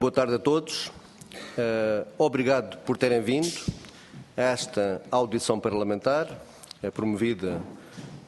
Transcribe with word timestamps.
Boa 0.00 0.12
tarde 0.12 0.36
a 0.36 0.38
todos. 0.38 0.92
Uh, 1.58 2.06
obrigado 2.16 2.78
por 2.84 2.96
terem 2.96 3.20
vindo 3.20 3.52
a 4.36 4.42
esta 4.42 5.02
audição 5.10 5.58
parlamentar, 5.58 6.28
é 6.80 6.88
promovida 6.88 7.60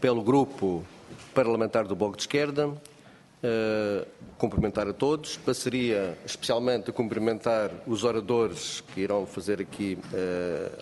pelo 0.01 0.21
Grupo 0.21 0.85
Parlamentar 1.33 1.87
do 1.87 1.95
Bloco 1.95 2.17
de 2.17 2.25
Esquerda. 2.25 2.67
Uh, 2.67 4.05
cumprimentar 4.37 4.89
a 4.89 4.93
todos. 4.93 5.37
Passaria 5.37 6.19
especialmente 6.27 6.91
a 6.91 6.93
cumprimentar 6.93 7.71
os 7.87 8.03
oradores 8.03 8.83
que 8.93 9.03
irão 9.03 9.25
fazer 9.25 9.61
aqui 9.61 9.97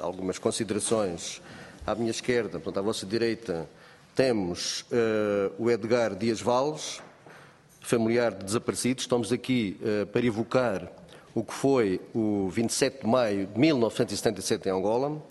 algumas 0.01 0.39
considerações 0.39 1.43
à 1.87 1.95
minha 1.95 2.11
esquerda, 2.11 2.59
portanto, 2.59 2.79
à 2.79 2.83
vossa 2.83 3.05
direita, 3.05 3.69
temos 4.15 4.87
uh, 4.91 5.53
o 5.59 5.71
Edgar 5.71 6.15
Dias 6.15 6.41
Valles, 6.41 7.03
familiar 7.89 8.35
de 8.35 8.45
desaparecidos. 8.45 9.05
Estamos 9.05 9.33
aqui 9.33 9.81
uh, 9.81 10.07
para 10.09 10.27
evocar 10.27 10.93
o 11.35 11.43
que 11.43 11.55
foi 11.55 11.99
o 12.15 12.51
27 12.51 13.01
de 13.01 13.07
maio 13.07 13.47
de 13.47 13.59
1977 13.59 14.69
em 14.69 14.73
Angola. 14.73 15.23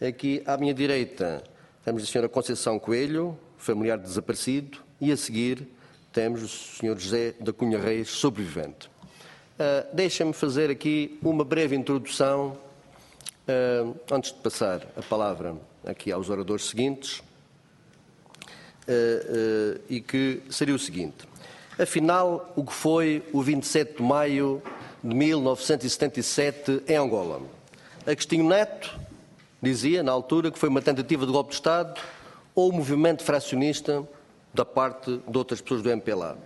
Aqui 0.00 0.44
à 0.46 0.56
minha 0.56 0.72
direita 0.72 1.42
temos 1.84 2.04
a 2.04 2.06
senhora 2.06 2.28
Conceição 2.28 2.78
Coelho, 2.78 3.36
familiar 3.58 3.98
de 3.98 4.04
desaparecido, 4.04 4.78
e 5.00 5.10
a 5.10 5.16
seguir 5.16 5.66
temos 6.12 6.44
o 6.44 6.48
senhor 6.48 6.96
José 6.96 7.34
da 7.40 7.52
Cunha 7.52 7.80
Reis, 7.80 8.10
sobrevivente. 8.10 8.88
Uh, 9.58 9.92
Deixa-me 9.92 10.32
fazer 10.32 10.70
aqui 10.70 11.18
uma 11.20 11.44
breve 11.44 11.74
introdução, 11.74 12.56
uh, 13.48 13.96
antes 14.08 14.32
de 14.32 14.38
passar 14.38 14.86
a 14.96 15.02
palavra 15.02 15.56
aqui 15.84 16.12
aos 16.12 16.30
oradores 16.30 16.66
seguintes, 16.66 17.18
uh, 18.86 19.80
e 19.90 20.00
que 20.00 20.42
seria 20.48 20.76
o 20.76 20.78
seguinte. 20.78 21.31
Afinal, 21.78 22.52
o 22.54 22.64
que 22.64 22.72
foi 22.72 23.22
o 23.32 23.40
27 23.40 23.96
de 23.96 24.02
maio 24.02 24.62
de 25.02 25.14
1977 25.14 26.82
em 26.86 26.96
Angola? 26.96 27.40
Agostinho 28.06 28.46
Neto 28.46 28.98
dizia, 29.60 30.02
na 30.02 30.12
altura, 30.12 30.50
que 30.50 30.58
foi 30.58 30.68
uma 30.68 30.82
tentativa 30.82 31.24
de 31.24 31.32
golpe 31.32 31.50
de 31.50 31.56
Estado 31.56 31.98
ou 32.54 32.70
um 32.70 32.76
movimento 32.76 33.22
fracionista 33.24 34.06
da 34.52 34.66
parte 34.66 35.18
de 35.26 35.38
outras 35.38 35.62
pessoas 35.62 35.82
do 35.82 35.88
MPLA. 35.88 36.36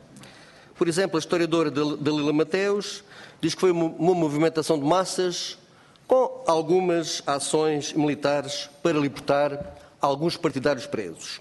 Por 0.77 0.87
exemplo, 0.87 1.17
a 1.17 1.19
historiadora 1.19 1.73
Dalila 1.73 2.33
Mateus 2.33 3.03
diz 3.41 3.53
que 3.53 3.61
foi 3.61 3.73
uma 3.73 4.15
movimentação 4.15 4.79
de 4.79 4.85
massas 4.85 5.59
com 6.07 6.45
algumas 6.47 7.21
ações 7.27 7.93
militares 7.93 8.71
para 8.81 8.97
libertar 8.97 9.75
alguns 10.01 10.37
partidários 10.37 10.87
presos. 10.87 11.41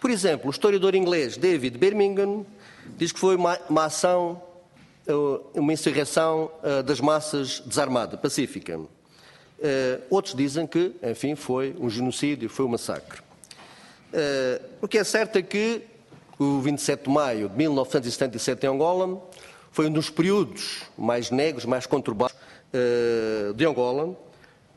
Por 0.00 0.10
exemplo, 0.10 0.48
o 0.48 0.50
historiador 0.50 0.96
inglês 0.96 1.36
David 1.36 1.78
Birmingham 1.78 2.44
diz 2.96 3.12
que 3.12 3.18
foi 3.18 3.36
uma, 3.36 3.58
uma 3.68 3.84
ação, 3.86 4.42
eh, 5.06 5.12
uma 5.54 5.72
insurreição 5.72 6.50
eh, 6.62 6.82
das 6.82 7.00
massas 7.00 7.60
desarmada, 7.60 8.16
pacífica. 8.16 8.80
Eh, 9.60 10.00
outros 10.10 10.34
dizem 10.34 10.66
que, 10.66 10.94
enfim, 11.02 11.34
foi 11.34 11.74
um 11.78 11.88
genocídio, 11.88 12.48
foi 12.48 12.64
um 12.64 12.68
massacre. 12.68 13.20
O 14.82 14.86
que 14.86 14.98
é 14.98 15.04
certo 15.04 15.36
é 15.36 15.42
que 15.42 15.82
o 16.38 16.60
27 16.60 17.04
de 17.04 17.10
maio 17.10 17.48
de 17.48 17.56
1977 17.56 18.66
em 18.66 18.68
Angola 18.68 19.22
foi 19.70 19.86
um 19.86 19.90
dos 19.90 20.10
períodos 20.10 20.82
mais 20.98 21.30
negros, 21.30 21.64
mais 21.64 21.86
conturbados 21.86 22.36
de 23.56 23.64
Angola 23.64 24.14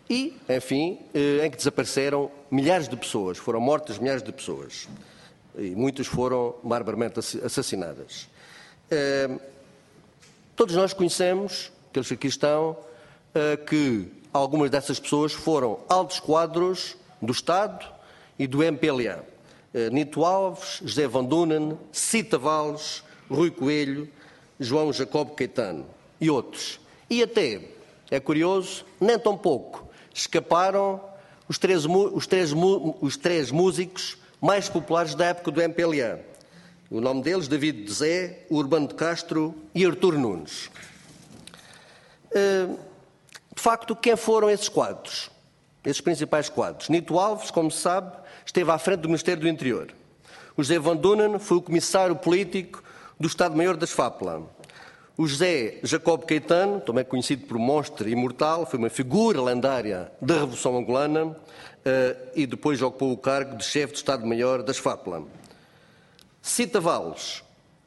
e, 0.10 0.38
enfim, 0.48 1.00
em 1.44 1.52
que 1.52 1.58
desapareceram 1.58 2.32
milhares 2.50 2.88
de 2.88 2.96
pessoas, 2.96 3.38
foram 3.38 3.60
mortas 3.60 4.00
milhares 4.00 4.24
de 4.24 4.32
pessoas 4.32 4.88
e 5.58 5.76
muitas 5.76 6.08
foram 6.08 6.56
barbaramente 6.64 7.20
assassinadas. 7.20 8.28
Eh, 8.90 9.30
todos 10.56 10.76
nós 10.76 10.94
conhecemos, 10.94 11.72
aqueles 11.90 12.08
que 12.08 12.14
aqui 12.14 12.28
estão, 12.28 12.78
eh, 13.34 13.58
que 13.58 14.12
algumas 14.34 14.70
dessas 14.70 15.00
pessoas 15.00 15.34
foram 15.34 15.80
altos 15.88 16.20
quadros 16.20 16.98
do 17.22 17.32
Estado 17.32 17.86
e 18.38 18.48
do 18.48 18.64
MPLA. 18.64 19.26
Eh, 19.74 19.90
Nito 19.90 20.24
Alves, 20.24 20.82
José 20.84 21.08
Van 21.08 21.24
Dunen, 21.24 21.78
Cita 21.92 22.38
Valles, 22.38 23.04
Rui 23.30 23.52
Coelho, 23.52 24.10
João 24.60 24.94
Jacob 24.94 25.36
Caetano 25.36 25.86
e 26.20 26.30
outros. 26.30 26.80
E 27.10 27.22
até, 27.24 27.62
é 28.10 28.20
curioso, 28.20 28.86
nem 29.00 29.18
tão 29.18 29.38
pouco, 29.38 29.88
escaparam 30.14 31.02
os 31.48 31.58
três, 31.58 31.86
os 31.86 32.28
três, 32.28 32.52
os 33.02 33.18
três 33.18 33.52
músicos 33.52 34.18
mais 34.46 34.70
populares 34.70 35.16
da 35.16 35.26
época 35.26 35.50
do 35.50 35.60
MPLA. 35.60 36.20
O 36.92 37.02
nome 37.02 37.24
deles, 37.24 37.48
David 37.48 37.92
Zé, 37.92 38.46
Urbano 38.48 38.88
de 38.88 38.94
Castro 38.94 39.56
e 39.74 39.84
Artur 39.84 40.20
Nunes. 40.20 40.70
Eh, 42.32 42.68
de 43.56 43.62
facto, 43.62 43.96
quem 43.96 44.16
foram 44.16 44.48
esses 44.48 44.70
quadros? 44.70 45.32
Esses 45.84 46.00
principais 46.00 46.48
quadros? 46.48 46.90
Nito 46.90 47.18
Alves, 47.18 47.50
como 47.50 47.72
se 47.72 47.80
sabe, 47.80 48.16
esteve 48.46 48.70
à 48.70 48.78
frente 48.78 49.00
do 49.00 49.10
Ministério 49.10 49.42
do 49.42 49.48
Interior. 49.48 49.92
O 50.56 50.62
José 50.62 50.78
Van 50.78 50.96
Dunen 50.96 51.40
foi 51.40 51.58
o 51.58 51.62
comissário 51.62 52.16
político 52.16 52.84
do 53.20 53.28
Estado-Maior 53.28 53.76
das 53.76 53.90
FAPLA. 53.92 54.44
O 55.18 55.26
José 55.26 55.80
Jacob 55.82 56.24
Caetano, 56.24 56.82
também 56.82 57.04
conhecido 57.04 57.48
por 57.48 57.58
monstro 57.58 58.08
imortal, 58.08 58.68
foi 58.68 58.78
uma 58.78 58.92
figura 58.92 59.42
lendária 59.42 60.12
da 60.22 60.36
Revolução 60.36 60.78
Angolana, 60.78 61.36
e 62.36 62.48
depois 62.48 62.82
ocupou 62.82 63.12
o 63.12 63.18
cargo 63.18 63.58
de 63.58 63.64
chefe 63.64 63.94
de 63.94 64.00
Estado-Maior 64.00 64.64
das 64.64 64.78
FAPLA. 64.78 65.24
Cita 66.42 66.80
Valles 66.80 67.44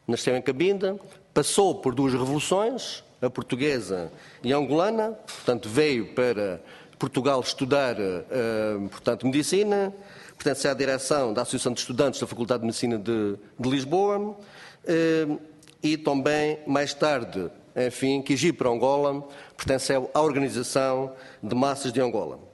nasceu 0.07 0.37
em 0.37 0.43
Cabinda, 0.43 0.99
passou 1.35 1.75
por 1.75 1.95
duas 1.95 2.13
revoluções, 2.13 3.05
a 3.21 3.29
portuguesa 3.29 4.11
e 4.43 4.53
a 4.53 4.57
angolana, 4.57 5.11
portanto 5.11 5.69
veio 5.69 6.15
para 6.15 6.61
Portugal 6.99 7.41
estudar, 7.41 7.97
uh, 7.99 8.89
portanto, 8.89 9.27
medicina, 9.27 9.93
pertence 10.37 10.67
à 10.67 10.75
direção 10.75 11.33
da 11.33 11.43
Associação 11.43 11.73
de 11.73 11.81
Estudantes 11.81 12.21
da 12.21 12.27
Faculdade 12.27 12.61
de 12.61 12.67
Medicina 12.67 12.99
de, 12.99 13.37
de 13.59 13.69
Lisboa 13.69 14.19
uh, 14.19 15.41
e 15.83 15.97
também, 15.97 16.59
mais 16.67 16.95
tarde, 16.95 17.51
enfim, 17.77 18.23
quis 18.23 18.43
ir 18.43 18.55
para 18.55 18.69
Angola, 18.69 19.25
pertenceu 19.57 20.11
à 20.15 20.21
Organização 20.21 21.13
de 21.43 21.55
Massas 21.55 21.93
de 21.93 22.01
Angola 22.01 22.48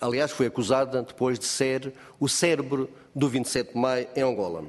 aliás, 0.00 0.30
foi 0.30 0.46
acusada 0.46 1.02
depois 1.02 1.38
de 1.38 1.44
ser 1.44 1.92
o 2.18 2.28
cérebro 2.28 2.88
do 3.14 3.28
27 3.28 3.72
de 3.72 3.78
maio 3.78 4.08
em 4.16 4.22
Angola. 4.22 4.64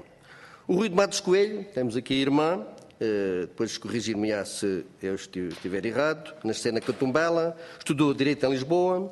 O 0.68 0.76
Rui 0.76 0.90
de 0.90 0.96
Matos 0.96 1.20
Coelho, 1.20 1.66
temos 1.74 1.96
aqui 1.96 2.14
a 2.14 2.18
irmã, 2.18 2.66
eh, 3.00 3.42
depois 3.42 3.78
corrigir-me-á 3.78 4.46
se 4.46 4.86
eu 5.02 5.16
estiver 5.16 5.86
errado, 5.86 6.34
nasceu 6.44 6.72
na 6.72 6.80
Catumbela, 6.80 7.58
estudou 7.80 8.14
Direito 8.14 8.46
em 8.46 8.52
Lisboa, 8.52 9.12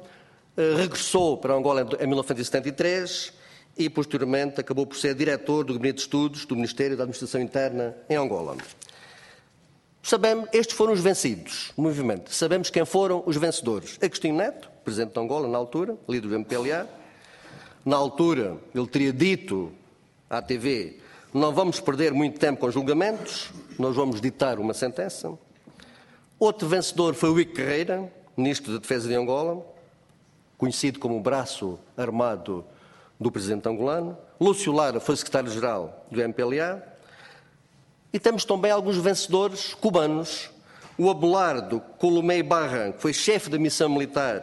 eh, 0.56 0.75
regressou 0.75 1.38
para 1.38 1.53
Angola 1.53 1.88
em 2.00 2.07
1973 2.07 3.34
e, 3.78 3.90
posteriormente, 3.90 4.59
acabou 4.59 4.86
por 4.86 4.97
ser 4.97 5.16
diretor 5.16 5.63
do 5.63 5.74
Gabinete 5.74 5.96
de 5.96 6.01
Estudos 6.01 6.46
do 6.46 6.56
Ministério 6.56 6.96
da 6.96 7.03
Administração 7.03 7.41
Interna 7.41 7.96
em 8.09 8.16
Angola. 8.16 8.57
Sabemos, 10.09 10.50
estes 10.52 10.75
foram 10.75 10.92
os 10.92 11.02
vencidos, 11.02 11.72
o 11.78 11.84
movimento. 11.84 12.34
Sabemos 12.34 12.72
quem 12.72 12.84
foram 12.84 13.22
os 13.28 13.38
vencedores. 13.38 13.96
Agostinho 14.02 14.34
Neto, 14.34 14.68
presidente 14.84 15.14
de 15.14 15.20
Angola 15.20 15.47
na 15.47 15.56
altura, 15.56 15.96
líder 16.09 16.30
do 16.30 16.34
MPLA. 16.34 16.90
Na 17.86 17.96
altura, 17.97 18.58
ele 18.74 18.88
teria 18.88 19.14
dito 19.14 19.72
à 20.28 20.42
TV: 20.42 20.98
não 21.31 21.53
vamos 21.53 21.80
perder 21.80 22.12
muito 22.12 22.40
tempo 22.40 22.59
com 22.59 22.72
julgamentos, 22.72 23.52
nós 23.78 23.96
vamos 23.96 24.19
ditar 24.19 24.58
uma 24.58 24.74
sentença. 24.74 25.31
Outro 26.40 26.68
vencedor 26.68 27.14
foi 27.14 27.30
o 27.30 27.40
Ico 27.40 27.53
Carreira, 27.53 28.12
ministro 28.36 28.74
da 28.74 28.80
Defesa 28.80 29.08
de 29.08 29.14
Angola, 29.14 29.64
conhecido 30.58 30.98
como 30.98 31.18
o 31.18 31.22
braço 31.22 31.78
armado 31.96 32.66
do 33.19 33.31
presidente 33.31 33.69
angolano. 33.69 34.18
Lúcio 34.42 34.74
Lara 34.74 35.00
foi 35.00 35.16
secretário-geral 35.16 36.08
do 36.09 36.19
MPLA. 36.19 36.98
E 38.12 38.20
temos 38.20 38.44
também 38.44 38.72
alguns 38.72 38.97
vencedores 38.97 39.74
cubanos. 39.74 40.50
O 40.98 41.10
Abelardo 41.10 41.80
Colomé 41.98 42.44
Barran, 42.44 42.92
que 42.92 43.01
foi 43.01 43.13
chefe 43.13 43.50
da 43.50 43.57
missão 43.57 43.88
militar 43.88 44.42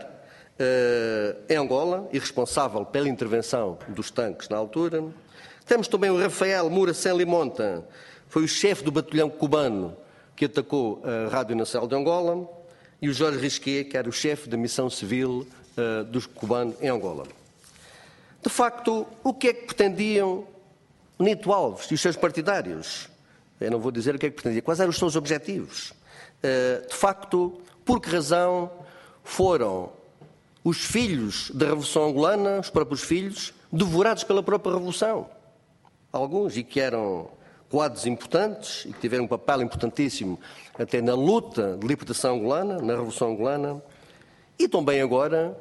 uh, 0.58 1.52
em 1.52 1.56
Angola 1.56 2.08
e 2.12 2.18
responsável 2.18 2.84
pela 2.84 3.08
intervenção 3.08 3.78
dos 3.88 4.10
tanques 4.10 4.48
na 4.48 4.56
altura. 4.56 5.04
Temos 5.66 5.88
também 5.88 6.10
o 6.10 6.18
Rafael 6.18 6.70
Muracén 6.70 7.16
Limonta, 7.16 7.84
foi 8.28 8.44
o 8.44 8.48
chefe 8.48 8.84
do 8.84 8.90
batalhão 8.90 9.28
cubano 9.28 9.96
que 10.34 10.44
atacou 10.44 11.02
a 11.04 11.28
Rádio 11.28 11.56
Nacional 11.56 11.88
de 11.88 11.94
Angola, 11.94 12.48
e 13.00 13.08
o 13.08 13.12
Jorge 13.12 13.38
Risquet, 13.38 13.84
que 13.84 13.96
era 13.96 14.08
o 14.08 14.12
chefe 14.12 14.48
da 14.48 14.56
missão 14.56 14.88
civil 14.88 15.46
uh, 15.76 16.04
dos 16.04 16.26
cubanos 16.26 16.74
em 16.80 16.88
Angola. 16.88 17.24
De 18.42 18.48
facto, 18.48 19.06
o 19.22 19.34
que 19.34 19.48
é 19.48 19.52
que 19.52 19.66
pretendiam 19.66 20.46
Nito 21.18 21.52
Alves 21.52 21.90
e 21.90 21.94
os 21.94 22.00
seus 22.00 22.16
partidários? 22.16 23.08
Eu 23.60 23.70
não 23.70 23.78
vou 23.78 23.90
dizer 23.90 24.14
o 24.14 24.18
que 24.18 24.26
é 24.26 24.30
que 24.30 24.36
pretendia. 24.36 24.62
Quais 24.62 24.80
eram 24.80 24.90
os 24.90 24.98
seus 24.98 25.16
objetivos? 25.16 25.90
Uh, 26.42 26.86
de 26.88 26.94
facto, 26.94 27.60
por 27.84 28.00
que 28.00 28.10
razão 28.10 28.70
foram 29.24 29.90
os 30.62 30.78
filhos 30.84 31.50
da 31.52 31.66
Revolução 31.66 32.08
Angolana, 32.08 32.60
os 32.60 32.70
próprios 32.70 33.02
filhos, 33.02 33.54
devorados 33.72 34.24
pela 34.24 34.42
própria 34.42 34.74
Revolução? 34.74 35.28
Alguns, 36.12 36.56
e 36.56 36.62
que 36.62 36.80
eram 36.80 37.30
quadros 37.68 38.06
importantes 38.06 38.84
e 38.84 38.92
que 38.92 39.00
tiveram 39.00 39.24
um 39.24 39.28
papel 39.28 39.62
importantíssimo 39.62 40.38
até 40.78 41.00
na 41.00 41.14
luta 41.14 41.76
de 41.78 41.86
libertação 41.86 42.36
angolana, 42.36 42.78
na 42.80 42.92
Revolução 42.94 43.32
Angolana, 43.32 43.82
e 44.58 44.68
também 44.68 45.00
agora, 45.00 45.56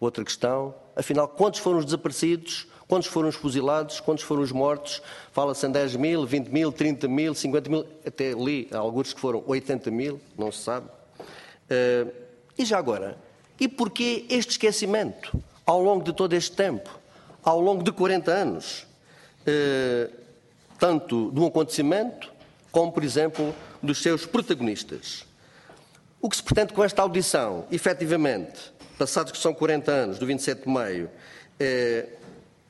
outra 0.00 0.24
questão, 0.24 0.74
afinal, 0.96 1.28
quantos 1.28 1.60
foram 1.60 1.78
os 1.78 1.84
desaparecidos, 1.84 2.66
quantos 2.88 3.06
foram 3.06 3.28
os 3.28 3.36
fuzilados, 3.36 4.00
quantos 4.00 4.24
foram 4.24 4.42
os 4.42 4.50
mortos? 4.50 5.00
Fala-se 5.30 5.64
em 5.66 5.70
10 5.70 5.96
mil, 5.96 6.26
20 6.26 6.48
mil, 6.48 6.72
30 6.72 7.06
mil, 7.06 7.34
50 7.34 7.70
mil, 7.70 7.86
até 8.04 8.32
li 8.32 8.68
alguns 8.72 9.12
que 9.12 9.20
foram 9.20 9.44
80 9.46 9.90
mil, 9.90 10.20
não 10.36 10.50
se 10.50 10.62
sabe. 10.62 10.88
Uh, 10.88 12.10
e 12.58 12.64
já 12.64 12.78
agora, 12.78 13.16
e 13.60 13.68
porquê 13.68 14.24
este 14.30 14.52
esquecimento 14.52 15.38
ao 15.64 15.82
longo 15.82 16.02
de 16.02 16.12
todo 16.12 16.32
este 16.32 16.56
tempo, 16.56 16.98
ao 17.44 17.60
longo 17.60 17.84
de 17.84 17.92
40 17.92 18.32
anos? 18.32 18.86
Uh, 19.42 20.18
tanto 20.78 21.30
de 21.32 21.40
um 21.40 21.46
acontecimento 21.46 22.32
como, 22.70 22.92
por 22.92 23.02
exemplo, 23.02 23.54
dos 23.82 24.00
seus 24.00 24.24
protagonistas. 24.24 25.24
O 26.20 26.28
que 26.28 26.36
se 26.36 26.42
pretende 26.42 26.72
com 26.72 26.82
esta 26.82 27.02
audição, 27.02 27.66
efetivamente, 27.70 28.72
passados 28.98 29.32
que 29.32 29.38
são 29.38 29.52
40 29.52 29.90
anos, 29.90 30.18
do 30.18 30.26
27 30.26 30.62
de 30.62 30.68
maio, 30.68 31.10
é, 31.58 32.06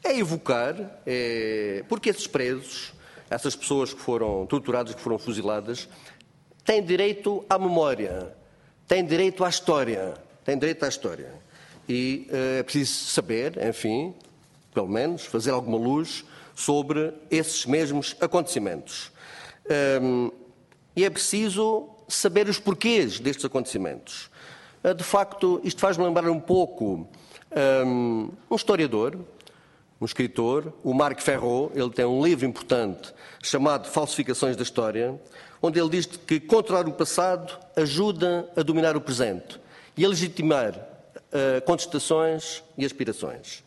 é 0.02 0.16
evocar, 0.18 0.74
é, 1.06 1.84
porque 1.88 2.10
esses 2.10 2.26
presos, 2.26 2.92
essas 3.28 3.54
pessoas 3.54 3.92
que 3.92 4.00
foram 4.00 4.46
torturadas, 4.46 4.94
que 4.94 5.00
foram 5.00 5.18
fuziladas, 5.18 5.88
têm 6.64 6.82
direito 6.82 7.44
à 7.48 7.58
memória, 7.58 8.34
têm 8.86 9.04
direito 9.04 9.44
à 9.44 9.48
história, 9.48 10.14
têm 10.44 10.58
direito 10.58 10.84
à 10.84 10.88
história. 10.88 11.32
E 11.88 12.26
é, 12.30 12.58
é 12.58 12.62
preciso 12.62 13.06
saber, 13.06 13.58
enfim, 13.66 14.14
pelo 14.74 14.88
menos, 14.88 15.24
fazer 15.24 15.50
alguma 15.50 15.78
luz 15.78 16.24
sobre 16.54 17.14
esses 17.30 17.64
mesmos 17.66 18.16
acontecimentos. 18.20 19.10
Um, 20.00 20.30
e 20.96 21.04
é 21.04 21.10
preciso 21.10 21.88
saber 22.08 22.48
os 22.48 22.58
porquês 22.58 23.20
destes 23.20 23.44
acontecimentos. 23.44 24.30
Uh, 24.82 24.94
de 24.94 25.04
facto, 25.04 25.60
isto 25.62 25.80
faz-me 25.80 26.04
lembrar 26.04 26.28
um 26.30 26.40
pouco 26.40 27.08
um, 27.86 28.30
um 28.50 28.56
historiador, 28.56 29.18
um 30.00 30.04
escritor, 30.04 30.72
o 30.84 30.94
Marc 30.94 31.20
Ferro, 31.20 31.72
ele 31.74 31.90
tem 31.90 32.04
um 32.04 32.24
livro 32.24 32.46
importante 32.46 33.12
chamado 33.42 33.88
Falsificações 33.88 34.56
da 34.56 34.62
História, 34.62 35.20
onde 35.60 35.80
ele 35.80 35.88
diz 35.88 36.06
que 36.06 36.38
controlar 36.38 36.86
o 36.86 36.92
passado 36.92 37.58
ajuda 37.74 38.48
a 38.56 38.62
dominar 38.62 38.96
o 38.96 39.00
presente 39.00 39.60
e 39.96 40.04
a 40.04 40.08
legitimar 40.08 40.76
uh, 40.76 41.60
contestações 41.64 42.62
e 42.76 42.84
aspirações. 42.84 43.64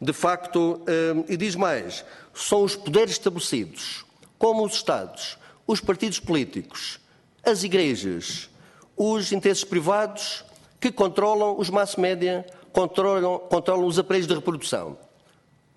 De 0.00 0.12
facto, 0.12 0.80
uh, 0.80 1.24
e 1.28 1.36
diz 1.36 1.54
mais, 1.54 2.04
são 2.32 2.62
os 2.62 2.74
poderes 2.74 3.12
estabelecidos, 3.12 4.04
como 4.38 4.64
os 4.64 4.74
Estados, 4.74 5.38
os 5.66 5.80
partidos 5.80 6.18
políticos, 6.18 6.98
as 7.44 7.62
igrejas, 7.62 8.48
os 8.96 9.32
interesses 9.32 9.64
privados 9.64 10.44
que 10.80 10.90
controlam 10.90 11.58
os 11.58 11.68
mass 11.68 11.96
média, 11.96 12.46
controlam, 12.72 13.38
controlam 13.38 13.86
os 13.86 13.98
aparelhos 13.98 14.26
de 14.26 14.34
reprodução. 14.34 15.03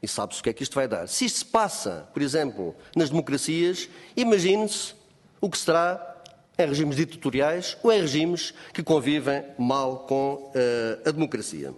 E 0.02 0.08
sabe-se 0.08 0.42
o 0.42 0.44
que 0.44 0.50
é 0.50 0.54
que 0.54 0.64
isto 0.64 0.76
vai 0.76 0.88
dar. 0.88 1.08
Se 1.08 1.26
isto 1.26 1.40
se 1.40 1.46
passa, 1.46 2.08
por 2.14 2.22
exemplo, 2.22 2.76
nas 2.96 3.10
democracias, 3.10 3.90
imagine-se 4.16 4.94
o 5.42 5.50
que 5.50 5.58
será 5.58 6.16
em 6.58 6.68
regimes 6.68 6.96
ditatoriais 6.96 7.78
ou 7.84 7.92
em 7.92 8.02
regimes 8.02 8.54
que 8.74 8.82
convivem 8.82 9.44
mal 9.58 10.00
com 10.00 10.52
uh, 10.56 11.08
a 11.08 11.12
democracia. 11.12 11.74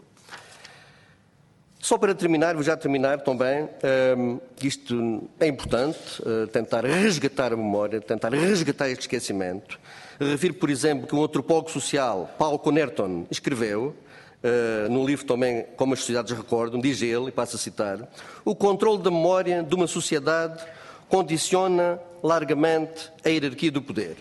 Só 1.81 1.98
para 1.98 2.13
terminar, 2.13 2.56
vou 2.56 2.63
já 2.63 2.75
terminar 2.75 3.21
também, 3.21 3.69
um, 4.18 4.39
isto 4.62 5.30
é 5.39 5.48
importante, 5.48 5.98
uh, 6.22 6.45
tentar 6.48 6.83
resgatar 6.83 7.54
a 7.54 7.57
memória, 7.57 8.01
tentar 8.01 8.30
resgatar 8.33 8.89
este 8.89 9.01
esquecimento. 9.01 9.80
Refiro, 10.19 10.56
por 10.56 10.69
exemplo, 10.69 11.07
que 11.07 11.15
um 11.15 11.24
antropólogo 11.24 11.72
social, 11.72 12.36
Paul 12.38 12.60
Conerton, 12.60 13.25
escreveu, 13.31 13.95
uh, 14.44 14.89
num 14.89 15.06
livro 15.06 15.25
também 15.25 15.65
Como 15.75 15.94
as 15.94 16.00
Sociedades 16.00 16.36
Recordam, 16.36 16.80
diz 16.80 17.01
ele, 17.01 17.27
e 17.27 17.31
passo 17.31 17.56
a 17.56 17.59
citar, 17.59 18.07
o 18.44 18.56
controle 18.56 19.01
da 19.01 19.12
memória 19.12 19.63
de 19.63 19.75
uma 19.75 19.88
sociedade 19.88 20.63
condiciona 21.07 22.00
largamente 22.21 23.12
a 23.24 23.30
hierarquia 23.30 23.71
do 23.71 23.81
poder. 23.81 24.18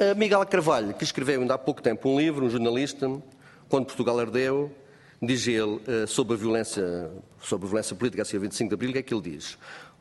Uh, 0.00 0.16
Miguel 0.16 0.44
Carvalho, 0.46 0.94
que 0.94 1.04
escreveu 1.04 1.40
ainda 1.40 1.54
há 1.54 1.58
pouco 1.58 1.82
tempo 1.82 2.08
um 2.08 2.18
livro, 2.18 2.44
um 2.44 2.50
jornalista, 2.50 3.10
quando 3.68 3.86
Portugal 3.86 4.18
ardeu, 4.18 4.70
diz 5.22 5.46
ele, 5.46 5.80
eh, 5.86 6.06
sobre 6.06 6.34
a 6.34 6.36
violência, 6.36 7.10
sobre 7.40 7.66
a 7.66 7.68
violência 7.68 7.94
política 7.94 8.22
a 8.22 8.24
seguir 8.24 8.40
25 8.40 8.68
de 8.68 8.74
Abril, 8.74 8.90
o 8.90 8.92
que 8.92 8.98
é 8.98 9.02
que 9.02 9.14
ele 9.14 9.22
diz? 9.22 9.56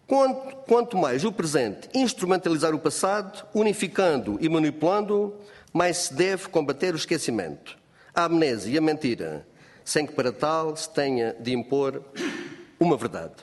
Quanto, 0.08 0.56
quanto 0.68 0.98
mais 0.98 1.24
o 1.24 1.32
presente 1.32 1.88
instrumentalizar 1.94 2.74
o 2.74 2.80
passado, 2.80 3.46
unificando 3.54 4.38
e 4.42 4.50
manipulando, 4.50 5.34
mais 5.72 5.98
se 5.98 6.14
deve 6.14 6.50
combater 6.50 6.94
o 6.94 6.98
esquecimento, 6.98 7.78
a 8.14 8.26
amnésia 8.26 8.74
e 8.74 8.78
a 8.78 8.82
mentira, 8.82 9.48
sem 9.84 10.06
que 10.06 10.14
para 10.14 10.32
tal 10.32 10.76
se 10.76 10.90
tenha 10.90 11.36
de 11.40 11.54
impor 11.54 12.04
uma 12.80 12.98
verdade. 12.98 13.36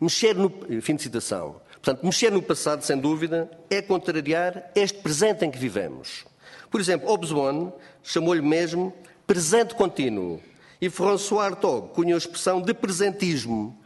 Mexer 0.00 0.34
no. 0.34 0.50
Fim 0.80 0.96
de 0.96 1.02
citação. 1.02 1.60
Portanto, 1.72 2.04
mexer 2.04 2.32
no 2.32 2.42
passado, 2.42 2.82
sem 2.82 2.98
dúvida, 2.98 3.50
é 3.70 3.80
contrariar 3.80 4.70
este 4.74 4.98
presente 4.98 5.44
em 5.44 5.50
que 5.50 5.58
vivemos. 5.58 6.24
Por 6.70 6.80
exemplo, 6.80 7.08
Hobsbawm 7.08 7.70
chamou-lhe 8.02 8.42
mesmo 8.42 8.92
presente 9.26 9.74
contínuo, 9.74 10.40
e 10.80 10.90
François 10.90 11.46
Artaud 11.46 11.88
cunhou 11.94 12.16
a 12.16 12.18
expressão 12.18 12.60
de 12.60 12.74
presentismo. 12.74 13.78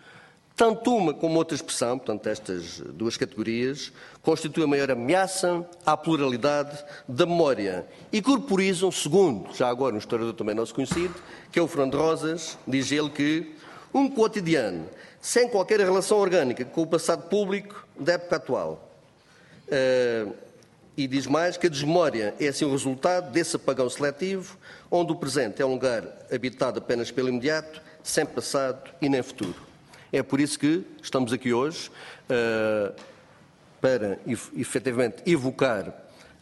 Tanto 0.61 0.95
uma 0.95 1.15
como 1.15 1.39
outra 1.39 1.55
expressão, 1.55 1.97
portanto, 1.97 2.27
estas 2.27 2.81
duas 2.81 3.17
categorias, 3.17 3.91
constituem 4.21 4.67
a 4.67 4.69
maior 4.69 4.91
ameaça 4.91 5.67
à 5.87 5.97
pluralidade 5.97 6.85
da 7.09 7.25
memória 7.25 7.87
e 8.13 8.21
corporizam, 8.21 8.93
segundo, 8.93 9.55
já 9.55 9.71
agora 9.71 9.95
um 9.95 9.99
historiador 9.99 10.35
também 10.35 10.55
nosso 10.55 10.75
conhecido, 10.75 11.15
que 11.51 11.59
é 11.59 11.63
o 11.63 11.67
Fernando 11.67 11.97
Rosas, 11.97 12.59
diz 12.69 12.93
ele 12.93 13.09
que 13.09 13.55
um 13.95 14.07
cotidiano 14.07 14.85
sem 15.19 15.49
qualquer 15.49 15.81
relação 15.81 16.19
orgânica 16.19 16.63
com 16.63 16.83
o 16.83 16.87
passado 16.87 17.27
público 17.31 17.87
da 17.99 18.13
época 18.13 18.37
atual. 18.37 18.91
Uh, 19.67 20.35
e 20.95 21.07
diz 21.07 21.27
mais 21.27 21.57
que 21.57 21.69
a 21.69 21.71
desmemória 21.71 22.35
é 22.39 22.49
assim 22.49 22.67
o 22.67 22.71
resultado 22.71 23.33
desse 23.33 23.57
apagão 23.57 23.89
seletivo, 23.89 24.59
onde 24.91 25.11
o 25.11 25.17
presente 25.17 25.63
é 25.63 25.65
um 25.65 25.73
lugar 25.73 26.05
habitado 26.31 26.81
apenas 26.81 27.11
pelo 27.11 27.31
imediato, 27.31 27.81
sem 28.03 28.27
passado 28.27 28.91
e 29.01 29.09
nem 29.09 29.23
futuro. 29.23 29.70
É 30.13 30.23
por 30.23 30.41
isso 30.41 30.59
que 30.59 30.85
estamos 31.03 31.33
aqui 31.33 31.53
hoje 31.53 31.89
uh, 31.89 32.95
para 33.81 34.19
efetivamente 34.27 35.23
evocar 35.25 35.95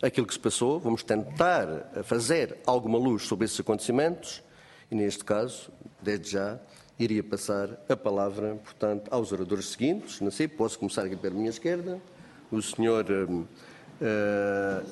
aquilo 0.03 0.27
que 0.27 0.33
se 0.33 0.41
passou, 0.41 0.79
vamos 0.79 1.03
tentar 1.03 1.67
fazer 2.05 2.57
alguma 2.65 2.99
luz 2.99 3.25
sobre 3.25 3.45
esses 3.45 3.59
acontecimentos 3.61 4.43
e, 4.91 4.95
neste 4.95 5.25
caso, 5.25 5.71
desde 6.01 6.31
já, 6.31 6.59
iria 6.99 7.23
passar 7.23 7.71
a 7.89 7.97
palavra, 7.97 8.57
portanto, 8.57 9.09
aos 9.11 9.33
oradores 9.33 9.67
seguintes. 9.67 10.21
Não 10.21 10.31
sei, 10.31 10.49
posso 10.49 10.79
começar 10.79 11.05
aqui 11.05 11.17
pela 11.17 11.35
minha 11.35 11.51
esquerda. 11.51 12.01
O 12.51 12.63
senhor 12.63 13.05
uh, 13.11 13.47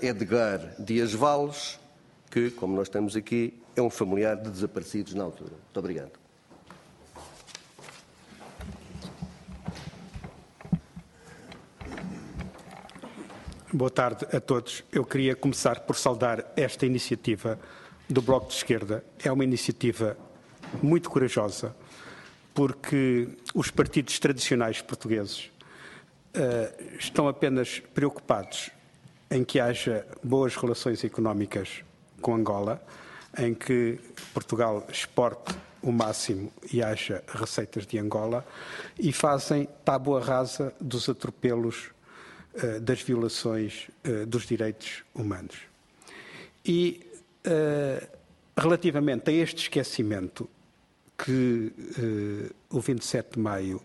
Edgar 0.02 0.74
Dias 0.78 1.12
Vales, 1.12 1.80
que, 2.30 2.50
como 2.50 2.76
nós 2.76 2.88
temos 2.88 3.16
aqui, 3.16 3.54
é 3.74 3.82
um 3.82 3.90
familiar 3.90 4.36
de 4.36 4.50
desaparecidos 4.50 5.14
na 5.14 5.24
altura. 5.24 5.52
Muito 5.52 5.78
obrigado. 5.78 6.25
Boa 13.76 13.90
tarde 13.90 14.26
a 14.34 14.40
todos. 14.40 14.82
Eu 14.90 15.04
queria 15.04 15.36
começar 15.36 15.80
por 15.80 15.96
saudar 15.96 16.50
esta 16.56 16.86
iniciativa 16.86 17.60
do 18.08 18.22
Bloco 18.22 18.48
de 18.48 18.54
Esquerda. 18.54 19.04
É 19.22 19.30
uma 19.30 19.44
iniciativa 19.44 20.16
muito 20.82 21.10
corajosa, 21.10 21.76
porque 22.54 23.28
os 23.54 23.70
partidos 23.70 24.18
tradicionais 24.18 24.80
portugueses 24.80 25.50
uh, 26.34 26.96
estão 26.98 27.28
apenas 27.28 27.82
preocupados 27.92 28.70
em 29.30 29.44
que 29.44 29.60
haja 29.60 30.06
boas 30.24 30.56
relações 30.56 31.04
económicas 31.04 31.84
com 32.22 32.34
Angola, 32.34 32.82
em 33.36 33.52
que 33.52 34.00
Portugal 34.32 34.86
exporte 34.90 35.54
o 35.82 35.92
máximo 35.92 36.50
e 36.72 36.82
haja 36.82 37.22
receitas 37.28 37.86
de 37.86 37.98
Angola, 37.98 38.42
e 38.98 39.12
fazem 39.12 39.68
tábua 39.84 40.22
rasa 40.22 40.72
dos 40.80 41.10
atropelos, 41.10 41.90
uh, 42.56 42.80
das 42.80 43.00
violações 43.02 43.88
uh, 44.04 44.26
dos 44.26 44.46
direitos 44.46 45.04
humanos. 45.14 45.56
E, 46.64 47.00
uh, 47.46 48.06
relativamente 48.56 49.30
a 49.30 49.32
este 49.32 49.62
esquecimento 49.62 50.48
que 51.18 51.72
o 52.68 52.78
27 52.78 53.34
de 53.34 53.38
maio 53.38 53.82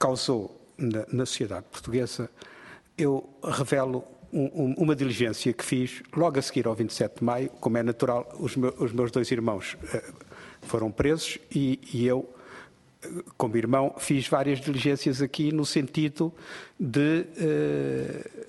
causou 0.00 0.60
na, 0.76 1.24
sociedade 1.24 1.66
portuguesa, 1.70 2.28
eu 2.98 3.28
revelo 3.44 4.04
um, 4.32 4.74
uma 4.76 4.96
diligência 4.96 5.52
que 5.52 5.64
fiz 5.64 6.02
logo 6.16 6.40
a 6.40 6.42
seguir 6.42 6.66
ao 6.66 6.74
27 6.74 7.18
de 7.18 7.24
maio, 7.24 7.50
como 7.60 7.78
é 7.78 7.84
natural, 7.84 8.28
os, 8.40 8.56
meus, 8.56 9.12
dois 9.12 9.30
irmãos 9.30 9.76
foram 10.62 10.90
presos 10.90 11.38
e, 11.54 11.78
eu 12.04 12.28
como 13.36 13.56
irmão, 13.56 13.94
fiz 13.98 14.28
várias 14.28 14.60
diligências 14.60 15.22
aqui 15.22 15.52
no 15.52 15.64
sentido 15.64 16.32
de 16.78 17.26
uh, 17.38 18.46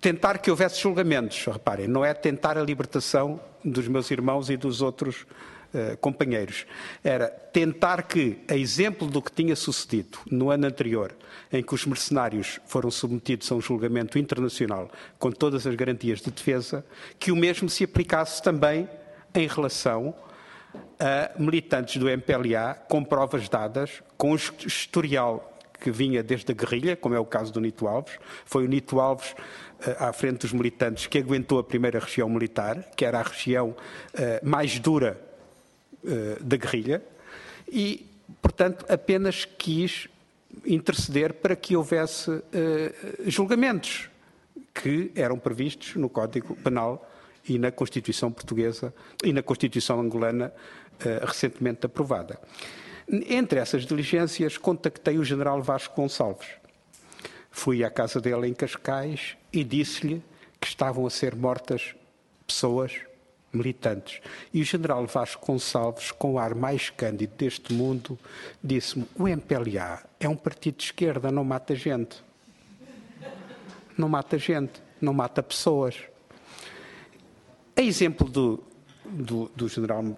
tentar 0.00 0.38
que 0.38 0.50
houvesse 0.50 0.80
julgamentos. 0.80 1.44
Reparem, 1.44 1.86
não 1.86 2.04
é 2.04 2.14
tentar 2.14 2.56
a 2.56 2.62
libertação 2.62 3.40
dos 3.64 3.86
meus 3.88 4.10
irmãos 4.10 4.48
e 4.48 4.56
dos 4.56 4.80
outros 4.80 5.22
uh, 5.74 5.96
companheiros. 6.00 6.66
Era 7.02 7.28
tentar 7.28 8.02
que, 8.04 8.38
a 8.48 8.56
exemplo 8.56 9.08
do 9.08 9.20
que 9.20 9.32
tinha 9.32 9.54
sucedido 9.54 10.18
no 10.30 10.50
ano 10.50 10.66
anterior, 10.66 11.14
em 11.52 11.62
que 11.62 11.74
os 11.74 11.84
mercenários 11.84 12.60
foram 12.66 12.90
submetidos 12.90 13.50
a 13.52 13.54
um 13.54 13.60
julgamento 13.60 14.18
internacional 14.18 14.90
com 15.18 15.30
todas 15.30 15.66
as 15.66 15.74
garantias 15.74 16.20
de 16.20 16.30
defesa, 16.30 16.84
que 17.18 17.30
o 17.30 17.36
mesmo 17.36 17.68
se 17.68 17.84
aplicasse 17.84 18.42
também 18.42 18.88
em 19.34 19.46
relação 19.46 20.14
a 20.98 21.30
militantes 21.38 21.96
do 21.96 22.08
MPLA 22.08 22.74
com 22.88 23.04
provas 23.04 23.48
dadas, 23.48 24.02
com 24.16 24.32
um 24.32 24.36
historial 24.36 25.50
que 25.80 25.90
vinha 25.90 26.22
desde 26.22 26.50
a 26.52 26.54
guerrilha, 26.54 26.96
como 26.96 27.14
é 27.14 27.18
o 27.18 27.26
caso 27.26 27.52
do 27.52 27.60
Nito 27.60 27.86
Alves. 27.86 28.14
Foi 28.46 28.64
o 28.64 28.68
Nito 28.68 28.98
Alves, 29.00 29.34
eh, 29.86 29.96
à 29.98 30.12
frente 30.12 30.40
dos 30.40 30.52
militantes, 30.52 31.06
que 31.06 31.18
aguentou 31.18 31.58
a 31.58 31.64
primeira 31.64 31.98
região 31.98 32.28
militar, 32.28 32.90
que 32.96 33.04
era 33.04 33.20
a 33.20 33.22
região 33.22 33.76
eh, 34.14 34.40
mais 34.42 34.78
dura 34.78 35.20
eh, 36.06 36.38
da 36.40 36.56
guerrilha, 36.56 37.02
e, 37.70 38.06
portanto, 38.40 38.86
apenas 38.88 39.44
quis 39.44 40.08
interceder 40.64 41.34
para 41.34 41.56
que 41.56 41.76
houvesse 41.76 42.30
julgamentos 43.26 44.08
que 44.72 45.10
eram 45.14 45.36
previstos 45.36 45.96
no 45.96 46.08
Código 46.08 46.54
Penal 46.56 47.10
e 47.48 47.58
na 47.58 47.70
Constituição 47.70 48.32
portuguesa 48.32 48.94
e 49.22 49.32
na 49.32 49.42
Constituição 49.42 50.00
angolana 50.00 50.52
uh, 51.00 51.26
recentemente 51.26 51.86
aprovada. 51.86 52.38
Entre 53.08 53.58
essas 53.58 53.84
diligências, 53.84 54.56
contactei 54.56 55.18
o 55.18 55.24
general 55.24 55.62
Vasco 55.62 55.94
Gonçalves. 55.94 56.48
Fui 57.50 57.84
à 57.84 57.90
casa 57.90 58.20
dele 58.20 58.48
em 58.48 58.54
Cascais 58.54 59.36
e 59.52 59.62
disse-lhe 59.62 60.22
que 60.60 60.66
estavam 60.66 61.06
a 61.06 61.10
ser 61.10 61.36
mortas 61.36 61.94
pessoas 62.46 62.92
militantes. 63.52 64.20
E 64.52 64.60
o 64.60 64.64
general 64.64 65.06
Vasco 65.06 65.46
Gonçalves, 65.46 66.10
com 66.10 66.34
o 66.34 66.38
ar 66.38 66.54
mais 66.54 66.90
cândido 66.90 67.34
deste 67.36 67.72
mundo, 67.72 68.18
disse-me: 68.62 69.06
o 69.16 69.28
MPLA 69.28 70.02
é 70.18 70.28
um 70.28 70.36
partido 70.36 70.78
de 70.78 70.84
esquerda, 70.84 71.30
não 71.30 71.44
mata 71.44 71.74
gente. 71.74 72.22
Não 73.96 74.08
mata 74.08 74.36
gente, 74.38 74.82
não 75.00 75.12
mata 75.12 75.42
pessoas. 75.42 75.96
A 77.76 77.82
exemplo 77.82 78.28
do, 78.28 78.62
do, 79.04 79.50
do 79.54 79.68
general 79.68 80.16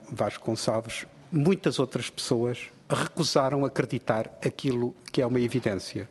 muitas 1.32 1.78
outras 1.78 2.10
pessoas 2.10 2.70
recusaram 2.88 3.64
acreditar 3.64 4.30
aquilo 4.44 4.94
que 5.10 5.22
é 5.22 5.26
uma 5.26 5.40
evidência. 5.40 6.08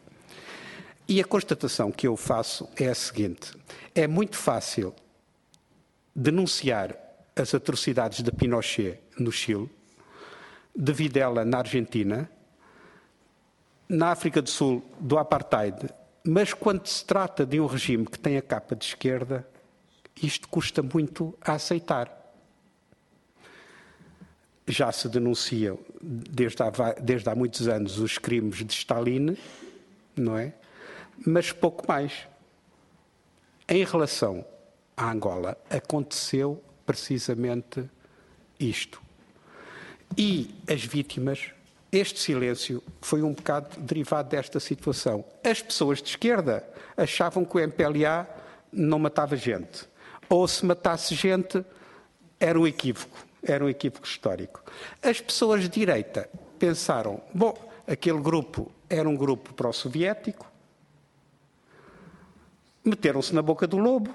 E 1.07 1.21
a 1.21 1.23
constatação 1.23 1.91
que 1.91 2.07
eu 2.07 2.17
faço 2.17 2.67
é 2.75 2.87
a 2.87 2.95
seguinte: 2.95 3.51
é 3.93 4.07
muito 4.07 4.37
fácil 4.37 4.93
denunciar 6.15 6.97
as 7.35 7.53
atrocidades 7.53 8.23
de 8.23 8.31
Pinochet 8.31 8.99
no 9.19 9.31
Chile, 9.31 9.69
de 10.75 10.93
Videla 10.93 11.45
na 11.45 11.59
Argentina, 11.59 12.29
na 13.87 14.09
África 14.09 14.41
do 14.41 14.49
Sul 14.49 14.83
do 14.99 15.17
apartheid, 15.17 15.89
mas 16.23 16.53
quando 16.53 16.87
se 16.87 17.05
trata 17.05 17.45
de 17.45 17.59
um 17.59 17.67
regime 17.67 18.05
que 18.05 18.17
tem 18.17 18.35
a 18.37 18.41
capa 18.41 18.75
de 18.75 18.85
esquerda, 18.85 19.47
isto 20.22 20.48
custa 20.48 20.81
muito 20.81 21.38
a 21.41 21.53
aceitar. 21.53 22.12
Já 24.67 24.91
se 24.91 25.07
denunciam 25.07 25.77
desde 26.01 26.63
há, 26.63 26.72
desde 27.00 27.29
há 27.29 27.36
muitos 27.36 27.67
anos 27.67 28.00
os 28.00 28.17
crimes 28.17 28.65
de 28.65 28.74
Stalin, 28.74 29.38
não 30.15 30.38
é? 30.38 30.53
Mas 31.25 31.51
pouco 31.51 31.88
mais. 31.88 32.27
Em 33.67 33.84
relação 33.84 34.45
à 34.95 35.12
Angola, 35.12 35.57
aconteceu 35.69 36.63
precisamente 36.86 37.84
isto. 38.60 39.01
E 40.17 40.55
as 40.67 40.84
vítimas, 40.84 41.51
este 41.91 42.19
silêncio 42.19 42.81
foi 43.01 43.22
um 43.22 43.34
bocado 43.34 43.79
derivado 43.79 44.29
desta 44.29 44.60
situação. 44.60 45.25
As 45.43 45.62
pessoas 45.62 46.01
de 46.01 46.10
esquerda 46.10 46.67
achavam 46.95 47.43
que 47.43 47.57
o 47.57 47.60
MPLA 47.60 48.27
não 48.72 49.00
matava 49.00 49.36
gente 49.36 49.88
ou 50.29 50.48
se 50.48 50.65
matasse 50.65 51.15
gente, 51.15 51.63
era 52.39 52.60
um 52.60 52.67
equívoco, 52.67 53.17
era 53.44 53.63
um 53.63 53.70
equívoco 53.70 54.05
histórico. 54.05 54.63
As 55.01 55.20
pessoas 55.22 55.62
de 55.62 55.70
direita 55.70 56.29
pensaram, 56.60 57.22
bom, 57.34 57.53
aquele 57.88 58.20
grupo 58.20 58.72
era 58.89 59.08
um 59.08 59.15
grupo 59.15 59.53
pró-soviético, 59.53 60.46
meteram-se 62.84 63.34
na 63.34 63.41
boca 63.41 63.65
do 63.65 63.77
lobo, 63.77 64.13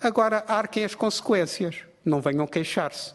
agora 0.00 0.44
arquem 0.48 0.84
as 0.84 0.94
consequências, 0.94 1.76
não 2.04 2.20
venham 2.20 2.46
queixar-se. 2.46 3.14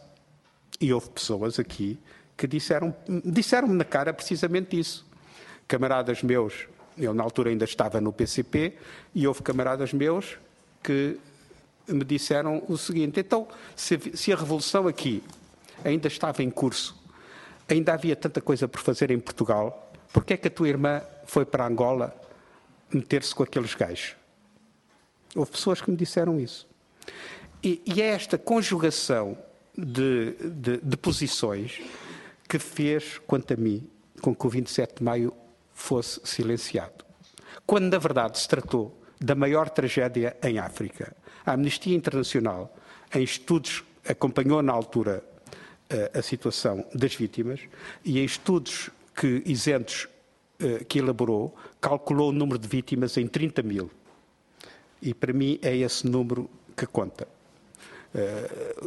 E 0.79 0.93
houve 0.93 1.09
pessoas 1.09 1.57
aqui 1.59 1.99
que 2.35 2.47
disseram, 2.47 2.93
disseram-me 3.25 3.73
na 3.73 3.85
cara 3.85 4.13
precisamente 4.13 4.77
isso. 4.77 5.05
Camaradas 5.67 6.21
meus, 6.21 6.67
eu 6.97 7.13
na 7.13 7.23
altura 7.23 7.49
ainda 7.49 7.65
estava 7.65 8.01
no 8.01 8.11
PCP, 8.11 8.77
e 9.15 9.27
houve 9.27 9.41
camaradas 9.41 9.93
meus 9.93 10.37
que 10.83 11.17
me 11.87 12.03
disseram 12.03 12.63
o 12.67 12.77
seguinte: 12.77 13.19
então, 13.19 13.47
se, 13.75 13.99
se 14.15 14.31
a 14.31 14.35
revolução 14.35 14.87
aqui 14.87 15.23
ainda 15.83 16.07
estava 16.07 16.43
em 16.43 16.49
curso, 16.49 16.95
ainda 17.67 17.93
havia 17.93 18.15
tanta 18.15 18.41
coisa 18.41 18.67
por 18.67 18.81
fazer 18.81 19.11
em 19.11 19.19
Portugal, 19.19 19.91
por 20.11 20.23
que 20.23 20.33
é 20.33 20.37
que 20.37 20.47
a 20.47 20.51
tua 20.51 20.69
irmã 20.69 21.01
foi 21.25 21.45
para 21.45 21.65
Angola 21.65 22.15
meter-se 22.93 23.33
com 23.33 23.43
aqueles 23.43 23.73
gajos? 23.73 24.15
Houve 25.35 25.51
pessoas 25.51 25.81
que 25.81 25.89
me 25.89 25.97
disseram 25.97 26.39
isso. 26.39 26.67
E, 27.63 27.81
e 27.85 28.01
é 28.01 28.07
esta 28.07 28.37
conjugação 28.37 29.37
de, 29.75 30.33
de, 30.33 30.77
de, 30.77 30.97
posições 30.97 31.81
que 32.47 32.59
fez, 32.59 33.19
quanto 33.25 33.53
a 33.53 33.57
mim, 33.57 33.89
com 34.21 34.35
que 34.35 34.45
o 34.45 34.49
27 34.49 34.97
de 34.97 35.03
maio 35.03 35.33
fosse 35.73 36.21
silenciado. 36.23 37.03
Quando, 37.65 37.85
na 37.85 37.97
verdade, 37.97 38.37
se 38.37 38.47
tratou 38.47 39.01
da 39.19 39.33
maior 39.33 39.69
tragédia 39.69 40.35
em 40.43 40.59
África. 40.59 41.15
A 41.45 41.53
Amnistia 41.53 41.95
Internacional, 41.95 42.75
em 43.13 43.23
estudos, 43.23 43.83
acompanhou 44.07 44.61
na 44.61 44.73
altura 44.73 45.23
eh, 45.89 46.11
a 46.13 46.21
situação 46.21 46.85
das 46.93 47.15
vítimas 47.15 47.59
e 48.03 48.19
em 48.19 48.23
estudos 48.23 48.89
que 49.15 49.43
isentos 49.45 50.07
eh, 50.59 50.83
que 50.85 50.99
elaborou, 50.99 51.55
calculou 51.81 52.29
o 52.29 52.31
número 52.31 52.57
de 52.57 52.67
vítimas 52.67 53.17
em 53.17 53.27
30 53.27 53.61
mil. 53.61 53.91
E 55.01 55.13
para 55.13 55.33
mim 55.33 55.59
é 55.61 55.75
esse 55.75 56.07
número 56.07 56.49
que 56.75 56.85
conta. 56.85 57.27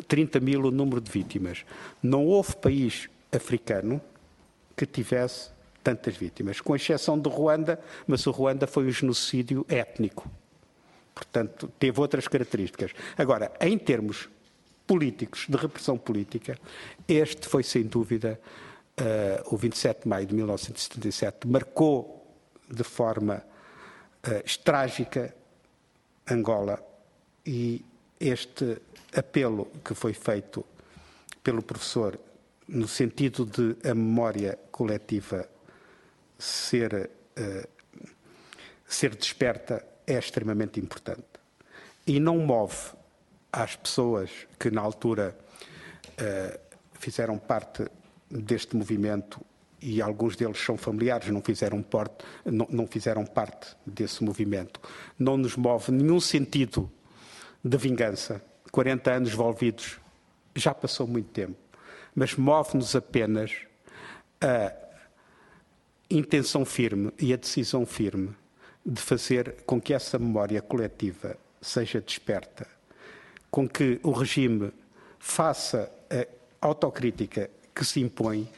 30 0.09 0.39
eh, 0.39 0.41
mil 0.41 0.65
o 0.65 0.71
número 0.71 1.01
de 1.01 1.11
vítimas. 1.11 1.65
Não 2.03 2.25
houve 2.27 2.57
país 2.57 3.09
africano 3.31 4.01
que 4.77 4.87
tivesse 4.87 5.51
tantas 5.83 6.17
vítimas, 6.17 6.61
com 6.61 6.75
exceção 6.75 7.19
de 7.19 7.29
Ruanda, 7.29 7.79
mas 8.07 8.27
o 8.27 8.31
Ruanda 8.31 8.67
foi 8.67 8.87
um 8.87 8.91
genocídio 8.91 9.65
étnico. 9.69 10.29
Portanto, 11.17 11.73
teve 11.79 11.99
outras 11.99 12.29
características. 12.29 12.93
Agora, 13.17 13.51
em 13.59 13.79
termos 13.79 14.29
políticos, 14.87 15.47
de 15.49 15.57
repressão 15.57 15.97
política, 15.97 16.59
este 17.09 17.49
foi 17.49 17.63
sem 17.63 17.85
dúvida 17.85 18.39
uh, 19.01 19.55
o 19.55 19.57
27 19.57 20.03
de 20.03 20.09
maio 20.09 20.27
de 20.27 20.35
1977, 20.35 21.49
marcou 21.49 22.37
de 22.69 22.85
forma 22.85 23.43
uh, 24.29 24.63
trágica 24.63 25.35
Angola 26.31 26.85
e 27.47 27.83
este 28.21 28.77
apelo 29.15 29.71
que 29.83 29.95
foi 29.95 30.13
feito 30.13 30.67
pelo 31.43 31.63
professor 31.63 32.21
no 32.69 32.87
sentido 32.87 33.47
de 33.47 33.89
a 33.89 33.95
memória 33.95 34.59
coletiva 34.71 35.49
ser, 36.39 37.09
uh, 37.39 37.69
ser 38.87 39.17
desperta 39.17 39.96
é 40.07 40.19
extremamente 40.19 40.79
importante. 40.81 41.25
E 42.07 42.21
não 42.21 42.39
move 42.39 42.77
às 43.53 43.75
pessoas 43.75 44.31
que 44.59 44.71
na 44.71 44.81
altura 44.81 45.37
uh, 46.13 46.61
fizeram 46.95 47.39
parte 47.39 47.87
deste 48.31 48.77
movimento 48.77 49.41
e 49.81 50.01
alguns 50.01 50.37
deles 50.37 50.59
são 50.59 50.77
familiares, 50.77 51.29
não 51.29 51.43
fizeram, 51.43 51.83
parte, 51.83 52.25
não, 52.45 52.67
não 52.71 52.87
fizeram 52.87 53.25
parte 53.25 53.77
desse 53.87 54.23
movimento. 54.25 54.81
Não 55.19 55.37
nos 55.37 55.57
move 55.57 55.93
nenhum 55.93 56.21
sentido 56.21 56.91
de 57.63 57.77
vingança. 57.77 58.43
40 58.71 59.11
anos 59.11 59.33
envolvidos, 59.33 59.99
já 60.55 60.75
passou 60.75 61.07
muito 61.07 61.29
tempo. 61.31 61.57
Mas 62.15 62.35
move-nos 62.35 62.97
apenas 62.97 63.53
a 64.41 64.73
intenção 66.11 66.65
firme 66.65 67.13
e 67.19 67.33
a 67.33 67.37
decisão 67.37 67.85
firme 67.85 68.35
de 68.87 69.03
fazer 69.03 69.65
com 69.67 69.81
que 69.81 69.93
essa 69.93 70.17
memória 70.17 70.63
coletiva 70.63 71.37
seja 71.61 72.01
desperta, 72.01 72.69
com 73.51 73.69
que 73.69 73.99
o 74.05 74.13
regime 74.13 74.73
faça 75.19 75.93
a 76.09 76.67
autocrítica 76.67 77.51
que 77.75 77.85
se 77.85 78.01
impõe 78.01 78.49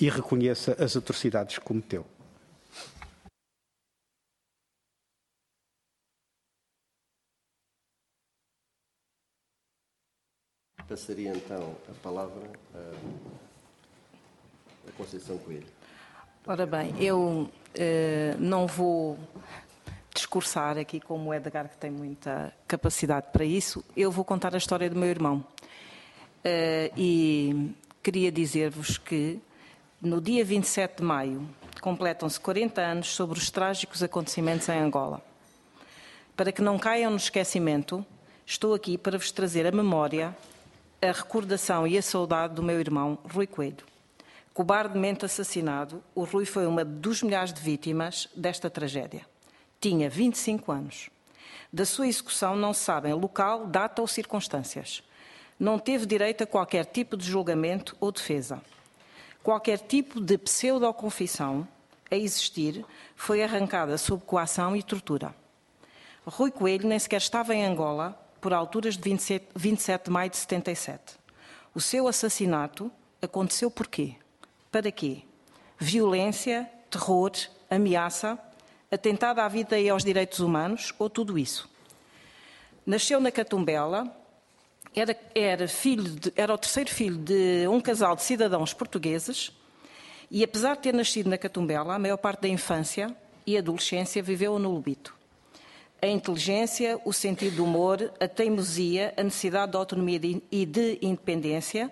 e 0.00 0.10
reconheça 0.10 0.76
as 0.82 0.96
atrocidades 0.96 1.58
que 1.58 1.64
cometeu. 1.64 2.04
Passaria 10.88 11.30
então 11.30 11.76
a 11.88 11.92
palavra 12.02 12.50
a 14.88 14.92
Conceição 14.96 15.38
Coelho. 15.38 15.66
Ora 16.46 16.66
bem, 16.66 16.94
eu 16.98 17.50
eh, 17.74 18.34
não 18.38 18.66
vou 18.66 19.18
discursar 20.18 20.76
aqui 20.76 21.00
como 21.00 21.30
o 21.30 21.34
Edgar, 21.34 21.68
que 21.68 21.76
tem 21.76 21.90
muita 21.90 22.52
capacidade 22.66 23.28
para 23.32 23.44
isso. 23.44 23.84
Eu 23.96 24.10
vou 24.10 24.24
contar 24.24 24.54
a 24.54 24.58
história 24.58 24.90
do 24.90 24.96
meu 24.96 25.08
irmão. 25.08 25.44
Eh, 26.44 26.92
e 26.96 27.74
queria 28.02 28.30
dizer-vos 28.30 28.98
que 28.98 29.40
no 30.02 30.20
dia 30.20 30.44
27 30.44 30.98
de 30.98 31.02
maio 31.04 31.48
completam-se 31.80 32.38
40 32.40 32.80
anos 32.80 33.08
sobre 33.14 33.38
os 33.38 33.50
trágicos 33.50 34.02
acontecimentos 34.02 34.68
em 34.68 34.78
Angola. 34.78 35.22
Para 36.36 36.52
que 36.52 36.62
não 36.62 36.78
caiam 36.78 37.10
no 37.10 37.16
esquecimento, 37.16 38.04
estou 38.44 38.74
aqui 38.74 38.98
para 38.98 39.18
vos 39.18 39.30
trazer 39.30 39.66
a 39.66 39.72
memória 39.72 40.36
a 41.00 41.12
recordação 41.12 41.86
e 41.86 41.96
a 41.96 42.02
saudade 42.02 42.54
do 42.54 42.62
meu 42.62 42.80
irmão 42.80 43.18
Rui 43.32 43.46
Coelho. 43.46 43.86
Cobardemente 44.52 45.24
assassinado, 45.24 46.02
o 46.12 46.24
Rui 46.24 46.44
foi 46.44 46.66
uma 46.66 46.84
dos 46.84 47.22
milhares 47.22 47.52
de 47.52 47.60
vítimas 47.60 48.28
desta 48.34 48.68
tragédia. 48.68 49.24
Tinha 49.80 50.10
25 50.10 50.72
anos. 50.72 51.10
Da 51.72 51.84
sua 51.84 52.08
execução 52.08 52.56
não 52.56 52.74
sabem 52.74 53.12
local, 53.12 53.66
data 53.66 54.02
ou 54.02 54.08
circunstâncias. 54.08 55.02
Não 55.58 55.78
teve 55.78 56.06
direito 56.06 56.42
a 56.42 56.46
qualquer 56.46 56.84
tipo 56.84 57.16
de 57.16 57.24
julgamento 57.24 57.96
ou 58.00 58.10
defesa. 58.10 58.60
Qualquer 59.42 59.78
tipo 59.78 60.20
de 60.20 60.36
pseudo-confissão 60.36 61.66
a 62.10 62.16
existir 62.16 62.84
foi 63.14 63.42
arrancada 63.42 63.96
sob 63.98 64.22
coação 64.24 64.74
e 64.74 64.82
tortura. 64.82 65.34
Rui 66.26 66.50
Coelho 66.50 66.88
nem 66.88 66.98
sequer 66.98 67.18
estava 67.18 67.54
em 67.54 67.64
Angola 67.64 68.18
por 68.40 68.52
alturas 68.52 68.96
de 68.96 69.02
27, 69.02 69.46
27 69.54 70.04
de 70.04 70.10
maio 70.10 70.30
de 70.30 70.36
77. 70.36 71.16
O 71.74 71.80
seu 71.80 72.08
assassinato 72.08 72.90
aconteceu 73.22 73.70
por 73.70 73.86
quê? 73.86 74.16
Para 74.70 74.90
quê? 74.90 75.22
Violência, 75.78 76.68
terror, 76.90 77.32
ameaça, 77.70 78.38
atentado 78.90 79.40
à 79.40 79.48
vida 79.48 79.78
e 79.78 79.88
aos 79.88 80.04
direitos 80.04 80.40
humanos 80.40 80.92
ou 80.98 81.08
tudo 81.08 81.38
isso? 81.38 81.68
Nasceu 82.86 83.20
na 83.20 83.30
Catumbela, 83.30 84.10
era, 84.94 85.16
era, 85.34 85.66
de, 85.66 86.32
era 86.34 86.54
o 86.54 86.58
terceiro 86.58 86.90
filho 86.90 87.18
de 87.18 87.68
um 87.68 87.80
casal 87.80 88.16
de 88.16 88.22
cidadãos 88.22 88.72
portugueses 88.72 89.52
e, 90.30 90.42
apesar 90.42 90.76
de 90.76 90.82
ter 90.82 90.94
nascido 90.94 91.28
na 91.28 91.38
Catumbela, 91.38 91.94
a 91.94 91.98
maior 91.98 92.16
parte 92.16 92.42
da 92.42 92.48
infância 92.48 93.14
e 93.46 93.56
adolescência 93.56 94.22
viveu 94.22 94.58
no 94.58 94.72
Lubito 94.72 95.18
a 96.00 96.06
inteligência, 96.06 97.00
o 97.04 97.12
sentido 97.12 97.56
do 97.56 97.64
humor, 97.64 98.12
a 98.20 98.28
teimosia, 98.28 99.12
a 99.16 99.22
necessidade 99.22 99.72
de 99.72 99.76
autonomia 99.76 100.20
e 100.50 100.64
de 100.64 100.98
independência, 101.02 101.90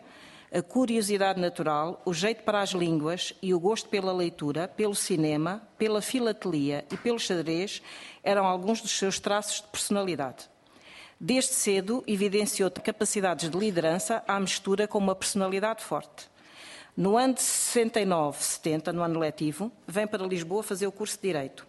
a 0.53 0.62
curiosidade 0.62 1.41
natural, 1.41 2.00
o 2.05 2.15
jeito 2.15 2.43
para 2.43 2.61
as 2.61 2.71
línguas 2.71 3.35
e 3.43 3.53
o 3.53 3.61
gosto 3.61 3.88
pela 3.88 4.12
leitura, 4.12 4.69
pelo 4.69 4.95
cinema, 4.95 5.62
pela 5.76 6.00
filatelia 6.00 6.85
e 6.91 6.97
pelo 6.97 7.19
xadrez 7.19 7.83
eram 8.23 8.47
alguns 8.47 8.81
dos 8.81 8.93
seus 8.93 9.19
traços 9.19 9.61
de 9.61 9.69
personalidade. 9.69 10.49
Desde 11.19 11.55
cedo 11.55 12.05
evidenciou 12.07 12.71
capacidades 12.71 13.50
de 13.50 13.59
liderança 13.59 14.23
à 14.29 14.38
mistura 14.38 14.87
com 14.87 14.99
uma 14.99 15.15
personalidade 15.15 15.83
forte. 15.83 16.29
No 16.97 17.17
ano 17.17 17.35
de 17.35 17.41
69-70, 17.41 18.93
no 18.93 19.03
ano 19.03 19.19
letivo, 19.19 19.71
vem 19.87 20.07
para 20.07 20.26
Lisboa 20.26 20.62
fazer 20.62 20.87
o 20.87 20.93
curso 20.93 21.17
de 21.17 21.23
Direito. 21.23 21.67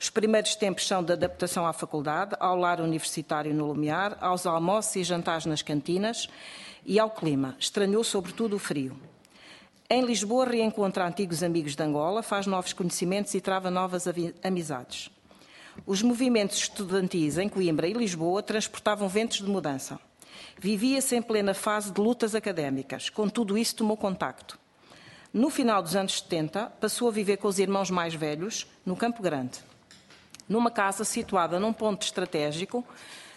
Os 0.00 0.08
primeiros 0.08 0.54
tempos 0.54 0.86
são 0.86 1.02
de 1.02 1.12
adaptação 1.12 1.66
à 1.66 1.72
faculdade, 1.72 2.36
ao 2.38 2.56
lar 2.56 2.80
universitário 2.80 3.52
no 3.52 3.66
Lumiar, 3.66 4.16
aos 4.20 4.46
almoços 4.46 4.94
e 4.94 5.02
jantares 5.02 5.44
nas 5.44 5.60
cantinas 5.60 6.28
e 6.86 7.00
ao 7.00 7.10
clima. 7.10 7.56
Estranhou 7.58 8.04
sobretudo 8.04 8.54
o 8.54 8.58
frio. 8.60 8.96
Em 9.90 10.04
Lisboa 10.04 10.46
reencontra 10.46 11.04
antigos 11.04 11.42
amigos 11.42 11.74
de 11.74 11.82
Angola, 11.82 12.22
faz 12.22 12.46
novos 12.46 12.72
conhecimentos 12.72 13.34
e 13.34 13.40
trava 13.40 13.72
novas 13.72 14.04
amizades. 14.44 15.10
Os 15.84 16.00
movimentos 16.00 16.58
estudantis 16.58 17.36
em 17.36 17.48
Coimbra 17.48 17.88
e 17.88 17.92
Lisboa 17.92 18.40
transportavam 18.40 19.08
ventos 19.08 19.38
de 19.38 19.50
mudança. 19.50 19.98
Vivia-se 20.56 21.16
em 21.16 21.22
plena 21.22 21.54
fase 21.54 21.90
de 21.90 22.00
lutas 22.00 22.36
académicas. 22.36 23.10
Com 23.10 23.28
tudo 23.28 23.58
isso 23.58 23.76
tomou 23.76 23.96
contacto. 23.96 24.58
No 25.32 25.50
final 25.50 25.82
dos 25.82 25.96
anos 25.96 26.20
70, 26.20 26.66
passou 26.80 27.08
a 27.08 27.12
viver 27.12 27.38
com 27.38 27.48
os 27.48 27.58
irmãos 27.58 27.90
mais 27.90 28.14
velhos, 28.14 28.66
no 28.86 28.94
Campo 28.94 29.22
Grande 29.22 29.67
numa 30.48 30.70
casa 30.70 31.04
situada 31.04 31.60
num 31.60 31.72
ponto 31.72 32.02
estratégico, 32.02 32.84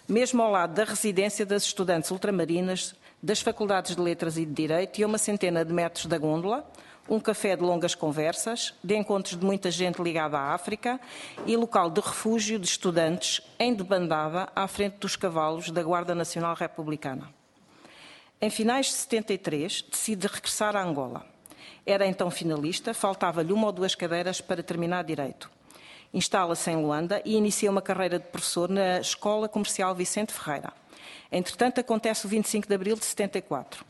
mesmo 0.08 0.42
ao 0.42 0.52
lado 0.52 0.74
da 0.74 0.84
residência 0.84 1.46
das 1.46 1.64
estudantes 1.64 2.12
ultramarinas 2.12 2.96
das 3.22 3.42
Faculdades 3.42 3.96
de 3.96 4.02
Letras 4.02 4.38
e 4.38 4.46
de 4.46 4.54
Direito 4.54 5.00
e 5.00 5.04
a 5.04 5.08
uma 5.08 5.18
centena 5.18 5.64
de 5.64 5.74
metros 5.74 6.06
da 6.06 6.18
gôndola, 6.18 6.66
um 7.10 7.20
café 7.20 7.56
de 7.56 7.62
longas 7.62 7.94
conversas, 7.94 8.74
de 8.84 8.96
encontros 8.96 9.38
de 9.38 9.46
muita 9.46 9.70
gente 9.70 10.02
ligada 10.02 10.38
à 10.38 10.54
África 10.54 11.00
e 11.46 11.56
local 11.56 11.90
de 11.90 12.00
refúgio 12.00 12.58
de 12.58 12.66
estudantes 12.66 13.42
em 13.60 13.74
debandada 13.74 14.50
à 14.56 14.68
frente 14.68 14.98
dos 14.98 15.16
cavalos 15.16 15.70
da 15.72 15.84
Guarda 15.84 16.16
Nacional 16.16 16.56
Republicana. 16.56 17.30
Em 18.40 18.50
finais 18.50 18.88
de 18.88 18.94
73, 18.94 19.84
decide 19.92 20.26
regressar 20.26 20.76
a 20.76 20.82
Angola. 20.82 21.26
Era 21.86 22.08
então 22.08 22.32
finalista, 22.32 22.94
faltava-lhe 22.94 23.54
uma 23.54 23.68
ou 23.68 23.72
duas 23.72 23.94
cadeiras 23.94 24.42
para 24.42 24.64
terminar 24.64 25.04
direito. 25.04 25.50
Instala-se 26.14 26.70
em 26.70 26.76
Luanda 26.76 27.22
e 27.24 27.36
inicia 27.36 27.72
uma 27.72 27.82
carreira 27.82 28.20
de 28.20 28.26
professor 28.26 28.70
na 28.70 29.00
Escola 29.00 29.48
Comercial 29.48 29.96
Vicente 29.96 30.34
Ferreira. 30.34 30.74
Entretanto, 31.32 31.80
acontece 31.80 32.26
o 32.26 32.30
25 32.30 32.68
de 32.68 32.76
abril 32.76 32.96
de 32.98 33.06
74. 33.06 33.86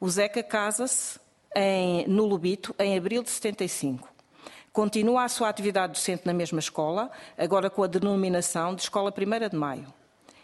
O 0.00 0.08
Zeca 0.08 0.42
casa-se 0.42 1.20
no 2.08 2.26
Lubito 2.26 2.74
em 2.78 2.98
abril 2.98 3.22
de 3.22 3.30
75. 3.30 4.12
Continua 4.72 5.22
a 5.22 5.28
sua 5.28 5.48
atividade 5.48 5.92
docente 5.92 6.26
na 6.26 6.32
mesma 6.32 6.58
escola, 6.58 7.08
agora 7.38 7.70
com 7.70 7.84
a 7.84 7.86
denominação 7.86 8.74
de 8.74 8.82
Escola 8.82 9.14
1 9.16 9.48
de 9.48 9.56
Maio. 9.56 9.86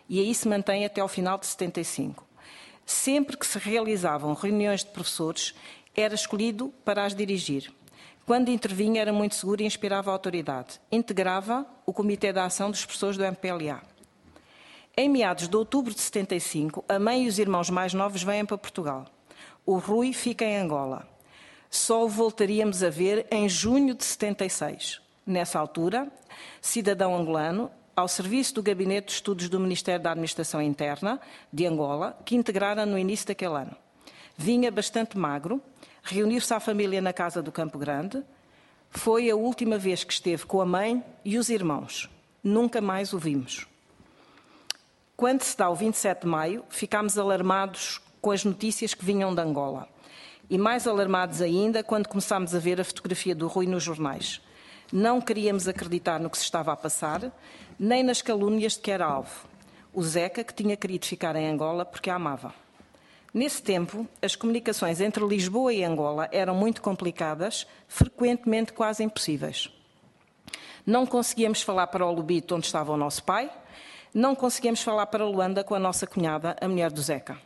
E 0.09 0.21
aí 0.21 0.33
se 0.33 0.47
mantém 0.47 0.85
até 0.85 1.01
ao 1.01 1.09
final 1.09 1.37
de 1.37 1.47
75. 1.47 2.25
Sempre 2.87 3.37
que 3.37 3.45
se 3.45 3.59
realizavam 3.59 4.33
reuniões 4.35 4.85
de 4.85 4.91
professores, 4.91 5.53
era 5.97 6.15
escolhido 6.15 6.73
para 6.85 7.05
as 7.05 7.15
dirigir. 7.15 7.73
Quando 8.27 8.51
intervinha, 8.51 9.01
era 9.01 9.13
muito 9.13 9.35
seguro 9.35 9.63
e 9.63 9.67
inspirava 9.67 10.11
autoridade. 10.11 10.81
Integrava 10.91 11.67
o 11.85 11.93
Comitê 11.93 12.33
de 12.33 12.39
Ação 12.39 12.71
dos 12.71 12.85
Professores 12.85 13.17
do 13.17 13.25
MPLA. 13.25 13.83
Em 14.97 15.09
meados 15.09 15.49
de 15.49 15.57
outubro 15.57 15.95
de 15.95 16.01
75, 16.01 16.85
a 16.89 16.99
mãe 16.99 17.25
e 17.25 17.29
os 17.29 17.39
irmãos 17.39 17.71
mais 17.71 17.95
novos 17.95 18.23
vêm 18.23 18.45
para 18.45 18.59
Portugal. 18.59 19.07
O 19.65 19.79
Rui 19.79 20.13
fica 20.13 20.45
em 20.45 20.59
Angola. 20.59 21.09
Só 21.71 22.05
o 22.05 22.09
voltaríamos 22.09 22.83
a 22.83 22.91
ver 22.91 23.27
em 23.31 23.49
junho 23.49 23.95
de 23.95 24.05
76. 24.05 25.01
Nessa 25.27 25.59
altura, 25.59 26.11
cidadão 26.61 27.17
angolano, 27.17 27.71
ao 27.95 28.09
serviço 28.09 28.55
do 28.55 28.63
Gabinete 28.63 29.07
de 29.07 29.13
Estudos 29.13 29.49
do 29.49 29.61
Ministério 29.61 30.03
da 30.03 30.11
Administração 30.11 30.61
Interna 30.61 31.21
de 31.53 31.67
Angola, 31.67 32.19
que 32.25 32.35
integrara 32.35 32.85
no 32.85 32.99
início 32.99 33.27
daquele 33.27 33.55
ano. 33.55 33.77
Vinha 34.37 34.71
bastante 34.71 35.17
magro, 35.19 35.63
reuniu-se 36.03 36.53
à 36.53 36.61
família 36.61 37.01
na 37.01 37.13
casa 37.13 37.43
do 37.43 37.53
Campo 37.53 37.79
Grande. 37.79 38.23
Foi 38.91 39.31
a 39.31 39.37
última 39.37 39.79
vez 39.79 40.05
que 40.05 40.13
esteve 40.13 40.47
com 40.47 40.61
a 40.61 40.67
mãe 40.67 41.05
e 41.25 41.39
os 41.39 41.49
irmãos. 41.49 42.11
Nunca 42.43 42.81
mais 42.81 43.13
o 43.13 43.19
vimos. 43.19 43.67
Quando 45.17 45.43
se 45.43 45.57
dá 45.57 45.69
o 45.69 45.75
27 45.75 46.23
de 46.23 46.27
maio, 46.27 46.65
ficámos 46.71 47.19
alarmados 47.19 48.01
com 48.21 48.31
as 48.31 48.45
notícias 48.45 48.95
que 48.95 49.05
vinham 49.05 49.35
de 49.35 49.41
Angola. 49.41 49.89
E 50.49 50.59
mais 50.59 50.87
alarmados 50.87 51.41
ainda 51.41 51.83
quando 51.83 52.09
começámos 52.09 52.55
a 52.55 52.59
ver 52.59 52.81
a 52.81 52.85
fotografia 52.85 53.35
do 53.35 53.47
Rui 53.47 53.67
nos 53.67 53.83
jornais. 53.83 54.41
Não 54.93 55.21
queríamos 55.21 55.69
acreditar 55.69 56.19
no 56.19 56.29
que 56.29 56.39
se 56.39 56.45
estava 56.45 56.73
a 56.73 56.77
passar, 56.77 57.31
nem 57.79 58.03
nas 58.03 58.21
calúnias 58.23 58.73
de 58.73 58.81
que 58.81 58.91
era 58.91 59.07
alvo. 59.07 59.47
O 59.93 60.03
Zeca, 60.03 60.43
que 60.43 60.55
tinha 60.55 60.77
querido 60.77 61.07
ficar 61.07 61.37
em 61.37 61.49
Angola 61.49 61.85
porque 61.85 62.11
a 62.11 62.17
amava. 62.17 62.55
Nesse 63.33 63.63
tempo, 63.63 64.09
as 64.21 64.35
comunicações 64.35 65.01
entre 65.01 65.25
Lisboa 65.25 65.73
e 65.73 65.85
Angola 65.85 66.29
eram 66.33 66.55
muito 66.55 66.83
complicadas, 66.83 67.67
frequentemente 67.87 68.73
quase 68.73 69.05
impossíveis. 69.05 69.71
Não 70.85 71.07
conseguíamos 71.07 71.63
falar 71.63 71.87
para 71.87 72.05
o 72.05 72.13
Lubito, 72.13 72.57
onde 72.57 72.67
estava 72.67 72.93
o 72.93 72.97
nosso 72.97 73.23
pai, 73.23 73.49
não 74.13 74.35
conseguíamos 74.35 74.83
falar 74.83 75.07
para 75.07 75.25
Luanda 75.25 75.63
com 75.63 75.75
a 75.75 75.79
nossa 75.79 76.07
cunhada, 76.07 76.57
a 76.61 76.67
mulher 76.67 76.91
do 76.91 77.01
Zeca. 77.01 77.39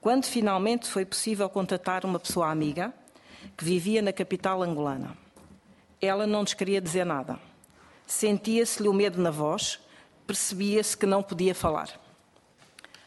Quando 0.00 0.26
finalmente 0.26 0.86
foi 0.86 1.06
possível 1.06 1.48
contatar 1.48 2.04
uma 2.04 2.18
pessoa 2.18 2.50
amiga 2.50 2.92
que 3.56 3.64
vivia 3.64 4.02
na 4.02 4.12
capital 4.12 4.62
angolana, 4.62 5.16
ela 6.02 6.26
não 6.26 6.42
nos 6.42 6.52
queria 6.52 6.80
dizer 6.80 7.06
nada. 7.06 7.38
Sentia-se-lhe 8.06 8.88
o 8.88 8.92
medo 8.92 9.20
na 9.20 9.30
voz, 9.30 9.80
percebia-se 10.26 10.96
que 10.96 11.06
não 11.06 11.22
podia 11.22 11.54
falar. 11.54 11.88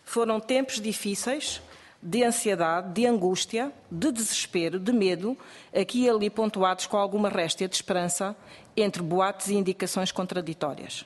Foram 0.03 0.39
tempos 0.39 0.81
difíceis, 0.81 1.61
de 2.01 2.23
ansiedade, 2.23 2.93
de 2.93 3.05
angústia, 3.05 3.71
de 3.89 4.11
desespero, 4.11 4.79
de 4.79 4.91
medo, 4.91 5.37
aqui 5.73 6.03
e 6.03 6.09
ali 6.09 6.29
pontuados 6.29 6.87
com 6.87 6.97
alguma 6.97 7.29
réstia 7.29 7.67
de 7.67 7.75
esperança 7.75 8.35
entre 8.75 9.03
boatos 9.03 9.49
e 9.49 9.55
indicações 9.55 10.11
contraditórias. 10.11 11.05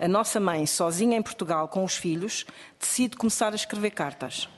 A 0.00 0.08
nossa 0.08 0.40
mãe, 0.40 0.66
sozinha 0.66 1.16
em 1.16 1.22
Portugal 1.22 1.68
com 1.68 1.84
os 1.84 1.96
filhos, 1.96 2.44
decide 2.80 3.16
começar 3.16 3.52
a 3.52 3.56
escrever 3.56 3.90
cartas. 3.90 4.48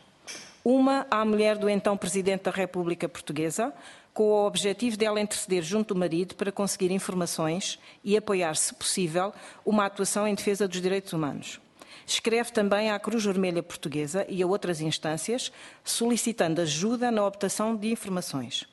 Uma 0.64 1.06
à 1.10 1.22
mulher 1.24 1.58
do 1.58 1.68
então 1.68 1.96
Presidente 1.96 2.44
da 2.44 2.50
República 2.50 3.06
Portuguesa, 3.06 3.70
com 4.14 4.22
o 4.22 4.46
objetivo 4.46 4.96
dela 4.96 5.20
interceder 5.20 5.62
junto 5.62 5.92
do 5.92 6.00
marido 6.00 6.36
para 6.36 6.52
conseguir 6.52 6.90
informações 6.92 7.78
e 8.02 8.16
apoiar, 8.16 8.54
se 8.54 8.72
possível, 8.72 9.34
uma 9.66 9.84
atuação 9.84 10.26
em 10.26 10.34
defesa 10.34 10.66
dos 10.66 10.80
direitos 10.80 11.12
humanos. 11.12 11.60
Escreve 12.06 12.52
também 12.52 12.90
à 12.90 12.98
Cruz 12.98 13.24
Vermelha 13.24 13.62
Portuguesa 13.62 14.26
e 14.28 14.42
a 14.42 14.46
outras 14.46 14.80
instâncias, 14.80 15.50
solicitando 15.82 16.60
ajuda 16.60 17.10
na 17.10 17.24
obtenção 17.24 17.74
de 17.74 17.90
informações. 17.90 18.66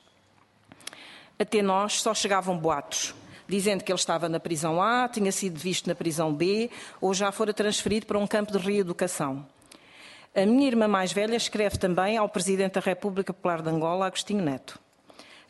Até 1.38 1.62
nós 1.62 2.02
só 2.02 2.14
chegavam 2.14 2.58
boatos, 2.58 3.14
dizendo 3.48 3.82
que 3.82 3.90
ele 3.90 3.98
estava 3.98 4.28
na 4.28 4.38
prisão 4.38 4.82
A, 4.82 5.08
tinha 5.08 5.32
sido 5.32 5.58
visto 5.58 5.86
na 5.86 5.94
prisão 5.94 6.32
B 6.32 6.70
ou 7.00 7.14
já 7.14 7.32
fora 7.32 7.54
transferido 7.54 8.06
para 8.06 8.18
um 8.18 8.26
campo 8.26 8.52
de 8.52 8.58
reeducação. 8.58 9.46
A 10.34 10.46
minha 10.46 10.66
irmã 10.66 10.86
mais 10.86 11.12
velha 11.12 11.36
escreve 11.36 11.78
também 11.78 12.16
ao 12.16 12.28
Presidente 12.28 12.74
da 12.74 12.80
República 12.80 13.32
Popular 13.32 13.62
de 13.62 13.68
Angola, 13.68 14.06
Agostinho 14.06 14.42
Neto. 14.42 14.78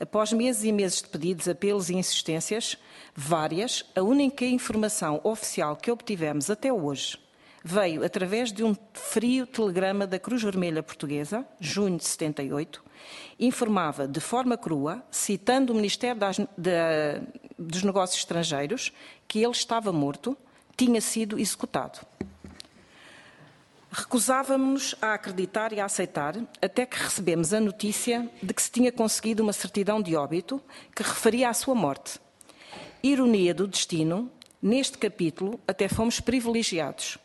Após 0.00 0.32
meses 0.32 0.64
e 0.64 0.72
meses 0.72 1.02
de 1.02 1.08
pedidos, 1.08 1.46
apelos 1.46 1.90
e 1.90 1.94
insistências, 1.94 2.76
várias, 3.14 3.84
a 3.94 4.02
única 4.02 4.44
informação 4.44 5.20
oficial 5.22 5.76
que 5.76 5.90
obtivemos 5.90 6.50
até 6.50 6.72
hoje 6.72 7.18
veio 7.64 8.04
através 8.04 8.52
de 8.52 8.64
um 8.64 8.74
frio 8.92 9.46
telegrama 9.46 10.06
da 10.06 10.18
Cruz 10.18 10.42
Vermelha 10.42 10.82
Portuguesa, 10.82 11.46
junho 11.60 11.96
de 11.96 12.04
78, 12.04 12.82
informava 13.38 14.06
de 14.06 14.20
forma 14.20 14.56
crua, 14.56 15.02
citando 15.10 15.72
o 15.72 15.76
Ministério 15.76 16.18
das, 16.18 16.38
de, 16.38 17.22
dos 17.58 17.82
Negócios 17.82 18.18
Estrangeiros, 18.18 18.92
que 19.28 19.40
ele 19.40 19.52
estava 19.52 19.92
morto, 19.92 20.36
tinha 20.76 21.00
sido 21.00 21.38
executado. 21.38 22.00
Recusávamos 23.90 24.94
a 25.02 25.12
acreditar 25.12 25.72
e 25.72 25.78
a 25.78 25.84
aceitar, 25.84 26.34
até 26.62 26.86
que 26.86 26.96
recebemos 26.96 27.52
a 27.52 27.60
notícia 27.60 28.28
de 28.42 28.54
que 28.54 28.62
se 28.62 28.70
tinha 28.70 28.90
conseguido 28.90 29.42
uma 29.42 29.52
certidão 29.52 30.00
de 30.00 30.16
óbito 30.16 30.62
que 30.96 31.02
referia 31.02 31.50
à 31.50 31.54
sua 31.54 31.74
morte. 31.74 32.18
Ironia 33.02 33.52
do 33.52 33.68
destino, 33.68 34.30
neste 34.62 34.96
capítulo 34.96 35.60
até 35.68 35.88
fomos 35.88 36.20
privilegiados. 36.20 37.18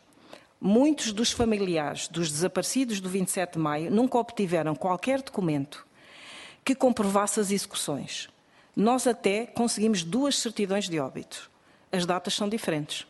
Muitos 0.60 1.12
dos 1.12 1.30
familiares 1.30 2.08
dos 2.08 2.32
desaparecidos 2.32 3.00
do 3.00 3.08
27 3.08 3.52
de 3.52 3.58
maio 3.60 3.90
nunca 3.92 4.18
obtiveram 4.18 4.74
qualquer 4.74 5.22
documento 5.22 5.86
que 6.64 6.74
comprovasse 6.74 7.38
as 7.38 7.52
execuções. 7.52 8.28
Nós 8.74 9.06
até 9.06 9.46
conseguimos 9.46 10.02
duas 10.02 10.36
certidões 10.36 10.88
de 10.88 10.98
óbito. 10.98 11.48
As 11.92 12.04
datas 12.04 12.34
são 12.34 12.48
diferentes. 12.48 13.06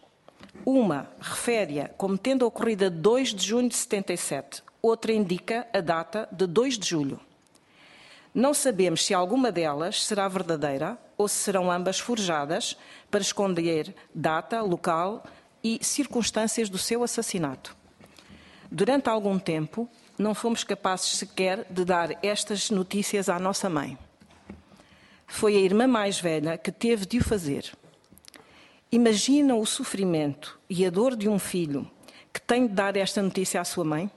Uma 0.64 1.10
refere-a 1.20 1.88
como 1.88 2.18
tendo 2.18 2.46
ocorrido 2.46 2.84
a 2.84 2.88
2 2.90 3.34
de 3.34 3.46
junho 3.46 3.68
de 3.68 3.76
77, 3.76 4.62
outra 4.82 5.12
indica 5.12 5.66
a 5.72 5.80
data 5.80 6.28
de 6.30 6.46
2 6.46 6.78
de 6.78 6.86
julho. 6.86 7.18
Não 8.34 8.52
sabemos 8.52 9.04
se 9.04 9.14
alguma 9.14 9.50
delas 9.50 10.04
será 10.04 10.28
verdadeira 10.28 10.98
ou 11.16 11.26
se 11.26 11.36
serão 11.36 11.72
ambas 11.72 11.98
forjadas 11.98 12.76
para 13.10 13.22
esconder 13.22 13.94
data, 14.14 14.60
local 14.60 15.24
e 15.62 15.78
circunstâncias 15.82 16.68
do 16.68 16.78
seu 16.78 17.02
assassinato. 17.02 17.76
Durante 18.70 19.08
algum 19.08 19.38
tempo, 19.38 19.88
não 20.18 20.34
fomos 20.34 20.64
capazes 20.64 21.16
sequer 21.16 21.66
de 21.70 21.84
dar 21.84 22.18
estas 22.24 22.70
notícias 22.70 23.28
à 23.28 23.38
nossa 23.38 23.70
mãe. 23.70 23.98
Foi 25.26 25.56
a 25.56 25.60
irmã 25.60 25.86
mais 25.86 26.20
velha 26.20 26.58
que 26.58 26.72
teve 26.72 27.06
de 27.06 27.18
o 27.18 27.24
fazer. 27.24 27.72
Imagina 28.90 29.54
o 29.54 29.66
sofrimento 29.66 30.58
e 30.68 30.84
a 30.86 30.90
dor 30.90 31.14
de 31.14 31.28
um 31.28 31.38
filho 31.38 31.88
que 32.32 32.40
tem 32.40 32.66
de 32.66 32.72
dar 32.72 32.96
esta 32.96 33.22
notícia 33.22 33.60
à 33.60 33.64
sua 33.64 33.84
mãe? 33.84 34.10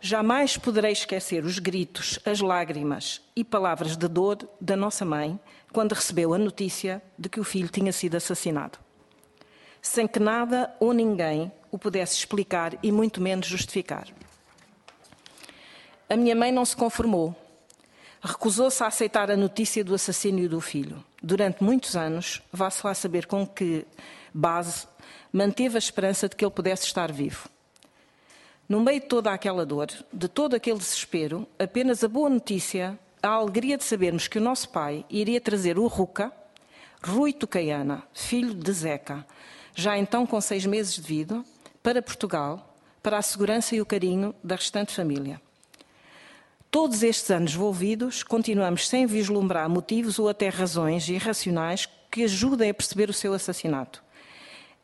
Jamais 0.00 0.58
poderei 0.58 0.92
esquecer 0.92 1.44
os 1.44 1.58
gritos, 1.58 2.18
as 2.26 2.40
lágrimas 2.40 3.22
e 3.34 3.42
palavras 3.42 3.96
de 3.96 4.06
dor 4.06 4.38
da 4.60 4.76
nossa 4.76 5.04
mãe 5.04 5.40
quando 5.72 5.94
recebeu 5.94 6.34
a 6.34 6.38
notícia 6.38 7.02
de 7.18 7.28
que 7.28 7.40
o 7.40 7.44
filho 7.44 7.68
tinha 7.68 7.90
sido 7.90 8.14
assassinado. 8.14 8.83
Sem 9.84 10.08
que 10.08 10.18
nada 10.18 10.74
ou 10.80 10.94
ninguém 10.94 11.52
o 11.70 11.78
pudesse 11.78 12.16
explicar 12.16 12.72
e 12.82 12.90
muito 12.90 13.20
menos 13.20 13.46
justificar. 13.46 14.08
A 16.08 16.16
minha 16.16 16.34
mãe 16.34 16.50
não 16.50 16.64
se 16.64 16.74
conformou 16.74 17.36
recusou-se 18.24 18.82
a 18.82 18.86
aceitar 18.86 19.30
a 19.30 19.36
notícia 19.36 19.84
do 19.84 19.94
assassínio 19.94 20.48
do 20.48 20.58
filho. 20.58 21.04
Durante 21.22 21.62
muitos 21.62 21.94
anos, 21.94 22.40
vá-se 22.50 22.84
lá 22.84 22.94
saber 22.94 23.26
com 23.26 23.46
que 23.46 23.86
base 24.32 24.86
manteve 25.30 25.76
a 25.76 25.78
esperança 25.78 26.26
de 26.26 26.34
que 26.34 26.42
ele 26.42 26.50
pudesse 26.50 26.86
estar 26.86 27.12
vivo. 27.12 27.48
No 28.66 28.80
meio 28.80 29.00
de 29.00 29.06
toda 29.06 29.30
aquela 29.30 29.66
dor, 29.66 29.88
de 30.10 30.26
todo 30.26 30.54
aquele 30.54 30.78
desespero, 30.78 31.46
apenas 31.58 32.02
a 32.02 32.08
boa 32.08 32.30
notícia, 32.30 32.98
a 33.22 33.28
alegria 33.28 33.76
de 33.76 33.84
sabermos 33.84 34.26
que 34.26 34.38
o 34.38 34.42
nosso 34.42 34.70
pai 34.70 35.04
iria 35.10 35.40
trazer 35.40 35.78
o 35.78 35.86
Ruca, 35.86 36.32
Rui 37.04 37.34
Tucaiana, 37.34 38.04
filho 38.14 38.54
de 38.54 38.72
Zeca, 38.72 39.26
já 39.74 39.98
então 39.98 40.26
com 40.26 40.40
seis 40.40 40.64
meses 40.64 40.94
de 40.94 41.02
vida, 41.02 41.44
para 41.82 42.00
Portugal, 42.00 42.76
para 43.02 43.18
a 43.18 43.22
segurança 43.22 43.74
e 43.74 43.80
o 43.80 43.86
carinho 43.86 44.34
da 44.42 44.56
restante 44.56 44.94
família. 44.94 45.40
Todos 46.70 47.02
estes 47.02 47.30
anos 47.30 47.54
envolvidos, 47.54 48.22
continuamos 48.22 48.88
sem 48.88 49.06
vislumbrar 49.06 49.68
motivos 49.68 50.18
ou 50.18 50.28
até 50.28 50.48
razões 50.48 51.08
irracionais 51.08 51.88
que 52.10 52.24
ajudem 52.24 52.70
a 52.70 52.74
perceber 52.74 53.10
o 53.10 53.12
seu 53.12 53.34
assassinato. 53.34 54.02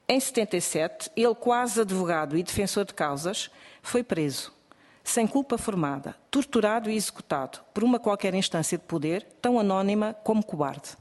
Em 0.08 0.18
77, 0.18 1.10
ele, 1.16 1.34
quase 1.34 1.80
advogado 1.80 2.36
e 2.36 2.42
defensor 2.42 2.84
de 2.84 2.92
causas, 2.92 3.50
foi 3.82 4.02
preso, 4.02 4.52
sem 5.02 5.26
culpa 5.26 5.56
formada, 5.56 6.14
torturado 6.30 6.90
e 6.90 6.96
executado 6.96 7.60
por 7.72 7.82
uma 7.82 7.98
qualquer 7.98 8.34
instância 8.34 8.76
de 8.76 8.84
poder, 8.84 9.24
tão 9.40 9.58
anónima 9.58 10.14
como 10.24 10.44
cobarde. 10.44 10.99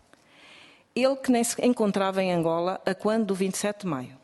Ele 1.03 1.15
que 1.15 1.31
nem 1.31 1.43
se 1.43 1.55
encontrava 1.65 2.21
em 2.21 2.33
Angola 2.33 2.81
a 2.85 2.93
quando 2.93 3.27
do 3.27 3.35
27 3.35 3.81
de 3.81 3.87
maio. 3.87 4.17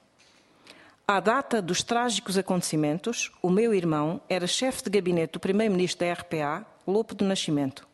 À 1.08 1.20
data 1.20 1.62
dos 1.62 1.84
trágicos 1.84 2.38
acontecimentos, 2.38 3.32
o 3.42 3.50
meu 3.50 3.74
irmão 3.74 4.20
era 4.28 4.48
chefe 4.48 4.84
de 4.84 4.90
gabinete 4.90 5.34
do 5.34 5.40
primeiro-ministro 5.40 6.06
da 6.06 6.12
RPA, 6.12 6.66
Lopo 6.86 7.16
do 7.16 7.24
Nascimento. 7.24 7.88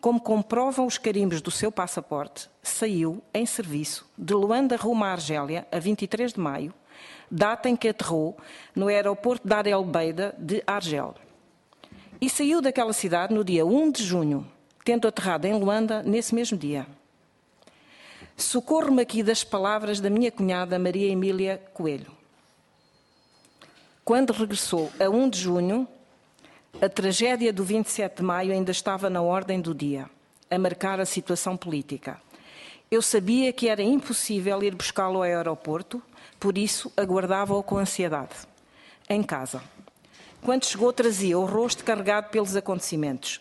Como 0.00 0.20
comprovam 0.20 0.86
os 0.86 0.96
carimbos 0.96 1.42
do 1.42 1.50
seu 1.50 1.70
passaporte, 1.70 2.48
saiu 2.62 3.22
em 3.34 3.44
serviço 3.44 4.10
de 4.16 4.32
Luanda 4.32 4.74
rumo 4.74 5.04
à 5.04 5.12
Argélia 5.12 5.66
a 5.70 5.78
23 5.78 6.32
de 6.32 6.40
maio, 6.40 6.74
data 7.30 7.68
em 7.68 7.76
que 7.76 7.88
aterrou 7.88 8.36
no 8.74 8.88
aeroporto 8.88 9.46
de 9.46 9.54
Arel 9.54 9.84
Beida 9.84 10.34
de 10.38 10.62
Argel. 10.66 11.14
E 12.18 12.28
saiu 12.28 12.60
daquela 12.60 12.92
cidade 12.92 13.32
no 13.34 13.44
dia 13.44 13.64
1 13.64 13.92
de 13.92 14.02
junho, 14.02 14.46
tendo 14.84 15.06
aterrado 15.06 15.44
em 15.44 15.52
Luanda 15.52 16.02
nesse 16.02 16.34
mesmo 16.34 16.56
dia. 16.56 16.86
Socorro-me 18.40 19.02
aqui 19.02 19.22
das 19.22 19.44
palavras 19.44 20.00
da 20.00 20.08
minha 20.08 20.32
cunhada 20.32 20.78
Maria 20.78 21.12
Emília 21.12 21.62
Coelho. 21.74 22.10
Quando 24.02 24.32
regressou 24.32 24.90
a 24.98 25.10
1 25.10 25.28
de 25.28 25.40
junho, 25.40 25.86
a 26.80 26.88
tragédia 26.88 27.52
do 27.52 27.62
27 27.62 28.16
de 28.16 28.22
maio 28.22 28.50
ainda 28.50 28.70
estava 28.70 29.10
na 29.10 29.20
ordem 29.20 29.60
do 29.60 29.74
dia, 29.74 30.08
a 30.50 30.58
marcar 30.58 30.98
a 30.98 31.04
situação 31.04 31.54
política. 31.54 32.18
Eu 32.90 33.02
sabia 33.02 33.52
que 33.52 33.68
era 33.68 33.82
impossível 33.82 34.62
ir 34.62 34.74
buscá-lo 34.74 35.16
ao 35.16 35.22
aeroporto, 35.22 36.02
por 36.40 36.56
isso 36.56 36.90
aguardava-o 36.96 37.62
com 37.62 37.76
ansiedade. 37.76 38.34
Em 39.08 39.22
casa. 39.22 39.62
Quando 40.42 40.64
chegou, 40.64 40.94
trazia 40.94 41.38
o 41.38 41.44
rosto 41.44 41.84
carregado 41.84 42.30
pelos 42.30 42.56
acontecimentos. 42.56 43.38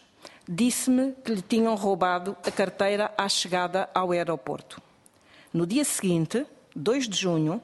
Disse-me 0.48 1.14
que 1.24 1.36
lhe 1.36 1.42
tinham 1.42 1.74
roubado 1.76 2.36
a 2.46 2.52
carteira 2.52 3.14
à 3.18 3.30
chegada 3.30 3.90
ao 3.96 4.12
aeroporto. 4.12 4.89
No 5.54 5.66
dia 5.66 5.84
seguinte, 5.84 6.46
2 6.76 7.08
de 7.08 7.18
junho, 7.18 7.62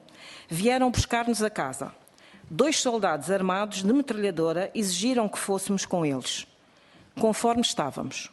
vieram 0.47 0.89
buscar-nos 0.89 1.43
a 1.43 1.49
casa 1.49 1.93
dois 2.49 2.79
soldados 2.79 3.31
armados 3.31 3.83
de 3.83 3.91
metralhadora 3.91 4.71
exigiram 4.73 5.27
que 5.27 5.37
fôssemos 5.37 5.85
com 5.85 6.05
eles, 6.05 6.47
conforme 7.19 7.61
estávamos. 7.61 8.31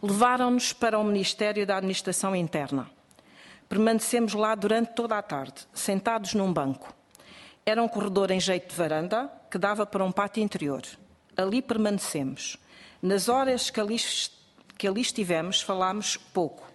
Levaram-nos 0.00 0.72
para 0.72 0.98
o 0.98 1.04
Ministério 1.04 1.66
da 1.66 1.76
Administração 1.76 2.34
Interna. 2.36 2.88
Permanecemos 3.68 4.32
lá 4.32 4.54
durante 4.54 4.94
toda 4.94 5.18
a 5.18 5.22
tarde, 5.22 5.66
sentados 5.74 6.34
num 6.34 6.52
banco. 6.52 6.94
Era 7.66 7.82
um 7.82 7.88
corredor 7.88 8.30
em 8.30 8.40
jeito 8.40 8.70
de 8.70 8.76
varanda 8.76 9.30
que 9.50 9.58
dava 9.58 9.84
para 9.84 10.04
um 10.04 10.12
pátio 10.12 10.42
interior. 10.42 10.82
Ali 11.36 11.60
permanecemos. 11.60 12.56
Nas 13.02 13.28
horas 13.28 13.70
que 13.70 13.80
ali, 13.80 13.96
que 14.78 14.86
ali 14.86 15.00
estivemos, 15.00 15.60
falámos 15.60 16.16
pouco. 16.16 16.67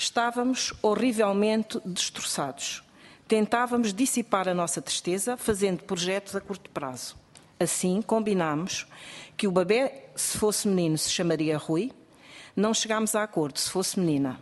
Estávamos 0.00 0.72
horrivelmente 0.80 1.80
destroçados. 1.84 2.84
Tentávamos 3.26 3.92
dissipar 3.92 4.48
a 4.48 4.54
nossa 4.54 4.80
tristeza 4.80 5.36
fazendo 5.36 5.82
projetos 5.82 6.36
a 6.36 6.40
curto 6.40 6.70
prazo. 6.70 7.16
Assim, 7.58 8.00
combinámos 8.00 8.86
que 9.36 9.48
o 9.48 9.50
bebê, 9.50 10.04
se 10.14 10.38
fosse 10.38 10.68
menino, 10.68 10.96
se 10.96 11.10
chamaria 11.10 11.58
Rui. 11.58 11.90
Não 12.54 12.72
chegámos 12.72 13.16
a 13.16 13.24
acordo 13.24 13.58
se 13.58 13.68
fosse 13.68 13.98
menina. 13.98 14.38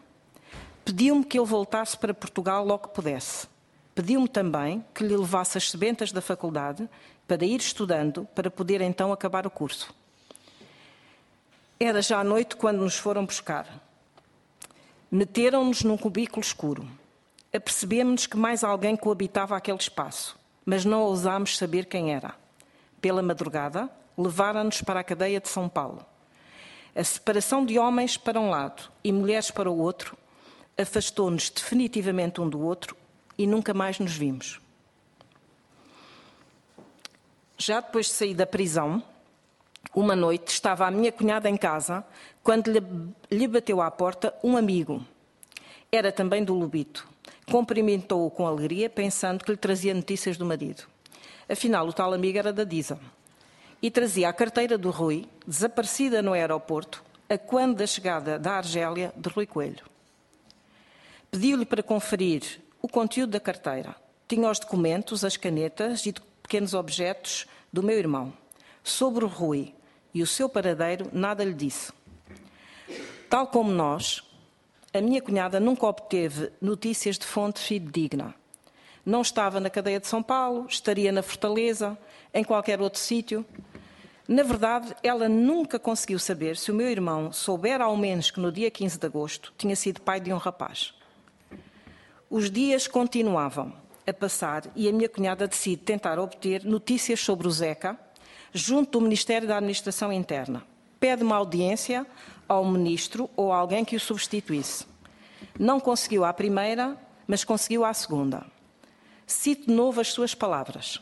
Pediu-me 0.85 1.25
que 1.25 1.39
eu 1.39 1.47
voltasse 1.47 1.97
para 1.97 2.13
Portugal 2.13 2.63
logo 2.63 2.89
que 2.89 2.95
pudesse. 2.95 3.49
Pediu-me 3.95 4.29
também 4.29 4.85
que 4.95 5.05
lhe 5.05 5.17
levasse 5.17 5.57
as 5.57 5.71
sebentas 5.71 6.13
da 6.13 6.21
faculdade 6.21 6.87
para 7.27 7.47
ir 7.47 7.59
estudando, 7.59 8.29
para 8.35 8.51
poder 8.51 8.83
então 8.83 9.11
acabar 9.11 9.47
o 9.47 9.51
curso. 9.51 9.95
Era 11.81 12.03
já 12.03 12.21
à 12.21 12.25
noite 12.25 12.57
quando 12.57 12.83
nos 12.83 12.99
foram 12.99 13.25
buscar. 13.25 13.86
Meteram-nos 15.11 15.83
num 15.83 15.97
cubículo 15.97 16.43
escuro. 16.43 16.89
Apercebemos-nos 17.55 18.27
que 18.27 18.37
mais 18.37 18.65
alguém 18.65 18.97
coabitava 18.97 19.57
aquele 19.57 19.79
espaço, 19.79 20.37
mas 20.65 20.85
não 20.85 21.03
ousámos 21.03 21.57
saber 21.57 21.87
quem 21.87 22.13
era. 22.13 22.35
Pela 23.01 23.23
madrugada, 23.23 23.89
levaram-nos 24.19 24.83
para 24.83 25.01
a 25.01 25.05
cadeia 25.05 25.41
de 25.41 25.49
São 25.49 25.69
Paulo. 25.69 26.05
A 26.95 27.05
separação 27.05 27.65
de 27.65 27.79
homens 27.79 28.17
para 28.17 28.41
um 28.41 28.51
lado 28.51 28.91
e 29.05 29.13
mulheres 29.13 29.51
para 29.51 29.71
o 29.71 29.79
outro 29.79 30.17
afastou-nos 30.77 31.51
definitivamente 31.51 32.41
um 32.41 32.49
do 32.49 32.61
outro 32.61 32.97
e 33.39 33.47
nunca 33.47 33.73
mais 33.73 33.99
nos 33.99 34.17
vimos. 34.17 34.61
Já 37.59 37.81
depois 37.81 38.07
de 38.07 38.13
sair 38.13 38.35
da 38.35 38.47
prisão, 38.47 39.03
uma 39.95 40.17
noite 40.17 40.49
estava 40.49 40.87
a 40.87 40.91
minha 40.91 41.13
cunhada 41.13 41.49
em 41.49 41.57
casa 41.57 42.05
quando 42.43 42.71
lhe, 42.71 42.81
lhe 43.31 43.49
bateu 43.49 43.81
à 43.81 43.91
porta 43.91 44.35
um 44.43 44.57
amigo. 44.57 45.05
Era 45.91 46.13
também 46.13 46.45
do 46.45 46.55
Lubito. 46.55 47.07
Cumprimentou-o 47.51 48.31
com 48.31 48.47
alegria, 48.47 48.91
pensando 48.91 49.45
que 49.45 49.51
lhe 49.51 49.57
trazia 49.57 49.95
notícias 49.95 50.37
do 50.37 50.45
marido. 50.45 50.85
Afinal, 51.49 51.87
o 51.87 51.93
tal 51.93 52.13
amigo 52.13 52.39
era 52.39 52.53
da 52.53 52.65
Disa. 52.65 52.99
E 53.81 53.91
trazia 53.91 54.29
a 54.29 54.33
carteira 54.33 54.77
do 54.77 54.91
Rui, 54.91 55.27
desaparecida 55.47 56.21
no 56.23 56.33
aeroporto, 56.33 57.05
a 57.29 57.39
quando 57.39 57.77
da 57.77 57.87
chegada 57.87 58.39
da 58.39 58.55
Argélia 58.55 59.13
de 59.17 59.29
Rui 59.29 59.47
Coelho. 59.47 59.85
Pediu-lhe 61.31 61.65
para 61.65 61.83
conferir 61.83 62.61
o 62.83 62.89
conteúdo 62.89 63.31
da 63.31 63.41
carteira. 63.41 63.95
Tinha 64.29 64.51
os 64.51 64.59
documentos, 64.59 65.25
as 65.25 65.37
canetas 65.37 66.05
e 66.07 66.15
pequenos 66.43 66.75
objetos 66.75 67.47
do 67.73 67.83
meu 67.83 67.99
irmão. 67.99 68.33
Sobre 68.87 69.25
o 69.25 69.29
Rui 69.29 69.75
e 70.15 70.23
o 70.23 70.27
seu 70.29 70.49
paradeiro, 70.49 71.11
nada 71.13 71.43
lhe 71.43 71.53
disse. 71.53 71.93
Tal 73.29 73.49
como 73.49 73.69
nós, 73.69 74.23
a 74.95 75.01
minha 75.01 75.21
cunhada 75.21 75.59
nunca 75.59 75.87
obteve 75.87 76.53
notícias 76.61 77.19
de 77.19 77.27
fonte 77.27 77.59
fidedigna. 77.59 78.33
Não 79.05 79.23
estava 79.23 79.59
na 79.59 79.69
cadeia 79.69 79.99
de 79.99 80.07
São 80.07 80.23
Paulo, 80.23 80.67
estaria 80.69 81.11
na 81.11 81.21
Fortaleza, 81.21 81.99
em 82.33 82.45
qualquer 82.45 82.81
outro 82.81 83.01
sítio. 83.01 83.45
Na 84.29 84.45
verdade, 84.45 84.95
ela 85.03 85.29
nunca 85.29 85.81
conseguiu 85.81 86.21
saber 86.21 86.57
se 86.57 86.71
o 86.71 86.75
meu 86.75 86.89
irmão 86.89 87.33
soubera 87.33 87.87
ao 87.87 87.97
menos 87.97 88.31
que 88.31 88.39
no 88.39 88.53
dia 88.53 88.71
15 88.71 89.01
de 89.01 89.07
agosto 89.07 89.53
tinha 89.59 89.75
sido 89.75 90.01
pai 90.01 90.21
de 90.21 90.33
um 90.33 90.39
rapaz. 90.39 90.95
Os 92.31 92.49
dias 92.49 92.87
continuavam 92.87 93.73
a 94.07 94.13
passar 94.13 94.63
e 94.77 94.89
a 94.89 94.93
minha 94.93 95.09
cunhada 95.09 95.49
decide 95.49 95.83
tentar 95.83 96.21
obter 96.21 96.65
notícias 96.65 97.19
sobre 97.19 97.49
o 97.49 97.51
Zeca 97.51 98.06
junto 98.57 98.99
do 98.99 99.03
Ministério 99.03 99.47
da 99.47 99.59
Administração 99.59 100.11
Interna. 100.11 100.65
Pede 100.99 101.23
uma 101.23 101.37
audiência 101.37 102.07
ao 102.49 102.65
ministro 102.65 103.29
ou 103.37 103.53
a 103.53 103.59
alguém 103.59 103.85
que 103.85 103.95
o 103.95 104.01
substituísse. 104.01 104.87
Não 105.59 105.79
conseguiu 105.79 106.25
à 106.25 106.33
primeira, 106.33 106.97
mas 107.27 107.45
conseguiu 107.45 107.85
à 107.85 107.93
segunda. 107.93 108.47
Cito 109.27 109.67
de 109.67 109.73
novo 109.73 110.01
as 110.01 110.09
suas 110.09 110.35
palavras. 110.35 111.01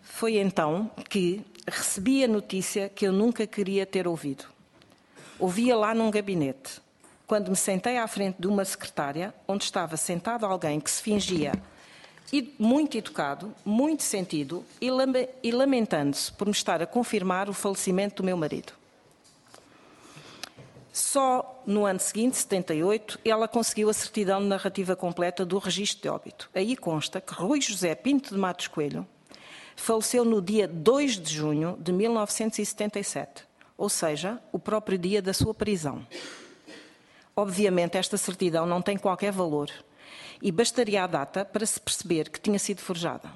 Foi 0.00 0.38
então 0.38 0.90
que 1.08 1.44
recebi 1.68 2.24
a 2.24 2.28
notícia 2.28 2.88
que 2.88 3.06
eu 3.06 3.12
nunca 3.12 3.46
queria 3.46 3.86
ter 3.86 4.08
ouvido. 4.08 4.44
Ouvia 5.38 5.76
lá 5.76 5.94
num 5.94 6.10
gabinete, 6.10 6.80
quando 7.26 7.50
me 7.50 7.56
sentei 7.56 7.98
à 7.98 8.06
frente 8.08 8.36
de 8.40 8.48
uma 8.48 8.64
secretária, 8.64 9.32
onde 9.46 9.64
estava 9.64 9.96
sentado 9.96 10.44
alguém 10.44 10.80
que 10.80 10.90
se 10.90 11.02
fingia 11.02 11.52
muito 12.58 12.96
educado, 12.96 13.54
muito 13.64 14.02
sentido 14.02 14.64
e 14.80 15.52
lamentando-se 15.52 16.32
por 16.32 16.46
me 16.46 16.52
estar 16.52 16.80
a 16.80 16.86
confirmar 16.86 17.50
o 17.50 17.52
falecimento 17.52 18.22
do 18.22 18.26
meu 18.26 18.36
marido. 18.36 18.72
Só 20.92 21.62
no 21.66 21.86
ano 21.86 22.00
seguinte, 22.00 22.36
78, 22.36 23.18
ela 23.24 23.48
conseguiu 23.48 23.88
a 23.88 23.94
certidão 23.94 24.40
narrativa 24.40 24.94
completa 24.94 25.44
do 25.44 25.58
registro 25.58 26.02
de 26.02 26.08
óbito. 26.08 26.50
Aí 26.54 26.76
consta 26.76 27.20
que 27.20 27.34
Rui 27.34 27.60
José 27.60 27.94
Pinto 27.94 28.34
de 28.34 28.40
Matos 28.40 28.68
Coelho 28.68 29.06
faleceu 29.74 30.24
no 30.24 30.40
dia 30.42 30.68
2 30.68 31.18
de 31.18 31.34
junho 31.34 31.78
de 31.80 31.92
1977, 31.92 33.44
ou 33.76 33.88
seja, 33.88 34.38
o 34.52 34.58
próprio 34.58 34.98
dia 34.98 35.22
da 35.22 35.32
sua 35.32 35.54
prisão. 35.54 36.06
Obviamente, 37.34 37.96
esta 37.96 38.18
certidão 38.18 38.66
não 38.66 38.82
tem 38.82 38.98
qualquer 38.98 39.32
valor 39.32 39.70
e 40.40 40.50
bastaria 40.50 41.04
a 41.04 41.06
data 41.06 41.44
para 41.44 41.66
se 41.66 41.80
perceber 41.80 42.30
que 42.30 42.40
tinha 42.40 42.58
sido 42.58 42.80
forjada. 42.80 43.30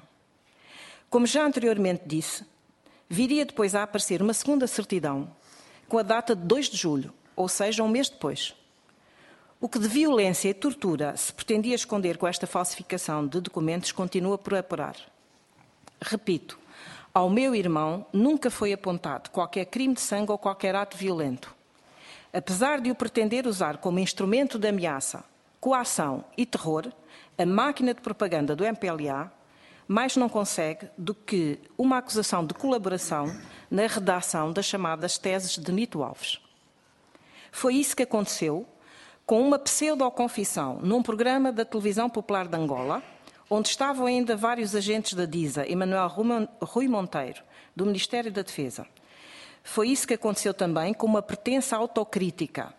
Como 1.09 1.25
já 1.25 1.45
anteriormente 1.45 2.03
disse, 2.05 2.45
viria 3.09 3.45
depois 3.45 3.75
a 3.75 3.83
aparecer 3.83 4.21
uma 4.21 4.33
segunda 4.33 4.67
certidão 4.67 5.31
com 5.87 5.97
a 5.97 6.03
data 6.03 6.35
de 6.35 6.43
2 6.43 6.69
de 6.69 6.77
julho, 6.77 7.13
ou 7.35 7.47
seja, 7.47 7.83
um 7.83 7.87
mês 7.87 8.09
depois. 8.09 8.53
O 9.59 9.67
que 9.67 9.79
de 9.79 9.87
violência 9.87 10.49
e 10.49 10.53
tortura 10.53 11.15
se 11.17 11.33
pretendia 11.33 11.73
esconder 11.73 12.17
com 12.17 12.27
esta 12.27 12.45
falsificação 12.45 13.25
de 13.25 13.41
documentos 13.41 13.91
continua 13.91 14.37
por 14.37 14.53
apurar. 14.53 14.95
Repito, 15.99 16.59
ao 17.13 17.29
meu 17.29 17.55
irmão 17.55 18.05
nunca 18.13 18.51
foi 18.51 18.71
apontado 18.71 19.31
qualquer 19.31 19.65
crime 19.65 19.95
de 19.95 20.01
sangue 20.01 20.31
ou 20.31 20.37
qualquer 20.37 20.75
ato 20.75 20.95
violento. 20.95 21.55
Apesar 22.31 22.79
de 22.79 22.91
o 22.91 22.95
pretender 22.95 23.47
usar 23.47 23.77
como 23.77 23.97
instrumento 23.97 24.59
de 24.59 24.67
ameaça, 24.67 25.23
coação 25.59 26.23
e 26.37 26.45
terror, 26.45 26.91
a 27.37 27.45
máquina 27.45 27.93
de 27.93 28.01
propaganda 28.01 28.55
do 28.55 28.65
MPLA 28.65 29.31
mais 29.87 30.17
não 30.17 30.27
consegue 30.27 30.89
do 30.97 31.15
que 31.15 31.59
uma 31.77 31.97
acusação 31.97 32.45
de 32.45 32.53
colaboração 32.53 33.27
na 33.71 33.87
redação 33.87 34.51
das 34.51 34.65
chamadas 34.65 35.17
teses 35.17 35.57
de 35.57 35.71
Nito 35.71 36.03
Alves. 36.03 36.39
Foi 37.51 37.75
isso 37.75 37.95
que 37.95 38.03
aconteceu 38.03 38.67
com 39.25 39.41
uma 39.41 39.57
pseudo-confissão 39.57 40.79
num 40.81 41.01
programa 41.01 41.51
da 41.51 41.65
televisão 41.65 42.09
popular 42.09 42.47
de 42.47 42.55
Angola, 42.55 43.01
onde 43.49 43.69
estavam 43.69 44.05
ainda 44.05 44.35
vários 44.35 44.75
agentes 44.75 45.13
da 45.13 45.25
DISA 45.25 45.65
e 45.65 45.75
Manuel 45.75 46.07
Rui 46.61 46.87
Monteiro, 46.87 47.41
do 47.75 47.85
Ministério 47.85 48.31
da 48.31 48.41
Defesa. 48.41 48.85
Foi 49.63 49.89
isso 49.89 50.07
que 50.07 50.13
aconteceu 50.13 50.53
também 50.53 50.93
com 50.93 51.05
uma 51.05 51.21
pretensa 51.21 51.77
autocrítica, 51.77 52.73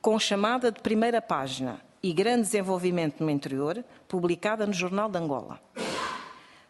com 0.00 0.18
chamada 0.18 0.70
de 0.70 0.80
primeira 0.80 1.20
página 1.20 1.80
e 2.04 2.12
grande 2.12 2.42
desenvolvimento 2.42 3.24
no 3.24 3.30
interior, 3.30 3.82
publicada 4.06 4.66
no 4.66 4.74
Jornal 4.74 5.08
de 5.08 5.16
Angola. 5.16 5.58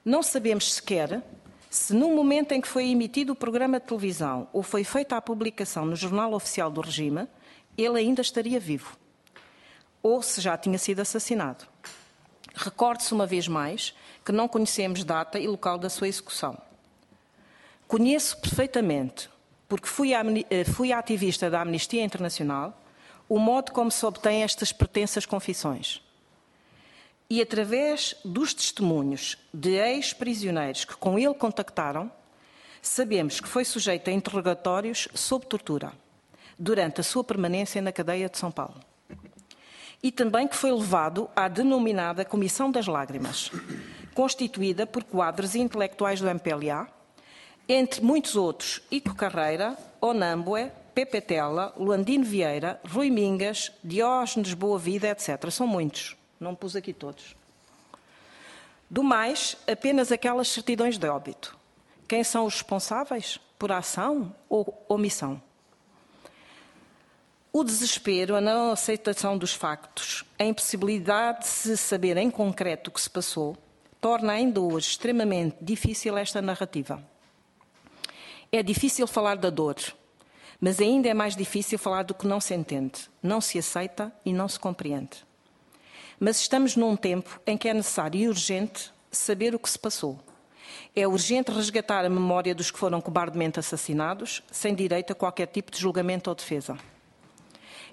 Não 0.04 0.22
sabemos 0.22 0.74
sequer 0.74 1.24
se 1.68 1.92
no 1.92 2.10
momento 2.10 2.52
em 2.52 2.60
que 2.60 2.68
foi 2.68 2.88
emitido 2.88 3.32
o 3.32 3.36
programa 3.36 3.80
de 3.80 3.86
televisão 3.86 4.46
ou 4.52 4.62
foi 4.62 4.84
feita 4.84 5.16
a 5.16 5.20
publicação 5.20 5.84
no 5.84 5.96
Jornal 5.96 6.34
Oficial 6.34 6.70
do 6.70 6.80
Regime, 6.80 7.26
ele 7.76 7.98
ainda 7.98 8.22
estaria 8.22 8.60
vivo. 8.60 8.96
Ou 10.00 10.22
se 10.22 10.40
já 10.40 10.56
tinha 10.56 10.78
sido 10.78 11.00
assassinado. 11.00 11.64
Recorde-se 12.54 13.12
uma 13.12 13.26
vez 13.26 13.48
mais 13.48 13.92
que 14.24 14.30
não 14.30 14.46
conhecemos 14.46 15.02
data 15.02 15.36
e 15.36 15.48
local 15.48 15.78
da 15.78 15.90
sua 15.90 16.06
execução. 16.06 16.56
Conheço 17.88 18.40
perfeitamente 18.40 19.28
porque 19.68 19.88
fui, 19.88 20.12
eh, 20.12 20.62
fui 20.62 20.92
ativista 20.92 21.50
da 21.50 21.62
Amnistia 21.62 22.04
Internacional, 22.04 22.83
o 23.28 23.38
modo 23.38 23.72
como 23.72 23.90
se 23.90 24.04
obtém 24.04 24.42
estas 24.42 24.72
pretensas 24.72 25.26
confissões. 25.26 26.02
E 27.28 27.40
através 27.40 28.14
dos 28.24 28.52
testemunhos 28.52 29.36
de 29.52 29.76
ex-prisioneiros 29.76 30.84
que 30.84 30.96
com 30.96 31.18
ele 31.18 31.34
contactaram, 31.34 32.10
sabemos 32.82 33.40
que 33.40 33.48
foi 33.48 33.64
sujeito 33.64 34.10
a 34.10 34.12
interrogatórios 34.12 35.08
sob 35.14 35.46
tortura 35.46 35.92
durante 36.58 37.00
a 37.00 37.04
sua 37.04 37.24
permanência 37.24 37.80
na 37.80 37.92
cadeia 37.92 38.28
de 38.28 38.38
São 38.38 38.50
Paulo. 38.50 38.78
E 40.02 40.12
também 40.12 40.46
que 40.46 40.56
foi 40.56 40.70
levado 40.70 41.30
à 41.34 41.48
denominada 41.48 42.26
Comissão 42.26 42.70
das 42.70 42.86
Lágrimas, 42.86 43.50
constituída 44.14 44.86
por 44.86 45.02
quadros 45.02 45.54
intelectuais 45.54 46.20
do 46.20 46.28
MPLA, 46.28 46.86
entre 47.66 48.04
muitos 48.04 48.36
outros, 48.36 48.82
Ico 48.90 49.14
Carreira, 49.14 49.76
Onambue, 50.00 50.70
Pepe 50.94 51.20
Tela, 51.20 51.74
Luandino 51.76 52.24
Vieira, 52.24 52.80
Rui 52.88 53.10
Mingas, 53.10 53.72
Diógenes 53.82 54.54
Boa 54.54 54.78
Vida, 54.78 55.08
etc. 55.08 55.50
São 55.50 55.66
muitos, 55.66 56.16
não 56.38 56.54
pus 56.54 56.76
aqui 56.76 56.92
todos. 56.92 57.34
Do 58.88 59.02
mais, 59.02 59.56
apenas 59.68 60.12
aquelas 60.12 60.46
certidões 60.46 60.96
de 60.96 61.08
óbito. 61.08 61.58
Quem 62.06 62.22
são 62.22 62.46
os 62.46 62.54
responsáveis 62.54 63.40
por 63.58 63.72
ação 63.72 64.32
ou 64.48 64.84
omissão? 64.88 65.42
O 67.52 67.64
desespero, 67.64 68.36
a 68.36 68.40
não 68.40 68.70
aceitação 68.70 69.36
dos 69.36 69.52
factos, 69.52 70.24
a 70.38 70.44
impossibilidade 70.44 71.40
de 71.40 71.46
se 71.46 71.76
saber 71.76 72.16
em 72.16 72.30
concreto 72.30 72.90
o 72.90 72.92
que 72.92 73.00
se 73.00 73.10
passou, 73.10 73.56
torna 74.00 74.32
ainda 74.32 74.60
hoje 74.60 74.90
extremamente 74.90 75.56
difícil 75.60 76.16
esta 76.16 76.40
narrativa. 76.40 77.02
É 78.52 78.62
difícil 78.62 79.08
falar 79.08 79.36
da 79.36 79.50
dor, 79.50 79.76
mas 80.60 80.80
ainda 80.80 81.08
é 81.08 81.14
mais 81.14 81.36
difícil 81.36 81.78
falar 81.78 82.04
do 82.04 82.14
que 82.14 82.26
não 82.26 82.40
se 82.40 82.54
entende, 82.54 83.08
não 83.22 83.40
se 83.40 83.58
aceita 83.58 84.12
e 84.24 84.32
não 84.32 84.48
se 84.48 84.58
compreende. 84.58 85.24
Mas 86.18 86.40
estamos 86.40 86.76
num 86.76 86.96
tempo 86.96 87.40
em 87.46 87.56
que 87.56 87.68
é 87.68 87.74
necessário 87.74 88.20
e 88.20 88.28
urgente 88.28 88.92
saber 89.10 89.54
o 89.54 89.58
que 89.58 89.68
se 89.68 89.78
passou. 89.78 90.18
É 90.94 91.06
urgente 91.06 91.50
resgatar 91.50 92.04
a 92.04 92.10
memória 92.10 92.54
dos 92.54 92.70
que 92.70 92.78
foram 92.78 93.00
cobardemente 93.00 93.58
assassinados, 93.58 94.42
sem 94.50 94.74
direito 94.74 95.12
a 95.12 95.14
qualquer 95.14 95.46
tipo 95.46 95.70
de 95.70 95.78
julgamento 95.78 96.30
ou 96.30 96.36
defesa. 96.36 96.76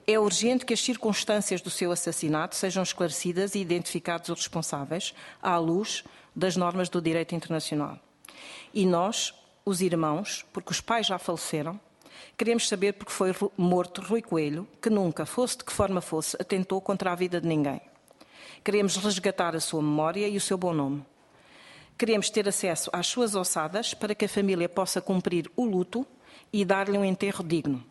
É 0.06 0.20
urgente 0.20 0.66
que 0.66 0.74
as 0.74 0.82
circunstâncias 0.82 1.62
do 1.62 1.70
seu 1.70 1.92
assassinato 1.92 2.56
sejam 2.56 2.82
esclarecidas 2.82 3.54
e 3.56 3.60
identificados 3.60 4.30
os 4.30 4.40
responsáveis, 4.40 5.14
à 5.42 5.58
luz 5.58 6.04
das 6.36 6.56
normas 6.56 6.90
do 6.90 7.02
direito 7.02 7.36
internacional. 7.36 8.00
E 8.74 8.86
nós, 8.86 9.34
os 9.66 9.82
irmãos, 9.82 10.46
porque 10.52 10.72
os 10.72 10.82
pais 10.82 11.06
já 11.06 11.20
faleceram, 11.20 11.80
queremos 12.38 12.68
saber 12.68 12.94
porque 12.94 13.12
foi 13.12 13.34
morto 13.58 14.02
Rui 14.02 14.22
Coelho, 14.22 14.68
que 14.82 14.90
nunca, 14.90 15.26
fosse 15.26 15.58
de 15.58 15.64
que 15.64 15.72
forma 15.72 16.02
fosse, 16.02 16.38
atentou 16.40 16.82
contra 16.82 17.12
a 17.12 17.16
vida 17.16 17.40
de 17.40 17.48
ninguém. 17.48 17.82
Queremos 18.64 18.96
resgatar 18.98 19.56
a 19.56 19.60
sua 19.60 19.82
memória 19.82 20.28
e 20.28 20.38
o 20.38 20.42
seu 20.42 20.58
bom 20.58 20.74
nome. 20.74 21.06
Queremos 21.98 22.30
ter 22.30 22.48
acesso 22.48 22.90
às 22.94 23.08
suas 23.08 23.36
ossadas 23.36 23.94
para 23.94 24.16
que 24.16 24.26
a 24.26 24.30
família 24.30 24.68
possa 24.68 25.02
cumprir 25.02 25.52
o 25.56 25.66
luto 25.66 26.06
e 26.52 26.66
dar-lhe 26.66 26.98
um 26.98 27.06
enterro 27.06 27.44
digno. 27.44 27.84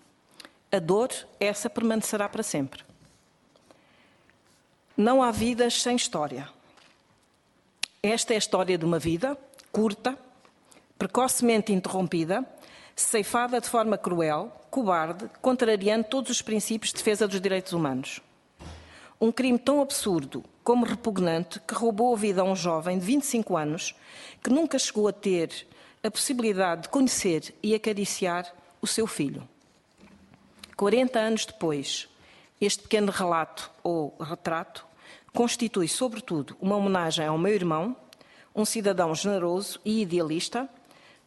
A 0.71 0.79
dor, 0.79 1.11
essa 1.39 1.69
permanecerá 1.69 2.29
para 2.29 2.43
sempre. 2.43 2.85
Não 4.97 5.23
há 5.23 5.31
vidas 5.31 5.81
sem 5.83 5.97
história. 5.97 6.49
Esta 8.03 8.33
é 8.33 8.37
a 8.37 8.39
história 8.39 8.79
de 8.79 8.85
uma 8.85 8.99
vida 8.99 9.37
curta, 9.73 10.19
precocemente 10.99 11.73
interrompida, 11.73 12.45
ceifada 13.03 13.61
de 13.61 13.69
forma 13.69 13.99
cruel, 13.99 14.53
cobarde, 14.71 15.31
contrariando 15.41 16.05
todos 16.05 16.31
os 16.31 16.43
princípios 16.43 16.93
de 16.93 16.99
defesa 16.99 17.27
dos 17.27 17.41
direitos 17.41 17.73
humanos. 17.73 18.21
Um 19.21 19.31
crime 19.31 19.59
tão 19.59 19.81
absurdo 19.83 20.45
como 20.65 20.87
repugnante 20.87 21.61
que 21.61 21.75
roubou 21.75 22.15
a 22.15 22.17
vida 22.17 22.43
a 22.43 22.45
um 22.45 22.57
jovem 22.57 22.99
de 22.99 23.05
25 23.05 23.57
anos 23.57 23.95
que 24.43 24.51
nunca 24.51 24.79
chegou 24.79 25.09
a 25.09 25.13
ter 25.13 25.67
a 26.03 26.11
possibilidade 26.11 26.83
de 26.83 26.89
conhecer 26.89 27.55
e 27.63 27.75
acariciar 27.75 28.51
o 28.81 28.87
seu 28.87 29.07
filho. 29.07 29.47
40 30.77 31.19
anos 31.19 31.45
depois, 31.45 32.09
este 32.61 32.83
pequeno 32.85 33.13
relato 33.13 33.71
ou 33.83 34.17
retrato 34.19 34.87
constitui, 35.35 35.89
sobretudo, 35.89 36.57
uma 36.61 36.77
homenagem 36.77 37.27
ao 37.27 37.37
meu 37.37 37.55
irmão, 37.55 37.95
um 38.55 38.65
cidadão 38.65 39.15
generoso 39.15 39.81
e 39.85 40.03
idealista 40.03 40.69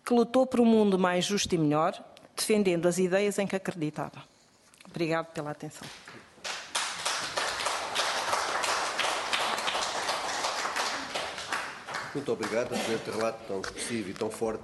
que 0.06 0.14
lutou 0.14 0.46
por 0.46 0.60
um 0.60 0.66
mundo 0.66 1.00
mais 1.00 1.26
justo 1.26 1.54
e 1.56 1.58
melhor, 1.58 1.94
defendendo 2.36 2.88
as 2.88 2.98
ideias 2.98 3.40
em 3.40 3.48
que 3.48 3.56
acreditava. 3.56 4.24
Obrigado 4.90 5.28
pela 5.28 5.52
atenção. 5.52 5.88
Muito 12.14 12.32
obrigado 12.32 12.70
por 12.70 12.94
este 12.94 13.10
relato 13.10 13.40
tão 13.48 13.60
expressivo 13.60 14.10
e 14.10 14.14
tão 14.14 14.30
forte. 14.30 14.64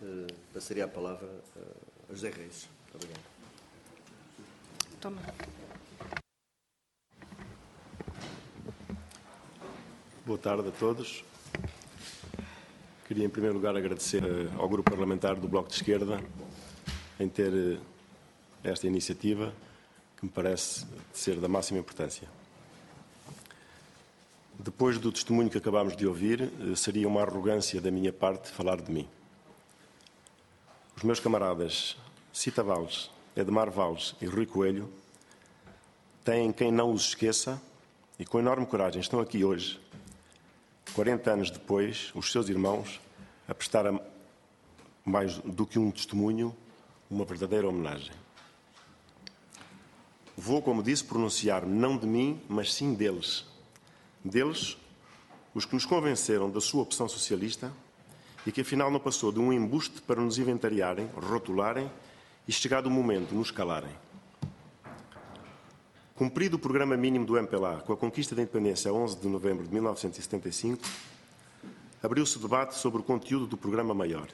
Uh, 0.00 0.26
passaria 0.54 0.84
a 0.84 0.88
palavra 0.88 1.26
uh, 1.26 2.10
a 2.10 2.14
José 2.14 2.30
Reis. 2.30 2.68
Muito 2.84 2.94
obrigado. 2.94 3.24
Toma. 5.00 5.20
Boa 10.24 10.38
tarde 10.38 10.68
a 10.68 10.72
todos. 10.72 11.22
Queria, 13.06 13.24
em 13.24 13.28
primeiro 13.28 13.54
lugar, 13.54 13.76
agradecer 13.76 14.24
uh, 14.24 14.60
ao 14.60 14.68
Grupo 14.68 14.90
Parlamentar 14.90 15.36
do 15.36 15.46
Bloco 15.46 15.68
de 15.68 15.76
Esquerda 15.76 16.20
em 17.20 17.28
ter 17.28 17.78
esta 18.64 18.88
iniciativa, 18.88 19.54
que 20.16 20.24
me 20.24 20.30
parece 20.30 20.84
ser 21.12 21.36
da 21.36 21.46
máxima 21.46 21.78
importância. 21.78 22.28
Depois 24.58 24.98
do 24.98 25.12
testemunho 25.12 25.48
que 25.48 25.56
acabámos 25.56 25.96
de 25.96 26.04
ouvir, 26.04 26.42
eh, 26.42 26.74
seria 26.74 27.06
uma 27.06 27.22
arrogância 27.22 27.80
da 27.80 27.92
minha 27.92 28.12
parte 28.12 28.50
falar 28.50 28.80
de 28.80 28.90
mim. 28.90 29.08
Os 30.96 31.04
meus 31.04 31.20
camaradas 31.20 31.96
Cita 32.32 32.64
Valles, 32.64 33.08
Edmar 33.36 33.70
Valles 33.70 34.16
e 34.20 34.26
Rui 34.26 34.46
Coelho 34.46 34.90
têm 36.24 36.50
quem 36.50 36.72
não 36.72 36.92
os 36.92 37.10
esqueça 37.10 37.62
e 38.18 38.24
com 38.24 38.40
enorme 38.40 38.66
coragem 38.66 39.00
estão 39.00 39.20
aqui 39.20 39.44
hoje, 39.44 39.78
40 40.94 41.30
anos 41.30 41.50
depois, 41.50 42.10
os 42.14 42.30
seus 42.30 42.48
irmãos, 42.48 43.00
a 43.48 43.54
prestar 43.54 43.86
a 43.86 44.00
mais 45.04 45.38
do 45.38 45.66
que 45.66 45.78
um 45.78 45.90
testemunho, 45.90 46.54
uma 47.10 47.24
verdadeira 47.24 47.68
homenagem. 47.68 48.12
Vou, 50.36 50.60
como 50.60 50.82
disse, 50.82 51.04
pronunciar-me 51.04 51.72
não 51.72 51.96
de 51.96 52.06
mim, 52.06 52.40
mas 52.48 52.72
sim 52.72 52.94
deles 52.94 53.44
deles, 54.26 54.76
os 55.54 55.64
que 55.64 55.74
nos 55.74 55.86
convenceram 55.86 56.50
da 56.50 56.60
sua 56.60 56.82
opção 56.82 57.08
socialista 57.08 57.72
e 58.46 58.52
que 58.52 58.60
afinal 58.60 58.90
não 58.90 59.00
passou 59.00 59.32
de 59.32 59.38
um 59.38 59.52
embuste 59.52 60.02
para 60.02 60.20
nos 60.20 60.38
inventariarem, 60.38 61.08
rotularem 61.14 61.90
e, 62.46 62.52
chegado 62.52 62.86
o 62.86 62.90
momento, 62.90 63.34
nos 63.34 63.50
calarem. 63.50 63.90
Cumprido 66.16 66.56
o 66.56 66.58
programa 66.58 66.96
mínimo 66.96 67.26
do 67.26 67.36
MPLA 67.36 67.82
com 67.82 67.92
a 67.92 67.96
conquista 67.96 68.34
da 68.34 68.40
independência 68.40 68.90
a 68.90 68.94
11 68.94 69.18
de 69.18 69.28
novembro 69.28 69.66
de 69.66 69.70
1975, 69.70 70.82
abriu-se 72.02 72.38
debate 72.38 72.74
sobre 72.74 73.02
o 73.02 73.04
conteúdo 73.04 73.46
do 73.46 73.54
programa 73.54 73.92
maior. 73.92 74.26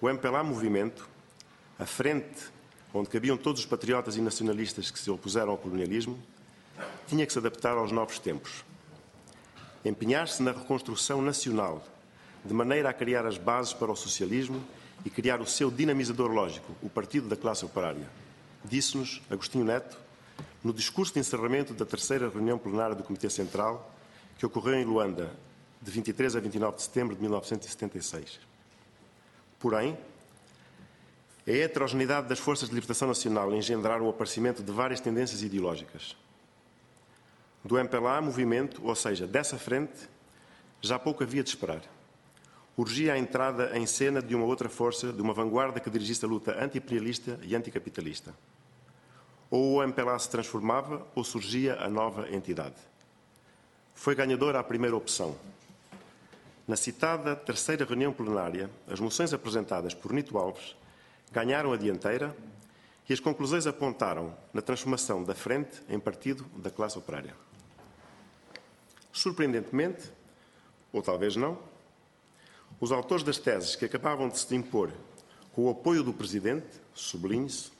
O 0.00 0.10
MPLA 0.10 0.42
Movimento, 0.42 1.08
a 1.78 1.86
frente 1.86 2.52
onde 2.92 3.08
cabiam 3.08 3.36
todos 3.36 3.60
os 3.60 3.66
patriotas 3.66 4.16
e 4.16 4.20
nacionalistas 4.20 4.90
que 4.90 4.98
se 4.98 5.08
opuseram 5.08 5.52
ao 5.52 5.56
colonialismo, 5.56 6.18
tinha 7.06 7.24
que 7.24 7.32
se 7.32 7.38
adaptar 7.38 7.76
aos 7.76 7.92
novos 7.92 8.18
tempos. 8.18 8.64
Empenhar-se 9.84 10.42
na 10.42 10.50
reconstrução 10.50 11.22
nacional, 11.22 11.86
de 12.44 12.52
maneira 12.52 12.90
a 12.90 12.92
criar 12.92 13.24
as 13.24 13.38
bases 13.38 13.72
para 13.72 13.92
o 13.92 13.96
socialismo 13.96 14.60
e 15.04 15.10
criar 15.10 15.40
o 15.40 15.46
seu 15.46 15.70
dinamizador 15.70 16.32
lógico, 16.32 16.74
o 16.82 16.90
Partido 16.90 17.28
da 17.28 17.36
Classe 17.36 17.64
Operária. 17.64 18.10
Disse-nos 18.64 19.22
Agostinho 19.30 19.64
Neto 19.64 20.02
no 20.64 20.72
discurso 20.72 21.12
de 21.12 21.20
encerramento 21.20 21.74
da 21.74 21.84
terceira 21.84 22.28
reunião 22.28 22.58
plenária 22.58 22.96
do 22.96 23.04
Comitê 23.04 23.28
Central, 23.28 23.94
que 24.38 24.46
ocorreu 24.46 24.74
em 24.74 24.84
Luanda, 24.84 25.30
de 25.80 25.90
23 25.90 26.36
a 26.36 26.40
29 26.40 26.76
de 26.76 26.82
setembro 26.82 27.14
de 27.14 27.20
1976. 27.20 28.40
Porém, 29.60 29.98
a 31.46 31.50
heterogeneidade 31.50 32.26
das 32.26 32.38
forças 32.38 32.70
de 32.70 32.74
libertação 32.74 33.06
nacional 33.06 33.54
engendraram 33.54 34.06
o 34.06 34.08
aparecimento 34.08 34.62
de 34.62 34.72
várias 34.72 35.00
tendências 35.00 35.42
ideológicas 35.42 36.16
do 37.62 37.78
MPLA 37.78 38.20
movimento, 38.20 38.86
ou 38.86 38.94
seja, 38.94 39.26
dessa 39.26 39.58
frente, 39.58 40.08
já 40.82 40.98
pouco 40.98 41.22
havia 41.22 41.42
de 41.42 41.48
esperar. 41.48 41.82
Urgia 42.76 43.14
a 43.14 43.18
entrada 43.18 43.76
em 43.76 43.86
cena 43.86 44.20
de 44.20 44.34
uma 44.34 44.44
outra 44.44 44.68
força, 44.68 45.12
de 45.12 45.22
uma 45.22 45.32
vanguarda 45.32 45.80
que 45.80 45.88
dirigisse 45.88 46.24
a 46.24 46.28
luta 46.28 46.52
anti-imperialista 46.62 47.38
e 47.42 47.54
anticapitalista. 47.54 48.34
Ou 49.54 49.74
o 49.74 49.82
MPLA 49.84 50.18
se 50.18 50.28
transformava, 50.28 51.06
ou 51.14 51.22
surgia 51.22 51.76
a 51.76 51.88
nova 51.88 52.28
entidade. 52.28 52.74
Foi 53.94 54.12
ganhadora 54.12 54.58
a 54.58 54.64
primeira 54.64 54.96
opção. 54.96 55.36
Na 56.66 56.74
citada 56.74 57.36
terceira 57.36 57.84
reunião 57.84 58.12
plenária, 58.12 58.68
as 58.88 58.98
moções 58.98 59.32
apresentadas 59.32 59.94
por 59.94 60.12
Nito 60.12 60.36
Alves 60.36 60.74
ganharam 61.30 61.72
a 61.72 61.76
dianteira 61.76 62.36
e 63.08 63.12
as 63.12 63.20
conclusões 63.20 63.64
apontaram 63.64 64.36
na 64.52 64.60
transformação 64.60 65.22
da 65.22 65.36
frente 65.36 65.80
em 65.88 66.00
partido 66.00 66.44
da 66.56 66.68
classe 66.68 66.98
operária. 66.98 67.36
Surpreendentemente, 69.12 70.10
ou 70.92 71.00
talvez 71.00 71.36
não, 71.36 71.56
os 72.80 72.90
autores 72.90 73.22
das 73.22 73.38
teses 73.38 73.76
que 73.76 73.84
acabavam 73.84 74.28
de 74.28 74.36
se 74.36 74.52
impor 74.56 74.90
com 75.52 75.66
o 75.66 75.70
apoio 75.70 76.02
do 76.02 76.12
Presidente, 76.12 76.66
sublinhe-se, 76.92 77.73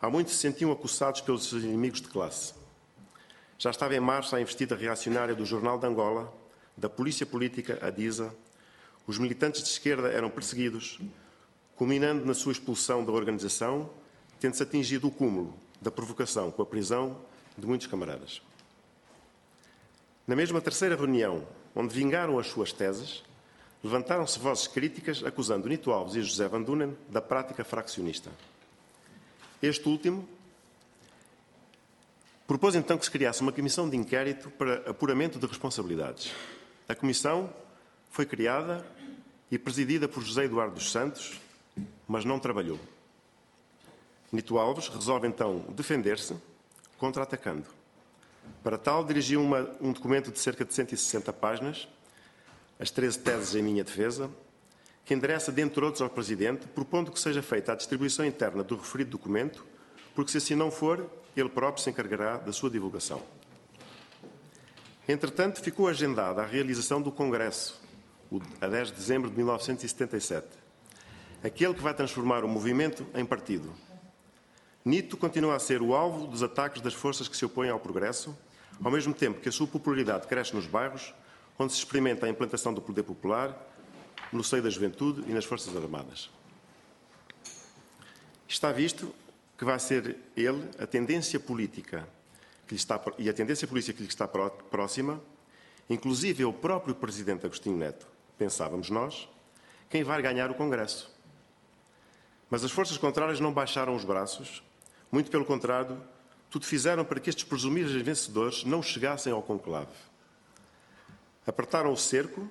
há 0.00 0.08
muito 0.08 0.30
se 0.30 0.36
sentiam 0.36 0.70
acossados 0.72 1.20
pelos 1.20 1.48
seus 1.48 1.62
inimigos 1.62 2.00
de 2.00 2.08
classe. 2.08 2.54
Já 3.58 3.70
estava 3.70 3.94
em 3.94 4.00
marcha 4.00 4.36
a 4.36 4.40
investida 4.40 4.76
reacionária 4.76 5.34
do 5.34 5.44
Jornal 5.44 5.78
de 5.78 5.86
Angola, 5.86 6.32
da 6.76 6.88
Polícia 6.88 7.26
Política, 7.26 7.78
a 7.82 7.90
DISA, 7.90 8.32
os 9.06 9.18
militantes 9.18 9.62
de 9.62 9.68
esquerda 9.68 10.08
eram 10.08 10.30
perseguidos, 10.30 11.00
culminando 11.74 12.24
na 12.24 12.34
sua 12.34 12.52
expulsão 12.52 13.04
da 13.04 13.10
organização, 13.10 13.90
tendo-se 14.38 14.62
atingido 14.62 15.08
o 15.08 15.10
cúmulo 15.10 15.54
da 15.80 15.90
provocação 15.90 16.50
com 16.50 16.62
a 16.62 16.66
prisão 16.66 17.16
de 17.56 17.66
muitos 17.66 17.86
camaradas. 17.86 18.42
Na 20.26 20.36
mesma 20.36 20.60
terceira 20.60 20.94
reunião, 20.94 21.46
onde 21.74 21.94
vingaram 21.94 22.38
as 22.38 22.48
suas 22.48 22.70
teses, 22.72 23.24
levantaram-se 23.82 24.38
vozes 24.38 24.66
críticas 24.66 25.24
acusando 25.24 25.68
Nito 25.68 25.90
Alves 25.90 26.14
e 26.14 26.22
José 26.22 26.46
Van 26.46 26.62
Dunen 26.62 26.96
da 27.08 27.22
prática 27.22 27.64
fraccionista. 27.64 28.30
Este 29.62 29.88
último 29.88 30.28
propôs 32.46 32.74
então 32.74 32.96
que 32.96 33.04
se 33.04 33.10
criasse 33.10 33.42
uma 33.42 33.52
comissão 33.52 33.88
de 33.90 33.96
inquérito 33.96 34.50
para 34.50 34.90
apuramento 34.90 35.38
de 35.38 35.46
responsabilidades. 35.46 36.32
A 36.88 36.94
comissão 36.94 37.52
foi 38.10 38.24
criada 38.24 38.86
e 39.50 39.58
presidida 39.58 40.08
por 40.08 40.22
José 40.22 40.44
Eduardo 40.44 40.74
dos 40.74 40.90
Santos, 40.90 41.40
mas 42.06 42.24
não 42.24 42.38
trabalhou. 42.38 42.78
Nito 44.30 44.58
Alves 44.58 44.88
resolve 44.88 45.26
então 45.26 45.64
defender-se, 45.70 46.36
contra-atacando. 46.98 47.66
Para 48.62 48.78
tal, 48.78 49.04
dirigiu 49.04 49.42
uma, 49.42 49.70
um 49.80 49.92
documento 49.92 50.30
de 50.30 50.38
cerca 50.38 50.64
de 50.64 50.72
160 50.72 51.32
páginas, 51.32 51.88
as 52.78 52.90
13 52.90 53.18
teses 53.18 53.54
em 53.54 53.62
minha 53.62 53.82
defesa, 53.82 54.30
que 55.08 55.14
endereça, 55.14 55.50
dentre 55.50 55.82
outros, 55.82 56.02
ao 56.02 56.10
Presidente, 56.10 56.66
propondo 56.66 57.10
que 57.10 57.18
seja 57.18 57.40
feita 57.40 57.72
a 57.72 57.74
distribuição 57.74 58.26
interna 58.26 58.62
do 58.62 58.76
referido 58.76 59.12
documento, 59.12 59.64
porque 60.14 60.30
se 60.30 60.36
assim 60.36 60.54
não 60.54 60.70
for, 60.70 61.10
ele 61.34 61.48
próprio 61.48 61.82
se 61.82 61.88
encarregará 61.88 62.36
da 62.36 62.52
sua 62.52 62.68
divulgação. 62.68 63.22
Entretanto, 65.08 65.62
ficou 65.62 65.88
agendada 65.88 66.42
a 66.42 66.44
realização 66.44 67.00
do 67.00 67.10
Congresso, 67.10 67.80
a 68.60 68.66
10 68.66 68.88
de 68.88 68.94
dezembro 68.96 69.30
de 69.30 69.36
1977, 69.38 70.46
aquele 71.42 71.72
que 71.72 71.82
vai 71.82 71.94
transformar 71.94 72.44
o 72.44 72.48
movimento 72.48 73.06
em 73.14 73.24
partido. 73.24 73.72
Nito 74.84 75.16
continua 75.16 75.56
a 75.56 75.58
ser 75.58 75.80
o 75.80 75.94
alvo 75.94 76.26
dos 76.26 76.42
ataques 76.42 76.82
das 76.82 76.92
forças 76.92 77.28
que 77.28 77.36
se 77.36 77.46
opõem 77.46 77.70
ao 77.70 77.80
progresso, 77.80 78.36
ao 78.84 78.90
mesmo 78.90 79.14
tempo 79.14 79.40
que 79.40 79.48
a 79.48 79.52
sua 79.52 79.66
popularidade 79.66 80.26
cresce 80.26 80.54
nos 80.54 80.66
bairros, 80.66 81.14
onde 81.58 81.72
se 81.72 81.78
experimenta 81.78 82.26
a 82.26 82.28
implantação 82.28 82.74
do 82.74 82.82
poder 82.82 83.04
popular, 83.04 83.58
no 84.32 84.44
seio 84.44 84.62
da 84.62 84.70
juventude 84.70 85.24
e 85.28 85.32
nas 85.32 85.44
Forças 85.44 85.74
Armadas. 85.76 86.30
Está 88.46 88.72
visto 88.72 89.14
que 89.56 89.64
vai 89.64 89.78
ser 89.78 90.16
ele 90.36 90.68
a 90.78 90.86
tendência 90.86 91.38
política 91.40 92.08
que 92.66 92.74
lhe 92.74 92.80
está, 92.80 93.00
e 93.18 93.28
a 93.28 93.32
tendência 93.32 93.66
política 93.66 93.96
que 93.96 94.02
lhe 94.02 94.08
está 94.08 94.28
próxima, 94.28 95.20
inclusive 95.88 96.44
o 96.44 96.52
próprio 96.52 96.94
Presidente 96.94 97.46
Agostinho 97.46 97.76
Neto, 97.76 98.06
pensávamos 98.36 98.90
nós, 98.90 99.28
quem 99.88 100.04
vai 100.04 100.20
ganhar 100.22 100.50
o 100.50 100.54
Congresso. 100.54 101.10
Mas 102.50 102.62
as 102.64 102.70
forças 102.70 102.96
contrárias 102.96 103.40
não 103.40 103.52
baixaram 103.52 103.94
os 103.94 104.04
braços, 104.04 104.62
muito 105.10 105.30
pelo 105.30 105.44
contrário, 105.44 106.00
tudo 106.50 106.64
fizeram 106.64 107.04
para 107.04 107.20
que 107.20 107.28
estes 107.28 107.44
presumíveis 107.44 108.00
vencedores 108.02 108.64
não 108.64 108.82
chegassem 108.82 109.32
ao 109.32 109.42
conclave. 109.42 109.92
Apertaram 111.46 111.92
o 111.92 111.96
cerco, 111.96 112.48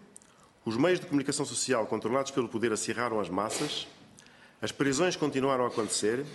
os 0.68 0.76
meios 0.76 1.00
de 1.00 1.06
comunicação 1.06 1.46
social 1.46 1.88
controlados 1.88 2.30
pelo 2.30 2.50
poder 2.50 2.74
acirraram 2.74 3.22
as 3.22 3.30
massas, 3.30 3.88
as 4.62 4.70
prisões 4.70 5.16
continuaram 5.16 5.64
a 5.64 5.70
acontecer, 5.70 6.26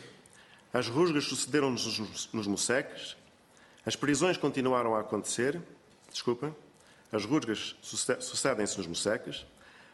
as 0.72 0.88
rusgas 0.88 1.24
sucederam-nos 1.24 2.30
nos 2.32 2.46
moseques, 2.46 3.14
as 3.84 3.94
prisões 3.94 4.38
continuaram 4.38 4.94
a 4.94 5.00
acontecer, 5.00 5.60
desculpa, 6.10 6.56
as 7.12 7.26
rusgas 7.26 7.76
sucedem-se 7.82 8.78
nos 8.78 8.86
moseques, 8.86 9.44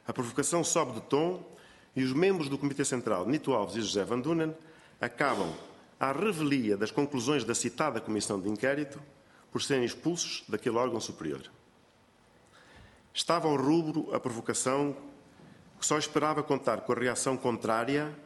a 0.06 0.12
provocação 0.12 0.62
sobe 0.62 0.92
de 0.92 1.00
tom 1.00 1.42
e 1.96 2.04
os 2.04 2.12
membros 2.12 2.48
do 2.48 2.56
Comitê 2.56 2.84
Central, 2.84 3.26
Nito 3.26 3.52
Alves 3.52 3.74
e 3.74 3.80
José 3.80 4.04
Van 4.04 4.20
Dunen, 4.20 4.54
acabam 5.00 5.52
à 5.98 6.12
revelia 6.12 6.76
das 6.76 6.92
conclusões 6.92 7.42
da 7.42 7.56
citada 7.56 8.00
Comissão 8.00 8.40
de 8.40 8.48
Inquérito 8.48 9.02
por 9.50 9.60
serem 9.60 9.84
expulsos 9.84 10.44
daquele 10.48 10.76
órgão 10.76 11.00
superior. 11.00 11.42
Estava 13.18 13.48
ao 13.48 13.56
rubro 13.56 14.14
a 14.14 14.20
provocação 14.20 14.96
que 15.76 15.84
só 15.84 15.98
esperava 15.98 16.40
contar 16.40 16.82
com 16.82 16.92
a 16.92 16.94
reação 16.94 17.36
contrária 17.36 18.16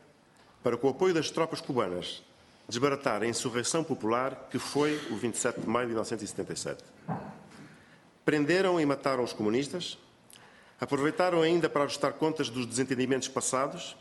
para, 0.62 0.76
com 0.76 0.86
o 0.86 0.90
apoio 0.90 1.14
das 1.14 1.30
tropas 1.30 1.62
cubanas, 1.62 2.22
desbaratar 2.68 3.22
a 3.22 3.26
insurreição 3.26 3.82
popular 3.82 4.48
que 4.50 4.58
foi 4.58 5.00
o 5.10 5.16
27 5.16 5.62
de 5.62 5.66
maio 5.66 5.86
de 5.86 5.94
1977. 5.94 6.84
Prenderam 8.22 8.78
e 8.78 8.84
mataram 8.84 9.24
os 9.24 9.32
comunistas, 9.32 9.96
aproveitaram 10.78 11.40
ainda 11.40 11.70
para 11.70 11.84
ajustar 11.84 12.12
contas 12.12 12.50
dos 12.50 12.66
desentendimentos 12.66 13.28
passados 13.28 13.96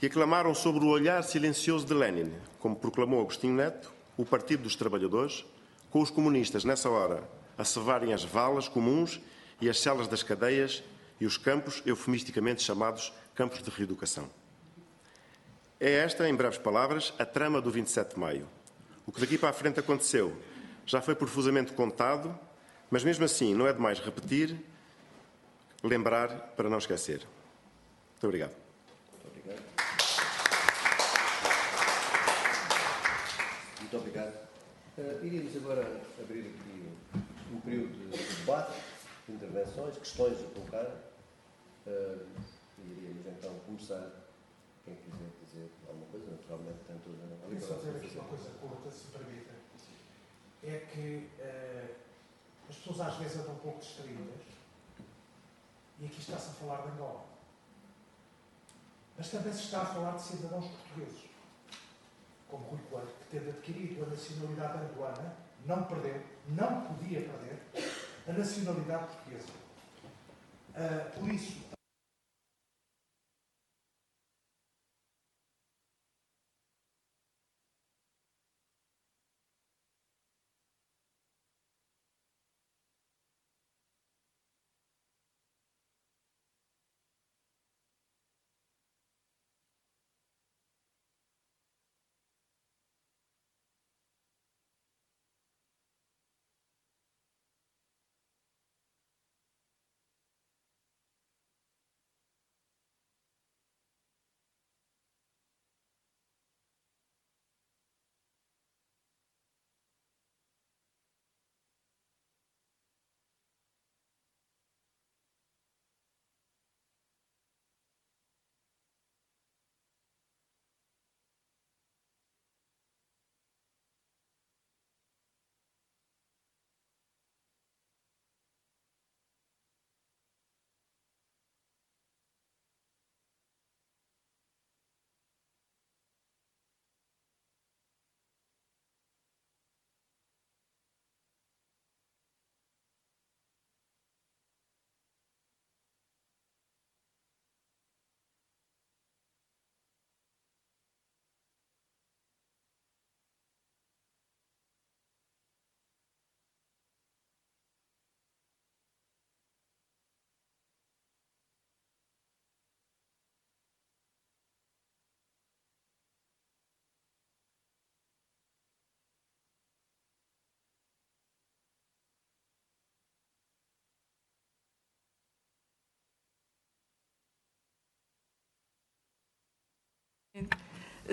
e 0.00 0.06
aclamaram 0.06 0.54
sobre 0.54 0.84
o 0.84 0.88
olhar 0.88 1.24
silencioso 1.24 1.84
de 1.84 1.94
Lenin, 1.94 2.32
como 2.60 2.76
proclamou 2.76 3.22
Agostinho 3.22 3.54
Neto, 3.54 3.92
o 4.16 4.24
Partido 4.24 4.62
dos 4.62 4.76
Trabalhadores, 4.76 5.44
com 5.90 6.00
os 6.00 6.10
comunistas, 6.10 6.64
nessa 6.64 6.88
hora, 6.88 7.28
a 7.58 7.64
cevarem 7.64 8.12
as 8.12 8.22
valas 8.22 8.68
comuns 8.68 9.20
e 9.60 9.68
as 9.68 9.80
celas 9.80 10.08
das 10.08 10.22
cadeias 10.22 10.82
e 11.20 11.26
os 11.26 11.36
campos, 11.36 11.82
eufemisticamente 11.86 12.62
chamados 12.62 13.12
campos 13.34 13.62
de 13.62 13.70
reeducação. 13.70 14.28
É 15.78 15.90
esta, 15.92 16.28
em 16.28 16.34
breves 16.34 16.58
palavras, 16.58 17.12
a 17.18 17.24
trama 17.24 17.60
do 17.60 17.70
27 17.70 18.14
de 18.14 18.20
maio. 18.20 18.48
O 19.06 19.12
que 19.12 19.20
daqui 19.20 19.36
para 19.36 19.50
a 19.50 19.52
frente 19.52 19.78
aconteceu 19.78 20.36
já 20.86 21.02
foi 21.02 21.14
profusamente 21.14 21.72
contado, 21.72 22.38
mas 22.90 23.04
mesmo 23.04 23.24
assim 23.24 23.54
não 23.54 23.66
é 23.66 23.72
demais 23.72 23.98
repetir, 23.98 24.56
lembrar 25.82 26.28
para 26.56 26.70
não 26.70 26.78
esquecer. 26.78 27.26
Muito 28.12 28.24
obrigado. 28.24 28.54
Muito 29.12 29.28
obrigado. 29.28 29.62
Muito 33.80 33.96
obrigado. 33.96 34.46
Uh, 34.96 35.26
iríamos 35.26 35.56
agora 35.56 36.00
abrir 36.18 36.40
aqui 36.40 36.88
um 37.52 37.60
período 37.60 37.92
de 38.10 38.34
debate, 38.36 38.72
de 38.72 38.95
intervenções, 39.28 39.96
questões 39.98 40.38
a 40.40 40.48
colocar. 40.50 40.86
Uh, 41.86 42.26
iríamos 42.78 43.26
então 43.26 43.54
começar. 43.66 44.10
Quem 44.84 44.94
quiser 44.96 45.30
dizer 45.44 45.70
alguma 45.88 46.06
coisa, 46.06 46.30
naturalmente 46.30 46.78
tem 46.86 46.96
toda 46.98 47.16
a 47.22 47.48
liberdade. 47.48 47.64
só 47.64 47.74
dizer 47.74 47.96
aqui 47.96 48.18
uma 48.18 48.28
coisa 48.28 48.50
curta, 48.60 48.90
se 48.90 49.06
permita. 49.06 49.52
É 50.62 50.78
que 50.92 51.28
uh, 51.40 51.94
as 52.68 52.76
pessoas 52.76 53.00
às 53.00 53.16
vezes 53.16 53.38
andam 53.38 53.54
um 53.54 53.58
pouco 53.58 53.80
distraídas 53.80 54.56
e 55.98 56.06
aqui 56.06 56.20
está-se 56.20 56.50
a 56.50 56.52
falar 56.52 56.82
de 56.82 56.88
Angola. 56.92 57.24
Mas 59.16 59.30
também 59.30 59.52
se 59.52 59.60
está 59.60 59.82
a 59.82 59.86
falar 59.86 60.16
de 60.16 60.22
cidadãos 60.22 60.66
portugueses, 60.66 61.24
como 62.48 62.64
Rui 62.64 62.80
Coelho, 62.90 63.06
que 63.06 63.38
tendo 63.38 63.48
adquirido 63.48 64.04
a 64.04 64.10
nacionalidade 64.10 64.84
angolana, 64.84 65.36
não 65.64 65.84
perdeu, 65.84 66.22
não 66.48 66.82
podia 66.82 67.22
perder, 67.22 67.62
a 68.28 68.32
nacionalidade 68.32 69.06
portuguesa. 69.06 69.66
Uh, 70.74 71.20
por 71.20 71.32
isso, 71.32 71.56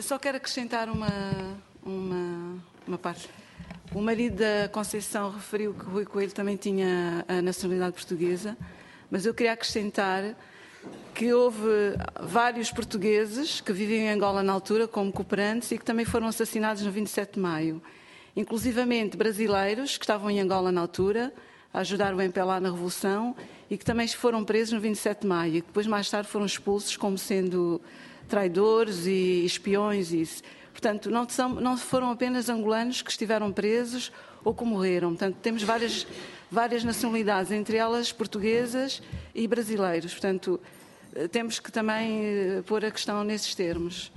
Só 0.01 0.17
quero 0.17 0.37
acrescentar 0.37 0.89
uma, 0.89 1.07
uma, 1.85 2.63
uma 2.87 2.97
parte. 2.97 3.29
O 3.93 4.01
marido 4.01 4.37
da 4.37 4.67
Conceição 4.69 5.29
referiu 5.29 5.73
que 5.73 5.85
Rui 5.85 6.03
Coelho 6.03 6.31
também 6.31 6.55
tinha 6.55 7.23
a 7.27 7.41
nacionalidade 7.43 7.93
portuguesa, 7.93 8.57
mas 9.11 9.25
eu 9.25 9.35
queria 9.35 9.53
acrescentar 9.53 10.35
que 11.13 11.31
houve 11.31 11.67
vários 12.23 12.71
portugueses 12.71 13.61
que 13.61 13.71
viviam 13.71 13.99
em 13.99 14.09
Angola 14.09 14.41
na 14.41 14.51
altura 14.51 14.87
como 14.87 15.11
cooperantes 15.11 15.71
e 15.71 15.77
que 15.77 15.85
também 15.85 16.05
foram 16.05 16.25
assassinados 16.25 16.81
no 16.81 16.91
27 16.91 17.33
de 17.33 17.39
maio. 17.39 17.81
Inclusivamente 18.35 19.15
brasileiros 19.15 19.95
que 19.95 20.03
estavam 20.05 20.31
em 20.31 20.39
Angola 20.39 20.71
na 20.71 20.81
altura, 20.81 21.31
a 21.71 21.79
ajudar 21.81 22.15
o 22.15 22.21
MPLA 22.21 22.59
na 22.59 22.71
Revolução 22.71 23.35
e 23.69 23.77
que 23.77 23.85
também 23.85 24.07
foram 24.07 24.43
presos 24.43 24.73
no 24.73 24.79
27 24.79 25.21
de 25.21 25.27
maio 25.27 25.55
e 25.57 25.61
que 25.61 25.67
depois 25.67 25.85
mais 25.85 26.09
tarde 26.09 26.27
foram 26.27 26.47
expulsos 26.47 26.97
como 26.97 27.15
sendo 27.15 27.79
traidores 28.27 29.05
e 29.05 29.45
espiões 29.45 30.11
e 30.11 30.21
isso. 30.21 30.43
Portanto, 30.71 31.09
não, 31.09 31.27
são, 31.29 31.49
não 31.49 31.77
foram 31.77 32.11
apenas 32.11 32.49
angolanos 32.49 33.01
que 33.01 33.11
estiveram 33.11 33.51
presos 33.51 34.11
ou 34.43 34.53
que 34.53 34.63
morreram. 34.63 35.09
Portanto, 35.09 35.37
temos 35.41 35.63
várias, 35.63 36.05
várias 36.51 36.83
nacionalidades, 36.83 37.51
entre 37.51 37.77
elas 37.77 38.11
portuguesas 38.11 39.01
e 39.33 39.47
brasileiros. 39.47 40.11
Portanto, 40.11 40.59
eh, 41.15 41.27
temos 41.27 41.59
que 41.59 41.71
também 41.71 42.25
eh, 42.25 42.63
pôr 42.65 42.83
a 42.83 42.91
questão 42.91 43.23
nesses 43.23 43.55
termos. 43.55 44.11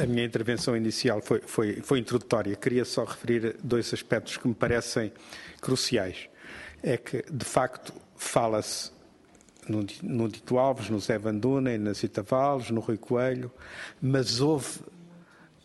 A 0.00 0.06
minha 0.06 0.24
intervenção 0.24 0.76
inicial 0.76 1.20
foi, 1.20 1.40
foi, 1.40 1.80
foi 1.82 1.98
introdutória. 1.98 2.54
Queria 2.54 2.84
só 2.84 3.04
referir 3.04 3.56
dois 3.62 3.92
aspectos 3.92 4.36
que 4.36 4.46
me 4.46 4.54
parecem 4.54 5.12
cruciais. 5.60 6.28
É 6.82 6.96
que, 6.96 7.24
de 7.30 7.44
facto, 7.44 7.92
fala-se 8.16 8.92
no, 9.68 9.84
no 10.02 10.28
Dito 10.28 10.56
Alves, 10.58 10.88
no 10.88 11.00
Zé 11.00 11.18
Van 11.18 11.34
Dunen, 11.34 11.78
na 11.78 11.92
Zita 11.92 12.22
Valles, 12.22 12.70
no 12.70 12.80
Rui 12.80 12.96
Coelho, 12.96 13.50
mas 14.00 14.40
houve 14.40 14.80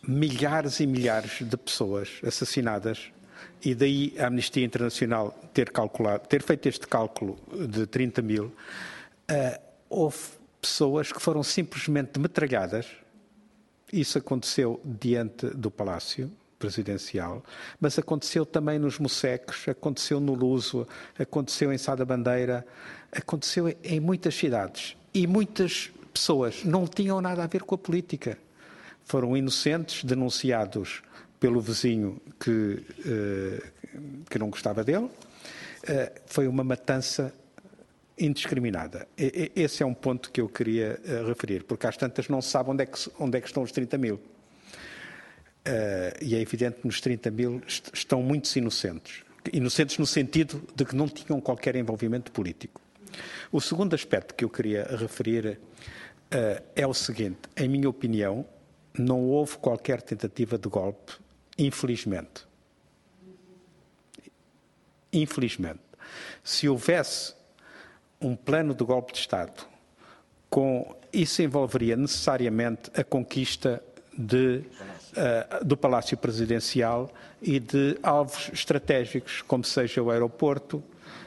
milhares 0.02 0.80
e 0.80 0.86
milhares 0.86 1.40
de 1.40 1.56
pessoas 1.56 2.20
assassinadas 2.24 3.10
e 3.64 3.74
daí 3.74 4.14
a 4.18 4.26
Amnistia 4.26 4.64
Internacional 4.64 5.30
ter 5.52 5.70
calculado, 5.70 6.26
ter 6.28 6.42
feito 6.42 6.68
este 6.68 6.86
cálculo 6.86 7.38
de 7.68 7.86
30 7.86 8.20
mil, 8.20 8.46
uh, 8.46 9.60
houve 9.88 10.18
pessoas 10.60 11.10
que 11.10 11.20
foram 11.20 11.42
simplesmente 11.42 12.18
metralhadas 12.18 12.86
isso 14.00 14.18
aconteceu 14.18 14.80
diante 14.84 15.46
do 15.46 15.70
Palácio 15.70 16.30
Presidencial, 16.58 17.42
mas 17.80 17.98
aconteceu 17.98 18.46
também 18.46 18.78
nos 18.78 18.98
Mosecos, 18.98 19.68
aconteceu 19.68 20.18
no 20.18 20.34
Luso, 20.34 20.86
aconteceu 21.18 21.72
em 21.72 21.78
Sada 21.78 22.04
Bandeira, 22.04 22.66
aconteceu 23.12 23.68
em 23.82 24.00
muitas 24.00 24.34
cidades. 24.34 24.96
E 25.12 25.26
muitas 25.26 25.92
pessoas 26.12 26.64
não 26.64 26.86
tinham 26.86 27.20
nada 27.20 27.44
a 27.44 27.46
ver 27.46 27.62
com 27.62 27.74
a 27.74 27.78
política. 27.78 28.38
Foram 29.04 29.36
inocentes, 29.36 30.02
denunciados 30.04 31.02
pelo 31.38 31.60
vizinho 31.60 32.20
que, 32.40 32.82
eh, 33.04 33.62
que 34.30 34.38
não 34.38 34.48
gostava 34.48 34.82
dele. 34.82 35.10
Eh, 35.86 36.12
foi 36.26 36.48
uma 36.48 36.64
matança 36.64 37.32
indiscriminada. 38.18 39.08
Esse 39.16 39.82
é 39.82 39.86
um 39.86 39.94
ponto 39.94 40.30
que 40.30 40.40
eu 40.40 40.48
queria 40.48 41.00
uh, 41.04 41.26
referir, 41.26 41.64
porque 41.64 41.86
às 41.86 41.96
tantas 41.96 42.28
não 42.28 42.40
se 42.40 42.48
sabe 42.48 42.70
onde 42.70 42.82
é 42.84 42.86
que, 42.86 43.10
onde 43.18 43.38
é 43.38 43.40
que 43.40 43.46
estão 43.46 43.62
os 43.62 43.72
30 43.72 43.98
mil. 43.98 44.14
Uh, 44.16 46.14
e 46.20 46.34
é 46.34 46.40
evidente 46.40 46.80
que 46.80 46.86
nos 46.86 47.00
30 47.00 47.30
mil 47.30 47.62
est 47.66 47.90
estão 47.92 48.22
muitos 48.22 48.54
inocentes. 48.54 49.24
Inocentes 49.52 49.98
no 49.98 50.06
sentido 50.06 50.62
de 50.74 50.84
que 50.84 50.94
não 50.94 51.08
tinham 51.08 51.40
qualquer 51.40 51.74
envolvimento 51.76 52.30
político. 52.30 52.80
O 53.50 53.60
segundo 53.60 53.94
aspecto 53.94 54.34
que 54.34 54.44
eu 54.44 54.50
queria 54.50 54.84
referir 54.96 55.58
uh, 55.58 56.62
é 56.74 56.86
o 56.86 56.94
seguinte: 56.94 57.40
em 57.56 57.68
minha 57.68 57.88
opinião, 57.88 58.46
não 58.96 59.22
houve 59.22 59.56
qualquer 59.58 60.00
tentativa 60.02 60.56
de 60.56 60.68
golpe, 60.68 61.12
infelizmente. 61.58 62.46
Infelizmente. 65.12 65.80
Se 66.42 66.68
houvesse 66.68 67.34
um 68.24 68.34
plano 68.34 68.74
de 68.74 68.82
golpe 68.82 69.12
de 69.12 69.18
Estado, 69.18 69.66
com 70.48 70.96
isso 71.12 71.42
envolveria 71.42 71.94
necessariamente 71.94 72.90
a 72.98 73.04
conquista 73.04 73.82
de, 74.16 74.62
uh, 75.12 75.64
do 75.64 75.76
Palácio 75.76 76.16
Presidencial 76.16 77.12
e 77.42 77.60
de 77.60 77.98
alvos 78.02 78.50
estratégicos, 78.50 79.42
como 79.42 79.62
seja 79.62 80.02
o 80.02 80.10
aeroporto. 80.10 80.82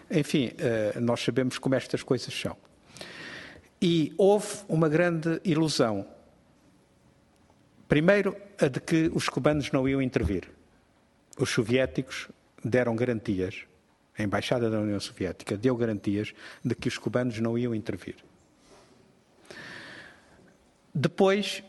Enfim, 0.10 0.48
uh, 0.48 1.00
nós 1.00 1.22
sabemos 1.22 1.60
como 1.60 1.76
estas 1.76 2.02
coisas 2.02 2.34
são. 2.34 2.58
E 3.80 4.12
houve 4.18 4.48
uma 4.68 4.90
grande 4.90 5.40
ilusão. 5.44 6.04
Primeiro, 7.88 8.36
a 8.60 8.68
de 8.68 8.80
que 8.80 9.12
os 9.14 9.30
cubanos 9.30 9.72
não 9.72 9.88
iam 9.88 10.02
intervir. 10.02 10.50
Os 11.38 11.52
soviéticos 11.52 12.28
deram 12.66 12.96
garantias 12.96 13.67
a 14.18 14.24
Embaixada 14.24 14.70
da 14.70 14.80
União 14.80 15.00
Soviética 15.00 15.56
deu 15.58 15.76
garantias 15.76 16.34
de 16.64 16.74
que 16.76 16.88
os 16.88 16.98
cubanos 16.98 17.40
não 17.40 17.58
iam 17.58 17.76
intervir. 17.76 18.16
Depois, 20.94 21.64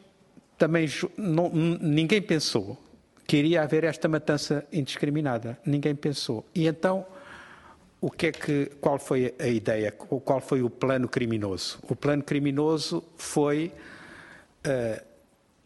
também 0.57 0.89
não, 1.17 1.51
ninguém 1.51 2.23
pensou 2.23 2.79
que 3.27 3.37
iria 3.37 3.63
haver 3.63 3.85
esta 3.85 4.09
matança 4.09 4.67
indiscriminada. 4.73 5.59
Ninguém 5.67 5.95
pensou. 5.95 6.47
E 6.55 6.67
então 6.67 7.07
o 8.01 8.11
que 8.11 8.29
é 8.29 8.33
que, 8.33 8.67
qual 8.81 8.99
foi 8.99 9.35
a 9.39 9.47
ideia, 9.47 9.93
qual 9.93 10.41
foi 10.41 10.63
o 10.63 10.71
plano 10.71 11.09
criminoso? 11.09 11.79
O 11.83 11.97
plano 11.97 12.23
criminoso 12.23 13.05
foi 13.17 13.73
uh, 14.67 15.05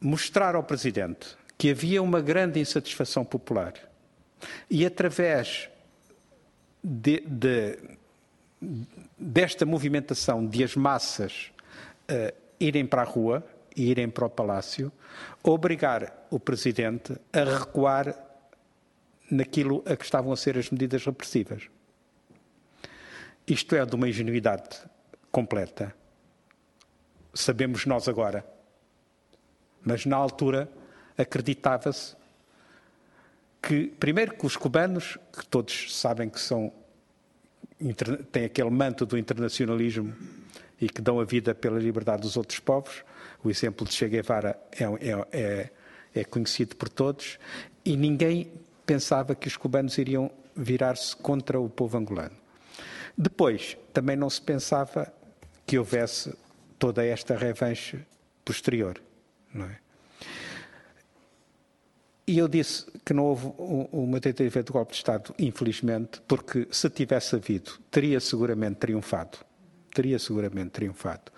mostrar 0.00 0.56
ao 0.56 0.62
Presidente 0.64 1.36
que 1.56 1.70
havia 1.70 2.02
uma 2.02 2.20
grande 2.20 2.58
insatisfação 2.58 3.24
popular 3.24 3.74
e 4.68 4.84
através 4.84 5.68
de, 6.82 7.20
de, 7.20 7.78
desta 9.18 9.64
movimentação 9.64 10.46
de 10.46 10.64
as 10.64 10.74
massas 10.74 11.52
uh, 12.10 12.34
irem 12.58 12.86
para 12.86 13.02
a 13.02 13.04
rua 13.04 13.44
e 13.76 13.90
irem 13.90 14.08
para 14.08 14.26
o 14.26 14.30
Palácio, 14.30 14.92
obrigar 15.42 16.26
o 16.30 16.38
Presidente 16.38 17.16
a 17.32 17.58
recuar 17.58 18.14
naquilo 19.30 19.82
a 19.86 19.96
que 19.96 20.04
estavam 20.04 20.32
a 20.32 20.36
ser 20.36 20.58
as 20.58 20.70
medidas 20.70 21.04
repressivas. 21.04 21.68
Isto 23.46 23.74
é 23.74 23.84
de 23.84 23.94
uma 23.94 24.08
ingenuidade 24.08 24.80
completa. 25.30 25.94
Sabemos 27.34 27.86
nós 27.86 28.08
agora. 28.08 28.44
Mas 29.82 30.06
na 30.06 30.16
altura 30.16 30.70
acreditava-se 31.16 32.14
que, 33.62 33.86
primeiro, 33.86 34.34
que 34.34 34.44
os 34.44 34.56
cubanos, 34.56 35.16
que 35.32 35.46
todos 35.46 35.96
sabem 35.96 36.28
que 36.28 36.40
são 36.40 36.72
têm 38.30 38.44
aquele 38.44 38.70
manto 38.70 39.04
do 39.04 39.18
internacionalismo 39.18 40.14
e 40.80 40.88
que 40.88 41.00
dão 41.00 41.18
a 41.18 41.24
vida 41.24 41.54
pela 41.54 41.78
liberdade 41.78 42.22
dos 42.22 42.36
outros 42.36 42.60
povos. 42.60 43.04
O 43.42 43.50
exemplo 43.50 43.86
de 43.86 43.92
Che 43.92 44.08
Guevara 44.08 44.56
é, 44.72 44.84
é, 44.84 45.26
é, 45.32 45.70
é 46.14 46.24
conhecido 46.24 46.76
por 46.76 46.88
todos 46.88 47.38
e 47.84 47.96
ninguém 47.96 48.52
pensava 48.86 49.34
que 49.34 49.48
os 49.48 49.56
cubanos 49.56 49.98
iriam 49.98 50.30
virar-se 50.54 51.16
contra 51.16 51.58
o 51.58 51.68
povo 51.68 51.98
angolano. 51.98 52.36
Depois, 53.16 53.76
também 53.92 54.16
não 54.16 54.30
se 54.30 54.40
pensava 54.40 55.12
que 55.66 55.78
houvesse 55.78 56.34
toda 56.78 57.04
esta 57.04 57.36
revanche 57.36 57.98
posterior, 58.44 59.00
não 59.52 59.66
é? 59.66 59.81
E 62.26 62.38
eu 62.38 62.46
disse 62.46 62.86
que 63.04 63.12
não 63.12 63.24
houve 63.24 63.52
uma 63.58 64.20
tentativa 64.20 64.62
de 64.62 64.70
golpe 64.70 64.92
de 64.92 64.98
Estado, 64.98 65.34
infelizmente, 65.38 66.20
porque 66.28 66.68
se 66.70 66.88
tivesse 66.88 67.34
havido, 67.34 67.72
teria 67.90 68.20
seguramente 68.20 68.76
triunfado. 68.76 69.38
Teria 69.92 70.18
seguramente 70.18 70.70
triunfado. 70.70 71.32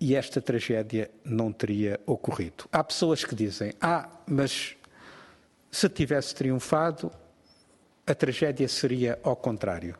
E 0.00 0.14
esta 0.16 0.40
tragédia 0.40 1.10
não 1.24 1.52
teria 1.52 2.00
ocorrido. 2.06 2.64
Há 2.72 2.82
pessoas 2.82 3.24
que 3.24 3.34
dizem: 3.34 3.72
ah, 3.80 4.08
mas 4.26 4.76
se 5.70 5.88
tivesse 5.88 6.34
triunfado, 6.34 7.10
a 8.06 8.14
tragédia 8.14 8.68
seria 8.68 9.18
ao 9.22 9.36
contrário. 9.36 9.96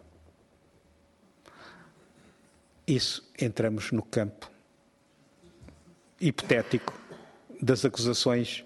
Isso 2.87 3.27
entramos 3.41 3.93
no 3.93 4.03
campo 4.03 4.51
hipotético 6.21 6.93
das 7.63 7.85
acusações 7.85 8.65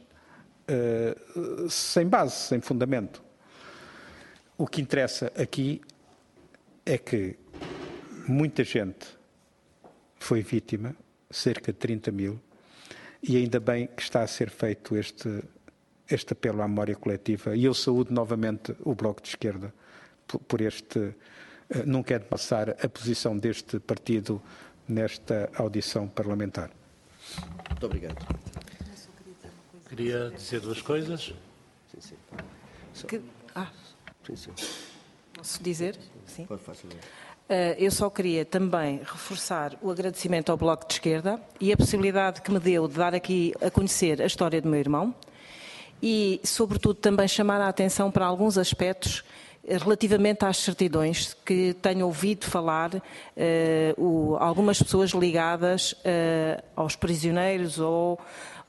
uh, 0.69 1.71
sem 1.71 2.07
base, 2.07 2.35
sem 2.35 2.61
fundamento. 2.61 3.23
O 4.57 4.67
que 4.67 4.81
interessa 4.81 5.33
aqui 5.37 5.81
é 6.85 6.99
que 6.99 7.37
muita 8.27 8.65
gente 8.65 9.07
foi 10.19 10.43
vítima, 10.43 10.95
cerca 11.31 11.73
de 11.73 11.79
30 11.79 12.11
mil, 12.11 12.41
e 13.23 13.37
ainda 13.37 13.61
bem 13.61 13.87
que 13.87 14.03
está 14.03 14.23
a 14.23 14.27
ser 14.27 14.51
feito 14.51 14.97
este, 14.97 15.43
este 16.11 16.33
apelo 16.33 16.63
à 16.63 16.69
memória 16.69 16.95
coletiva. 16.95 17.57
E 17.57 17.65
eu 17.65 17.75
saúdo 17.75 18.13
novamente 18.13 18.75
o 18.81 18.95
Bloco 18.95 19.23
de 19.23 19.29
Esquerda 19.29 19.73
por, 20.27 20.41
por 20.41 20.61
este 20.61 21.15
eh, 21.71 21.85
não 21.85 22.03
quero 22.03 22.25
passar 22.25 22.71
a 22.71 22.89
posição 22.89 23.37
deste 23.37 23.79
partido 23.79 24.41
nesta 24.89 25.51
audição 25.55 26.09
parlamentar. 26.09 26.71
Muito 27.69 27.87
obrigado. 27.87 28.17
Queria 29.89 30.31
dizer 30.37 30.61
duas 30.61 30.83
coisas. 30.83 31.33
Sim, 31.91 32.15
sim. 32.93 33.07
Que... 33.07 33.23
Ah. 33.55 33.69
Sim, 34.27 34.37
sim. 34.37 34.51
Posso 35.33 35.63
dizer? 35.63 35.99
Sim. 36.27 36.45
Pode 36.45 36.63
fazer. 36.63 36.87
Uh, 36.87 37.75
eu 37.79 37.91
só 37.91 38.11
queria 38.11 38.45
também 38.45 38.99
reforçar 38.99 39.79
o 39.81 39.91
agradecimento 39.91 40.51
ao 40.51 40.59
Bloco 40.59 40.87
de 40.87 40.95
Esquerda 40.95 41.41
e 41.59 41.73
a 41.73 41.77
possibilidade 41.77 42.43
que 42.43 42.51
me 42.51 42.59
deu 42.59 42.87
de 42.87 42.95
dar 42.95 43.15
aqui 43.15 43.55
a 43.63 43.71
conhecer 43.71 44.21
a 44.21 44.27
história 44.27 44.61
do 44.61 44.69
meu 44.69 44.79
irmão 44.79 45.15
e, 46.03 46.39
sobretudo, 46.45 46.97
também 46.97 47.27
chamar 47.27 47.61
a 47.63 47.69
atenção 47.69 48.11
para 48.11 48.27
alguns 48.27 48.59
aspectos 48.59 49.25
relativamente 49.67 50.45
às 50.45 50.59
certidões, 50.59 51.35
que 51.45 51.75
tenho 51.83 52.07
ouvido 52.07 52.47
falar 52.47 52.95
uh, 52.95 53.03
o, 53.97 54.37
algumas 54.37 54.83
pessoas 54.83 55.11
ligadas 55.11 55.93
uh, 55.93 56.63
aos 56.75 56.97
prisioneiros 56.97 57.79
ou 57.79 58.19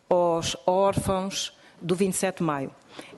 aos 0.09 0.57
órfãos 0.65 1.53
do 1.81 1.95
27 1.95 2.37
de 2.37 2.43
maio, 2.43 2.71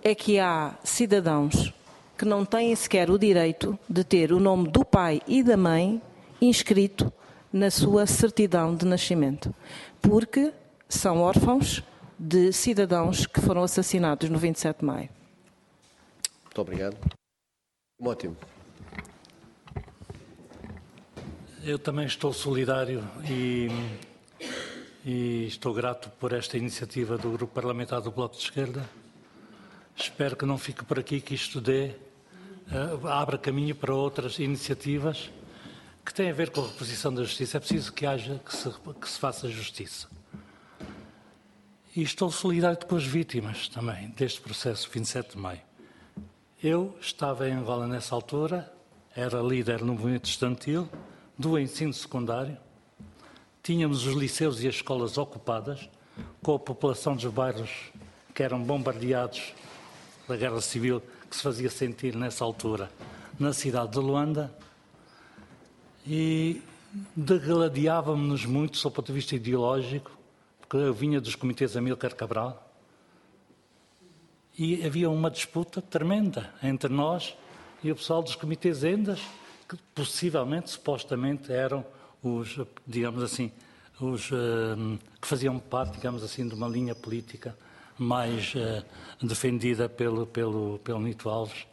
é 0.03 0.13
que 0.13 0.39
há 0.39 0.75
cidadãos 0.83 1.73
que 2.17 2.25
não 2.25 2.45
têm 2.45 2.75
sequer 2.75 3.09
o 3.09 3.17
direito 3.17 3.79
de 3.89 4.03
ter 4.03 4.31
o 4.31 4.39
nome 4.39 4.69
do 4.69 4.85
pai 4.85 5.21
e 5.25 5.41
da 5.41 5.57
mãe 5.57 6.01
inscrito 6.39 7.11
na 7.51 7.71
sua 7.71 8.05
certidão 8.05 8.75
de 8.75 8.85
nascimento, 8.85 9.53
porque 10.01 10.53
são 10.87 11.21
órfãos 11.21 11.83
de 12.17 12.53
cidadãos 12.53 13.25
que 13.25 13.41
foram 13.41 13.63
assassinados 13.63 14.29
no 14.29 14.37
27 14.37 14.79
de 14.79 14.85
maio. 14.85 15.09
Muito 16.43 16.61
obrigado. 16.61 16.97
Ótimo. 17.99 18.37
Eu 21.63 21.77
também 21.79 22.05
estou 22.05 22.33
solidário 22.33 23.03
e, 23.29 23.67
e, 25.05 25.45
estou 25.47 25.73
grato 25.73 26.09
por 26.19 26.33
esta 26.33 26.57
iniciativa 26.57 27.17
do 27.17 27.31
Grupo 27.31 27.53
Parlamentar 27.53 28.01
do 28.01 28.11
Bloco 28.11 28.35
de 28.35 28.43
Esquerda. 28.43 28.87
Espero 29.95 30.35
que 30.35 30.45
não 30.45 30.57
fique 30.57 30.83
por 30.85 30.99
aqui, 30.99 31.19
que 31.19 31.33
isto 31.33 31.59
dê, 31.59 31.95
uh, 32.71 33.07
abra 33.07 33.37
caminho 33.37 33.75
para 33.75 33.93
outras 33.93 34.39
iniciativas 34.39 35.31
que 36.05 36.13
têm 36.13 36.29
a 36.29 36.33
ver 36.33 36.49
com 36.49 36.61
a 36.61 36.67
reposição 36.67 37.13
da 37.13 37.23
justiça. 37.23 37.57
É 37.57 37.59
preciso 37.59 37.93
que 37.93 38.05
haja, 38.05 38.39
que 38.45 38.55
se, 38.55 38.69
que 38.69 39.09
se 39.09 39.19
faça 39.19 39.49
justiça. 39.49 40.07
E 41.95 42.01
estou 42.01 42.31
solidário 42.31 42.77
com 42.85 42.95
as 42.95 43.05
vítimas 43.05 43.67
também 43.67 44.09
deste 44.11 44.39
processo 44.39 44.89
27 44.89 45.31
de 45.31 45.37
maio. 45.37 45.61
Eu 46.63 46.95
estava 47.01 47.49
em 47.49 47.53
Angola 47.53 47.87
nessa 47.87 48.15
altura, 48.15 48.71
era 49.15 49.41
líder 49.41 49.81
no 49.81 49.93
movimento 49.93 50.25
estudantil 50.25 50.87
do 51.37 51.57
ensino 51.59 51.93
secundário. 51.93 52.57
Tínhamos 53.63 54.07
os 54.07 54.15
liceus 54.15 54.61
e 54.61 54.67
as 54.67 54.75
escolas 54.75 55.17
ocupadas, 55.17 55.89
com 56.41 56.55
a 56.55 56.59
população 56.59 57.15
dos 57.15 57.25
bairros 57.25 57.69
que 58.33 58.41
eram 58.41 58.61
bombardeados 58.61 59.53
da 60.27 60.35
guerra 60.35 60.61
civil 60.61 61.01
que 61.29 61.35
se 61.35 61.43
fazia 61.43 61.69
sentir 61.69 62.15
nessa 62.15 62.43
altura 62.43 62.89
na 63.39 63.53
cidade 63.53 63.91
de 63.91 63.99
Luanda. 63.99 64.55
E 66.05 66.61
degladiávamos-nos 67.15 68.45
muito, 68.45 68.81
do 68.81 68.91
ponto 68.91 69.07
de 69.07 69.13
vista 69.13 69.35
ideológico, 69.35 70.11
porque 70.59 70.77
eu 70.77 70.93
vinha 70.93 71.21
dos 71.21 71.35
comitês 71.35 71.77
Amílcar 71.77 72.15
Cabral, 72.15 72.67
e 74.57 74.85
havia 74.85 75.09
uma 75.09 75.29
disputa 75.29 75.81
tremenda 75.81 76.53
entre 76.61 76.91
nós 76.91 77.35
e 77.83 77.91
o 77.91 77.95
pessoal 77.95 78.21
dos 78.21 78.35
comitês 78.35 78.83
Endas, 78.83 79.21
que 79.67 79.77
possivelmente, 79.95 80.71
supostamente, 80.71 81.51
eram 81.51 81.85
os, 82.23 82.59
digamos 82.85 83.23
assim, 83.23 83.51
os 83.99 84.31
uh, 84.31 84.99
que 85.21 85.27
faziam 85.27 85.59
parte, 85.59 85.95
digamos 85.95 86.23
assim, 86.23 86.47
de 86.47 86.55
uma 86.55 86.67
linha 86.67 86.95
política 86.95 87.55
mais 87.97 88.53
uh, 88.55 88.83
defendida 89.25 89.87
pelo, 89.87 90.25
pelo, 90.25 90.79
pelo 90.79 90.99
Nito 90.99 91.29
Alves 91.29 91.67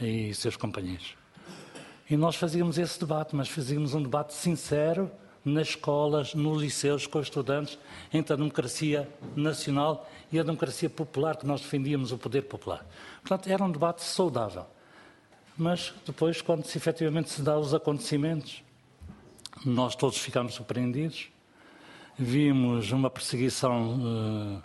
e 0.00 0.34
seus 0.34 0.56
companheiros. 0.56 1.16
E 2.10 2.16
nós 2.16 2.36
fazíamos 2.36 2.78
esse 2.78 2.98
debate, 2.98 3.36
mas 3.36 3.48
fazíamos 3.48 3.94
um 3.94 4.02
debate 4.02 4.34
sincero 4.34 5.10
nas 5.44 5.68
escolas, 5.68 6.34
nos 6.34 6.60
liceus, 6.60 7.06
com 7.06 7.18
os 7.18 7.26
estudantes, 7.26 7.78
entre 8.12 8.32
a 8.32 8.36
democracia 8.36 9.08
nacional 9.36 10.08
e 10.32 10.38
a 10.38 10.42
democracia 10.42 10.90
popular, 10.90 11.36
que 11.36 11.46
nós 11.46 11.60
defendíamos 11.60 12.12
o 12.12 12.18
poder 12.18 12.42
popular. 12.42 12.84
Portanto, 13.20 13.48
era 13.48 13.62
um 13.62 13.70
debate 13.70 14.02
saudável. 14.02 14.66
Mas 15.56 15.92
depois, 16.06 16.40
quando 16.40 16.64
se 16.64 16.78
efetivamente 16.78 17.30
se 17.30 17.42
dá 17.42 17.58
os 17.58 17.74
acontecimentos, 17.74 18.62
nós 19.64 19.94
todos 19.94 20.18
ficamos 20.18 20.54
surpreendidos. 20.54 21.28
Vimos 22.18 22.90
uma 22.90 23.08
perseguição, 23.08 24.62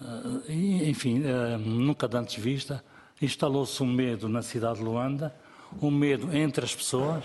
uh, 0.00 0.04
uh, 0.04 0.52
enfim, 0.52 1.20
uh, 1.20 1.58
nunca 1.58 2.08
antes 2.16 2.42
vista. 2.42 2.84
Instalou-se 3.20 3.82
um 3.82 3.86
medo 3.86 4.28
na 4.28 4.42
cidade 4.42 4.78
de 4.78 4.84
Luanda, 4.84 5.34
um 5.80 5.90
medo 5.90 6.34
entre 6.34 6.64
as 6.64 6.74
pessoas, 6.74 7.24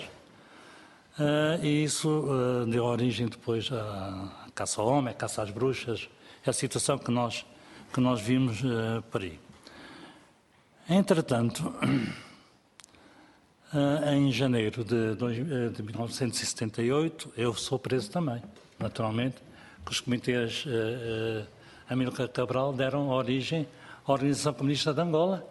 e 1.63 1.85
isso 1.85 2.27
deu 2.69 2.83
origem 2.83 3.27
depois 3.27 3.71
à 3.71 4.45
caça 4.53 4.81
ao 4.81 4.89
homem, 4.89 5.13
à 5.13 5.15
caça 5.15 5.41
às 5.41 5.49
bruxas, 5.49 6.09
é 6.45 6.49
a 6.49 6.53
situação 6.53 6.97
que 6.97 7.09
nós, 7.09 7.45
que 7.93 8.01
nós 8.01 8.19
vimos 8.19 8.61
por 9.09 9.21
aí. 9.21 9.39
Entretanto, 10.89 11.73
em 14.13 14.31
janeiro 14.31 14.83
de, 14.83 15.15
de, 15.15 15.69
de, 15.69 15.83
1978, 15.83 17.33
eu 17.35 17.53
sou 17.53 17.77
preso 17.77 18.09
também, 18.09 18.41
naturalmente, 18.79 19.35
que 19.85 19.91
os 19.91 19.99
comitês 19.99 20.65
uh, 20.65 21.45
Amílcar 21.89 22.29
Cabral 22.29 22.73
deram 22.73 23.09
origem 23.09 23.67
à 24.05 24.11
Organização 24.11 24.53
Comunista 24.53 24.93
de 24.93 25.01
Angola 25.01 25.45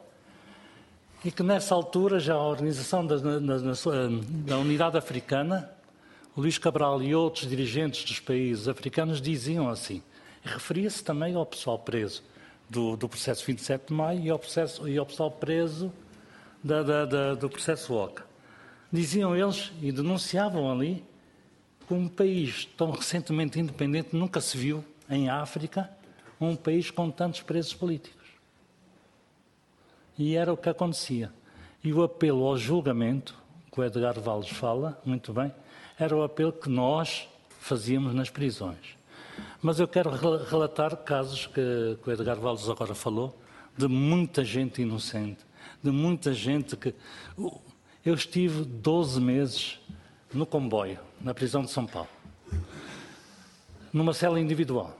e 1.24 1.30
que 1.30 1.42
nessa 1.42 1.74
altura 1.74 2.18
já 2.18 2.34
a 2.34 2.42
Organização 2.42 3.06
da, 3.06 3.16
da, 3.16 3.38
da 3.38 4.58
Unidade 4.58 4.96
Africana, 4.96 5.70
Luís 6.36 6.58
Cabral 6.58 7.02
e 7.02 7.14
outros 7.14 7.48
dirigentes 7.48 8.04
dos 8.04 8.20
países 8.20 8.68
africanos 8.68 9.20
diziam 9.20 9.68
assim, 9.68 10.02
referia-se 10.42 11.04
também 11.04 11.34
ao 11.34 11.46
pessoal 11.46 11.78
preso 11.78 12.22
do, 12.68 12.96
do, 12.96 13.08
processo 13.08 13.44
27 13.46 13.88
de 13.88 13.94
maio 13.94 14.20
e 14.20 14.30
ao, 14.30 14.38
processo, 14.38 14.88
e 14.88 14.98
ao 14.98 15.06
pessoal 15.06 15.30
preso 15.30 15.92
da, 16.64 16.82
da, 16.82 17.04
da, 17.04 17.34
do 17.34 17.50
processo 17.50 17.92
OCA. 17.92 18.24
Diziam 18.90 19.36
eles 19.36 19.70
e 19.82 19.92
denunciavam 19.92 20.72
ali 20.72 21.04
que 21.86 21.92
um 21.92 22.08
país 22.08 22.64
tão 22.64 22.90
recentemente 22.90 23.60
independente 23.60 24.16
nunca 24.16 24.40
se 24.40 24.56
viu 24.56 24.82
em 25.10 25.28
África 25.28 25.90
um 26.40 26.56
país 26.56 26.90
com 26.90 27.10
tantos 27.10 27.42
presos 27.42 27.74
políticos. 27.74 28.24
E 30.18 30.36
era 30.36 30.52
o 30.52 30.56
que 30.56 30.68
acontecia. 30.68 31.30
E 31.82 31.92
o 31.92 32.02
apelo 32.02 32.46
ao 32.46 32.56
julgamento, 32.56 33.36
que 33.70 33.80
o 33.80 33.84
Edgar 33.84 34.18
Valles 34.18 34.48
fala 34.48 34.98
muito 35.04 35.32
bem, 35.32 35.52
era 35.98 36.16
o 36.16 36.22
apelo 36.22 36.52
que 36.52 36.68
nós 36.70 37.28
fazíamos 37.60 38.14
nas 38.14 38.30
prisões. 38.30 38.96
Mas 39.60 39.80
eu 39.80 39.88
quero 39.88 40.10
relatar 40.10 40.96
casos 40.98 41.46
que, 41.46 41.98
que 42.02 42.08
o 42.08 42.12
Edgar 42.12 42.36
Valles 42.36 42.68
agora 42.68 42.94
falou, 42.94 43.36
de 43.76 43.88
muita 43.88 44.44
gente 44.44 44.80
inocente, 44.80 45.44
de 45.84 45.90
muita 45.90 46.32
gente 46.32 46.76
que. 46.76 46.94
Eu 48.04 48.14
estive 48.14 48.64
12 48.64 49.20
meses 49.20 49.78
no 50.32 50.44
comboio, 50.44 50.98
na 51.20 51.32
prisão 51.32 51.62
de 51.62 51.70
São 51.70 51.86
Paulo, 51.86 52.08
numa 53.92 54.12
cela 54.12 54.38
individual. 54.40 54.94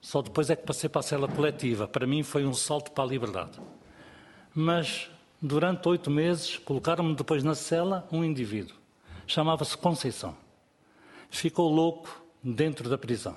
Só 0.00 0.22
depois 0.22 0.50
é 0.50 0.54
que 0.54 0.64
passei 0.64 0.88
para 0.88 1.00
a 1.00 1.02
cela 1.02 1.26
coletiva. 1.26 1.88
Para 1.88 2.06
mim 2.06 2.22
foi 2.22 2.44
um 2.44 2.54
salto 2.54 2.90
para 2.92 3.04
a 3.04 3.06
liberdade 3.06 3.58
mas 4.54 5.10
durante 5.40 5.88
oito 5.88 6.10
meses 6.10 6.58
colocaram-me 6.58 7.14
depois 7.14 7.42
na 7.42 7.54
cela 7.54 8.06
um 8.12 8.24
indivíduo. 8.24 8.76
Chamava-se 9.26 9.76
Conceição. 9.76 10.36
Ficou 11.30 11.72
louco 11.72 12.22
dentro 12.42 12.88
da 12.88 12.98
prisão. 12.98 13.36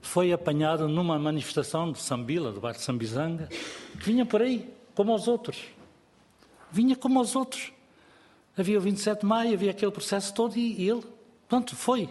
Foi 0.00 0.32
apanhado 0.32 0.86
numa 0.86 1.18
manifestação 1.18 1.90
de 1.90 1.98
Sambila, 1.98 2.52
do 2.52 2.60
bairro 2.60 2.78
de 2.78 2.84
Sambizanga, 2.84 3.48
que 3.48 4.04
vinha 4.04 4.24
por 4.24 4.42
aí, 4.42 4.70
como 4.98 5.14
os 5.14 5.28
outros. 5.28 5.62
Vinha 6.72 6.96
como 6.96 7.20
os 7.20 7.36
outros. 7.36 7.72
Havia 8.56 8.78
o 8.78 8.80
27 8.80 9.20
de 9.20 9.26
maio, 9.26 9.54
havia 9.54 9.70
aquele 9.70 9.92
processo 9.92 10.34
todo 10.34 10.56
e 10.56 10.90
ele, 10.90 11.04
pronto, 11.46 11.76
foi. 11.76 12.10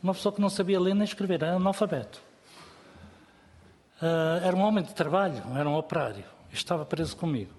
Uma 0.00 0.14
pessoa 0.14 0.32
que 0.32 0.40
não 0.40 0.48
sabia 0.48 0.78
ler 0.78 0.94
nem 0.94 1.02
escrever, 1.02 1.42
era 1.42 1.56
analfabeto. 1.56 2.22
Uh, 4.00 4.38
era 4.40 4.54
um 4.54 4.60
homem 4.60 4.84
de 4.84 4.94
trabalho, 4.94 5.42
era 5.56 5.68
um 5.68 5.74
operário 5.76 6.24
estava 6.52 6.86
preso 6.86 7.16
comigo. 7.16 7.50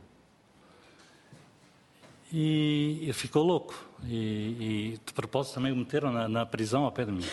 E 2.32 3.00
ele 3.02 3.14
ficou 3.14 3.44
louco. 3.44 3.76
E, 4.06 4.96
e 4.96 5.00
de 5.06 5.12
propósito 5.12 5.56
também 5.56 5.74
o 5.74 5.76
meteram 5.76 6.10
na, 6.10 6.30
na 6.30 6.46
prisão 6.46 6.86
ao 6.86 6.92
pé 6.92 7.04
de 7.04 7.12
mim. 7.12 7.26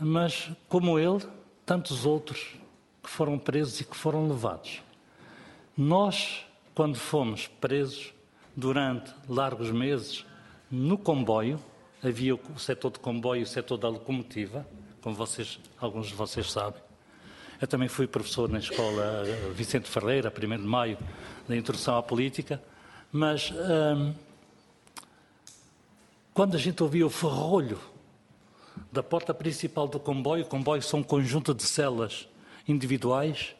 Mas, 0.00 0.50
como 0.66 0.98
ele, 0.98 1.22
tantos 1.66 2.06
outros 2.06 2.56
que 3.02 3.10
foram 3.10 3.38
presos 3.38 3.80
e 3.80 3.84
que 3.84 3.96
foram 3.96 4.26
levados. 4.26 4.82
Nós, 5.76 6.46
quando 6.74 6.96
fomos 6.96 7.48
presos, 7.48 8.12
durante 8.56 9.12
largos 9.28 9.70
meses, 9.70 10.24
no 10.70 10.96
comboio, 10.96 11.58
havia 12.02 12.34
o 12.34 12.58
setor 12.58 12.92
de 12.92 13.00
comboio 13.00 13.40
e 13.40 13.42
o 13.42 13.46
setor 13.46 13.76
da 13.76 13.88
locomotiva, 13.88 14.66
como 15.00 15.16
vocês, 15.16 15.58
alguns 15.78 16.06
de 16.06 16.14
vocês 16.14 16.50
sabem, 16.50 16.80
eu 17.60 17.66
também 17.66 17.88
fui 17.88 18.06
professor 18.06 18.48
na 18.48 18.58
escola 18.58 19.24
Vicente 19.54 19.88
Ferreira, 19.88 20.32
1 20.32 20.56
de 20.56 20.62
maio, 20.62 20.98
da 21.48 21.56
introdução 21.56 21.96
à 21.96 22.02
política, 22.02 22.62
mas 23.10 23.52
hum, 23.52 24.14
quando 26.32 26.56
a 26.56 26.58
gente 26.58 26.82
ouvia 26.82 27.06
o 27.06 27.10
ferrolho 27.10 27.80
da 28.92 29.02
porta 29.02 29.32
principal 29.32 29.86
do 29.86 29.98
comboio, 29.98 30.44
o 30.44 30.46
comboio 30.46 30.82
são 30.82 31.00
um 31.00 31.02
conjunto 31.02 31.54
de 31.54 31.62
celas 31.62 32.28
individuais, 32.66 33.54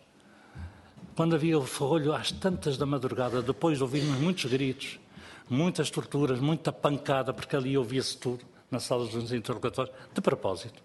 quando 1.14 1.34
havia 1.34 1.58
o 1.58 1.64
ferrolho 1.64 2.12
às 2.12 2.32
tantas 2.32 2.76
da 2.76 2.84
madrugada, 2.84 3.40
depois 3.40 3.78
de 3.78 3.84
ouvirmos 3.84 4.18
muitos 4.18 4.50
gritos, 4.50 4.98
muitas 5.48 5.90
torturas, 5.90 6.40
muita 6.40 6.72
pancada, 6.72 7.32
porque 7.32 7.54
ali 7.54 7.78
ouvia-se 7.78 8.16
tudo, 8.16 8.44
nas 8.70 8.82
salas 8.82 9.10
dos 9.10 9.32
interrogatórios, 9.32 9.94
de 10.12 10.20
propósito. 10.20 10.82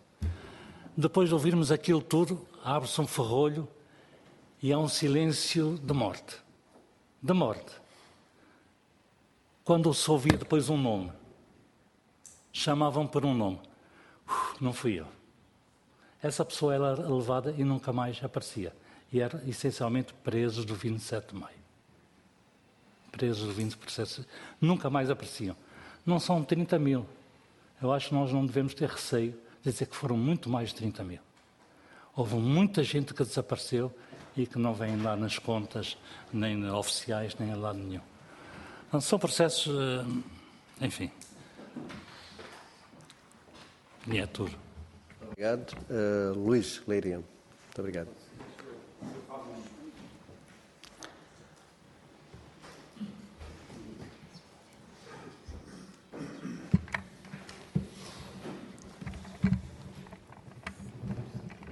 Depois 0.95 1.29
de 1.29 1.33
ouvirmos 1.33 1.71
aquilo 1.71 2.01
tudo, 2.01 2.45
abre-se 2.63 2.99
um 3.01 3.07
ferrolho 3.07 3.67
e 4.61 4.71
há 4.71 4.77
um 4.77 4.87
silêncio 4.87 5.79
de 5.81 5.93
morte. 5.93 6.35
De 7.21 7.33
morte. 7.33 7.71
Quando 9.63 9.93
se 9.93 10.09
ouvia 10.11 10.37
depois 10.37 10.69
um 10.69 10.77
nome, 10.77 11.11
chamavam 12.51 13.07
por 13.07 13.25
um 13.25 13.33
nome. 13.33 13.59
Uf, 14.27 14.61
não 14.61 14.73
fui 14.73 14.99
eu. 14.99 15.07
Essa 16.21 16.43
pessoa 16.43 16.75
era 16.75 16.93
levada 16.93 17.55
e 17.57 17.63
nunca 17.63 17.93
mais 17.93 18.21
aparecia. 18.23 18.73
E 19.11 19.19
era 19.19 19.41
essencialmente 19.47 20.13
presos 20.13 20.65
do 20.65 20.75
27 20.75 21.33
de 21.33 21.39
maio. 21.39 21.57
Presos 23.11 23.47
do 23.47 23.53
27 23.53 24.25
Nunca 24.61 24.89
mais 24.89 25.09
apareciam. 25.09 25.55
Não 26.05 26.19
são 26.19 26.43
30 26.43 26.77
mil. 26.77 27.05
Eu 27.81 27.91
acho 27.91 28.09
que 28.09 28.13
nós 28.13 28.31
não 28.31 28.45
devemos 28.45 28.73
ter 28.73 28.89
receio 28.89 29.31
de 29.63 29.71
dizer 29.71 29.87
que 29.87 29.95
foram 29.95 30.17
muito 30.17 30.49
mais 30.49 30.69
de 30.69 30.75
30 30.75 31.03
mil. 31.03 31.19
Houve 32.15 32.35
muita 32.35 32.83
gente 32.83 33.13
que 33.13 33.23
desapareceu 33.23 33.93
e 34.35 34.45
que 34.45 34.57
não 34.57 34.73
vem 34.73 35.01
lá 35.01 35.15
nas 35.15 35.39
contas, 35.39 35.97
nem 36.31 36.69
oficiais, 36.69 37.35
nem 37.39 37.51
a 37.51 37.55
lado 37.55 37.79
nenhum. 37.79 38.01
Então, 38.87 38.99
são 39.01 39.19
processos, 39.19 39.67
eh, 39.67 40.85
enfim. 40.85 41.11
E 44.07 44.17
é 44.17 44.25
tudo. 44.25 44.57
Obrigado. 45.21 45.73
Uh, 45.89 46.33
Luís 46.37 46.81
Leiria. 46.87 47.17
Muito 47.17 47.79
obrigado. 47.79 48.09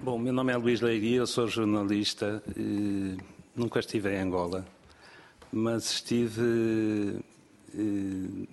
Bom, 0.08 0.18
meu 0.18 0.32
nome 0.32 0.54
é 0.54 0.56
Luís 0.56 0.80
Leiria, 0.80 1.18
eu 1.18 1.28
sou 1.28 1.50
jornalista, 1.50 2.42
nunca 3.54 3.82
estive 3.82 4.10
em 4.16 4.22
Angola, 4.22 4.66
mas 5.52 5.92
estive 5.92 7.20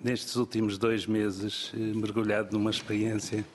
nestes 0.03 0.35
últimos 0.35 0.77
dois 0.77 1.05
meses 1.05 1.71
mergulhado 1.73 2.51
numa 2.51 2.69
experiência 2.69 3.45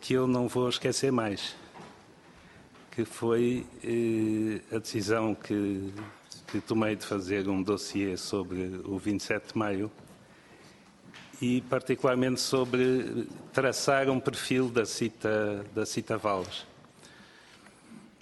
que 0.00 0.14
eu 0.14 0.28
não 0.28 0.46
vou 0.46 0.68
esquecer 0.68 1.10
mais, 1.10 1.56
que 2.96 3.04
foi 3.04 3.66
a 4.74 4.78
decisão 4.78 5.34
que, 5.34 5.92
que 6.46 6.62
tomei 6.62 6.96
de 6.96 7.04
fazer 7.04 7.46
um 7.46 7.62
dossiê 7.62 8.16
sobre 8.16 8.80
o 8.86 8.98
27 8.98 9.52
de 9.52 9.58
maio 9.58 9.92
e 11.38 11.60
particularmente 11.60 12.40
sobre 12.40 13.28
traçar 13.52 14.08
um 14.08 14.18
perfil 14.18 14.70
da 14.70 14.86
Cita, 14.86 15.62
da 15.74 15.84
Cita 15.84 16.16
Valles. 16.16 16.66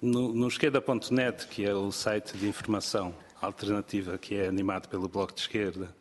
No, 0.02 0.34
no 0.34 0.48
esquerda.net, 0.48 1.46
que 1.46 1.64
é 1.64 1.72
o 1.72 1.92
site 1.92 2.36
de 2.36 2.48
informação 2.48 3.14
alternativa 3.40 4.18
que 4.18 4.34
é 4.34 4.48
animado 4.48 4.88
pelo 4.88 5.06
Bloco 5.08 5.34
de 5.34 5.42
Esquerda, 5.42 5.94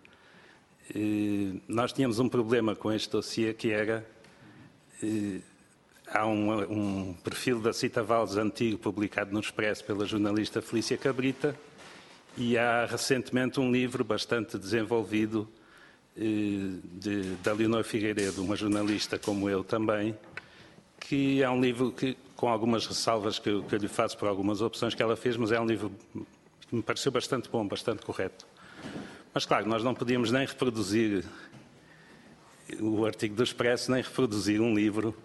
eh, 0.89 1.59
nós 1.67 1.93
tínhamos 1.93 2.17
um 2.17 2.27
problema 2.27 2.75
com 2.75 2.91
este 2.91 3.11
dossiê 3.11 3.53
que 3.53 3.69
era 3.69 4.03
eh, 5.03 5.41
há 6.07 6.25
um, 6.25 6.61
um, 6.61 7.13
perfil 7.23 7.59
da 7.59 7.73
Cita 7.73 8.03
Valdes 8.03 8.37
antigo 8.37 8.77
publicado 8.77 9.31
no 9.31 9.39
Expresso 9.39 9.83
pela 9.83 10.05
jornalista 10.05 10.61
Felícia 10.61 10.97
Cabrita 10.97 11.55
e 12.37 12.57
há 12.57 12.85
recentemente 12.85 13.59
um 13.59 13.71
livro 13.71 14.03
bastante 14.03 14.57
desenvolvido 14.57 15.47
eh, 16.17 16.79
de, 16.93 17.35
da 17.43 17.53
Leonor 17.53 17.83
Figueiredo, 17.83 18.43
uma 18.43 18.55
jornalista 18.55 19.19
como 19.19 19.49
eu 19.49 19.63
também, 19.63 20.17
que 20.99 21.41
é 21.43 21.49
um 21.49 21.61
livro 21.61 21.91
que 21.91 22.17
com 22.35 22.49
algumas 22.49 22.85
ressalvas 22.85 23.39
que 23.39 23.49
eu, 23.49 23.63
que 23.63 23.75
eu 23.75 23.79
lhe 23.79 23.87
faço 23.87 24.17
por 24.17 24.27
algumas 24.27 24.61
opções 24.61 24.93
que 24.93 25.01
ela 25.01 25.15
fez, 25.15 25.37
mas 25.37 25.51
é 25.51 25.59
um 25.59 25.65
livro 25.65 25.91
que 26.67 26.75
me 26.75 26.81
pareceu 26.81 27.11
bastante 27.11 27.49
bom, 27.49 27.65
bastante 27.67 28.01
correto. 28.01 28.45
Mas, 29.33 29.45
claro, 29.45 29.67
nós 29.67 29.83
não 29.83 29.95
podíamos 29.95 30.29
nem 30.29 30.45
reproduzir 30.45 31.23
o 32.79 33.05
artigo 33.05 33.35
do 33.35 33.43
Expresso, 33.43 33.91
nem 33.91 34.01
reproduzir 34.01 34.61
um 34.61 34.75
livro. 34.75 35.15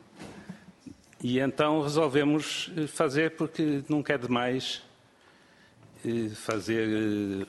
E 1.22 1.40
então 1.40 1.82
resolvemos 1.82 2.70
fazer, 2.88 3.32
porque 3.32 3.82
nunca 3.88 4.12
é 4.12 4.18
demais 4.18 4.82
eh, 6.04 6.28
fazer 6.28 7.46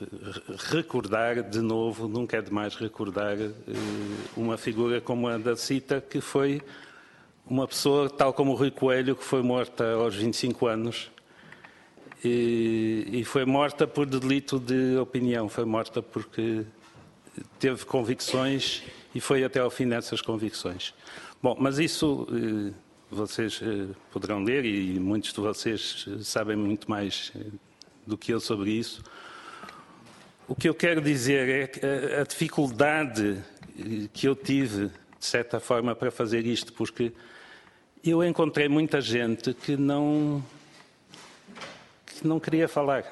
recordar 0.70 1.42
de 1.42 1.60
novo, 1.60 2.08
nunca 2.08 2.36
é 2.36 2.42
demais 2.42 2.74
recordar 2.74 3.36
uma 4.36 4.56
figura 4.58 5.00
como 5.00 5.28
a 5.28 5.38
da 5.38 5.54
Cita, 5.54 6.00
que 6.00 6.20
foi 6.20 6.60
uma 7.46 7.66
pessoa, 7.66 8.10
tal 8.10 8.32
como 8.32 8.52
o 8.52 8.54
Rui 8.54 8.72
Coelho, 8.72 9.14
que 9.14 9.24
foi 9.24 9.42
morta 9.42 9.92
aos 9.92 10.16
25 10.16 10.66
anos 10.66 11.10
e, 12.24 13.08
e 13.12 13.24
foi 13.24 13.44
morta 13.44 13.86
por 13.86 14.04
delito 14.04 14.58
de 14.58 14.96
opinião, 14.96 15.48
foi 15.48 15.64
morta 15.64 16.02
porque 16.02 16.64
teve 17.58 17.84
convicções 17.84 18.82
e 19.14 19.20
foi 19.20 19.44
até 19.44 19.60
ao 19.60 19.70
fim 19.70 19.88
dessas 19.88 20.20
convicções. 20.20 20.92
Bom, 21.42 21.56
mas 21.58 21.78
isso 21.78 22.26
eh, 22.30 22.72
vocês 23.10 23.60
eh, 23.60 23.88
poderão 24.12 24.44
ler 24.44 24.64
e 24.64 25.00
muitos 25.00 25.32
de 25.32 25.40
vocês 25.40 26.06
eh, 26.08 26.22
sabem 26.22 26.56
muito 26.56 26.88
mais 26.88 27.32
do 28.06 28.16
que 28.16 28.32
eu 28.32 28.38
sobre 28.38 28.70
isso. 28.70 29.02
O 30.46 30.54
que 30.54 30.68
eu 30.68 30.74
quero 30.74 31.00
dizer 31.00 31.48
é 31.48 31.66
que 31.66 31.80
a 31.84 32.22
dificuldade 32.22 33.42
que 34.12 34.28
eu 34.28 34.36
tive, 34.36 34.86
de 35.18 35.26
certa 35.26 35.58
forma, 35.58 35.94
para 35.94 36.10
fazer 36.10 36.46
isto, 36.46 36.72
porque 36.72 37.12
eu 38.04 38.24
encontrei 38.24 38.68
muita 38.68 39.00
gente 39.00 39.54
que 39.54 39.76
não, 39.76 40.44
que 42.06 42.26
não 42.26 42.38
queria 42.38 42.68
falar. 42.68 43.04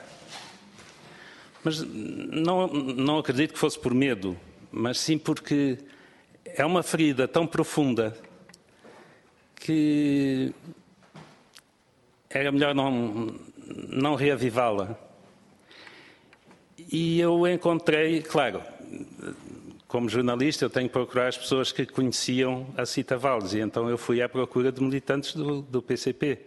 Mas 1.64 1.80
não, 1.80 2.68
não 2.68 3.18
acredito 3.18 3.52
que 3.52 3.58
fosse 3.58 3.78
por 3.78 3.92
medo, 3.92 4.36
mas 4.70 4.98
sim 4.98 5.18
porque 5.18 5.78
é 6.44 6.64
uma 6.64 6.82
ferida 6.82 7.26
tão 7.26 7.46
profunda 7.46 8.16
que 9.60 10.54
era 12.30 12.52
melhor 12.52 12.74
não, 12.74 13.34
não 13.88 14.14
reavivá-la. 14.14 14.98
E 16.90 17.20
eu 17.20 17.46
encontrei, 17.46 18.22
claro, 18.22 18.62
como 19.86 20.08
jornalista, 20.08 20.64
eu 20.64 20.70
tenho 20.70 20.86
que 20.86 20.92
procurar 20.92 21.28
as 21.28 21.36
pessoas 21.36 21.72
que 21.72 21.84
conheciam 21.86 22.66
a 22.76 22.86
Cita 22.86 23.16
Valdes, 23.16 23.54
e 23.54 23.60
então 23.60 23.88
eu 23.88 23.98
fui 23.98 24.22
à 24.22 24.28
procura 24.28 24.70
de 24.70 24.82
militantes 24.82 25.34
do, 25.34 25.62
do 25.62 25.82
PCP, 25.82 26.38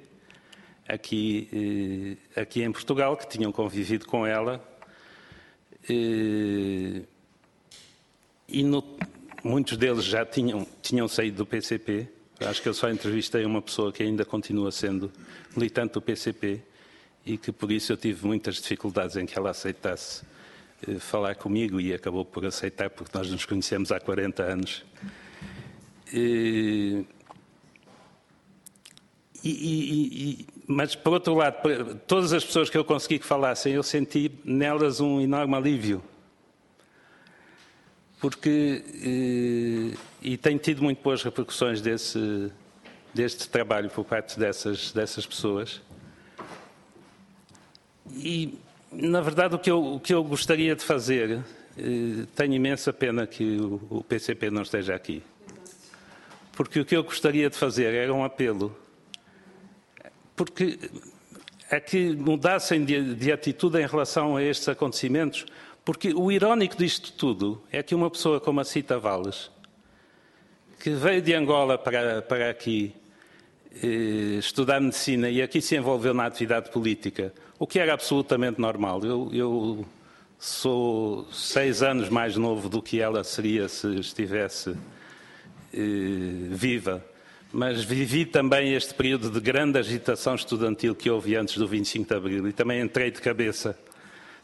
aqui, 0.88 2.18
eh, 2.36 2.42
aqui 2.42 2.64
em 2.64 2.72
Portugal, 2.72 3.18
que 3.18 3.28
tinham 3.28 3.52
convivido 3.52 4.06
com 4.06 4.26
ela. 4.26 4.64
Eh, 5.90 7.02
e 8.48 8.64
no, 8.64 8.84
muitos 9.44 9.78
deles 9.78 10.04
já 10.04 10.26
tinham, 10.26 10.68
tinham 10.82 11.08
saído 11.08 11.38
do 11.38 11.46
PCP. 11.46 12.08
Acho 12.48 12.62
que 12.62 12.70
eu 12.70 12.74
só 12.74 12.90
entrevistei 12.90 13.46
uma 13.46 13.62
pessoa 13.62 13.92
que 13.92 14.02
ainda 14.02 14.26
continua 14.26 14.72
sendo 14.72 15.12
militante 15.56 15.94
do 15.94 16.02
PCP 16.02 16.62
e 17.26 17.38
que 17.38 17.52
por 17.52 17.72
isso 17.72 17.94
eu 17.94 17.98
tive 17.98 18.26
muitas 18.26 18.56
dificuldades 18.56 19.16
em 19.16 19.26
que 19.26 19.38
ela 19.38 19.52
aceitasse 19.52 20.24
eh, 20.88 21.00
falar 21.00 21.36
comigo 21.36 21.80
e 21.80 21.94
acabou 21.94 22.26
por 22.26 22.46
aceitar 22.46 22.90
porque 22.90 23.16
nós 23.16 23.30
nos 23.30 23.46
conhecemos 23.46 23.92
há 23.92 24.00
40 24.00 24.44
anos. 24.44 24.84
E, 26.12 27.06
e, 29.44 29.50
e, 29.50 30.48
mas, 30.68 30.96
por 30.96 31.14
outro 31.14 31.36
lado, 31.36 32.00
todas 32.08 32.34
as 32.34 32.44
pessoas 32.44 32.70
que 32.70 32.78
eu 32.78 32.84
consegui 32.84 33.20
que 33.20 33.26
falassem, 33.26 33.74
eu 33.74 33.84
senti 33.84 34.32
nelas 34.44 35.00
um 35.00 35.22
enorme 35.22 35.56
alívio 35.56 36.04
porque 38.22 39.94
e, 40.22 40.38
tem 40.38 40.58
tido 40.58 40.84
muito 40.84 41.02
boas 41.02 41.24
repercussões 41.24 41.82
desse, 41.82 42.52
deste 43.14 43.50
trabalho 43.50 43.90
por 43.90 44.06
parte 44.06 44.40
dessas, 44.40 44.92
dessas 44.92 45.26
pessoas. 45.26 45.82
E, 48.14 48.58
na 48.92 49.22
verdade, 49.22 49.56
o 49.56 49.60
que 49.60 49.72
eu, 49.72 49.96
o 49.96 50.00
que 50.00 50.14
eu 50.14 50.24
gostaria 50.24 50.76
de 50.76 50.84
fazer, 50.84 51.44
eh, 51.78 52.26
tenho 52.36 52.54
imensa 52.54 52.92
pena 52.92 53.26
que 53.26 53.58
o, 53.58 53.82
o 53.90 54.04
PCP 54.04 54.50
não 54.52 54.62
esteja 54.62 54.96
aqui. 54.96 55.24
Porque 56.54 56.80
o 56.80 56.86
que 56.86 56.96
eu 56.96 57.04
gostaria 57.04 57.50
de 57.50 57.58
fazer 57.58 57.94
era 57.94 58.14
um 58.14 58.24
apelo, 58.24 58.76
porque 60.36 60.78
é 61.70 61.80
que 61.80 62.16
mudassem 62.16 62.84
de, 62.84 63.16
de 63.16 63.32
atitude 63.32 63.82
em 63.82 63.88
relação 63.88 64.36
a 64.36 64.44
estes 64.44 64.68
acontecimentos, 64.68 65.46
porque 65.86 66.14
o 66.14 66.32
irónico 66.32 66.76
disto 66.76 67.14
tudo 67.14 67.64
é 67.72 67.82
que 67.82 67.96
uma 67.96 68.10
pessoa 68.10 68.42
como 68.42 68.60
a 68.60 68.66
Cita 68.66 69.00
Valles, 69.00 69.50
que 70.82 70.90
veio 70.90 71.22
de 71.22 71.34
Angola 71.34 71.78
para, 71.78 72.24
para 72.24 72.50
aqui 72.50 72.94
eh, 73.84 74.38
estudar 74.40 74.82
medicina 74.82 75.30
e 75.30 75.40
aqui 75.40 75.62
se 75.62 75.76
envolveu 75.76 76.12
na 76.12 76.26
atividade 76.26 76.72
política, 76.72 77.32
o 77.60 77.68
que 77.68 77.78
era 77.78 77.94
absolutamente 77.94 78.60
normal. 78.60 79.04
Eu, 79.04 79.30
eu 79.32 79.86
sou 80.40 81.28
seis 81.32 81.84
anos 81.84 82.10
mais 82.10 82.36
novo 82.36 82.68
do 82.68 82.82
que 82.82 83.00
ela 83.00 83.24
seria 83.24 83.70
se 83.70 84.00
estivesse 84.00 84.72
eh, 85.72 86.48
viva, 86.50 87.06
mas 87.54 87.84
vivi 87.84 88.26
também 88.26 88.74
este 88.74 88.96
período 88.96 89.30
de 89.30 89.40
grande 89.40 89.78
agitação 89.78 90.34
estudantil 90.34 90.96
que 90.96 91.12
houve 91.12 91.36
antes 91.36 91.58
do 91.58 91.68
25 91.68 92.08
de 92.08 92.16
Abril 92.16 92.48
e 92.48 92.54
também 92.54 92.82
entrei 92.82 93.12
de 93.12 93.22
cabeça 93.22 93.78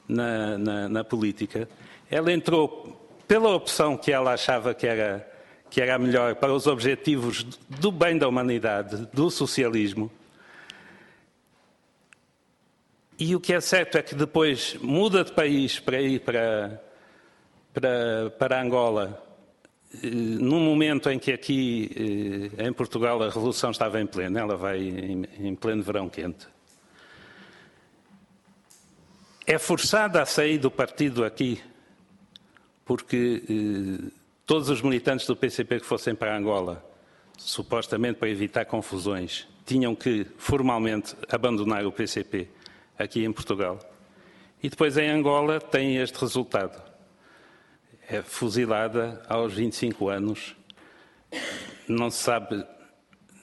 na, 0.07 0.55
na, 0.57 0.87
na 0.87 1.03
política, 1.03 1.67
ela 2.11 2.31
entrou 2.31 2.95
pela 3.27 3.49
opção 3.55 3.97
que 3.97 4.11
ela 4.11 4.33
achava 4.33 4.73
que 4.75 4.85
era, 4.85 5.27
que 5.69 5.81
era 5.81 5.97
melhor 5.97 6.35
para 6.35 6.53
os 6.53 6.67
objetivos 6.67 7.43
do 7.67 7.91
bem 7.91 8.17
da 8.17 8.27
humanidade, 8.27 9.07
do 9.13 9.29
socialismo. 9.29 10.11
E 13.19 13.35
o 13.35 13.39
que 13.39 13.53
é 13.53 13.59
certo 13.59 13.97
é 13.97 14.01
que 14.01 14.15
depois 14.15 14.75
muda 14.81 15.23
de 15.23 15.31
país 15.31 15.79
para 15.79 15.99
ir 15.99 16.19
para, 16.19 16.81
para, 17.73 18.29
para 18.37 18.61
Angola, 18.61 19.23
eh, 20.03 20.07
num 20.07 20.59
momento 20.59 21.09
em 21.09 21.17
que 21.17 21.31
aqui 21.31 22.51
eh, 22.59 22.67
em 22.67 22.73
Portugal 22.73 23.21
a 23.23 23.27
revolução 23.27 23.71
estava 23.71 23.99
em 23.99 24.05
pleno, 24.05 24.37
ela 24.37 24.55
vai 24.55 24.79
em, 24.79 25.25
em 25.39 25.55
pleno 25.55 25.81
verão 25.81 26.07
quente 26.07 26.47
é 29.47 29.57
forçada 29.57 30.21
a 30.21 30.25
sair 30.25 30.57
do 30.57 30.69
partido 30.69 31.23
aqui, 31.23 31.63
porque 32.83 33.41
eh, 33.49 34.11
todos 34.47 34.69
os 34.69 34.81
militantes 34.81 35.27
do 35.27 35.35
PCP 35.35 35.81
que 35.81 35.85
fossem 35.85 36.15
para 36.15 36.35
Angola, 36.35 36.81
supostamente 37.37 38.17
para 38.17 38.29
evitar 38.29 38.63
confusões, 38.63 39.45
tinham 39.65 39.93
que 39.93 40.25
formalmente 40.37 41.17
abandonar 41.29 41.85
o 41.85 41.91
PCP 41.91 42.47
aqui 42.97 43.25
em 43.25 43.33
Portugal. 43.33 43.77
E 44.63 44.69
depois 44.69 44.97
em 44.97 45.09
Angola 45.09 45.59
tem 45.59 45.97
este 45.97 46.17
resultado. 46.19 46.81
É 48.09 48.21
fuzilada 48.21 49.21
aos 49.27 49.53
25 49.53 50.07
anos, 50.07 50.55
não 51.85 52.09
se 52.09 52.23
sabe, 52.23 52.65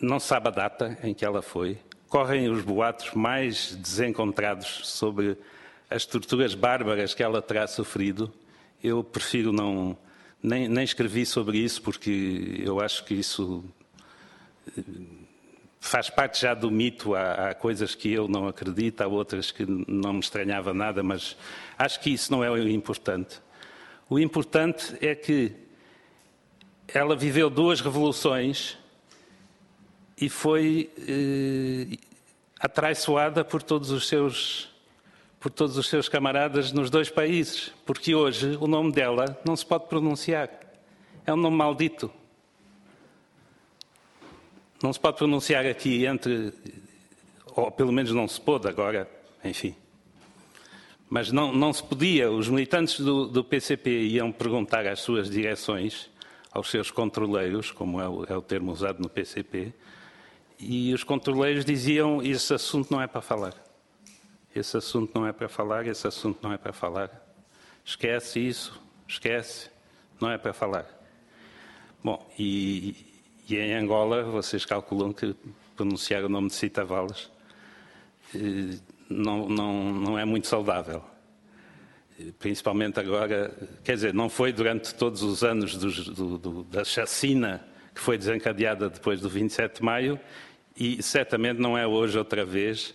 não 0.00 0.18
se 0.18 0.28
sabe 0.28 0.48
a 0.48 0.50
data 0.50 0.98
em 1.02 1.12
que 1.12 1.22
ela 1.22 1.42
foi. 1.42 1.78
Correm 2.09 2.48
os 2.48 2.62
boatos 2.62 3.12
mais 3.12 3.76
desencontrados 3.76 4.88
sobre 4.88 5.36
as 5.90 6.07
torturas 6.07 6.55
bárbaras 6.55 7.12
que 7.12 7.22
ela 7.22 7.42
terá 7.42 7.66
sofrido, 7.66 8.32
eu 8.82 9.05
prefiro 9.05 9.52
não. 9.52 9.98
Nem, 10.47 10.68
nem 10.68 10.84
escrevi 10.84 11.24
sobre 11.24 11.57
isso, 11.57 11.80
porque 11.80 12.61
eu 12.62 12.78
acho 12.78 13.03
que 13.07 13.14
isso 13.14 13.64
eh, 14.76 14.82
faz 15.80 16.11
parte 16.11 16.38
já 16.38 16.53
do 16.53 16.70
mito. 16.70 17.14
Há, 17.14 17.49
há, 17.49 17.55
coisas 17.55 17.95
que 17.95 18.12
eu 18.12 18.28
não 18.28 18.47
acredito, 18.47 19.01
há 19.01 19.07
outras 19.07 19.51
que 19.51 19.64
não 19.64 20.12
me 20.12 20.20
estranhava 20.20 20.74
nada, 20.74 21.03
mas 21.03 21.34
acho 21.78 21.99
que 21.99 22.11
isso 22.11 22.30
não 22.30 22.45
é 22.45 22.51
o 22.51 22.59
importante. 22.68 23.40
O 24.07 24.18
importante 24.18 24.95
é 25.01 25.14
que 25.14 25.53
ela 26.88 27.16
viveu 27.16 27.49
duas 27.49 27.80
revoluções 27.80 28.76
e 30.20 30.28
foi 30.28 30.90
eh, 31.09 31.97
atraiçoada 32.61 33.42
por 33.42 33.62
todos 33.62 33.90
os 33.90 34.07
seus 34.07 34.74
por 35.45 35.53
todos 35.53 35.76
os 35.76 35.90
seus 35.90 36.09
camaradas 36.09 36.72
nos 36.72 36.88
dois 36.88 37.11
países, 37.11 37.70
porque 37.84 38.14
hoje 38.14 38.57
o 38.59 38.66
nome 38.66 38.90
dela 38.90 39.38
não 39.47 39.55
se 39.55 39.66
pode 39.66 39.88
pronunciar. 39.88 40.49
É 41.26 41.34
um 41.34 41.36
nome 41.36 41.55
maldito. 41.55 42.11
Não 44.82 44.90
se 44.90 44.99
pode 44.99 45.18
pronunciar 45.18 45.66
aqui 45.66 46.07
entre. 46.07 46.51
Ou 47.55 47.70
pelo 47.70 47.92
menos 47.92 48.11
não 48.12 48.26
se 48.26 48.40
pôde 48.40 48.66
agora, 48.66 49.07
enfim. 49.45 49.74
Mas 51.11 51.30
não, 51.30 51.53
não 51.53 51.74
se 51.74 51.82
podia. 51.82 52.30
Os 52.30 52.49
militantes 52.49 53.01
do, 53.01 53.26
do 53.26 53.45
PCP 53.45 53.90
iam 53.90 54.32
perguntar 54.32 54.86
às 54.86 55.01
suas 55.01 55.28
direções, 55.28 56.09
aos 56.51 56.70
seus 56.70 56.90
controleiros, 56.90 57.70
como 57.70 58.01
é 58.01 58.09
o, 58.09 58.24
é 58.24 58.34
o 58.34 58.40
termo 58.40 58.72
usado 58.72 58.99
no 58.99 59.11
PCP, 59.11 59.74
e 60.59 60.95
os 60.95 61.05
controleiros 61.05 61.66
diziam: 61.66 62.22
esse 62.22 62.55
assunto 62.55 62.90
não 62.90 63.03
é 63.03 63.07
para 63.07 63.20
falar. 63.20 63.64
Esse 64.55 64.76
assunto 64.76 65.18
não 65.18 65.26
é 65.26 65.32
para 65.32 65.48
falar, 65.48 65.86
esse 65.86 66.07
assunto 66.07 66.38
não 66.42 66.52
é 66.52 66.57
para 66.57 66.72
falar. 66.72 67.11
Esquece 67.84 68.38
isso, 68.38 68.80
esquece, 69.09 69.68
não 70.20 70.30
é 70.30 70.38
para 70.38 70.52
falar. 70.52 70.86
Bom, 72.02 72.24
e, 72.38 72.94
e 73.48 73.57
em 73.57 73.74
Angola, 73.74 74.22
vocês 74.22 74.64
calculam 74.64 75.12
que 75.12 75.34
pronunciar 75.74 76.24
o 76.24 76.28
nome 76.28 76.48
de 76.48 76.55
Cita 76.55 76.84
Valles 76.84 77.30
eh, 78.34 78.78
não, 79.09 79.48
não, 79.48 79.92
não 79.92 80.18
é 80.18 80.24
muito 80.24 80.46
saudável. 80.46 81.02
Principalmente 82.38 83.00
agora, 83.00 83.52
quer 83.82 83.94
dizer, 83.94 84.14
não 84.14 84.28
foi 84.28 84.52
durante 84.52 84.94
todos 84.94 85.22
os 85.22 85.42
anos 85.42 85.76
do, 85.76 86.38
do, 86.38 86.62
da 86.64 86.84
chacina 86.84 87.66
que 87.92 88.00
foi 88.00 88.16
desencadeada 88.16 88.88
depois 88.88 89.20
do 89.20 89.28
27 89.28 89.78
de 89.78 89.82
maio 89.82 90.20
e 90.76 91.02
certamente 91.02 91.59
não 91.59 91.76
é 91.76 91.86
hoje 91.86 92.16
outra 92.16 92.44
vez 92.44 92.94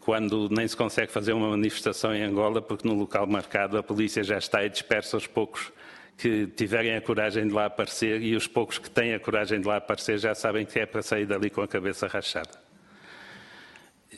quando 0.00 0.48
nem 0.48 0.66
se 0.68 0.76
consegue 0.76 1.10
fazer 1.10 1.32
uma 1.32 1.50
manifestação 1.50 2.14
em 2.14 2.22
Angola, 2.22 2.62
porque 2.62 2.86
no 2.86 2.94
local 2.94 3.26
marcado 3.26 3.76
a 3.76 3.82
polícia 3.82 4.22
já 4.22 4.38
está 4.38 4.64
e 4.64 4.68
dispersa 4.68 5.16
os 5.16 5.26
poucos 5.26 5.72
que 6.16 6.46
tiverem 6.46 6.94
a 6.94 7.00
coragem 7.00 7.48
de 7.48 7.52
lá 7.52 7.66
aparecer 7.66 8.22
e 8.22 8.36
os 8.36 8.46
poucos 8.46 8.78
que 8.78 8.88
têm 8.88 9.14
a 9.14 9.18
coragem 9.18 9.60
de 9.60 9.66
lá 9.66 9.78
aparecer 9.78 10.16
já 10.18 10.32
sabem 10.34 10.64
que 10.64 10.78
é 10.78 10.86
para 10.86 11.02
sair 11.02 11.26
dali 11.26 11.50
com 11.50 11.60
a 11.60 11.66
cabeça 11.66 12.06
rachada. 12.06 12.62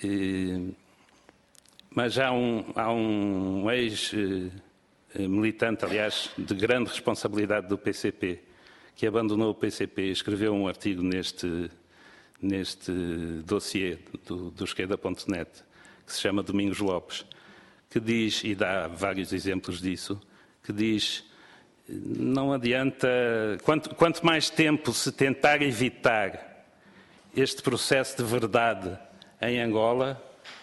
E, 0.05 0.75
mas 1.91 2.19
há 2.19 2.31
um, 2.31 2.67
há 2.75 2.93
um 2.93 3.71
ex-militante, 3.71 5.87
aliás, 5.87 6.31
de 6.37 6.55
grande 6.55 6.91
responsabilidade 6.91 7.67
do 7.69 7.79
PCP, 7.79 8.41
que 8.95 9.07
abandonou 9.07 9.49
o 9.51 9.55
PCP 9.55 10.03
e 10.03 10.11
escreveu 10.11 10.53
um 10.53 10.69
artigo 10.69 11.03
neste 11.03 11.71
neste 12.41 12.93
dossiê 13.45 13.99
do, 14.27 14.51
do 14.51 14.65
esquerda.net, 14.65 15.51
que 16.07 16.13
se 16.13 16.21
chama 16.21 16.43
Domingos 16.43 16.79
Lopes, 16.79 17.25
que 17.91 18.01
diz, 18.01 18.43
e 18.45 18.55
dá 18.55 18.89
vários 18.89 19.33
exemplos 19.33 19.81
disso, 19.81 20.21
que 20.63 20.73
diz 20.73 21.25
não 21.89 22.53
adianta, 22.53 23.09
quanto, 23.63 23.95
quanto 23.95 24.25
mais 24.27 24.51
tempo 24.51 24.93
se 24.93 25.13
tentar 25.13 25.63
evitar 25.63 26.65
este 27.37 27.63
processo 27.63 28.17
de 28.17 28.25
verdade 28.25 28.99
em 29.41 29.61
Angola, 29.61 30.21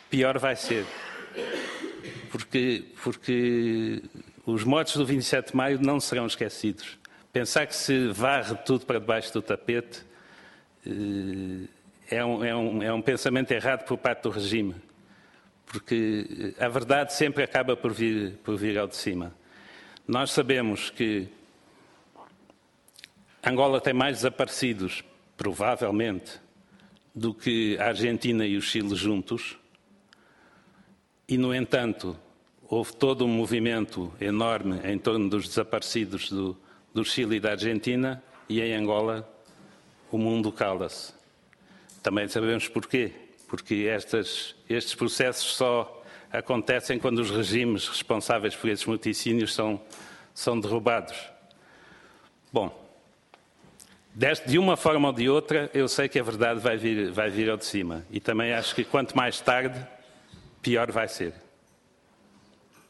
pior 0.09 0.37
vai 0.37 0.55
ser. 0.55 0.85
Porque, 2.29 2.83
porque 3.01 4.03
os 4.45 4.63
mortos 4.63 4.97
do 4.97 5.05
27 5.05 5.51
de 5.51 5.55
maio 5.55 5.79
não 5.81 5.99
serão 5.99 6.25
esquecidos. 6.25 6.97
Pensar 7.31 7.67
que 7.67 7.75
se 7.75 8.09
varre 8.09 8.55
tudo 8.65 8.85
para 8.85 8.99
debaixo 8.99 9.31
do 9.31 9.41
tapete 9.41 10.03
é 12.09 12.23
um, 12.23 12.43
é, 12.43 12.55
um, 12.55 12.83
é 12.83 12.93
um 12.93 13.01
pensamento 13.01 13.51
errado 13.51 13.85
por 13.85 13.97
parte 13.97 14.23
do 14.23 14.29
regime, 14.29 14.75
porque 15.65 16.53
a 16.59 16.67
verdade 16.67 17.13
sempre 17.13 17.43
acaba 17.43 17.75
por 17.75 17.93
vir, 17.93 18.37
por 18.43 18.57
vir 18.57 18.77
ao 18.77 18.87
de 18.87 18.95
cima. 18.95 19.33
Nós 20.07 20.31
sabemos 20.31 20.89
que 20.89 21.27
Angola 23.45 23.81
tem 23.81 23.93
mais 23.93 24.17
desaparecidos, 24.17 25.03
provavelmente, 25.37 26.39
do 27.15 27.33
que 27.33 27.77
a 27.79 27.87
Argentina 27.87 28.45
e 28.45 28.57
o 28.57 28.61
Chile 28.61 28.95
juntos, 28.95 29.57
e, 31.27 31.37
no 31.37 31.55
entanto, 31.55 32.17
houve 32.67 32.93
todo 32.95 33.25
um 33.25 33.29
movimento 33.29 34.13
enorme 34.19 34.79
em 34.83 34.97
torno 34.97 35.29
dos 35.29 35.47
desaparecidos 35.47 36.29
do, 36.29 36.57
do 36.93 37.03
Chile 37.05 37.37
e 37.37 37.39
da 37.39 37.51
Argentina, 37.51 38.21
e 38.49 38.61
em 38.61 38.75
Angola 38.75 39.32
o 40.15 40.19
mundo 40.19 40.51
cala-se. 40.51 41.11
Também 42.03 42.27
sabemos 42.27 42.67
porquê. 42.67 43.11
Porque 43.47 43.87
estas, 43.89 44.55
estes 44.69 44.95
processos 44.95 45.55
só 45.55 46.03
acontecem 46.31 46.99
quando 46.99 47.19
os 47.19 47.29
regimes 47.29 47.87
responsáveis 47.87 48.55
por 48.55 48.69
esses 48.69 48.85
morticínios 48.85 49.53
são, 49.53 49.81
são 50.33 50.59
derrubados. 50.59 51.17
Bom, 52.51 52.83
de 54.45 54.59
uma 54.59 54.77
forma 54.77 55.07
ou 55.07 55.13
de 55.13 55.29
outra, 55.29 55.69
eu 55.73 55.87
sei 55.87 56.07
que 56.07 56.19
a 56.19 56.23
verdade 56.23 56.59
vai 56.59 56.77
vir, 56.77 57.11
vai 57.11 57.29
vir 57.29 57.49
ao 57.49 57.57
de 57.57 57.65
cima. 57.65 58.05
E 58.11 58.19
também 58.19 58.53
acho 58.53 58.75
que 58.75 58.83
quanto 58.83 59.15
mais 59.15 59.39
tarde, 59.39 59.83
pior 60.61 60.91
vai 60.91 61.07
ser. 61.07 61.33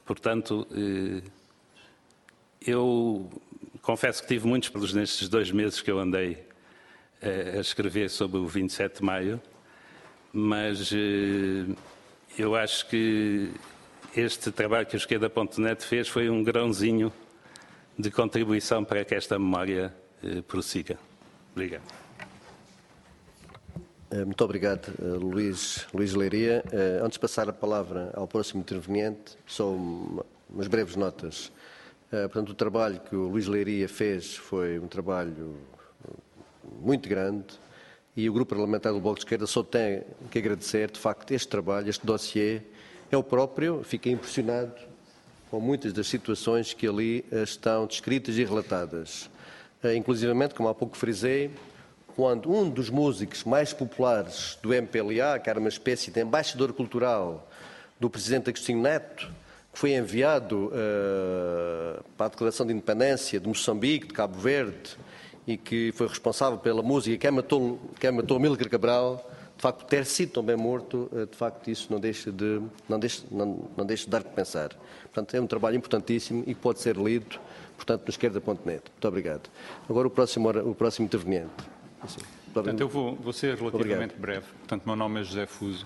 Portanto, 0.06 0.68
eh, 0.72 1.30
eu 2.66 3.30
confesso 3.82 4.22
que 4.22 4.28
tive 4.28 4.46
muitos 4.48 4.70
pelos 4.70 4.94
nestes 4.94 5.30
dois 5.30 5.52
meses 5.52 5.82
que 5.82 5.90
eu 5.90 6.00
andei 6.00 6.52
a 7.24 7.60
escrever 7.60 8.10
sobre 8.10 8.38
o 8.38 8.48
27 8.48 9.00
de 9.00 9.04
maio, 9.04 9.42
mas 10.32 10.92
eh, 10.92 11.74
eu 12.38 12.56
acho 12.56 12.88
que 12.90 13.52
este 14.16 14.52
trabalho 14.52 14.86
que 14.86 14.96
o 14.96 14.98
Esquerda.net 14.98 15.86
fez 15.86 16.08
foi 16.08 16.30
um 16.30 16.44
grãozinho 16.44 17.14
de 17.98 18.10
contribuição 18.10 18.84
para 18.84 19.06
que 19.06 19.16
esta 19.16 19.38
memória 19.38 19.94
eh, 20.24 20.42
prossiga. 20.42 20.98
Obrigado. 21.52 21.84
Eh, 24.12 24.26
muito 24.26 24.44
obrigado, 24.44 24.92
Luís, 25.20 25.88
Luís 25.94 26.14
Leiria. 26.14 26.64
Antes 27.04 27.14
de 27.14 27.20
passar 27.20 27.48
a 27.48 27.54
palavra 27.54 28.12
ao 28.16 28.28
próximo 28.28 28.62
interveniente, 28.62 29.38
só 29.46 29.72
umas 29.72 30.68
breves 30.68 30.96
notas. 30.96 31.52
Portanto, 32.10 32.50
o 32.50 32.54
trabalho 32.54 33.00
que 33.00 33.16
o 33.16 33.28
Luís 33.28 33.48
Leiria 33.48 33.90
fez 33.90 34.36
foi 34.36 34.78
um 34.78 34.88
trabalho 34.88 35.58
muito 36.82 37.08
grande 37.08 37.46
e 38.16 38.30
o 38.30 38.34
Grupo 38.34 38.56
Parlamentar 38.56 38.94
do 38.94 39.00
Bloco 39.00 39.18
de 39.18 39.26
Esquerda 39.26 39.48
só 39.48 39.64
tem 39.64 40.04
que 40.30 40.38
agradecer, 40.38 40.92
de 40.92 41.00
facto, 41.00 41.32
este 41.32 41.48
trabalho, 41.48 41.90
este 41.90 42.06
dossiê. 42.06 42.62
Eu 43.12 43.24
próprio 43.24 43.84
fiquei 43.84 44.12
impressionado 44.12 44.74
com 45.50 45.60
muitas 45.60 45.94
das 45.94 46.08
situações 46.08 46.74
que 46.74 46.88
ali 46.88 47.26
eh, 47.32 47.44
estão 47.44 47.88
descritas 47.88 48.38
e 48.38 48.44
relatadas. 48.44 49.30
Eh, 49.84 49.96
inclusivamente, 49.96 50.54
como 50.54 50.70
há 50.70 50.76
pouco 50.76 50.96
frisei, 50.96 51.52
quando 52.16 52.52
um 52.52 52.70
dos 52.70 52.90
músicos 52.90 53.44
mais 53.44 53.74
populares 53.74 54.58
do 54.62 54.74
MPLA, 54.74 55.40
que 55.40 55.50
era 55.50 55.60
uma 55.60 55.70
espécie 55.70 56.12
de 56.12 56.22
embaixador 56.22 56.72
cultural 56.74 57.50
do 58.00 58.10
presidente 58.10 58.50
Agostinho 58.50 58.82
Neto, 58.82 59.28
que 59.72 59.80
foi 59.80 59.94
enviado 59.94 60.68
uh, 60.68 62.04
para 62.16 62.28
a 62.28 62.30
declaração 62.30 62.66
de 62.66 62.74
independência 62.74 63.40
de 63.40 63.48
Moçambique, 63.48 64.08
de 64.08 64.14
Cabo 64.14 64.38
Verde, 64.38 64.96
e 65.46 65.58
que 65.58 65.92
foi 65.92 66.08
responsável 66.08 66.58
pela 66.58 66.82
música 66.82 67.18
quem 67.18 67.32
matou, 67.32 67.80
quem 68.00 68.12
matou 68.12 68.40
Milker 68.40 68.70
Cabral, 68.70 69.30
de 69.56 69.62
facto, 69.62 69.86
ter 69.86 70.06
sido 70.06 70.32
também 70.32 70.56
morto, 70.56 71.10
eh, 71.14 71.26
de 71.26 71.38
facto, 71.38 71.70
isso 71.70 71.88
não 71.92 72.00
deixa 72.00 72.32
de, 72.32 72.62
não 72.90 73.00
deixa, 73.00 73.24
não, 73.32 73.70
não 73.78 73.86
deixa 73.86 74.06
de 74.06 74.10
dar 74.10 74.24
que 74.24 74.34
pensar. 74.34 74.70
Portanto, 75.04 75.36
é 75.36 75.42
um 75.42 75.48
trabalho 75.48 75.78
importantíssimo 75.78 76.44
e 76.48 76.54
que 76.54 76.60
pode 76.60 76.80
ser 76.80 76.98
lido, 76.98 77.40
portanto, 77.76 78.02
no 78.02 78.10
esquerda.net. 78.10 78.66
Muito 78.66 79.08
obrigado. 79.08 79.50
Agora 79.90 80.08
o 80.08 80.12
próximo, 80.12 80.50
o 80.50 80.76
próximo 80.76 81.06
interveniente. 81.06 81.52
Assim, 82.02 82.20
portanto, 82.54 82.82
eu 82.82 82.90
vou, 82.90 83.16
vou 83.16 83.32
ser 83.32 83.56
relativamente 83.56 84.16
obrigado. 84.16 84.20
breve. 84.20 84.46
Portanto, 84.60 84.84
meu 84.86 84.96
nome 84.96 85.22
é 85.22 85.24
José 85.24 85.46
Fuso. 85.46 85.86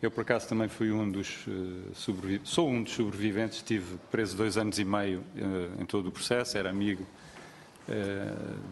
Eu, 0.00 0.10
por 0.10 0.20
acaso, 0.20 0.46
também 0.46 0.68
fui 0.68 0.92
um 0.92 1.10
dos 1.10 1.46
uh, 1.46 1.94
sobreviventes, 1.94 2.52
sou 2.52 2.68
um 2.68 2.82
dos 2.82 2.92
sobreviventes, 2.92 3.56
estive 3.56 3.96
preso 4.10 4.36
dois 4.36 4.58
anos 4.58 4.78
e 4.78 4.84
meio 4.84 5.20
uh, 5.20 5.82
em 5.82 5.86
todo 5.86 6.08
o 6.08 6.12
processo, 6.12 6.58
era 6.58 6.68
amigo 6.68 7.02
eh, 7.02 7.25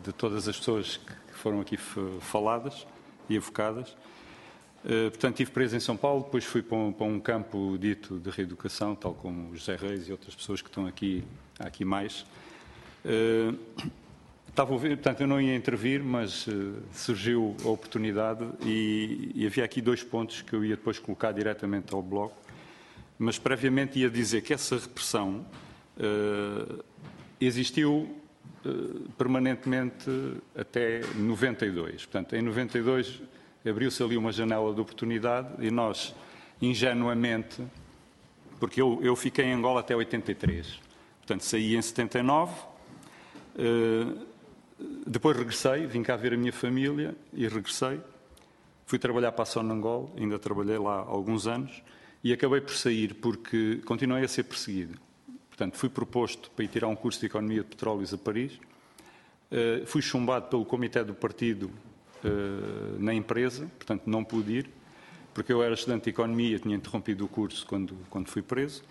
de 0.03 0.13
todas 0.13 0.49
as 0.49 0.59
pessoas 0.59 0.97
que 0.97 1.35
foram 1.35 1.61
aqui 1.61 1.77
faladas 1.77 2.87
e 3.29 3.37
evocadas. 3.37 3.97
Eh, 4.85 5.09
portanto, 5.09 5.33
estive 5.35 5.51
preso 5.51 5.77
em 5.77 5.81
São 5.81 5.97
Paulo, 5.97 6.25
depois 6.25 6.45
fui 6.45 6.63
para 6.63 6.77
um, 6.77 7.19
campo 7.19 7.79
dito 7.79 8.19
de 8.19 8.29
reeducação, 8.29 8.95
tal 8.95 9.15
como 9.15 9.51
o 9.51 9.57
José 9.57 9.77
Reis 9.77 10.09
e 10.09 10.13
outras 10.13 10.35
pessoas 10.35 10.61
que 10.61 10.69
estão 10.69 10.87
aqui, 10.87 11.25
aqui 11.59 11.85
mais. 11.85 12.27
Estava 14.47 14.71
a 14.71 14.75
ouvir, 14.75 14.91
portanto, 14.91 15.23
eu 15.23 15.27
não 15.27 15.41
ia 15.41 15.57
intervir, 15.57 16.03
mas 16.05 16.47
surgiu 16.93 17.57
a 17.65 17.69
oportunidade 17.69 18.47
e, 18.65 19.33
e, 19.35 19.47
havia 19.47 19.65
aqui 19.65 19.81
dois 19.81 20.03
pontos 20.03 20.43
que 20.43 20.53
eu 20.53 20.65
ia 20.65 20.77
depois 20.77 20.99
colocar 20.99 21.33
diretamente 21.33 21.93
ao 21.95 22.03
bloco, 22.03 22.37
mas 23.19 23.39
previamente 23.39 23.99
ia 23.99 24.11
dizer 24.11 24.43
que 24.43 24.53
essa 24.53 24.77
repressão 24.77 25.45
existiu 27.41 28.09
eh, 28.11 28.24
permanentemente 29.17 30.11
até 30.57 31.01
92. 31.17 32.07
Portanto, 32.07 32.37
em 32.37 32.43
92 32.43 33.23
abriu-se 33.67 34.03
ali 34.03 34.17
uma 34.17 34.33
janela 34.33 34.75
de 34.75 34.81
oportunidade 34.81 35.49
e 35.59 35.71
nós, 35.71 36.15
ingenuamente, 36.61 37.63
porque 38.61 38.81
eu, 38.81 38.99
eu 39.03 39.17
fiquei 39.17 39.47
em 39.47 39.53
Angola 39.53 39.81
até 39.81 39.97
83, 39.97 40.81
portanto, 41.19 41.43
saí 41.43 41.75
em 41.75 41.83
79, 41.83 42.53
eh, 43.57 44.35
depois 45.07 45.37
regressei, 45.37 45.87
vim 45.87 46.03
cá 46.03 46.17
ver 46.17 46.35
a 46.35 46.37
minha 46.37 46.53
família 46.53 47.15
e 47.33 47.47
regressei. 47.47 48.01
Fui 48.87 48.99
trabalhar 48.99 49.33
para 49.33 49.45
a 49.45 49.47
Sonangol, 49.47 50.13
ainda 50.17 50.39
trabalhei 50.39 50.79
lá 50.79 50.99
alguns 50.99 51.47
anos, 51.47 51.83
e 52.23 52.33
acabei 52.33 52.61
por 52.61 52.75
sair 52.75 53.15
porque 53.15 53.81
continuei 53.85 54.25
a 54.25 54.29
ser 54.29 54.45
perseguido. 54.45 54.99
Portanto, 55.55 55.77
fui 55.77 55.89
proposto 55.89 56.51
para 56.51 56.65
ir 56.65 56.69
tirar 56.69 56.89
um 56.89 56.97
curso 56.97 57.21
de 57.21 57.27
Economia 57.27 57.63
de 57.63 57.69
Petróleos 57.69 58.13
a 58.13 58.19
Paris. 58.19 58.55
Uh, 59.53 59.87
fui 59.87 60.03
chumbado 60.03 60.49
pelo 60.49 60.65
comitê 60.65 61.05
do 61.05 61.15
partido 61.15 61.71
uh, 62.25 62.99
na 62.99 63.15
empresa, 63.15 63.71
portanto 63.77 64.03
não 64.05 64.25
pude 64.25 64.53
ir, 64.53 64.71
porque 65.33 65.53
eu 65.53 65.63
era 65.63 65.75
estudante 65.75 66.05
de 66.05 66.11
Economia, 66.11 66.59
tinha 66.59 66.75
interrompido 66.75 67.25
o 67.25 67.29
curso 67.29 67.65
quando, 67.67 67.97
quando 68.11 68.29
fui 68.29 68.43
preso. 68.43 68.83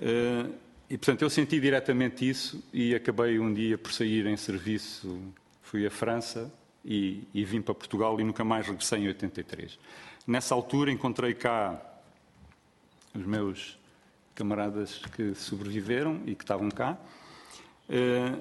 Uh, 0.00 0.52
e, 0.90 0.98
portanto, 0.98 1.22
eu 1.22 1.30
senti 1.30 1.60
diretamente 1.60 2.28
isso 2.28 2.64
e 2.72 2.92
acabei 2.92 3.38
um 3.38 3.54
dia 3.54 3.78
por 3.78 3.92
sair 3.92 4.26
em 4.26 4.36
serviço. 4.36 5.20
Fui 5.62 5.86
à 5.86 5.90
França 5.90 6.52
e, 6.84 7.22
e 7.32 7.44
vim 7.44 7.62
para 7.62 7.74
Portugal 7.74 8.20
e 8.20 8.24
nunca 8.24 8.44
mais 8.44 8.66
regressei 8.66 9.04
em 9.04 9.06
83. 9.06 9.78
Nessa 10.26 10.52
altura 10.52 10.90
encontrei 10.90 11.32
cá 11.32 11.80
os 13.14 13.24
meus 13.24 13.78
camaradas 14.36 15.00
que 15.16 15.34
sobreviveram 15.34 16.20
e 16.26 16.34
que 16.34 16.44
estavam 16.44 16.70
cá. 16.70 16.96
Uh, 17.88 18.38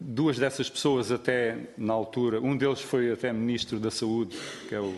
duas 0.00 0.38
dessas 0.38 0.68
pessoas 0.68 1.12
até 1.12 1.68
na 1.76 1.92
altura, 1.92 2.40
um 2.40 2.56
deles 2.56 2.80
foi 2.80 3.12
até 3.12 3.32
Ministro 3.32 3.78
da 3.78 3.90
Saúde, 3.90 4.36
que 4.68 4.74
é 4.74 4.80
o 4.80 4.94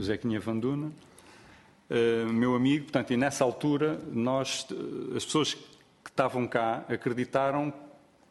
Zequinha 0.00 0.40
Vanduna, 0.40 0.86
uh, 0.88 2.32
meu 2.32 2.56
amigo, 2.56 2.84
portanto, 2.84 3.12
e 3.12 3.16
nessa 3.16 3.44
altura 3.44 4.00
nós, 4.10 4.66
as 5.14 5.24
pessoas 5.24 5.54
que 5.54 6.10
estavam 6.10 6.48
cá 6.48 6.84
acreditaram 6.88 7.72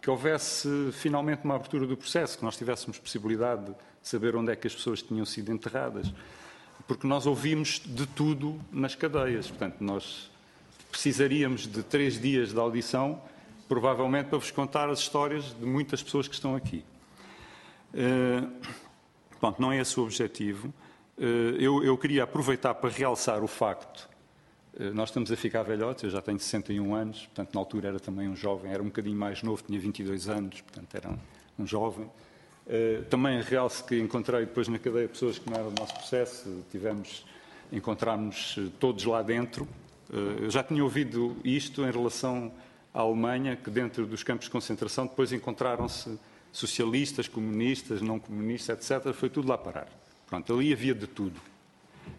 que 0.01 0.09
houvesse 0.09 0.89
finalmente 0.93 1.43
uma 1.43 1.55
abertura 1.55 1.85
do 1.85 1.95
processo, 1.95 2.37
que 2.37 2.43
nós 2.43 2.57
tivéssemos 2.57 2.97
possibilidade 2.97 3.65
de 3.65 3.75
saber 4.01 4.35
onde 4.35 4.51
é 4.51 4.55
que 4.55 4.65
as 4.65 4.73
pessoas 4.73 5.01
tinham 5.01 5.25
sido 5.25 5.51
enterradas. 5.51 6.11
Porque 6.87 7.05
nós 7.05 7.25
ouvimos 7.25 7.81
de 7.85 8.05
tudo 8.07 8.59
nas 8.71 8.95
cadeias. 8.95 9.47
Portanto, 9.47 9.77
nós 9.81 10.31
precisaríamos 10.89 11.67
de 11.67 11.83
três 11.83 12.19
dias 12.19 12.53
de 12.53 12.59
audição, 12.59 13.21
provavelmente 13.67 14.27
para 14.27 14.37
vos 14.37 14.51
contar 14.51 14.89
as 14.89 14.99
histórias 14.99 15.55
de 15.59 15.65
muitas 15.65 16.01
pessoas 16.01 16.27
que 16.27 16.33
estão 16.33 16.55
aqui. 16.55 16.83
Uh, 17.93 18.49
pronto, 19.39 19.61
não 19.61 19.71
é 19.71 19.79
esse 19.79 19.99
o 19.99 20.03
objetivo. 20.03 20.73
Uh, 21.17 21.55
eu, 21.59 21.83
eu, 21.83 21.97
queria 21.97 22.23
aproveitar 22.23 22.73
para 22.75 22.89
realçar 22.89 23.43
o 23.43 23.47
facto. 23.47 24.09
Uh, 24.73 24.93
nós 24.93 25.09
estamos 25.09 25.31
a 25.31 25.35
ficar 25.35 25.63
velhotes, 25.63 26.03
eu 26.03 26.09
já 26.09 26.21
tenho 26.21 26.39
61 26.39 26.95
anos, 26.95 27.25
portanto, 27.25 27.53
na 27.53 27.59
altura 27.59 27.89
era 27.89 27.99
também 27.99 28.29
um 28.29 28.35
jovem, 28.35 28.71
era 28.71 28.81
um 28.81 28.87
bocadinho 28.87 29.17
mais 29.17 29.43
novo, 29.43 29.63
tinha 29.63 29.79
22 29.79 30.29
anos, 30.29 30.61
portanto, 30.61 30.95
era 30.95 31.09
um, 31.09 31.17
um 31.59 31.67
jovem. 31.67 32.09
Uh, 32.67 33.03
também 33.05 33.41
realço 33.41 33.85
que 33.85 33.97
encontrei 33.97 34.41
depois 34.41 34.67
na 34.67 34.77
cadeia 34.77 35.07
pessoas 35.07 35.39
que 35.39 35.49
não 35.49 35.57
eram 35.57 35.71
do 35.71 35.79
nosso 35.79 35.93
processo, 35.93 36.65
tivemos, 36.69 37.25
encontramos 37.71 38.59
todos 38.77 39.05
lá 39.05 39.21
dentro. 39.21 39.63
Uh, 40.09 40.43
eu 40.43 40.49
já 40.49 40.61
tinha 40.61 40.83
ouvido 40.83 41.37
isto 41.45 41.83
em 41.83 41.91
relação 41.91 42.51
à 42.93 42.99
Alemanha, 42.99 43.55
que 43.55 43.69
dentro 43.69 44.05
dos 44.05 44.21
campos 44.21 44.47
de 44.47 44.51
concentração 44.51 45.07
depois 45.07 45.31
encontraram-se 45.31 46.19
socialistas, 46.51 47.29
comunistas, 47.29 48.01
não 48.01 48.19
comunistas, 48.19 48.91
etc. 48.91 49.13
Foi 49.13 49.29
tudo 49.29 49.47
lá 49.47 49.57
parar. 49.57 49.87
Pronto, 50.27 50.53
ali 50.53 50.73
havia 50.73 50.93
de 50.93 51.07
tudo. 51.07 51.39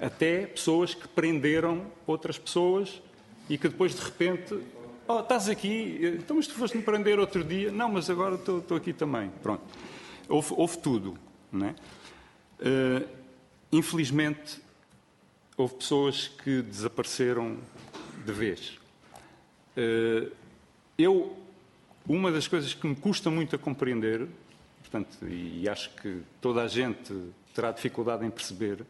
Até 0.00 0.46
pessoas 0.46 0.94
que 0.94 1.06
prenderam 1.08 1.86
outras 2.06 2.38
pessoas 2.38 3.02
e 3.50 3.58
que 3.58 3.68
depois 3.68 3.94
de 3.94 4.00
repente, 4.00 4.58
oh, 5.06 5.20
estás 5.20 5.48
aqui, 5.48 5.98
então 6.18 6.36
mas 6.36 6.46
tu 6.46 6.54
foste-me 6.54 6.82
prender 6.82 7.18
outro 7.18 7.44
dia, 7.44 7.70
não, 7.70 7.90
mas 7.90 8.08
agora 8.08 8.36
estou, 8.36 8.60
estou 8.60 8.76
aqui 8.78 8.94
também. 8.94 9.30
Pronto. 9.42 9.62
Houve, 10.28 10.54
houve 10.56 10.78
tudo. 10.78 11.18
Uh, 11.52 13.08
infelizmente, 13.72 14.60
houve 15.56 15.74
pessoas 15.74 16.28
que 16.28 16.60
desapareceram 16.60 17.56
de 18.26 18.32
vez. 18.32 18.78
Uh, 19.76 20.30
eu, 20.98 21.36
uma 22.06 22.30
das 22.30 22.46
coisas 22.46 22.74
que 22.74 22.86
me 22.86 22.94
custa 22.94 23.30
muito 23.30 23.56
a 23.56 23.58
compreender, 23.58 24.28
portanto, 24.80 25.26
e 25.26 25.66
acho 25.68 25.94
que 25.96 26.20
toda 26.40 26.62
a 26.62 26.68
gente 26.68 27.32
terá 27.54 27.72
dificuldade 27.72 28.26
em 28.26 28.30
perceber, 28.30 28.84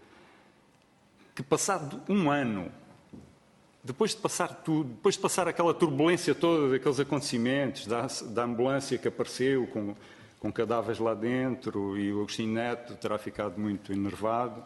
que 1.37 1.43
passado 1.43 2.03
um 2.09 2.31
ano, 2.31 2.73
depois 3.85 4.11
de 4.11 4.17
passar 4.17 4.49
tudo, 4.49 4.89
depois 4.89 5.15
de 5.15 5.21
passar 5.21 5.47
aquela 5.47 5.73
turbulência 5.73 6.35
toda 6.35 6.71
daqueles 6.71 6.99
acontecimentos, 6.99 7.87
da, 7.87 8.09
da 8.31 8.43
ambulância 8.43 8.99
que 8.99 9.07
apareceu 9.07 9.67
com 9.69 9.95
com 10.39 10.53
cadáveres 10.53 10.99
lá 10.99 11.15
dentro 11.15 11.99
e 11.99 12.13
o 12.13 12.21
Agostinho 12.21 12.53
Neto 12.53 12.95
terá 12.95 13.19
ficado 13.19 13.59
muito 13.59 13.93
enervado 13.93 14.63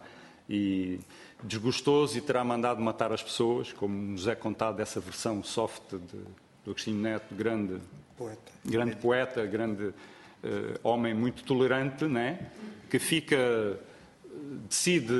e 0.48 1.00
desgostoso 1.42 2.18
e 2.18 2.20
terá 2.20 2.44
mandado 2.44 2.80
matar 2.80 3.12
as 3.12 3.22
pessoas, 3.22 3.72
como 3.72 3.94
nos 3.94 4.26
é 4.26 4.34
contado 4.34 4.80
essa 4.80 5.00
versão 5.00 5.42
soft 5.42 5.90
de, 5.90 6.18
do 6.64 6.70
Agostinho 6.70 7.00
Neto, 7.00 7.34
grande 7.34 7.80
poeta, 8.16 8.52
grande, 8.64 8.96
poeta, 8.96 9.46
grande 9.46 9.84
uh, 9.84 9.94
homem 10.82 11.14
muito 11.14 11.42
tolerante, 11.44 12.04
né? 12.04 12.50
que 12.90 12.98
fica 12.98 13.78
decide 14.68 15.12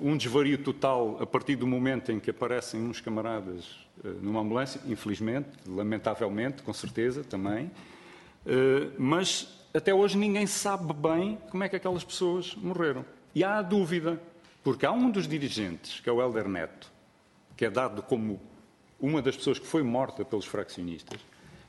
um 0.00 0.16
desvario 0.16 0.58
total 0.58 1.18
a 1.20 1.26
partir 1.26 1.56
do 1.56 1.66
momento 1.66 2.12
em 2.12 2.18
que 2.20 2.30
aparecem 2.30 2.80
uns 2.80 3.00
camaradas 3.00 3.64
uh, 4.04 4.08
numa 4.20 4.40
ambulância, 4.40 4.80
infelizmente, 4.86 5.48
lamentavelmente, 5.66 6.62
com 6.62 6.72
certeza 6.72 7.24
também, 7.24 7.66
uh, 7.66 8.92
mas 8.98 9.63
até 9.74 9.92
hoje 9.92 10.16
ninguém 10.16 10.46
sabe 10.46 10.92
bem 10.92 11.38
como 11.50 11.64
é 11.64 11.68
que 11.68 11.76
aquelas 11.76 12.04
pessoas 12.04 12.54
morreram. 12.54 13.04
E 13.34 13.42
há 13.42 13.58
a 13.58 13.62
dúvida, 13.62 14.22
porque 14.62 14.86
há 14.86 14.92
um 14.92 15.10
dos 15.10 15.26
dirigentes, 15.26 15.98
que 16.00 16.08
é 16.08 16.12
o 16.12 16.22
Helder 16.22 16.48
Neto, 16.48 16.92
que 17.56 17.64
é 17.64 17.70
dado 17.70 18.02
como 18.02 18.40
uma 19.00 19.20
das 19.20 19.36
pessoas 19.36 19.58
que 19.58 19.66
foi 19.66 19.82
morta 19.82 20.24
pelos 20.24 20.46
fraccionistas, 20.46 21.20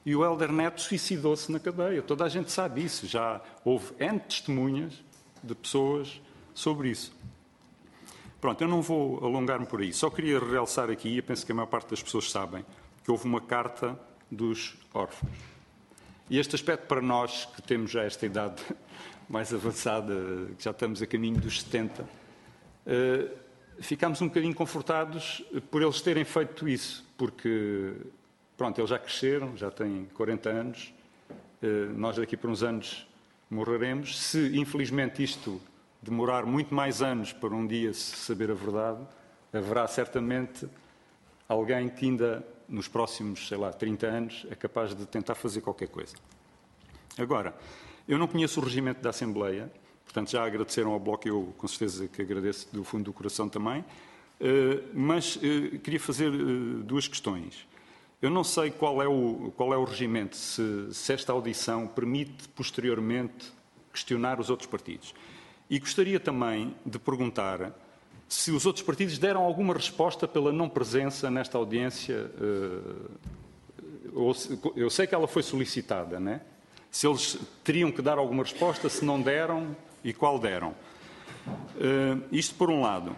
e 0.05 0.15
o 0.15 0.23
Helder 0.23 0.51
Neto 0.51 0.81
suicidou-se 0.81 1.51
na 1.51 1.59
cadeia. 1.59 2.01
Toda 2.03 2.23
a 2.25 2.29
gente 2.29 2.51
sabe 2.51 2.85
isso. 2.85 3.07
Já 3.07 3.41
houve 3.63 3.91
N 3.99 4.19
testemunhas 4.19 5.03
de 5.43 5.55
pessoas 5.55 6.21
sobre 6.53 6.89
isso. 6.89 7.11
Pronto, 8.39 8.61
eu 8.61 8.67
não 8.67 8.83
vou 8.83 9.17
alongar-me 9.25 9.65
por 9.65 9.81
aí. 9.81 9.91
Só 9.91 10.11
queria 10.11 10.39
realçar 10.39 10.91
aqui, 10.91 11.17
e 11.17 11.21
penso 11.23 11.43
que 11.43 11.51
a 11.51 11.55
maior 11.55 11.65
parte 11.65 11.89
das 11.89 12.03
pessoas 12.03 12.29
sabem, 12.29 12.63
que 13.03 13.09
houve 13.09 13.25
uma 13.25 13.41
carta 13.41 13.99
dos 14.29 14.77
órfãos. 14.93 15.54
E 16.27 16.39
este 16.39 16.55
aspecto 16.55 16.87
para 16.87 17.01
nós, 17.01 17.45
que 17.45 17.61
temos 17.61 17.91
já 17.91 18.01
esta 18.03 18.25
idade 18.25 18.63
mais 19.29 19.53
avançada, 19.53 20.13
que 20.57 20.63
já 20.63 20.71
estamos 20.71 20.99
a 21.01 21.05
caminho 21.05 21.39
dos 21.39 21.61
70, 21.61 22.03
eh, 22.87 23.31
ficámos 23.79 24.21
um 24.23 24.27
bocadinho 24.27 24.55
confortados 24.55 25.43
por 25.69 25.83
eles 25.83 26.01
terem 26.01 26.23
feito 26.23 26.67
isso, 26.67 27.05
porque, 27.15 27.93
pronto, 28.57 28.79
eles 28.79 28.89
já 28.89 28.97
cresceram, 28.97 29.55
já 29.55 29.69
têm 29.69 30.05
40 30.15 30.49
anos, 30.49 30.93
eh, 31.61 31.67
nós 31.95 32.15
daqui 32.15 32.35
por 32.35 32.49
uns 32.49 32.63
anos 32.63 33.07
morreremos. 33.47 34.19
Se, 34.19 34.57
infelizmente, 34.57 35.23
isto 35.23 35.61
demorar 36.01 36.43
muito 36.43 36.73
mais 36.73 37.03
anos 37.03 37.33
para 37.33 37.53
um 37.53 37.67
dia 37.67 37.93
se 37.93 38.15
saber 38.15 38.49
a 38.49 38.55
verdade, 38.55 39.05
haverá 39.53 39.87
certamente 39.87 40.67
alguém 41.47 41.87
que 41.87 42.05
ainda 42.05 42.43
nos 42.67 42.87
próximos, 42.87 43.47
sei 43.47 43.57
lá, 43.57 43.71
30 43.71 44.07
anos, 44.07 44.45
é 44.49 44.55
capaz 44.55 44.95
de 44.95 45.05
tentar 45.05 45.35
fazer 45.35 45.61
qualquer 45.61 45.87
coisa. 45.87 46.15
Agora, 47.17 47.55
eu 48.07 48.17
não 48.17 48.27
conheço 48.27 48.59
o 48.59 48.63
regimento 48.63 49.01
da 49.01 49.09
Assembleia, 49.09 49.71
portanto 50.03 50.31
já 50.31 50.45
agradeceram 50.45 50.91
ao 50.91 50.99
Bloco, 50.99 51.27
eu 51.27 51.53
com 51.57 51.67
certeza 51.67 52.07
que 52.07 52.21
agradeço 52.21 52.67
do 52.71 52.83
fundo 52.83 53.05
do 53.05 53.13
coração 53.13 53.47
também, 53.47 53.83
eh, 54.39 54.81
mas 54.93 55.39
eh, 55.41 55.77
queria 55.77 55.99
fazer 55.99 56.31
eh, 56.33 56.83
duas 56.83 57.07
questões. 57.07 57.67
Eu 58.21 58.29
não 58.29 58.43
sei 58.43 58.71
qual 58.71 59.01
é 59.01 59.07
o, 59.07 59.53
qual 59.55 59.73
é 59.73 59.77
o 59.77 59.83
regimento, 59.83 60.35
se, 60.35 60.93
se 60.93 61.13
esta 61.13 61.31
audição 61.31 61.87
permite 61.87 62.47
posteriormente 62.49 63.53
questionar 63.91 64.39
os 64.39 64.49
outros 64.49 64.69
partidos. 64.69 65.13
E 65.69 65.79
gostaria 65.79 66.19
também 66.19 66.75
de 66.85 66.99
perguntar 66.99 67.71
se 68.27 68.51
os 68.51 68.65
outros 68.65 68.83
partidos 68.83 69.17
deram 69.17 69.43
alguma 69.43 69.73
resposta 69.73 70.27
pela 70.27 70.51
não 70.51 70.67
presença 70.67 71.29
nesta 71.29 71.57
audiência. 71.57 72.31
Eh, 72.41 73.25
eu 74.75 74.89
sei 74.89 75.05
que 75.05 75.13
ela 75.13 75.27
foi 75.27 75.43
solicitada, 75.43 76.19
né? 76.19 76.41
Se 76.89 77.05
eles 77.05 77.37
teriam 77.63 77.91
que 77.91 78.01
dar 78.01 78.17
alguma 78.17 78.43
resposta, 78.43 78.87
se 78.89 79.03
não 79.03 79.21
deram 79.21 79.75
e 80.03 80.13
qual 80.13 80.39
deram. 80.39 80.73
Eh, 81.77 82.17
isto 82.31 82.55
por 82.55 82.69
um 82.69 82.81
lado. 82.81 83.15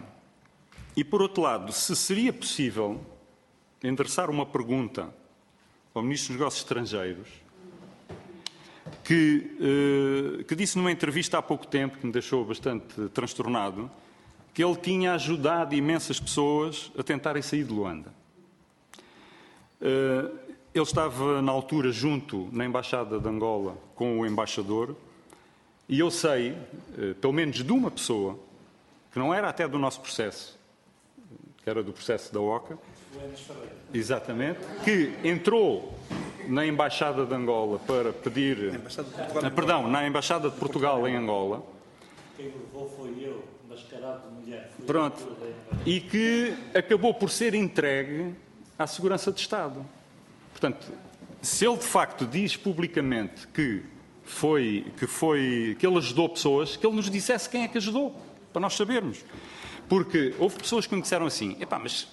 E 0.96 1.04
por 1.04 1.22
outro 1.22 1.42
lado, 1.42 1.72
se 1.72 1.94
seria 1.94 2.32
possível 2.32 3.00
endereçar 3.82 4.28
uma 4.30 4.44
pergunta 4.44 5.14
ao 5.94 6.02
Ministro 6.02 6.32
dos 6.32 6.40
Negócios 6.40 6.62
Estrangeiros, 6.62 7.28
que, 9.04 9.56
eh, 9.60 10.44
que 10.44 10.54
disse 10.54 10.76
numa 10.76 10.92
entrevista 10.92 11.38
há 11.38 11.42
pouco 11.42 11.66
tempo, 11.66 11.98
que 11.98 12.06
me 12.06 12.12
deixou 12.12 12.44
bastante 12.44 13.08
transtornado, 13.10 13.90
que 14.58 14.64
ele 14.64 14.74
tinha 14.74 15.12
ajudado 15.12 15.72
imensas 15.76 16.18
pessoas 16.18 16.90
a 16.98 17.02
tentarem 17.04 17.40
sair 17.40 17.62
de 17.62 17.72
Luanda. 17.72 18.12
Eh, 19.80 20.30
ele 20.74 20.82
estava, 20.82 21.40
na 21.40 21.52
altura, 21.52 21.92
junto 21.92 22.48
na 22.50 22.64
Embaixada 22.64 23.20
de 23.20 23.28
Angola 23.28 23.78
com 23.94 24.18
o 24.18 24.26
embaixador, 24.26 24.96
e 25.88 26.00
eu 26.00 26.10
sei, 26.10 26.56
eh, 26.98 27.14
pelo 27.20 27.32
menos 27.32 27.62
de 27.62 27.72
uma 27.72 27.88
pessoa, 27.88 28.36
que 29.12 29.18
não 29.20 29.32
era 29.32 29.48
até 29.48 29.68
do 29.68 29.78
nosso 29.78 30.00
processo, 30.00 30.58
que 31.62 31.70
era 31.70 31.80
do 31.80 31.92
processo 31.92 32.34
da 32.34 32.40
OCA, 32.40 32.76
exatamente, 33.94 34.58
que 34.84 35.14
entrou 35.22 35.96
na 36.48 36.66
Embaixada 36.66 37.24
de 37.24 37.32
Angola 37.32 37.78
para 37.78 38.12
pedir. 38.12 38.72
Na 39.40 39.52
perdão, 39.52 39.86
na 39.86 40.04
Embaixada 40.04 40.50
de 40.50 40.56
Portugal 40.56 41.06
em 41.06 41.14
Angola. 41.14 41.62
Quem 42.36 42.46
levou 42.46 42.90
foi 42.96 43.24
eu 43.24 43.57
mascarado 43.78 44.28
de 44.28 44.34
mulher. 44.34 44.70
Pronto. 44.86 45.36
E 45.86 46.00
que 46.00 46.54
acabou 46.74 47.14
por 47.14 47.30
ser 47.30 47.54
entregue 47.54 48.34
à 48.78 48.86
Segurança 48.86 49.32
de 49.32 49.40
Estado. 49.40 49.84
Portanto, 50.50 50.92
se 51.40 51.66
ele 51.66 51.76
de 51.76 51.84
facto 51.84 52.26
diz 52.26 52.56
publicamente 52.56 53.46
que 53.48 53.82
foi, 54.24 54.86
que 54.96 55.06
foi, 55.06 55.76
que 55.78 55.86
ele 55.86 55.96
ajudou 55.98 56.28
pessoas, 56.28 56.76
que 56.76 56.86
ele 56.86 56.96
nos 56.96 57.10
dissesse 57.10 57.48
quem 57.48 57.62
é 57.62 57.68
que 57.68 57.78
ajudou, 57.78 58.14
para 58.52 58.60
nós 58.60 58.74
sabermos. 58.74 59.24
Porque 59.88 60.34
houve 60.38 60.56
pessoas 60.56 60.86
que 60.86 60.94
me 60.94 61.00
disseram 61.00 61.26
assim, 61.26 61.56
epá, 61.60 61.78
mas 61.78 62.08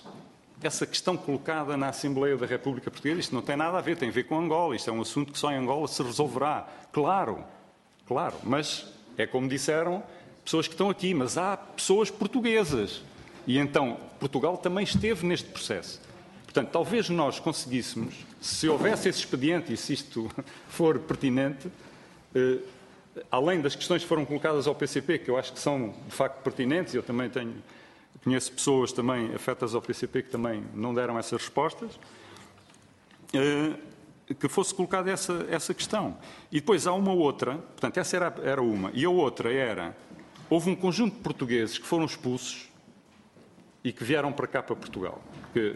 essa 0.63 0.85
questão 0.85 1.17
colocada 1.17 1.75
na 1.75 1.89
Assembleia 1.89 2.37
da 2.37 2.45
República 2.45 2.89
Portuguesa, 2.89 3.19
isto 3.19 3.35
não 3.35 3.41
tem 3.41 3.57
nada 3.57 3.77
a 3.77 3.81
ver, 3.81 3.97
tem 3.97 4.09
a 4.09 4.11
ver 4.11 4.23
com 4.23 4.39
Angola, 4.39 4.75
isto 4.75 4.89
é 4.89 4.93
um 4.93 5.01
assunto 5.01 5.33
que 5.33 5.39
só 5.39 5.51
em 5.51 5.57
Angola 5.57 5.87
se 5.87 6.01
resolverá. 6.01 6.67
Claro, 6.91 7.43
claro, 8.07 8.35
mas 8.43 8.87
é 9.17 9.27
como 9.27 9.47
disseram 9.47 10.03
pessoas 10.45 10.67
que 10.67 10.75
estão 10.75 10.89
aqui, 10.89 11.13
mas 11.13 11.37
há 11.37 11.57
pessoas 11.57 12.11
portuguesas. 12.11 13.01
E 13.47 13.57
então 13.57 13.97
Portugal 14.19 14.57
também 14.57 14.83
esteve 14.83 15.25
neste 15.25 15.49
processo. 15.49 15.99
Portanto, 16.43 16.69
talvez 16.71 17.09
nós 17.09 17.39
conseguíssemos, 17.39 18.13
se 18.39 18.69
houvesse 18.69 19.09
esse 19.09 19.19
expediente 19.19 19.73
e 19.73 19.77
se 19.77 19.93
isto 19.93 20.31
for 20.69 20.99
pertinente, 20.99 21.69
eh, 22.33 22.59
além 23.29 23.59
das 23.59 23.75
questões 23.75 24.03
que 24.03 24.07
foram 24.07 24.23
colocadas 24.23 24.67
ao 24.67 24.75
PCP, 24.75 25.19
que 25.19 25.29
eu 25.29 25.37
acho 25.37 25.51
que 25.51 25.59
são 25.59 25.93
de 26.07 26.15
facto 26.15 26.41
pertinentes, 26.43 26.93
eu 26.93 27.03
também 27.03 27.29
tenho, 27.29 27.55
conheço 28.23 28.51
pessoas 28.51 28.93
também 28.93 29.33
afetas 29.33 29.75
ao 29.75 29.81
PCP 29.81 30.23
que 30.23 30.29
também 30.29 30.63
não 30.73 30.93
deram 30.93 31.19
essas 31.19 31.41
respostas, 31.41 31.99
eh, 33.33 33.73
que 34.33 34.47
fosse 34.47 34.73
colocada 34.73 35.11
essa, 35.11 35.45
essa 35.49 35.73
questão. 35.73 36.17
E 36.51 36.59
depois 36.59 36.87
há 36.87 36.93
uma 36.93 37.11
outra, 37.13 37.55
portanto, 37.55 37.97
essa 37.97 38.15
era, 38.15 38.35
era 38.43 38.61
uma, 38.61 38.91
e 38.93 39.05
a 39.05 39.09
outra 39.09 39.51
era, 39.51 39.95
houve 40.49 40.69
um 40.69 40.75
conjunto 40.75 41.15
de 41.15 41.21
portugueses 41.21 41.77
que 41.77 41.85
foram 41.85 42.05
expulsos 42.05 42.69
e 43.83 43.91
que 43.91 44.03
vieram 44.03 44.31
para 44.31 44.47
cá, 44.47 44.63
para 44.63 44.75
Portugal, 44.75 45.21
que, 45.53 45.75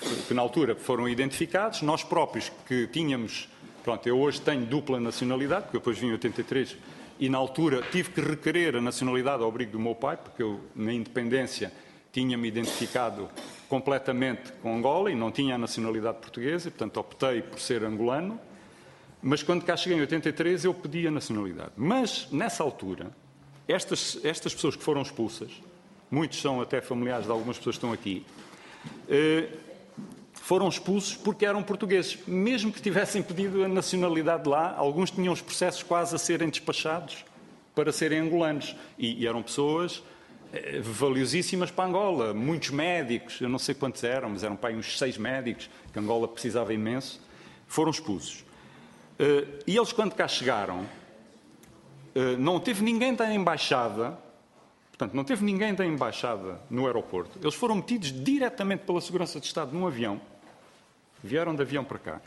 que, 0.00 0.22
que 0.28 0.34
na 0.34 0.42
altura 0.42 0.74
foram 0.74 1.08
identificados, 1.08 1.82
nós 1.82 2.02
próprios 2.02 2.50
que 2.66 2.86
tínhamos, 2.88 3.48
pronto, 3.84 4.06
eu 4.08 4.18
hoje 4.18 4.40
tenho 4.40 4.66
dupla 4.66 4.98
nacionalidade, 4.98 5.64
porque 5.64 5.76
eu 5.76 5.80
depois 5.80 5.98
vim 5.98 6.08
em 6.08 6.12
83 6.12 6.76
e 7.18 7.28
na 7.28 7.38
altura 7.38 7.82
tive 7.90 8.10
que 8.10 8.20
requerer 8.20 8.76
a 8.76 8.80
nacionalidade 8.80 9.42
ao 9.42 9.48
abrigo 9.48 9.72
do 9.72 9.78
meu 9.78 9.94
pai, 9.94 10.16
porque 10.16 10.42
eu 10.42 10.60
na 10.74 10.92
independência 10.92 11.72
tinha-me 12.12 12.48
identificado 12.48 13.28
completamente 13.68 14.52
com 14.62 14.76
Angola 14.76 15.10
e 15.10 15.14
não 15.14 15.30
tinha 15.30 15.54
a 15.54 15.58
nacionalidade 15.58 16.18
portuguesa, 16.18 16.68
e, 16.68 16.70
portanto 16.70 16.96
optei 16.98 17.42
por 17.42 17.60
ser 17.60 17.84
angolano. 17.84 18.40
Mas 19.22 19.42
quando 19.42 19.64
cá 19.64 19.76
cheguei 19.76 19.98
em 19.98 20.00
83 20.00 20.64
eu 20.64 20.74
pedi 20.74 21.06
a 21.06 21.10
nacionalidade. 21.10 21.72
Mas 21.76 22.28
nessa 22.30 22.62
altura, 22.62 23.10
estas, 23.68 24.18
estas 24.24 24.54
pessoas 24.54 24.76
que 24.76 24.82
foram 24.82 25.02
expulsas, 25.02 25.50
muitos 26.10 26.40
são 26.40 26.60
até 26.60 26.80
familiares 26.80 27.26
de 27.26 27.32
algumas 27.32 27.58
pessoas 27.58 27.76
que 27.76 27.84
estão 27.84 27.92
aqui, 27.92 28.24
eh, 29.08 29.48
foram 30.32 30.68
expulsos 30.68 31.16
porque 31.16 31.44
eram 31.44 31.62
portugueses. 31.62 32.18
Mesmo 32.26 32.70
que 32.72 32.80
tivessem 32.80 33.20
pedido 33.20 33.64
a 33.64 33.68
nacionalidade 33.68 34.48
lá, 34.48 34.74
alguns 34.76 35.10
tinham 35.10 35.32
os 35.32 35.42
processos 35.42 35.82
quase 35.82 36.14
a 36.14 36.18
serem 36.18 36.48
despachados 36.48 37.24
para 37.74 37.90
serem 37.90 38.20
angolanos. 38.20 38.76
E, 38.96 39.22
e 39.22 39.26
eram 39.26 39.42
pessoas 39.42 40.04
eh, 40.52 40.80
valiosíssimas 40.80 41.72
para 41.72 41.86
Angola. 41.86 42.32
Muitos 42.32 42.70
médicos, 42.70 43.40
eu 43.40 43.48
não 43.48 43.58
sei 43.58 43.74
quantos 43.74 44.04
eram, 44.04 44.30
mas 44.30 44.44
eram 44.44 44.54
para 44.54 44.70
aí 44.70 44.76
uns 44.76 44.96
seis 44.96 45.18
médicos, 45.18 45.68
que 45.92 45.98
Angola 45.98 46.28
precisava 46.28 46.72
imenso, 46.72 47.20
foram 47.66 47.90
expulsos. 47.90 48.44
Eh, 49.18 49.46
e 49.66 49.76
eles, 49.76 49.92
quando 49.92 50.14
cá 50.14 50.28
chegaram, 50.28 50.86
não 52.38 52.58
teve 52.60 52.82
ninguém 52.82 53.14
da 53.14 53.32
embaixada 53.32 54.18
Portanto, 54.96 55.14
não 55.14 55.24
teve 55.24 55.44
ninguém 55.44 55.74
da 55.74 55.84
embaixada 55.84 56.58
no 56.70 56.86
aeroporto. 56.86 57.38
Eles 57.42 57.54
foram 57.54 57.74
metidos 57.74 58.10
diretamente 58.10 58.84
pela 58.84 58.98
Segurança 58.98 59.38
de 59.38 59.44
Estado 59.44 59.76
num 59.76 59.86
avião. 59.86 60.18
Vieram 61.22 61.54
de 61.54 61.60
avião 61.60 61.84
para 61.84 61.98
cá. 61.98 62.20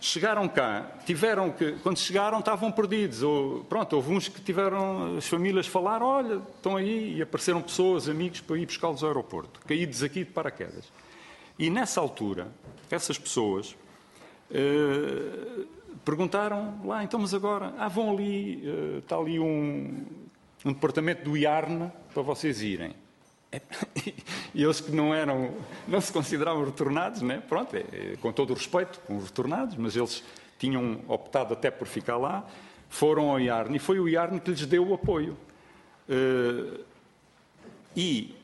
Chegaram 0.00 0.48
cá, 0.48 0.90
tiveram 1.06 1.52
que, 1.52 1.72
quando 1.82 1.96
chegaram, 1.96 2.40
estavam 2.40 2.72
perdidos. 2.72 3.22
Ou, 3.22 3.62
pronto, 3.64 3.94
houve 3.94 4.12
uns 4.12 4.26
que 4.26 4.40
tiveram, 4.40 5.16
as 5.16 5.28
famílias 5.28 5.68
falaram, 5.68 6.06
olha, 6.06 6.42
estão 6.56 6.76
aí, 6.76 7.18
e 7.18 7.22
apareceram 7.22 7.62
pessoas, 7.62 8.08
amigos, 8.08 8.40
para 8.40 8.58
ir 8.58 8.66
buscá-los 8.66 9.04
ao 9.04 9.10
aeroporto, 9.10 9.60
caídos 9.60 10.02
aqui 10.02 10.24
de 10.24 10.30
paraquedas. 10.32 10.90
E 11.56 11.70
nessa 11.70 12.00
altura, 12.00 12.48
essas 12.90 13.16
pessoas 13.16 13.76
eh, 14.50 15.66
perguntaram 16.04 16.80
lá, 16.84 17.04
então, 17.04 17.20
mas 17.20 17.34
agora, 17.34 17.74
ah, 17.78 17.88
vão 17.88 18.10
ali, 18.10 18.62
eh, 18.64 18.98
está 18.98 19.16
ali 19.16 19.38
um, 19.38 20.04
um 20.64 20.72
departamento 20.72 21.24
do 21.24 21.36
IARN 21.36 21.90
para 22.12 22.22
vocês 22.22 22.62
irem. 22.62 22.94
E 24.52 24.64
eles 24.64 24.80
que 24.80 24.90
não 24.90 25.14
eram, 25.14 25.54
não 25.86 26.00
se 26.00 26.12
consideravam 26.12 26.64
retornados, 26.64 27.22
né? 27.22 27.40
pronto, 27.48 27.76
é, 27.76 27.84
é, 27.92 28.16
com 28.16 28.32
todo 28.32 28.50
o 28.50 28.54
respeito, 28.54 28.98
com 29.06 29.16
os 29.16 29.26
retornados, 29.26 29.76
mas 29.76 29.94
eles 29.94 30.24
tinham 30.58 31.02
optado 31.06 31.54
até 31.54 31.70
por 31.70 31.86
ficar 31.86 32.16
lá, 32.16 32.44
foram 32.88 33.30
ao 33.30 33.38
IARN 33.38 33.72
e 33.76 33.78
foi 33.78 34.00
o 34.00 34.08
IARN 34.08 34.40
que 34.40 34.50
lhes 34.50 34.66
deu 34.66 34.88
o 34.88 34.92
apoio. 34.92 35.36
Uh, 36.08 36.84
e 37.96 38.34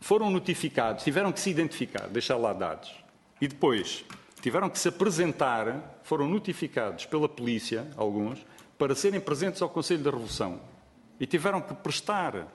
foram 0.00 0.30
notificados, 0.30 1.02
tiveram 1.02 1.32
que 1.32 1.40
se 1.40 1.50
identificar, 1.50 2.06
deixar 2.08 2.36
lá 2.36 2.52
dados. 2.52 2.94
E 3.40 3.48
depois 3.48 4.04
tiveram 4.40 4.70
que 4.70 4.78
se 4.78 4.88
apresentar, 4.88 6.00
foram 6.02 6.28
notificados 6.28 7.06
pela 7.06 7.28
polícia, 7.28 7.86
alguns, 7.96 8.44
para 8.78 8.94
serem 8.94 9.20
presentes 9.20 9.60
ao 9.60 9.68
Conselho 9.68 10.02
da 10.02 10.10
Revolução 10.10 10.60
e 11.20 11.26
tiveram 11.26 11.60
que 11.60 11.74
prestar, 11.74 12.46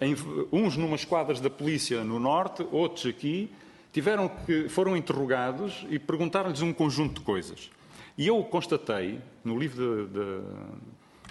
em, 0.00 0.14
uns 0.52 0.76
numas 0.76 1.04
quadras 1.04 1.40
da 1.40 1.48
polícia 1.48 2.04
no 2.04 2.18
norte, 2.18 2.66
outros 2.70 3.06
aqui, 3.06 3.50
tiveram 3.92 4.28
que, 4.28 4.68
foram 4.68 4.96
interrogados 4.96 5.86
e 5.88 5.98
perguntaram-lhes 5.98 6.60
um 6.60 6.72
conjunto 6.72 7.20
de 7.20 7.24
coisas. 7.24 7.70
E 8.18 8.26
eu 8.26 8.42
constatei, 8.44 9.20
no 9.42 9.58
livro 9.58 10.06
da 10.06 10.42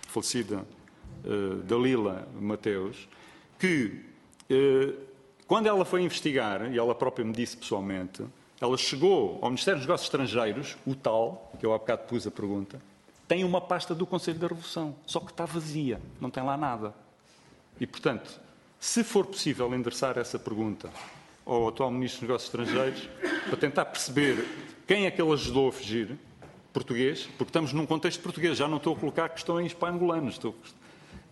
falecida 0.07 0.65
uh, 1.23 1.55
Dalila 1.63 2.27
Mateus, 2.39 3.07
que 3.59 4.01
uh, 4.49 4.95
quando 5.47 5.67
ela 5.67 5.85
foi 5.85 6.01
investigar, 6.01 6.71
e 6.73 6.77
ela 6.77 6.95
própria 6.95 7.23
me 7.23 7.33
disse 7.33 7.55
pessoalmente, 7.55 8.23
ela 8.59 8.77
chegou 8.77 9.39
ao 9.41 9.49
Ministério 9.49 9.79
dos 9.79 9.87
Negócios 9.87 10.07
Estrangeiros, 10.07 10.77
o 10.85 10.95
tal, 10.95 11.51
que 11.59 11.65
eu 11.65 11.73
há 11.73 11.77
bocado 11.77 12.03
pus 12.03 12.25
a 12.25 12.31
pergunta, 12.31 12.81
tem 13.27 13.43
uma 13.43 13.59
pasta 13.59 13.95
do 13.95 14.05
Conselho 14.05 14.39
da 14.39 14.47
Revolução, 14.47 14.95
só 15.05 15.19
que 15.19 15.31
está 15.31 15.45
vazia, 15.45 15.99
não 16.21 16.29
tem 16.29 16.43
lá 16.43 16.55
nada. 16.55 16.93
E, 17.79 17.87
portanto, 17.87 18.39
se 18.79 19.03
for 19.03 19.25
possível 19.25 19.73
endereçar 19.73 20.17
essa 20.17 20.37
pergunta 20.37 20.89
ao 21.45 21.67
atual 21.67 21.91
Ministro 21.91 22.21
dos 22.21 22.29
Negócios 22.29 22.49
Estrangeiros, 22.49 23.09
para 23.47 23.57
tentar 23.57 23.85
perceber 23.85 24.45
quem 24.87 25.05
é 25.05 25.11
que 25.11 25.21
ele 25.21 25.33
ajudou 25.33 25.69
a 25.69 25.71
fugir, 25.71 26.17
português, 26.71 27.27
porque 27.37 27.49
estamos 27.49 27.71
num 27.73 27.85
contexto 27.85 28.21
português, 28.21 28.57
já 28.57 28.67
não 28.67 28.77
estou 28.77 28.93
a 28.93 28.99
colocar 28.99 29.29
questões 29.29 29.73
para 29.73 29.93
angolanos. 29.93 30.35
Estou... 30.35 30.55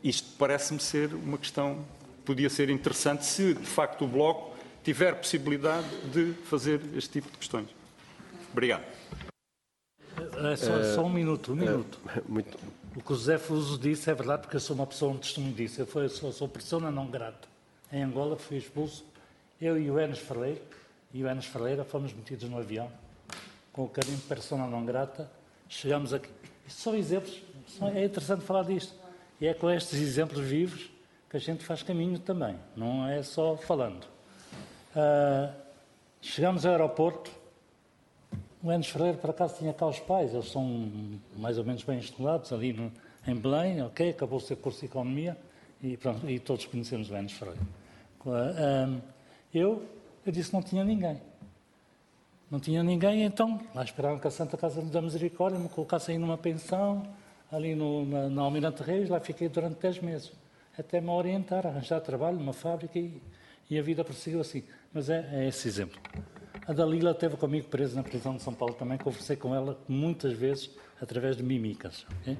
Isto 0.04 0.36
parece-me 0.38 0.80
ser 0.80 1.14
uma 1.14 1.38
questão 1.38 1.86
que 2.18 2.24
podia 2.26 2.50
ser 2.50 2.70
interessante 2.70 3.26
se, 3.26 3.54
de 3.54 3.66
facto, 3.66 4.06
o 4.06 4.08
Bloco 4.08 4.53
tiver 4.84 5.16
possibilidade 5.16 5.88
de 6.12 6.34
fazer 6.44 6.82
este 6.96 7.10
tipo 7.14 7.32
de 7.32 7.38
questões. 7.38 7.70
Obrigado. 8.52 8.84
É 10.52 10.56
só, 10.56 10.84
só, 10.96 11.04
um 11.04 11.10
minuto, 11.10 11.54
um 11.54 11.56
minuto. 11.56 12.00
Muito... 12.28 12.58
O 12.96 13.02
que 13.02 13.12
o 13.12 13.16
José 13.16 13.40
Fuso 13.40 13.80
disse 13.80 14.12
é 14.12 14.14
verdade, 14.14 14.44
porque 14.44 14.56
eu 14.56 14.60
sou 14.60 14.76
uma 14.76 14.86
pessoa, 14.86 15.12
um 15.12 15.18
testemunho 15.18 15.54
disso. 15.56 15.82
Eu, 15.82 15.88
fui, 15.88 16.06
eu 16.06 16.10
sou, 16.10 16.32
sou 16.32 16.48
persona 16.48 16.92
não 16.92 17.08
grata. 17.08 17.48
Em 17.92 18.04
Angola 18.04 18.36
fui 18.36 18.58
expulso, 18.58 19.04
eu 19.60 19.80
e 19.80 19.90
o 19.90 20.00
Enes 20.00 20.20
Ferreira, 20.20 20.62
e 21.12 21.24
o 21.24 21.28
Enes 21.28 21.46
Ferreira 21.46 21.84
fomos 21.84 22.14
metidos 22.14 22.48
no 22.48 22.58
avião, 22.58 22.92
com 23.72 23.84
o 23.84 23.90
carinho 23.90 24.18
de 24.18 24.24
persona 24.24 24.68
não 24.68 24.86
grata. 24.86 25.30
Chegamos 25.68 26.14
aqui. 26.14 26.30
Isto 26.68 26.82
são 26.82 26.96
exemplos, 26.96 27.42
é 27.96 28.06
interessante 28.06 28.44
falar 28.44 28.64
disto. 28.64 28.94
E 29.42 29.48
é 29.48 29.54
com 29.54 29.70
estes 29.72 30.00
exemplos 30.00 30.40
vivos 30.40 30.92
que 31.30 31.38
a 31.38 31.40
gente 31.40 31.64
faz 31.64 31.82
caminho 31.82 32.20
também, 32.20 32.56
não 32.76 33.08
é 33.08 33.24
só 33.24 33.58
falando. 33.58 34.13
Uh, 34.96 35.54
chegamos 36.22 36.66
ao 36.66 36.72
aeroporto, 36.72 37.32
o 38.62 38.72
Enes 38.72 38.88
Ferreira, 38.88 39.18
por 39.18 39.30
acaso, 39.30 39.58
tinha 39.58 39.74
cá 39.74 39.88
os 39.88 40.00
pais, 40.00 40.34
eles 40.34 40.50
são 40.50 40.90
mais 41.36 41.58
ou 41.58 41.66
menos 41.66 41.84
bem 41.84 42.00
estudados 42.00 42.54
ali 42.54 42.72
no, 42.72 42.92
em 43.28 43.36
Belém, 43.36 43.82
ok, 43.82 44.10
acabou 44.12 44.38
o 44.38 44.42
seu 44.42 44.56
curso 44.56 44.80
de 44.80 44.86
Economia 44.86 45.38
e, 45.82 45.98
pronto, 45.98 46.30
e 46.30 46.40
todos 46.40 46.66
conhecemos 46.66 47.10
o 47.10 47.16
Enes 47.16 47.34
Ferreira. 47.34 47.60
Um, 48.26 49.02
eu, 49.54 49.84
eu 50.26 50.32
disse 50.32 50.50
que 50.50 50.56
não 50.56 50.64
tinha 50.64 50.84
ninguém. 50.84 51.20
Não 52.50 52.60
tinha 52.60 52.84
ninguém, 52.84 53.24
então 53.24 53.60
lá 53.74 53.84
esperaram 53.84 54.20
que 54.20 54.28
a 54.28 54.32
Santa 54.32 54.56
Casa 54.56 54.82
da 54.82 55.02
Misericórdia 55.02 55.60
me 55.60 55.68
colocasse 55.68 56.12
aí 56.12 56.18
numa 56.18 56.38
pensão, 56.38 57.04
ali 57.52 57.76
no, 57.76 58.06
na, 58.06 58.30
na 58.30 58.42
Almirante 58.44 58.82
Reis, 58.84 59.10
lá 59.10 59.20
fiquei 59.20 59.50
durante 59.50 59.80
10 59.82 60.00
meses, 60.00 60.32
até 60.78 61.02
me 61.02 61.10
orientar, 61.10 61.68
arranjar 61.68 62.00
trabalho 62.00 62.38
numa 62.38 62.54
fábrica 62.54 62.98
e, 62.98 63.22
e 63.70 63.78
a 63.78 63.82
vida 63.82 64.04
prosseguiu 64.04 64.40
assim. 64.40 64.64
Mas 64.94 65.10
é, 65.10 65.28
é 65.34 65.48
esse 65.48 65.68
exemplo. 65.68 66.00
A 66.68 66.72
Dalila 66.72 67.12
esteve 67.12 67.36
comigo 67.36 67.68
presa 67.68 67.96
na 67.96 68.04
prisão 68.04 68.36
de 68.38 68.44
São 68.44 68.54
Paulo 68.54 68.76
também, 68.76 68.98
conversei 68.98 69.36
com 69.36 69.54
ela 69.54 69.78
muitas 69.88 70.34
vezes 70.34 70.70
através 71.02 71.36
de 71.36 71.44
mímicas. 71.44 72.06
Okay? 72.22 72.38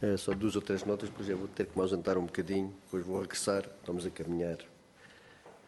É, 0.00 0.16
só 0.16 0.32
duas 0.32 0.56
ou 0.56 0.62
três 0.62 0.84
notas, 0.84 1.10
depois 1.10 1.28
eu 1.28 1.36
vou 1.36 1.46
ter 1.46 1.66
que 1.66 1.76
me 1.76 1.82
ausentar 1.82 2.16
um 2.16 2.24
bocadinho, 2.24 2.74
depois 2.84 3.04
vou 3.04 3.20
regressar, 3.20 3.64
vamos 3.86 4.06
a 4.06 4.10
caminhar 4.10 4.56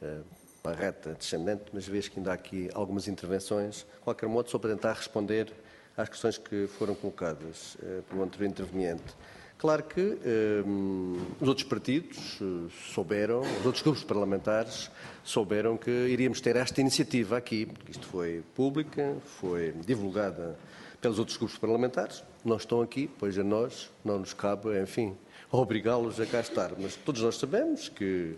é, 0.02 0.20
para 0.62 0.72
a 0.72 0.80
reta 0.80 1.14
descendente, 1.14 1.64
mas 1.72 1.86
vejo 1.86 2.10
que 2.10 2.18
ainda 2.18 2.30
há 2.30 2.34
aqui 2.34 2.70
algumas 2.74 3.06
intervenções. 3.06 3.86
De 3.94 4.00
qualquer 4.00 4.28
modo, 4.28 4.50
só 4.50 4.58
para 4.58 4.70
tentar 4.70 4.94
responder 4.94 5.52
às 5.96 6.08
questões 6.08 6.38
que 6.38 6.66
foram 6.66 6.94
colocadas 6.94 7.76
é, 7.82 8.00
pelo 8.08 8.22
anterior 8.22 8.48
interveniente. 8.48 9.14
Claro 9.58 9.84
que 9.84 10.18
um, 10.66 11.16
os 11.40 11.48
outros 11.48 11.66
partidos 11.66 12.38
uh, 12.42 12.68
souberam, 12.92 13.40
os 13.40 13.64
outros 13.64 13.82
grupos 13.82 14.04
parlamentares 14.04 14.90
souberam 15.24 15.78
que 15.78 15.90
iríamos 15.90 16.42
ter 16.42 16.56
esta 16.56 16.78
iniciativa 16.82 17.38
aqui, 17.38 17.66
isto 17.88 18.06
foi 18.06 18.44
pública, 18.54 19.16
foi 19.40 19.72
divulgada 19.86 20.58
pelos 21.00 21.18
outros 21.18 21.38
grupos 21.38 21.56
parlamentares, 21.56 22.22
não 22.44 22.56
estão 22.56 22.82
aqui, 22.82 23.08
pois 23.18 23.38
a 23.38 23.44
nós 23.44 23.90
não 24.04 24.18
nos 24.18 24.34
cabe, 24.34 24.78
enfim, 24.78 25.16
obrigá-los 25.50 26.20
a 26.20 26.26
cá 26.26 26.40
estar. 26.40 26.72
Mas 26.78 26.94
todos 26.94 27.22
nós 27.22 27.36
sabemos 27.36 27.88
que, 27.88 28.36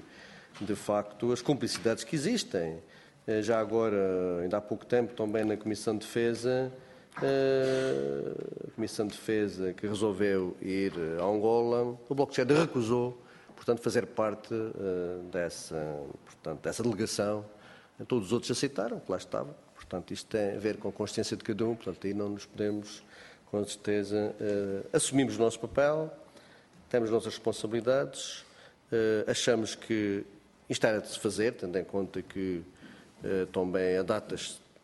de 0.61 0.75
facto, 0.77 1.33
as 1.33 1.43
cumplicidades 1.43 2.05
que 2.05 2.15
existem, 2.15 2.79
eh, 3.27 3.43
já 3.43 3.59
agora, 3.59 4.41
ainda 4.43 4.59
há 4.59 4.61
pouco 4.61 4.87
tempo, 4.87 5.15
também 5.15 5.45
na 5.45 5.57
Comissão 5.57 5.95
de 5.95 6.07
Defesa, 6.07 6.73
eh, 6.73 6.88
a 7.17 8.71
Comissão 8.75 9.07
de 9.07 9.13
Defesa 9.13 9.73
que 9.73 9.87
resolveu 9.87 10.57
ir 10.61 10.93
a 11.21 11.25
Angola, 11.25 11.99
o 12.09 12.15
Bloco 12.15 12.33
de 12.33 12.41
Esquerda 12.41 12.61
recusou, 12.61 13.21
portanto, 13.57 13.81
fazer 13.81 14.07
parte 14.07 14.55
eh, 14.55 15.21
dessa, 15.33 16.01
portanto, 16.25 16.63
dessa 16.63 16.83
delegação. 16.83 17.45
Todos 18.07 18.27
os 18.27 18.33
outros 18.33 18.51
aceitaram, 18.53 19.01
que 19.01 19.11
lá 19.11 19.19
estava. 19.19 19.53
Portanto, 19.75 20.13
isto 20.13 20.29
tem 20.29 20.55
a 20.55 20.59
ver 20.59 20.77
com 20.77 20.89
a 20.89 20.93
consciência 20.93 21.37
de 21.37 21.43
cada 21.43 21.65
um, 21.65 21.75
portanto, 21.75 22.07
aí 22.07 22.15
não 22.15 22.29
nos 22.29 22.47
podemos, 22.47 23.03
com 23.47 23.65
certeza, 23.65 24.35
uh, 24.41 24.89
assumimos 24.93 25.37
o 25.37 25.41
nosso 25.41 25.59
papel, 25.59 26.13
temos 26.89 27.09
as 27.09 27.15
nossas 27.15 27.35
responsabilidades, 27.35 28.41
uh, 28.93 29.29
achamos 29.29 29.75
que 29.75 30.25
isto 30.69 30.87
era 30.87 31.01
de 31.01 31.09
se 31.09 31.19
fazer, 31.19 31.55
tendo 31.55 31.77
em 31.77 31.85
conta 31.85 32.23
que 32.23 32.63
também 33.53 33.97
a 33.97 34.03
data 34.03 34.37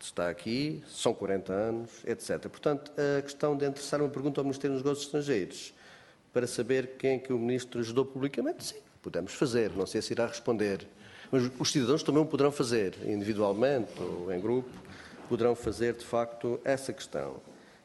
está 0.07 0.29
aqui, 0.29 0.83
são 0.87 1.15
40 1.15 1.53
anos, 1.53 1.91
etc. 2.07 2.41
Portanto, 2.49 2.93
a 3.19 3.23
questão 3.23 3.57
de 3.57 3.67
interessar 3.67 4.01
uma 4.01 4.09
pergunta 4.09 4.41
ao 4.41 4.45
Ministério 4.45 4.77
dos 4.77 4.85
Negócios 4.85 5.07
Estrangeiros 5.07 5.75
para 6.33 6.47
saber 6.47 6.97
quem 6.99 7.17
é 7.17 7.19
que 7.19 7.33
o 7.33 7.39
Ministro 7.39 7.81
ajudou 7.81 8.05
publicamente, 8.05 8.65
sim, 8.65 8.81
podemos 9.03 9.33
fazer, 9.35 9.71
não 9.71 9.87
sei 9.87 10.03
se 10.03 10.13
irá 10.13 10.27
responder. 10.27 10.87
Mas 11.31 11.51
os 11.59 11.73
cidadãos 11.73 12.03
também 12.03 12.23
o 12.23 12.27
poderão 12.27 12.53
fazer, 12.53 12.95
individualmente 13.07 13.93
ou 14.01 14.33
em 14.33 14.41
grupo, 14.41 14.71
poderão 15.29 15.55
fazer 15.55 15.95
de 15.95 16.05
facto 16.05 16.61
essa 16.65 16.93
questão. 16.93 17.41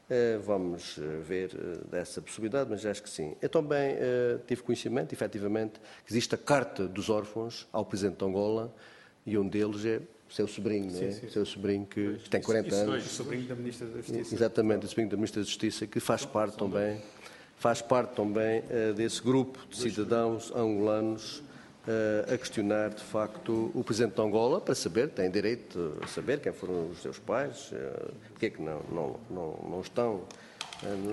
Eh, 0.09 0.39
vamos 0.43 0.97
eh, 0.97 1.01
ver 1.21 1.51
eh, 1.53 1.77
dessa 1.89 2.19
possibilidade, 2.19 2.69
mas 2.69 2.83
acho 2.83 3.03
que 3.03 3.09
sim. 3.09 3.35
Eu 3.39 3.47
também 3.47 3.95
tive 4.47 4.63
conhecimento, 4.63 5.13
efetivamente, 5.13 5.79
que 6.05 6.11
existe 6.11 6.33
a 6.33 6.37
Carta 6.37 6.87
dos 6.87 7.09
Órfãos 7.09 7.67
ao 7.71 7.85
Presidente 7.85 8.17
de 8.17 8.25
Angola 8.25 8.73
e 9.25 9.37
um 9.37 9.47
deles 9.47 9.85
é 9.85 10.01
seu 10.29 10.47
sobrinho, 10.47 10.89
sim, 10.91 11.01
não 11.01 11.07
é? 11.07 11.11
Sim, 11.11 11.29
seu 11.29 11.45
sobrinho 11.45 11.85
que, 11.85 12.13
que 12.15 12.29
tem 12.29 12.41
40 12.41 12.67
isso, 12.67 12.77
anos. 12.77 13.05
O 13.05 13.09
sobrinho 13.09 13.47
da 13.47 13.55
Ministra 13.55 13.87
da 13.87 13.97
Justiça. 13.97 14.35
Exatamente, 14.35 14.85
o 14.85 14.89
sobrinho 14.89 15.09
da 15.09 15.17
Ministra 15.17 15.41
da 15.41 15.47
Justiça, 15.47 15.87
que 15.87 15.99
faz 15.99 16.25
parte 16.25 16.57
também, 16.57 17.01
faz 17.57 17.81
parte 17.81 18.15
também 18.15 18.63
desse 18.95 19.21
grupo 19.21 19.59
de 19.69 19.77
cidadãos 19.77 20.51
angolanos 20.55 21.43
a 22.31 22.37
questionar, 22.37 22.89
de 22.89 23.03
facto, 23.03 23.71
o 23.73 23.83
Presidente 23.83 24.13
de 24.13 24.21
Angola 24.21 24.61
para 24.61 24.75
saber, 24.75 25.09
tem 25.09 25.29
direito 25.31 25.97
a 26.01 26.07
saber 26.07 26.39
quem 26.39 26.51
foram 26.51 26.89
os 26.89 27.01
seus 27.01 27.17
pais, 27.17 27.71
porque 28.29 28.47
é 28.47 28.49
que 28.49 28.61
não, 28.61 28.81
não, 28.91 29.19
não, 29.29 29.69
não 29.69 29.81
estão 29.81 30.23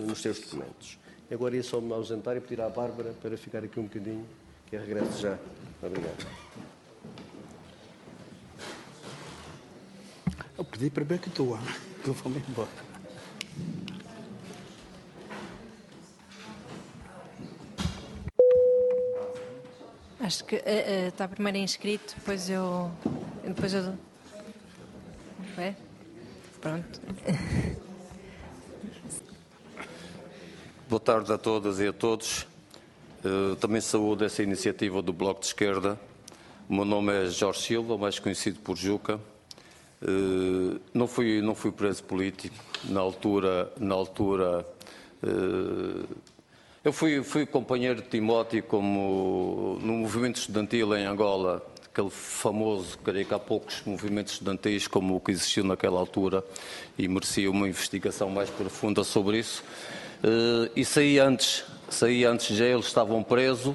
nos 0.06 0.20
seus 0.20 0.40
documentos. 0.40 0.98
Agora 1.30 1.56
ia 1.56 1.62
só 1.62 1.80
me 1.80 1.92
ausentar 1.92 2.36
e 2.36 2.40
pedir 2.40 2.60
à 2.60 2.68
Bárbara 2.68 3.14
para 3.20 3.36
ficar 3.36 3.64
aqui 3.64 3.80
um 3.80 3.84
bocadinho, 3.84 4.26
que 4.66 4.76
regresse 4.76 5.22
já. 5.22 5.38
Obrigado. 5.82 6.26
Eu 10.58 10.64
pedi 10.64 10.88
para 10.88 11.04
ver 11.04 11.18
que 11.18 11.28
estou, 11.28 11.58
que 12.02 12.08
eu 12.08 12.14
vou-me 12.14 12.42
embora. 12.48 12.68
Acho 20.18 20.44
que 20.44 20.56
uh, 20.56 20.58
uh, 20.58 21.08
está 21.08 21.28
primeiro 21.28 21.58
inscrito, 21.58 22.14
depois 22.16 22.48
eu. 22.48 22.90
Depois 23.44 23.74
eu. 23.74 23.98
É? 25.58 25.74
Pronto. 26.60 27.00
Boa 30.88 31.00
tarde 31.00 31.32
a 31.32 31.38
todas 31.38 31.80
e 31.80 31.86
a 31.86 31.92
todos. 31.92 32.46
Uh, 33.22 33.56
também 33.56 33.82
saúdo 33.82 34.24
essa 34.24 34.42
iniciativa 34.42 35.02
do 35.02 35.12
Bloco 35.12 35.40
de 35.40 35.46
Esquerda. 35.46 36.00
O 36.66 36.74
meu 36.74 36.86
nome 36.86 37.12
é 37.12 37.26
Jorge 37.26 37.60
Silva, 37.60 37.98
mais 37.98 38.18
conhecido 38.18 38.58
por 38.60 38.74
Juca. 38.74 39.20
Uh, 40.08 40.78
não 40.94 41.08
fui 41.08 41.40
não 41.40 41.54
fui 41.54 41.72
preso 41.72 42.04
político 42.04 42.54
na 42.84 43.00
altura 43.00 43.72
na 43.80 43.92
altura 43.92 44.64
uh, 45.24 46.06
eu 46.86 46.92
fui, 46.92 47.20
fui 47.24 47.44
companheiro 47.44 48.00
de 48.00 48.06
Timóteo 48.06 48.62
como 48.62 49.76
no 49.82 49.94
movimento 49.94 50.36
estudantil 50.36 50.96
em 50.96 51.04
Angola, 51.04 51.60
aquele 51.84 52.10
famoso, 52.10 52.96
creio 52.98 53.26
que 53.26 53.34
há 53.34 53.40
poucos 53.40 53.82
movimentos 53.84 54.34
estudantis 54.34 54.86
como 54.86 55.16
o 55.16 55.20
que 55.20 55.32
existiu 55.32 55.64
naquela 55.64 55.98
altura 55.98 56.44
e 56.96 57.08
merecia 57.08 57.50
uma 57.50 57.68
investigação 57.68 58.30
mais 58.30 58.48
profunda 58.50 59.02
sobre 59.02 59.40
isso. 59.40 59.64
Uh, 60.22 60.70
e 60.76 60.84
saí 60.84 61.18
antes, 61.18 61.64
saí 61.88 62.24
antes 62.24 62.56
já 62.56 62.66
eles 62.66 62.86
estavam 62.86 63.20
presos, 63.20 63.74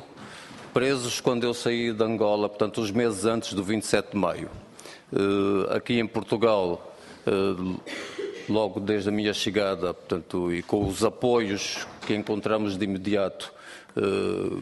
presos 0.74 1.20
quando 1.20 1.44
eu 1.44 1.54
saí 1.54 1.92
de 1.92 2.04
Angola, 2.06 2.48
portanto 2.48 2.80
os 2.80 2.92
meses 2.92 3.26
antes 3.26 3.52
do 3.52 3.62
27 3.62 4.12
de 4.12 4.18
maio. 4.18 4.50
Uh, 5.12 5.74
aqui 5.76 6.00
em 6.00 6.08
Portugal, 6.08 6.96
uh, 7.28 7.80
logo 8.50 8.80
desde 8.80 9.10
a 9.10 9.12
minha 9.12 9.34
chegada, 9.34 9.94
portanto, 9.94 10.54
e 10.54 10.62
com 10.62 10.86
os 10.86 11.04
apoios 11.04 11.88
que 12.06 12.14
encontramos 12.14 12.78
de 12.78 12.86
imediato, 12.86 13.54
eh, 13.96 14.58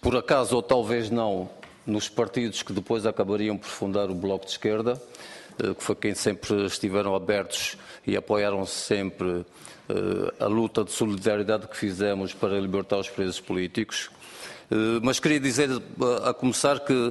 por 0.00 0.16
acaso 0.16 0.56
ou 0.56 0.62
talvez 0.62 1.10
não, 1.10 1.50
nos 1.86 2.08
partidos 2.08 2.62
que 2.62 2.72
depois 2.72 3.06
acabariam 3.06 3.56
por 3.56 3.68
fundar 3.68 4.10
o 4.10 4.14
Bloco 4.14 4.44
de 4.44 4.52
Esquerda, 4.52 5.00
eh, 5.62 5.74
que 5.74 5.82
foi 5.82 5.96
quem 5.96 6.14
sempre 6.14 6.66
estiveram 6.66 7.14
abertos 7.14 7.76
e 8.06 8.16
apoiaram 8.16 8.64
sempre 8.64 9.44
eh, 9.88 10.34
a 10.38 10.46
luta 10.46 10.84
de 10.84 10.92
solidariedade 10.92 11.66
que 11.66 11.76
fizemos 11.76 12.32
para 12.32 12.58
libertar 12.60 12.98
os 12.98 13.08
presos 13.08 13.40
políticos. 13.40 14.10
Mas 15.02 15.18
queria 15.18 15.40
dizer, 15.40 15.70
a 16.26 16.34
começar, 16.34 16.80
que 16.80 17.10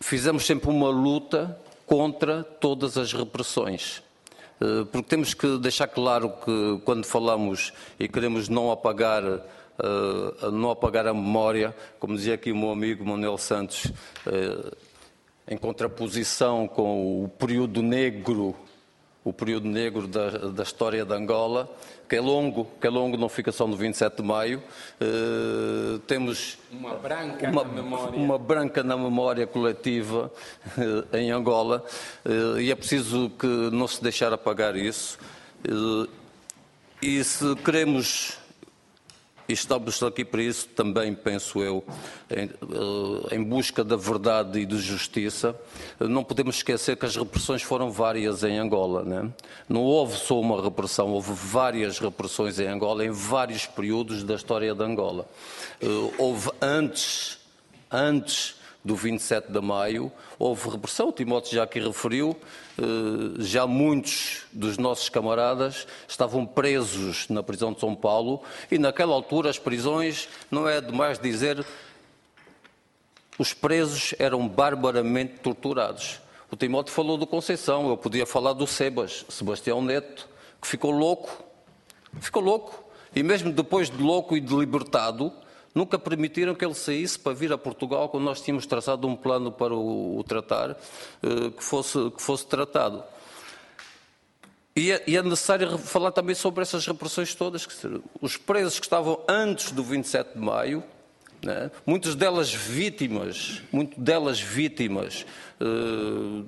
fizemos 0.00 0.44
sempre 0.44 0.70
uma 0.70 0.88
luta 0.88 1.58
contra 1.86 2.42
todas 2.42 2.96
as 2.96 3.12
repressões. 3.12 4.02
Eh, 4.60 4.84
porque 4.90 5.08
temos 5.08 5.34
que 5.34 5.58
deixar 5.58 5.88
claro 5.88 6.30
que 6.44 6.80
quando 6.84 7.04
falamos 7.04 7.72
e 7.98 8.08
queremos 8.08 8.48
não 8.48 8.70
apagar 8.70 9.22
Uh, 9.76 10.52
não 10.52 10.70
apagar 10.70 11.04
a 11.04 11.12
memória, 11.12 11.74
como 11.98 12.14
dizia 12.14 12.34
aqui 12.34 12.52
o 12.52 12.56
meu 12.56 12.70
amigo 12.70 13.04
Manuel 13.04 13.36
Santos, 13.36 13.86
uh, 14.24 14.76
em 15.48 15.56
contraposição 15.56 16.68
com 16.68 17.24
o 17.24 17.28
período 17.28 17.82
negro 17.82 18.54
o 19.24 19.32
período 19.32 19.66
negro 19.66 20.06
da, 20.06 20.28
da, 20.30 20.62
história 20.62 21.02
de 21.02 21.14
Angola, 21.14 21.68
que 22.06 22.14
é 22.14 22.20
longo, 22.20 22.68
que 22.78 22.86
é 22.86 22.90
longo, 22.90 23.16
não 23.16 23.28
fica 23.30 23.50
só 23.50 23.66
no 23.66 23.74
27 23.74 24.18
de 24.18 24.22
maio. 24.22 24.62
Uh, 25.00 25.98
temos 26.00 26.58
uma 26.70 26.94
branca 26.94 27.48
uma, 27.48 27.64
na 27.64 27.72
memória, 27.72 28.18
uma 28.18 28.38
branca 28.38 28.82
na 28.82 28.96
memória 28.96 29.46
coletiva 29.46 30.30
uh, 30.76 31.16
em 31.16 31.30
Angola 31.30 31.82
uh, 32.26 32.60
e 32.60 32.70
é 32.70 32.74
preciso 32.74 33.30
que 33.30 33.46
não 33.46 33.88
se 33.88 34.02
deixar 34.02 34.30
apagar 34.32 34.76
isso. 34.76 35.18
e 37.00 37.24
se 37.24 37.56
queremos 37.56 38.43
e 39.48 39.52
estamos 39.52 40.02
aqui 40.02 40.24
para 40.24 40.42
isso 40.42 40.68
também, 40.68 41.14
penso 41.14 41.62
eu, 41.62 41.84
em, 42.30 42.44
eh, 42.44 43.36
em, 43.36 43.44
busca 43.44 43.84
da 43.84 43.96
verdade 43.96 44.60
e 44.60 44.66
de 44.66 44.78
justiça. 44.78 45.54
Não 46.00 46.24
podemos 46.24 46.56
esquecer 46.56 46.96
que 46.96 47.04
as 47.04 47.14
repressões 47.14 47.62
foram 47.62 47.90
várias 47.90 48.42
em 48.42 48.58
Angola. 48.58 49.04
Né? 49.04 49.30
Não 49.68 49.82
houve 49.82 50.16
só 50.16 50.40
uma 50.40 50.62
repressão, 50.62 51.10
houve 51.10 51.32
várias 51.32 51.98
repressões 51.98 52.58
em 52.58 52.66
Angola, 52.66 53.04
em 53.04 53.10
vários 53.10 53.66
períodos 53.66 54.24
da 54.24 54.34
história 54.34 54.74
de 54.74 54.82
Angola. 54.82 55.26
Eh, 55.80 55.86
houve 56.18 56.50
antes, 56.62 57.38
antes 57.90 58.56
do 58.84 58.94
27 58.94 59.50
de 59.50 59.60
maio, 59.60 60.12
houve 60.38 60.68
repressão, 60.68 61.08
o 61.08 61.12
Timóteo 61.12 61.54
já 61.54 61.62
aqui 61.62 61.80
referiu, 61.80 62.36
eh, 62.78 62.82
já 63.38 63.66
muitos 63.66 64.42
dos 64.52 64.76
nossos 64.76 65.08
camaradas 65.08 65.86
estavam 66.06 66.44
presos 66.44 67.26
na 67.30 67.42
prisão 67.42 67.72
de 67.72 67.80
São 67.80 67.94
Paulo 67.94 68.42
e 68.70 68.78
naquela 68.78 69.14
altura 69.14 69.48
as 69.48 69.58
prisões, 69.58 70.28
não 70.50 70.68
é 70.68 70.82
demais 70.82 71.18
dizer, 71.18 71.64
os 73.38 73.54
presos 73.54 74.14
eram 74.18 74.46
barbaramente 74.46 75.38
torturados. 75.42 76.20
O 76.50 76.56
Timóteo 76.56 76.92
falou 76.92 77.16
do 77.16 77.26
Conceição, 77.26 77.88
eu 77.88 77.96
podia 77.96 78.26
falar 78.26 78.52
do 78.52 78.66
Sebas, 78.66 79.24
Sebastião 79.30 79.80
Neto, 79.80 80.28
que 80.60 80.68
ficou 80.68 80.90
louco, 80.90 81.42
ficou 82.20 82.42
louco, 82.42 82.84
e 83.16 83.22
mesmo 83.22 83.50
depois 83.50 83.88
de 83.88 84.02
louco 84.02 84.36
e 84.36 84.40
de 84.40 84.54
libertado, 84.54 85.32
Nunca 85.74 85.98
permitiram 85.98 86.54
que 86.54 86.64
ele 86.64 86.74
saísse 86.74 87.18
para 87.18 87.32
vir 87.32 87.52
a 87.52 87.58
Portugal 87.58 88.08
quando 88.08 88.24
nós 88.24 88.40
tínhamos 88.40 88.64
traçado 88.64 89.08
um 89.08 89.16
plano 89.16 89.50
para 89.50 89.74
o, 89.74 90.18
o 90.18 90.22
tratar, 90.22 90.70
eh, 90.70 91.50
que 91.50 91.64
fosse, 91.64 92.10
que 92.12 92.22
fosse 92.22 92.46
tratado. 92.46 93.02
E 94.76 94.92
é, 94.92 95.02
e 95.06 95.16
é, 95.16 95.22
necessário 95.22 95.78
falar 95.78 96.12
também 96.12 96.34
sobre 96.34 96.62
essas 96.62 96.86
repressões 96.86 97.34
todas. 97.34 97.66
Os 98.20 98.36
presos 98.36 98.78
que 98.78 98.86
estavam 98.86 99.20
antes 99.28 99.72
do 99.72 99.82
27 99.82 100.34
de 100.34 100.40
maio, 100.40 100.82
né, 101.42 101.70
muitas 101.86 102.14
delas 102.14 102.52
vítimas, 102.52 103.62
muito 103.72 104.00
delas 104.00 104.40
vítimas. 104.40 105.26
Uh, 105.60 106.44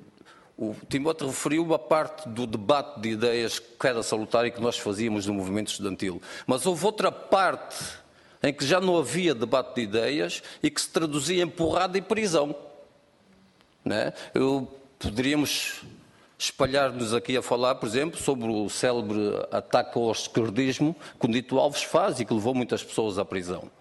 o 0.57 0.75
Timóteo 0.89 1.27
referiu 1.27 1.63
uma 1.63 1.79
parte 1.79 2.27
do 2.27 2.47
debate 2.47 2.99
de 2.99 3.09
ideias 3.09 3.59
que 3.59 3.87
era 3.87 4.01
salutar 4.03 4.45
e 4.45 4.51
que 4.51 4.59
nós 4.59 4.77
fazíamos 4.77 5.25
no 5.25 5.33
movimento 5.33 5.69
estudantil. 5.69 6.21
Mas 6.45 6.65
houve 6.65 6.83
outra 6.85 7.11
parte 7.11 7.77
em 8.41 8.53
que 8.53 8.65
já 8.65 8.79
não 8.79 8.97
havia 8.97 9.33
debate 9.33 9.75
de 9.75 9.81
ideias 9.81 10.43
e 10.61 10.69
que 10.69 10.81
se 10.81 10.89
traduzia 10.89 11.43
em 11.43 11.47
porrada 11.47 11.97
e 11.97 12.01
prisão. 12.01 12.55
Né? 13.83 14.13
Eu, 14.33 14.67
poderíamos 14.99 15.83
espalhar-nos 16.37 17.13
aqui 17.13 17.35
a 17.35 17.41
falar, 17.41 17.75
por 17.75 17.87
exemplo, 17.87 18.19
sobre 18.19 18.47
o 18.47 18.69
célebre 18.69 19.33
ataque 19.51 19.97
ao 19.97 20.11
esquerdismo 20.11 20.95
que 21.19 21.25
o 21.25 21.29
Nito 21.29 21.57
Alves 21.57 21.83
faz 21.83 22.19
e 22.19 22.25
que 22.25 22.33
levou 22.33 22.53
muitas 22.53 22.83
pessoas 22.83 23.17
à 23.17 23.25
prisão. 23.25 23.71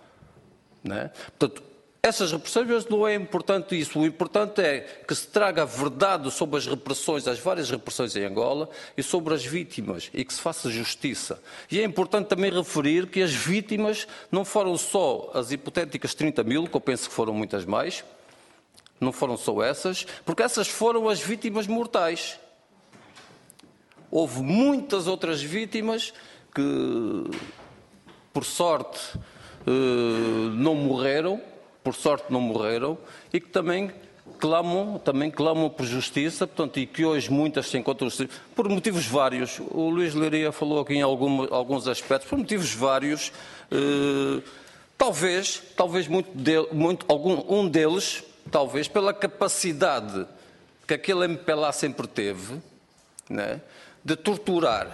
Né? 0.82 1.10
Portanto, 1.38 1.62
essas 2.06 2.30
repressões 2.30 2.86
não 2.86 3.06
é 3.06 3.14
importante 3.14 3.78
isso. 3.78 3.98
O 3.98 4.06
importante 4.06 4.60
é 4.60 4.80
que 5.06 5.14
se 5.14 5.26
traga 5.26 5.62
a 5.62 5.64
verdade 5.64 6.30
sobre 6.30 6.56
as 6.56 6.66
repressões, 6.66 7.26
as 7.26 7.38
várias 7.38 7.68
repressões 7.68 8.14
em 8.14 8.24
Angola 8.24 8.70
e 8.96 9.02
sobre 9.02 9.34
as 9.34 9.44
vítimas 9.44 10.08
e 10.14 10.24
que 10.24 10.32
se 10.32 10.40
faça 10.40 10.70
justiça. 10.70 11.42
E 11.70 11.80
é 11.80 11.84
importante 11.84 12.28
também 12.28 12.50
referir 12.50 13.08
que 13.08 13.20
as 13.20 13.32
vítimas 13.32 14.06
não 14.30 14.44
foram 14.44 14.76
só 14.76 15.30
as 15.34 15.50
hipotéticas 15.50 16.14
30 16.14 16.44
mil, 16.44 16.68
que 16.68 16.76
eu 16.76 16.80
penso 16.80 17.08
que 17.08 17.14
foram 17.14 17.34
muitas 17.34 17.64
mais, 17.64 18.04
não 19.00 19.12
foram 19.12 19.36
só 19.36 19.62
essas, 19.62 20.06
porque 20.24 20.42
essas 20.42 20.68
foram 20.68 21.08
as 21.08 21.20
vítimas 21.20 21.66
mortais. 21.66 22.38
Houve 24.10 24.42
muitas 24.42 25.08
outras 25.08 25.42
vítimas 25.42 26.14
que, 26.54 27.30
por 28.32 28.44
sorte, 28.44 29.00
eh, 29.66 30.50
não 30.54 30.76
morreram, 30.76 31.42
por 31.86 31.94
sorte 31.94 32.32
não 32.32 32.40
morreram, 32.40 32.98
e 33.32 33.38
que 33.38 33.48
também 33.48 33.92
clamam, 34.40 34.98
também 34.98 35.30
clamam 35.30 35.70
por 35.70 35.86
justiça, 35.86 36.44
portanto, 36.44 36.80
e 36.80 36.84
que 36.84 37.04
hoje 37.04 37.30
muitas 37.30 37.68
se 37.68 37.78
encontram 37.78 38.08
por 38.56 38.68
motivos 38.68 39.06
vários. 39.06 39.60
O 39.70 39.88
Luís 39.88 40.12
Leiria 40.12 40.50
falou 40.50 40.80
aqui 40.80 40.94
em 40.94 41.02
algum, 41.02 41.46
alguns 41.54 41.86
aspectos, 41.86 42.28
por 42.28 42.36
motivos 42.36 42.74
vários. 42.74 43.30
Eh, 43.70 44.42
talvez, 44.98 45.62
talvez 45.76 46.08
muito, 46.08 46.28
de, 46.34 46.60
muito 46.72 47.06
algum, 47.08 47.44
um 47.48 47.68
deles, 47.68 48.24
talvez 48.50 48.88
pela 48.88 49.14
capacidade 49.14 50.26
que 50.88 50.94
aquele 50.94 51.28
MPLA 51.28 51.70
sempre 51.70 52.08
teve, 52.08 52.60
né? 53.30 53.60
de 54.04 54.16
torturar, 54.16 54.90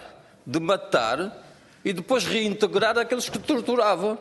de 0.46 0.60
matar 0.60 1.42
e 1.82 1.94
depois 1.94 2.26
reintegrar 2.26 2.98
aqueles 2.98 3.30
que 3.30 3.38
torturava. 3.38 4.18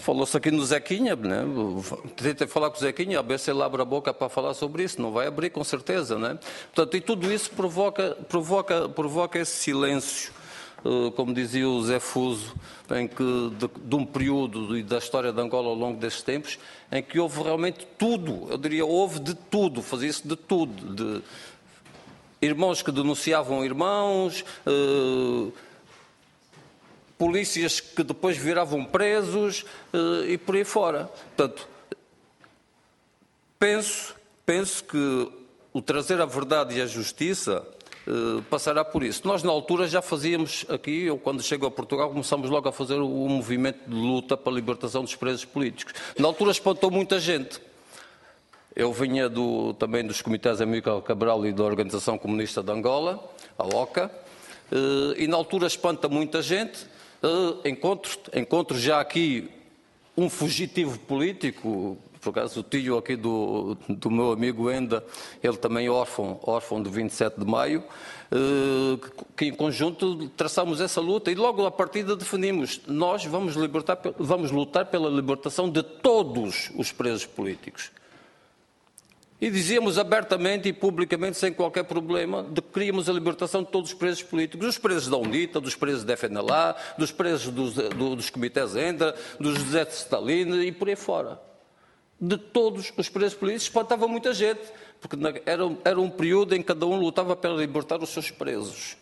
Falou-se 0.00 0.36
aqui 0.36 0.50
no 0.50 0.64
Zequinha, 0.64 1.16
né? 1.16 1.44
tentei 2.16 2.46
falar 2.46 2.70
com 2.70 2.76
o 2.76 2.80
Zequinha, 2.80 3.18
a 3.18 3.22
ver 3.22 3.38
se 3.38 3.50
ele 3.50 3.62
abre 3.62 3.82
a 3.82 3.84
boca 3.84 4.12
para 4.14 4.28
falar 4.28 4.54
sobre 4.54 4.84
isso, 4.84 5.00
não 5.00 5.12
vai 5.12 5.26
abrir 5.26 5.50
com 5.50 5.62
certeza. 5.62 6.18
Né? 6.18 6.38
Portanto, 6.74 6.96
e 6.96 7.00
tudo 7.00 7.32
isso 7.32 7.50
provoca, 7.50 8.16
provoca, 8.28 8.88
provoca 8.88 9.38
esse 9.38 9.52
silêncio, 9.52 10.32
eh, 10.84 11.10
como 11.14 11.34
dizia 11.34 11.68
o 11.68 11.82
Zé 11.82 11.98
Fuso, 11.98 12.54
em 12.90 13.06
que, 13.06 13.52
de, 13.56 13.68
de 13.84 13.96
um 13.96 14.04
período 14.04 14.82
da 14.84 14.98
história 14.98 15.32
de 15.32 15.40
Angola 15.40 15.68
ao 15.68 15.74
longo 15.74 15.98
destes 15.98 16.22
tempos, 16.22 16.58
em 16.90 17.02
que 17.02 17.18
houve 17.18 17.42
realmente 17.42 17.86
tudo, 17.98 18.46
eu 18.50 18.56
diria, 18.56 18.86
houve 18.86 19.20
de 19.20 19.34
tudo, 19.34 19.82
fazia-se 19.82 20.26
de 20.26 20.36
tudo, 20.36 20.94
de, 20.94 21.22
irmãos 22.40 22.82
que 22.82 22.92
denunciavam 22.92 23.64
irmãos, 23.64 24.44
eh, 24.64 25.52
polícias 27.18 27.80
que 27.80 28.02
depois 28.02 28.36
viravam 28.36 28.84
presos 28.84 29.66
eh, 29.92 30.32
e 30.32 30.38
por 30.38 30.54
aí 30.54 30.64
fora. 30.64 31.10
Portanto, 31.36 31.68
penso, 33.58 34.14
penso 34.46 34.84
que 34.84 35.32
o 35.72 35.82
trazer 35.82 36.20
a 36.20 36.26
verdade 36.26 36.78
e 36.78 36.80
a 36.80 36.86
justiça 36.86 37.66
eh, 38.08 38.42
passará 38.48 38.82
por 38.82 39.02
isso. 39.02 39.26
Nós, 39.26 39.42
na 39.42 39.50
altura, 39.50 39.86
já 39.86 40.00
fazíamos 40.00 40.64
aqui, 40.70 41.04
eu 41.04 41.18
quando 41.18 41.42
chego 41.42 41.66
a 41.66 41.70
Portugal, 41.70 42.08
começamos 42.08 42.48
logo 42.48 42.66
a 42.66 42.72
fazer 42.72 42.94
o 42.94 43.28
movimento 43.28 43.86
de 43.86 43.94
luta 43.94 44.34
para 44.34 44.50
a 44.50 44.54
libertação 44.54 45.02
dos 45.02 45.14
presos 45.14 45.44
políticos. 45.44 45.92
Na 46.18 46.28
altura 46.28 46.50
espantou 46.50 46.90
muita 46.90 47.20
gente. 47.20 47.60
Eu 48.74 48.92
vinha 48.92 49.28
do, 49.28 49.74
também 49.74 50.06
dos 50.06 50.22
comitês 50.22 50.60
Amílcar 50.60 51.00
Cabral 51.02 51.44
e 51.44 51.52
da 51.52 51.64
Organização 51.64 52.16
Comunista 52.16 52.62
de 52.62 52.72
Angola, 52.72 53.22
a 53.58 53.66
OCA, 53.66 54.10
eh, 54.72 55.24
e 55.24 55.26
na 55.26 55.36
altura 55.36 55.66
espanta 55.66 56.08
muita 56.08 56.40
gente. 56.40 56.86
Eh, 57.22 57.68
encontro, 57.70 58.12
encontro 58.32 58.78
já 58.78 59.00
aqui 59.00 59.50
um 60.16 60.30
fugitivo 60.30 60.98
político, 61.00 61.98
por 62.20 62.30
acaso 62.30 62.60
o 62.60 62.62
tio 62.62 62.96
aqui 62.96 63.16
do, 63.16 63.76
do 63.88 64.10
meu 64.10 64.32
amigo 64.32 64.70
Enda, 64.70 65.04
ele 65.42 65.56
também 65.56 65.88
órfão, 65.88 66.38
órfão 66.42 66.80
do 66.80 66.90
27 66.90 67.40
de 67.40 67.46
maio, 67.46 67.82
eh, 68.30 68.98
que 69.36 69.46
em 69.46 69.54
conjunto 69.54 70.28
traçamos 70.30 70.80
essa 70.80 71.00
luta 71.00 71.30
e 71.30 71.34
logo 71.34 71.66
à 71.66 71.70
partida 71.70 72.14
definimos, 72.14 72.80
nós 72.86 73.24
vamos, 73.24 73.54
libertar, 73.54 73.98
vamos 74.16 74.52
lutar 74.52 74.86
pela 74.86 75.08
libertação 75.08 75.68
de 75.68 75.82
todos 75.82 76.70
os 76.76 76.92
presos 76.92 77.26
políticos. 77.26 77.90
E 79.40 79.50
dizíamos 79.50 79.98
abertamente 79.98 80.68
e 80.68 80.72
publicamente, 80.72 81.36
sem 81.36 81.52
qualquer 81.52 81.84
problema, 81.84 82.42
de 82.42 82.60
que 82.60 82.72
queríamos 82.72 83.08
a 83.08 83.12
libertação 83.12 83.62
de 83.62 83.70
todos 83.70 83.90
os 83.90 83.96
presos 83.96 84.22
políticos, 84.24 84.66
dos 84.66 84.78
presos 84.78 85.08
da 85.08 85.16
UNITA, 85.16 85.60
dos 85.60 85.76
presos 85.76 86.02
da 86.02 86.16
FNLA, 86.16 86.74
dos 86.98 87.12
presos 87.12 87.52
dos, 87.52 87.74
do, 87.74 88.16
dos 88.16 88.30
comitês 88.30 88.74
ENDRA, 88.74 89.14
dos 89.38 89.56
José 89.58 89.84
de 89.84 89.92
Stalin 89.92 90.60
e 90.62 90.72
por 90.72 90.88
aí 90.88 90.96
fora. 90.96 91.40
De 92.20 92.36
todos 92.36 92.92
os 92.98 93.08
presos 93.08 93.34
políticos, 93.34 93.62
espantava 93.62 94.08
muita 94.08 94.34
gente, 94.34 94.60
porque 95.00 95.16
era, 95.46 95.62
era 95.84 96.00
um 96.00 96.10
período 96.10 96.56
em 96.56 96.58
que 96.58 96.66
cada 96.66 96.84
um 96.84 96.96
lutava 96.96 97.36
para 97.36 97.50
libertar 97.50 98.02
os 98.02 98.08
seus 98.08 98.32
presos. 98.32 98.96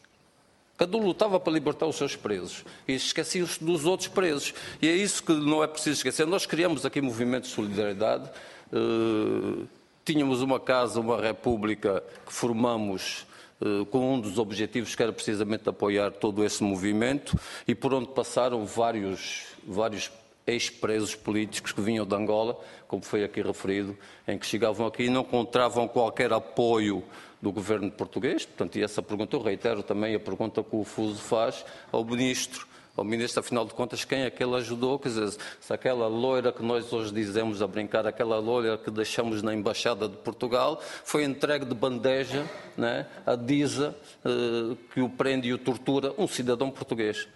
Cada 0.77 0.95
um 0.99 1.01
lutava 1.03 1.41
para 1.41 1.51
libertar 1.51 1.87
os 1.87 1.97
seus 1.97 2.15
presos 2.15 2.63
e 2.87 2.93
esqueciam-se 2.93 3.65
dos 3.65 3.87
outros 3.87 4.11
presos. 4.11 4.53
E 4.83 4.87
é 4.87 4.95
isso 4.95 5.23
que 5.23 5.33
não 5.33 5.65
é 5.65 5.67
preciso 5.67 5.97
esquecer. 5.97 6.27
Nós 6.27 6.45
criamos 6.45 6.85
aqui 6.85 7.01
movimentos 7.01 7.49
de 7.49 7.57
solidariedade. 7.57 8.29
Uh, 8.71 9.67
Tínhamos 10.07 10.41
uma 10.41 10.61
casa, 10.61 11.01
uma 11.01 11.21
república 11.21 12.01
que 12.25 12.33
formamos 12.33 13.27
eh, 13.61 13.85
com 13.91 14.15
um 14.15 14.21
dos 14.21 14.39
objetivos 14.39 14.95
que 14.95 15.03
era 15.03 15.13
precisamente 15.13 15.69
apoiar 15.69 16.13
todo 16.13 16.45
esse 16.45 16.63
movimento 16.63 17.37
e 17.67 17.75
por 17.75 17.93
onde 17.93 18.11
passaram 18.11 18.65
vários, 18.65 19.47
vários 19.67 20.13
ex-presos 20.47 21.17
políticos 21.17 21.73
que 21.73 21.81
vinham 21.81 22.07
de 22.07 22.15
Angola, 22.15 22.57
como 22.87 23.03
foi 23.03 23.25
aqui 23.25 23.43
referido, 23.43 23.99
em 24.29 24.39
que 24.39 24.47
chegavam 24.47 24.87
aqui 24.87 25.07
e 25.07 25.11
não 25.11 25.23
encontravam 25.23 25.89
qualquer 25.89 26.33
apoio 26.33 27.03
do 27.43 27.51
governo 27.51 27.91
português. 27.91 28.47
Portanto, 28.47 28.79
e 28.79 28.85
essa 28.85 29.03
pergunta 29.03 29.35
eu 29.35 29.43
reitero 29.43 29.83
também 29.83 30.15
a 30.15 30.21
pergunta 30.21 30.63
que 30.63 30.77
o 30.77 30.85
Fuso 30.85 31.21
faz 31.21 31.65
ao 31.91 32.05
ministro 32.05 32.65
ao 32.97 33.05
ministro, 33.05 33.41
afinal 33.41 33.67
de 33.67 33.75
contas, 33.75 34.05
quem 34.05 34.23
é 34.23 34.31
que 34.31 34.43
ele 34.43 34.55
ajudou? 34.57 34.99
Quer 34.99 35.11
dizer, 35.11 35.37
se 35.61 35.73
aquela 35.73 36.09
loira 36.09 36.51
que 36.51 36.63
nós 36.63 36.91
hoje 36.93 37.13
dizemos 37.13 37.61
a 37.61 37.67
brincar, 37.67 38.07
aquela 38.07 38.39
loira 38.39 38.79
que 38.79 38.91
deixamos 38.91 39.43
na 39.43 39.55
Embaixada 39.55 40.09
de 40.09 40.17
Portugal, 40.17 40.81
foi 41.05 41.25
entregue 41.25 41.67
de 41.67 41.75
bandeja 41.75 42.45
né, 42.77 43.07
a 43.27 43.37
Disa, 43.37 43.95
eh, 44.25 44.77
que 44.95 45.01
o 45.01 45.11
prende 45.11 45.49
e 45.49 45.53
o 45.53 45.59
tortura, 45.59 46.15
um 46.17 46.27
cidadão 46.27 46.71
português. 46.71 47.29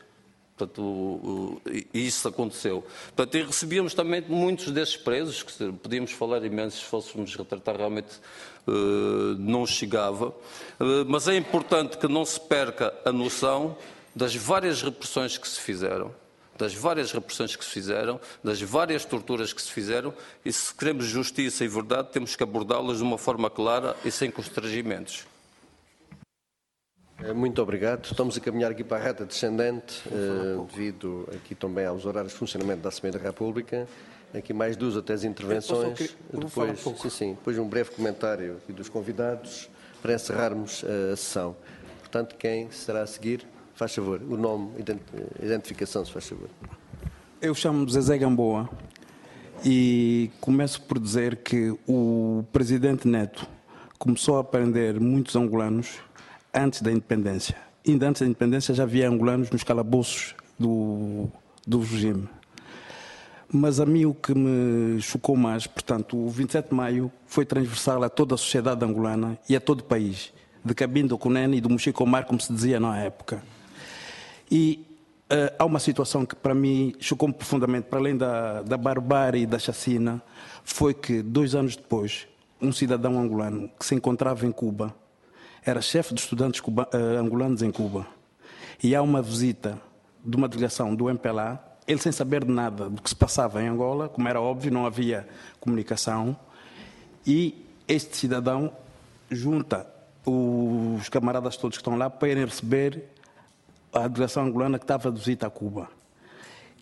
Portanto, 0.57 1.63
isso 1.93 2.29
aconteceu. 2.29 2.85
Portanto, 3.15 3.35
e 3.35 3.43
recebíamos 3.43 3.95
também 3.95 4.23
muitos 4.29 4.71
desses 4.71 4.97
presos, 4.97 5.43
que 5.43 5.73
podíamos 5.73 6.13
falar 6.13 6.45
imenso 6.45 6.79
se 6.79 6.85
fôssemos 6.85 7.35
retratar, 7.35 7.77
realmente 7.77 8.17
uh, 8.67 9.35
não 9.39 9.67
chegava. 9.67 10.29
Uh, 10.79 11.05
mas 11.07 11.29
é 11.29 11.37
importante 11.37 11.97
que 11.97 12.07
não 12.07 12.27
se 12.27 12.39
perca 12.39 12.93
a 13.07 13.13
noção 13.13 13.77
das 14.15 14.35
várias 14.35 14.83
repressões 14.83 15.39
que 15.39 15.49
se 15.49 15.61
fizeram, 15.61 16.15
das 16.59 16.75
várias 16.75 17.11
repressões 17.13 17.57
que 17.57 17.65
se 17.65 17.71
fizeram, 17.71 18.21
das 18.45 18.61
várias 18.61 19.05
torturas 19.05 19.53
que 19.53 19.63
se 19.63 19.71
fizeram, 19.71 20.13
e 20.45 20.53
se 20.53 20.75
queremos 20.75 21.07
justiça 21.07 21.65
e 21.65 21.69
verdade, 21.69 22.09
temos 22.13 22.37
que 22.37 22.43
abordá-las 22.43 22.99
de 22.99 23.03
uma 23.03 23.17
forma 23.17 23.49
clara 23.49 23.97
e 24.05 24.11
sem 24.11 24.31
constrangimentos. 24.31 25.27
Eh, 27.23 27.33
muito 27.33 27.61
obrigado. 27.63 28.05
Estamos 28.05 28.37
a 28.37 28.41
caminhar 28.41 28.71
aqui 28.71 28.85
para 28.85 28.99
a 28.99 29.01
reta 29.01 29.25
descendente, 29.25 30.03
uh, 30.09 30.67
devido 30.67 31.29
aqui 31.35 31.55
também 31.55 31.85
aos 31.85 32.05
horários 32.07 32.33
de 32.33 32.39
funcionamento 32.39 32.83
da 32.83 32.89
Assembleia 32.89 33.19
da 33.19 33.25
República. 33.25 33.87
Aqui 34.33 34.53
mais 34.53 34.77
duas 34.77 34.97
ou 34.97 35.03
três 35.03 35.25
intervenções. 35.25 36.15
depois, 36.33 36.87
um 36.87 36.97
sim, 36.97 37.11
sim, 37.11 37.31
depois 37.35 37.59
um 37.59 37.69
breve 37.69 37.91
comentário 37.91 38.59
aqui 38.63 38.73
dos 38.73 38.89
convidados 38.89 39.69
para 40.01 40.15
encerrarmos 40.15 40.85
a 40.85 41.17
sessão. 41.17 41.57
Portanto, 41.99 42.37
quem 42.37 42.71
será 42.71 43.03
a 43.03 43.07
seguir? 43.07 43.47
Faz 43.81 43.95
favor, 43.95 44.21
o 44.29 44.37
nome, 44.37 44.73
identificação, 45.43 46.05
se 46.05 46.13
faz 46.13 46.29
favor. 46.29 46.51
Eu 47.41 47.55
chamo-me 47.55 47.91
Zezé 47.91 48.19
Gamboa 48.19 48.69
e 49.65 50.31
começo 50.39 50.83
por 50.83 50.99
dizer 50.99 51.37
que 51.37 51.75
o 51.89 52.45
presidente 52.53 53.09
Neto 53.09 53.49
começou 53.99 54.39
a 54.39 54.45
prender 54.45 55.01
muitos 55.01 55.35
angolanos 55.35 55.99
antes 56.53 56.83
da 56.83 56.93
independência. 56.93 57.57
ainda 57.89 58.07
antes 58.07 58.21
da 58.21 58.27
independência, 58.27 58.75
já 58.75 58.83
havia 58.83 59.09
angolanos 59.09 59.49
nos 59.49 59.65
calabouços 59.65 60.35
do, 60.59 61.27
do 61.67 61.81
regime. 61.81 62.29
Mas 63.51 63.81
a 63.81 63.87
mim 63.87 64.05
o 64.05 64.13
que 64.13 64.35
me 64.35 65.01
chocou 65.01 65.39
mais, 65.39 65.67
portanto, 65.67 66.19
o 66.19 66.29
27 66.29 66.69
de 66.69 66.75
maio 66.75 67.11
foi 67.25 67.47
transversal 67.47 68.05
a 68.05 68.11
toda 68.11 68.35
a 68.35 68.37
sociedade 68.37 68.85
angolana 68.85 69.39
e 69.49 69.57
a 69.57 69.61
todo 69.61 69.81
o 69.81 69.85
país, 69.85 70.35
de 70.63 70.75
Cabinda 70.75 71.17
Cunene 71.17 71.57
e 71.57 71.61
do 71.63 71.71
Mochicomar, 71.71 72.27
como 72.27 72.39
se 72.39 72.53
dizia 72.53 72.79
na 72.79 72.99
época. 72.99 73.43
E 74.51 74.85
uh, 75.31 75.55
há 75.59 75.65
uma 75.65 75.79
situação 75.79 76.27
que 76.27 76.35
para 76.35 76.55
mim 76.55 76.95
chocou-me 76.99 77.35
profundamente, 77.35 77.89
para 77.89 77.99
além 77.99 78.17
da, 78.17 78.63
da 78.63 78.77
barbárie 78.77 79.43
e 79.43 79.47
da 79.47 79.59
chacina, 79.59 80.23
foi 80.65 80.93
que 80.93 81.23
dois 81.23 81.55
anos 81.55 81.77
depois, 81.77 82.27
um 82.61 82.73
cidadão 82.73 83.19
angolano 83.19 83.71
que 83.79 83.87
se 83.87 83.95
encontrava 83.95 84.47
em 84.47 84.53
Cuba, 84.53 84.95
era 85.65 85.81
chefe 85.81 86.15
de 86.15 86.21
estudantes 86.21 86.61
cuba, 86.61 86.89
uh, 86.93 87.19
angolanos 87.19 87.63
em 87.63 87.71
Cuba, 87.71 88.07
e 88.83 88.95
há 88.95 89.03
uma 89.03 89.21
visita 89.21 89.81
de 90.25 90.37
uma 90.37 90.49
delegação 90.49 90.95
do 90.95 91.09
MPLA 91.09 91.71
ele 91.87 92.01
sem 92.01 92.13
saber 92.13 92.45
de 92.45 92.53
nada 92.53 92.89
do 92.89 93.03
que 93.03 93.09
se 93.09 93.17
passava 93.17 93.63
em 93.63 93.69
Angola, 93.69 94.09
como 94.09 94.29
era 94.29 94.41
óbvio, 94.41 94.73
não 94.73 94.87
havia 94.87 95.27
comunicação, 95.59 96.37
e 97.27 97.67
este 97.89 98.17
cidadão 98.17 98.73
junta 99.29 99.87
os 100.25 101.09
camaradas 101.09 101.57
todos 101.57 101.79
que 101.79 101.83
estão 101.83 101.97
lá 101.97 102.09
para 102.09 102.29
irem 102.29 102.45
receber 102.45 103.10
a 103.93 104.09
delegação 104.09 104.45
angolana 104.45 104.79
que 104.79 104.85
estava 104.85 105.11
de 105.11 105.19
visita 105.19 105.47
a 105.47 105.51
Cuba. 105.51 105.89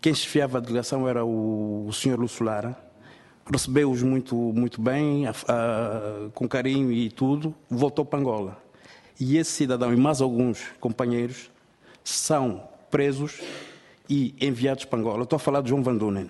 Quem 0.01 0.13
chefiava 0.13 0.57
a 0.57 0.61
delegação 0.61 1.07
era 1.07 1.25
o, 1.25 1.85
o 1.87 1.93
senhor 1.93 2.19
Lúcio 2.19 2.45
Lara, 2.45 2.77
recebeu-os 3.51 4.01
muito, 4.03 4.35
muito 4.35 4.81
bem, 4.81 5.27
a, 5.27 5.31
a, 5.31 6.29
com 6.33 6.47
carinho 6.47 6.91
e 6.91 7.09
tudo, 7.09 7.53
voltou 7.69 8.05
para 8.05 8.19
Angola. 8.19 8.57
E 9.19 9.37
esse 9.37 9.51
cidadão 9.51 9.93
e 9.93 9.97
mais 9.97 10.21
alguns 10.21 10.63
companheiros 10.79 11.51
são 12.03 12.63
presos 12.89 13.41
e 14.09 14.33
enviados 14.39 14.85
para 14.85 14.99
Angola. 14.99 15.23
Estou 15.23 15.37
a 15.37 15.39
falar 15.39 15.61
de 15.61 15.69
João 15.69 15.83
Van 15.83 15.95
Dunen. 15.95 16.29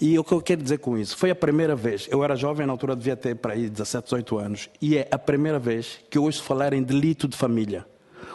E 0.00 0.18
o 0.18 0.24
que 0.24 0.32
eu 0.32 0.42
quero 0.42 0.60
dizer 0.60 0.78
com 0.78 0.98
isso? 0.98 1.16
Foi 1.16 1.30
a 1.30 1.34
primeira 1.34 1.76
vez, 1.76 2.08
eu 2.10 2.24
era 2.24 2.34
jovem, 2.34 2.66
na 2.66 2.72
altura 2.72 2.96
devia 2.96 3.16
ter 3.16 3.36
para 3.36 3.52
aí 3.52 3.68
17, 3.68 4.04
18 4.04 4.38
anos, 4.38 4.70
e 4.80 4.96
é 4.96 5.06
a 5.08 5.18
primeira 5.18 5.60
vez 5.60 6.00
que 6.10 6.18
eu 6.18 6.24
ouço 6.24 6.42
falar 6.42 6.72
em 6.72 6.82
delito 6.82 7.28
de 7.28 7.36
família. 7.36 7.86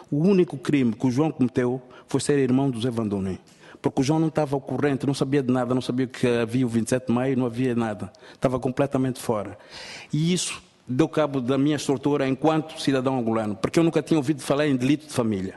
O 0.10 0.18
único 0.18 0.58
crime 0.58 0.94
que 0.94 1.06
o 1.06 1.12
João 1.12 1.32
cometeu 1.32 1.82
foi 2.08 2.22
ser 2.22 2.38
irmão 2.40 2.70
do 2.70 2.80
Zé 2.82 2.90
Van 2.90 3.08
Dunen. 3.08 3.40
Porque 3.82 4.02
o 4.02 4.04
João 4.04 4.20
não 4.20 4.28
estava 4.28 4.56
ao 4.56 4.62
corrente, 4.62 5.06
não 5.06 5.14
sabia 5.14 5.44
de 5.44 5.52
nada, 5.52 5.74
não 5.74 5.82
sabia 5.82 6.08
que 6.08 6.26
havia 6.28 6.66
o 6.66 6.70
27 6.70 7.08
de 7.08 7.14
maio, 7.14 7.38
não 7.38 7.46
havia 7.46 7.76
nada. 7.76 8.12
Estava 8.34 8.60
completamente 8.60 9.20
fora. 9.20 9.58
E 10.12 10.34
isso 10.34 10.62
deu 10.88 11.08
cabo 11.08 11.40
da 11.40 11.58
minha 11.58 11.76
estrutura 11.76 12.28
enquanto 12.28 12.82
cidadão 12.82 13.20
angolano, 13.20 13.56
porque 13.56 13.78
eu 13.78 13.84
nunca 13.84 14.02
tinha 14.02 14.18
ouvido 14.18 14.42
falar 14.42 14.68
em 14.68 14.76
delito 14.76 15.08
de 15.08 15.14
família 15.14 15.56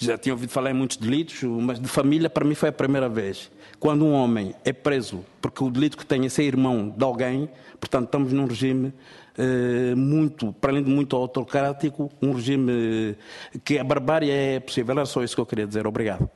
já 0.00 0.16
tinha 0.16 0.32
ouvido 0.32 0.50
falar 0.50 0.70
em 0.70 0.74
muitos 0.74 0.96
delitos, 0.96 1.42
mas 1.42 1.78
de 1.78 1.86
família 1.86 2.30
para 2.30 2.44
mim 2.44 2.54
foi 2.54 2.70
a 2.70 2.72
primeira 2.72 3.08
vez. 3.08 3.50
Quando 3.78 4.04
um 4.04 4.12
homem 4.12 4.54
é 4.64 4.72
preso 4.72 5.24
porque 5.42 5.62
o 5.62 5.70
delito 5.70 5.96
que 5.96 6.06
tem 6.06 6.24
é 6.24 6.28
ser 6.28 6.44
irmão 6.44 6.88
de 6.96 7.04
alguém, 7.04 7.50
portanto 7.78 8.06
estamos 8.06 8.32
num 8.32 8.46
regime 8.46 8.94
muito, 9.96 10.52
para 10.52 10.72
além 10.72 10.82
de 10.82 10.90
muito 10.90 11.16
autocrático, 11.16 12.10
um 12.20 12.32
regime 12.32 13.16
eh, 13.54 13.58
que 13.64 13.78
a 13.78 13.84
barbárie 13.84 14.30
é 14.30 14.60
possível. 14.60 14.92
Era 14.92 15.06
só 15.06 15.22
isso 15.22 15.34
que 15.34 15.40
eu 15.40 15.46
queria 15.46 15.66
dizer. 15.66 15.86
Obrigado. 15.86 16.28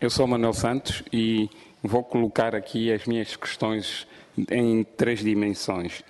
Eu 0.00 0.10
sou 0.10 0.26
Manuel 0.26 0.52
Santos 0.52 1.02
e 1.12 1.48
vou 1.82 2.04
colocar 2.04 2.54
aqui 2.54 2.92
as 2.92 3.06
minhas 3.06 3.36
questões 3.36 4.06
em 4.50 4.84
três 4.84 5.20
dimensões. 5.20 6.02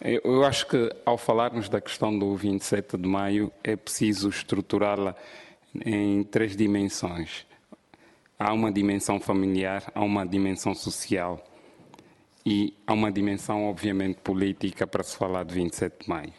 Eu 0.00 0.44
acho 0.44 0.66
que 0.66 0.90
ao 1.04 1.18
falarmos 1.18 1.68
da 1.68 1.80
questão 1.80 2.16
do 2.16 2.36
27 2.36 2.96
de 2.96 3.08
maio 3.08 3.50
é 3.64 3.74
preciso 3.74 4.28
estruturá-la 4.28 5.16
em 5.84 6.22
três 6.22 6.56
dimensões. 6.56 7.46
Há 8.38 8.52
uma 8.52 8.70
dimensão 8.70 9.18
familiar, 9.18 9.90
há 9.94 10.02
uma 10.02 10.24
dimensão 10.24 10.74
social 10.74 11.42
e 12.48 12.74
há 12.86 12.94
uma 12.94 13.12
dimensão, 13.12 13.64
obviamente, 13.68 14.20
política 14.20 14.86
para 14.86 15.02
se 15.02 15.16
falar 15.16 15.44
de 15.44 15.54
27 15.54 16.04
de 16.04 16.08
maio. 16.08 16.32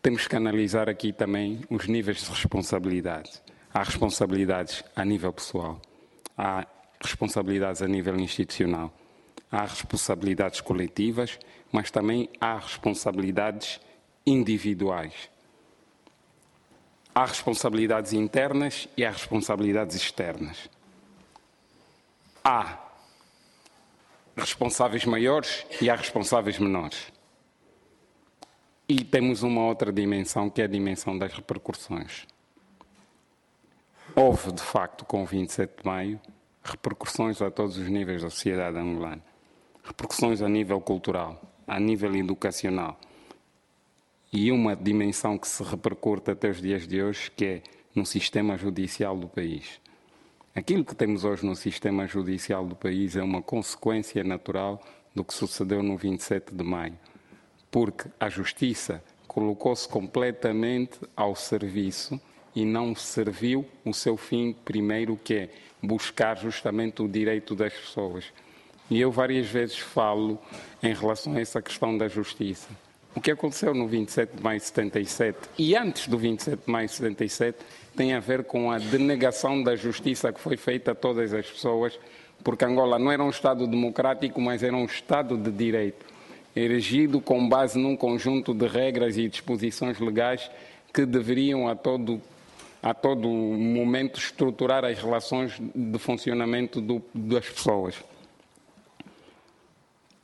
Temos 0.00 0.26
que 0.26 0.36
analisar 0.36 0.88
aqui 0.88 1.12
também 1.12 1.60
os 1.68 1.86
níveis 1.86 2.22
de 2.22 2.30
responsabilidade. 2.30 3.30
Há 3.72 3.82
responsabilidades 3.82 4.82
a 4.96 5.04
nível 5.04 5.32
pessoal, 5.32 5.80
há 6.38 6.66
responsabilidades 7.00 7.82
a 7.82 7.88
nível 7.88 8.16
institucional, 8.16 8.94
há 9.50 9.66
responsabilidades 9.66 10.60
coletivas 10.60 11.38
mas 11.74 11.90
também 11.90 12.30
há 12.40 12.56
responsabilidades 12.56 13.80
individuais. 14.24 15.28
Há 17.12 17.26
responsabilidades 17.26 18.12
internas 18.12 18.88
e 18.96 19.04
há 19.04 19.10
responsabilidades 19.10 19.96
externas. 19.96 20.70
Há 22.44 22.83
responsáveis 24.36 25.04
maiores 25.04 25.66
e 25.80 25.88
há 25.88 25.94
responsáveis 25.94 26.58
menores. 26.58 27.12
E 28.88 29.02
temos 29.02 29.42
uma 29.42 29.62
outra 29.64 29.92
dimensão, 29.92 30.50
que 30.50 30.60
é 30.60 30.64
a 30.64 30.68
dimensão 30.68 31.16
das 31.16 31.32
repercussões. 31.32 32.26
Houve, 34.14 34.52
de 34.52 34.62
facto, 34.62 35.04
com 35.04 35.22
o 35.22 35.26
27 35.26 35.82
de 35.82 35.86
maio, 35.86 36.20
repercussões 36.62 37.40
a 37.40 37.50
todos 37.50 37.78
os 37.78 37.88
níveis 37.88 38.22
da 38.22 38.30
sociedade 38.30 38.76
angolana. 38.76 39.24
Repercussões 39.82 40.42
a 40.42 40.48
nível 40.48 40.80
cultural, 40.80 41.40
a 41.66 41.80
nível 41.80 42.14
educacional. 42.14 42.98
E 44.32 44.52
uma 44.52 44.76
dimensão 44.76 45.38
que 45.38 45.48
se 45.48 45.62
repercute 45.62 46.30
até 46.30 46.50
os 46.50 46.60
dias 46.60 46.86
de 46.86 47.02
hoje, 47.02 47.30
que 47.30 47.44
é 47.44 47.62
no 47.94 48.04
sistema 48.04 48.56
judicial 48.56 49.16
do 49.16 49.28
país. 49.28 49.80
Aquilo 50.56 50.84
que 50.84 50.94
temos 50.94 51.24
hoje 51.24 51.44
no 51.44 51.56
sistema 51.56 52.06
judicial 52.06 52.64
do 52.64 52.76
país 52.76 53.16
é 53.16 53.22
uma 53.24 53.42
consequência 53.42 54.22
natural 54.22 54.80
do 55.12 55.24
que 55.24 55.34
sucedeu 55.34 55.82
no 55.82 55.96
27 55.96 56.54
de 56.54 56.62
maio, 56.62 56.96
porque 57.72 58.08
a 58.20 58.28
justiça 58.28 59.02
colocou-se 59.26 59.88
completamente 59.88 61.00
ao 61.16 61.34
serviço 61.34 62.20
e 62.54 62.64
não 62.64 62.94
serviu 62.94 63.66
o 63.84 63.92
seu 63.92 64.16
fim 64.16 64.54
primeiro, 64.64 65.16
que 65.16 65.34
é 65.34 65.50
buscar 65.82 66.36
justamente 66.36 67.02
o 67.02 67.08
direito 67.08 67.56
das 67.56 67.72
pessoas. 67.72 68.32
E 68.88 69.00
eu 69.00 69.10
várias 69.10 69.48
vezes 69.48 69.76
falo 69.76 70.38
em 70.80 70.94
relação 70.94 71.34
a 71.34 71.40
essa 71.40 71.60
questão 71.60 71.98
da 71.98 72.06
justiça. 72.06 72.68
O 73.16 73.20
que 73.20 73.30
aconteceu 73.30 73.72
no 73.72 73.86
27 73.86 74.36
de 74.36 74.42
maio 74.42 74.58
de 74.58 74.66
77 74.66 75.38
e 75.56 75.76
antes 75.76 76.08
do 76.08 76.18
27 76.18 76.64
de 76.66 76.70
maio 76.70 76.88
de 76.88 76.94
77 76.94 77.58
tem 77.96 78.12
a 78.12 78.18
ver 78.18 78.44
com 78.44 78.72
a 78.72 78.78
denegação 78.78 79.62
da 79.62 79.76
justiça 79.76 80.32
que 80.32 80.40
foi 80.40 80.56
feita 80.56 80.90
a 80.90 80.94
todas 80.94 81.32
as 81.32 81.46
pessoas, 81.46 81.98
porque 82.42 82.64
Angola 82.64 82.98
não 82.98 83.12
era 83.12 83.22
um 83.22 83.30
Estado 83.30 83.68
democrático, 83.68 84.40
mas 84.40 84.64
era 84.64 84.74
um 84.76 84.84
Estado 84.84 85.36
de 85.36 85.50
direito, 85.52 86.04
erigido 86.56 87.20
com 87.20 87.48
base 87.48 87.78
num 87.78 87.96
conjunto 87.96 88.52
de 88.52 88.66
regras 88.66 89.16
e 89.16 89.28
disposições 89.28 90.00
legais 90.00 90.50
que 90.92 91.06
deveriam 91.06 91.68
a 91.68 91.76
todo 91.76 92.20
a 92.82 92.92
todo 92.92 93.26
momento 93.26 94.18
estruturar 94.20 94.84
as 94.84 94.98
relações 94.98 95.54
de 95.74 95.98
funcionamento 95.98 96.82
do, 96.82 97.02
das 97.14 97.48
pessoas. 97.48 97.94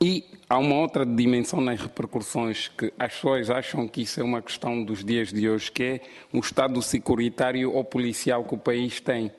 E 0.02 0.24
há 0.48 0.56
uma 0.56 0.76
outra 0.76 1.04
dimensão 1.04 1.60
nas 1.60 1.78
repercussões 1.78 2.68
que 2.68 2.90
as 2.98 3.12
pessoas 3.12 3.50
acham 3.50 3.86
que 3.86 4.00
isso 4.00 4.18
é 4.18 4.24
uma 4.24 4.40
questão 4.40 4.82
dos 4.82 5.04
dias 5.04 5.30
de 5.30 5.46
hoje, 5.46 5.70
que 5.70 5.82
é 5.82 6.00
o 6.32 6.38
estado 6.38 6.80
securitário 6.80 7.70
ou 7.70 7.84
policial 7.84 8.42
que 8.44 8.54
o 8.54 8.58
país 8.58 8.98
tem, 8.98 9.30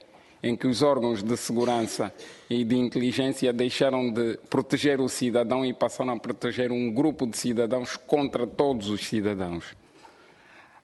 em 0.44 0.56
que 0.56 0.68
os 0.68 0.84
órgãos 0.84 1.24
de 1.24 1.36
segurança 1.36 2.14
e 2.48 2.64
de 2.64 2.76
inteligência 2.76 3.52
deixaram 3.52 4.14
de 4.14 4.38
proteger 4.52 5.02
o 5.02 5.10
cidadão 5.10 5.66
e 5.66 5.74
passaram 5.74 6.14
a 6.14 6.20
proteger 6.20 6.72
um 6.72 6.94
grupo 6.94 7.26
de 7.26 7.40
cidadãos 7.40 7.98
contra 7.98 8.46
todos 8.46 8.88
os 8.88 9.02
cidadãos. 9.08 9.81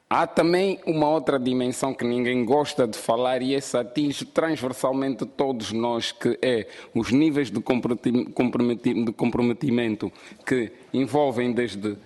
Há 0.10 0.26
também 0.26 0.80
uma 0.86 1.10
outra 1.10 1.38
dimensão 1.38 1.94
que 1.94 2.06
ninguém 2.06 2.46
gosta 2.46 2.88
de 2.88 2.98
falar 2.98 3.42
e 3.42 3.54
essa 3.54 3.82
atinge 3.82 4.24
transversalmente 4.24 5.26
todos 5.26 5.74
nós, 5.74 6.14
que 6.14 6.40
é 6.42 6.66
os 6.96 7.12
níveis 7.12 7.52
de 7.52 7.60
comprometimento 7.60 10.10
que 10.46 10.72
envolvem 10.94 11.52
desde 11.52 11.98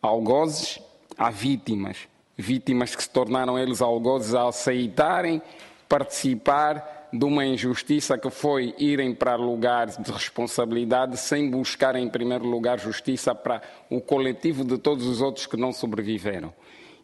algozes 0.00 0.78
a 1.18 1.30
vítimas. 1.30 1.96
Vítimas 2.38 2.94
que 2.94 3.02
se 3.02 3.10
tornaram 3.10 3.58
eles 3.58 3.82
algozes 3.82 4.36
a 4.36 4.46
aceitarem 4.46 5.42
participar 5.88 7.08
de 7.12 7.24
uma 7.24 7.44
injustiça 7.44 8.16
que 8.16 8.30
foi 8.30 8.72
irem 8.78 9.12
para 9.12 9.34
lugares 9.34 9.98
de 9.98 10.12
responsabilidade 10.12 11.16
sem 11.16 11.50
buscar 11.50 11.96
em 11.96 12.08
primeiro 12.08 12.46
lugar 12.46 12.78
justiça 12.78 13.34
para 13.34 13.60
o 13.90 14.00
coletivo 14.00 14.64
de 14.64 14.78
todos 14.78 15.08
os 15.08 15.20
outros 15.20 15.44
que 15.44 15.56
não 15.56 15.72
sobreviveram. 15.72 16.54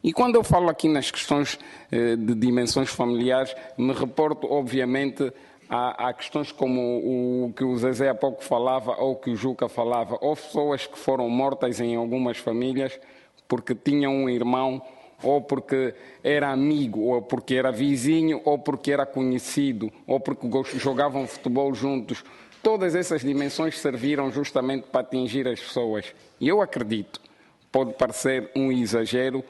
E 0.02 0.12
quando 0.12 0.36
eu 0.36 0.44
falo 0.44 0.68
aqui 0.68 0.88
nas 0.88 1.10
questões 1.10 1.58
eh, 1.90 2.16
de 2.16 2.34
dimensões 2.34 2.88
familiares, 2.88 3.54
me 3.76 3.92
reporto, 3.92 4.46
obviamente, 4.50 5.32
a, 5.68 6.08
a, 6.08 6.12
questões 6.12 6.50
como 6.50 6.80
o 7.46 7.52
que 7.52 7.64
o 7.64 7.76
Zezé 7.76 8.08
há 8.08 8.14
pouco 8.14 8.42
falava 8.42 8.92
ou 8.92 9.16
que 9.16 9.30
o 9.30 9.36
Juca 9.36 9.68
falava. 9.68 10.16
Houve 10.20 10.42
pessoas 10.42 10.86
que 10.86 10.98
foram 10.98 11.28
mortas 11.28 11.80
em 11.80 11.96
algumas 11.96 12.38
famílias 12.38 12.98
porque 13.48 13.74
tinha 13.74 14.10
um 14.10 14.28
irmão, 14.28 14.82
ou 15.22 15.40
porque 15.40 15.94
era 16.22 16.50
amigo, 16.50 17.00
ou 17.00 17.22
porque 17.22 17.54
era 17.54 17.72
vizinho, 17.72 18.40
ou 18.44 18.58
porque 18.58 18.92
era 18.92 19.06
conhecido, 19.06 19.90
ou 20.06 20.20
porque 20.20 20.46
jogavam 20.78 21.26
futebol 21.26 21.74
juntos. 21.74 22.22
Todas 22.62 22.94
essas 22.94 23.22
dimensões 23.22 23.78
serviram 23.78 24.30
justamente 24.30 24.86
para 24.88 25.00
atingir 25.00 25.48
as 25.48 25.58
pessoas. 25.58 26.14
E 26.38 26.46
eu 26.46 26.60
acredito, 26.60 27.20
pode 27.72 27.94
parecer 27.94 28.50
um 28.54 28.70
exagero, 28.70 29.42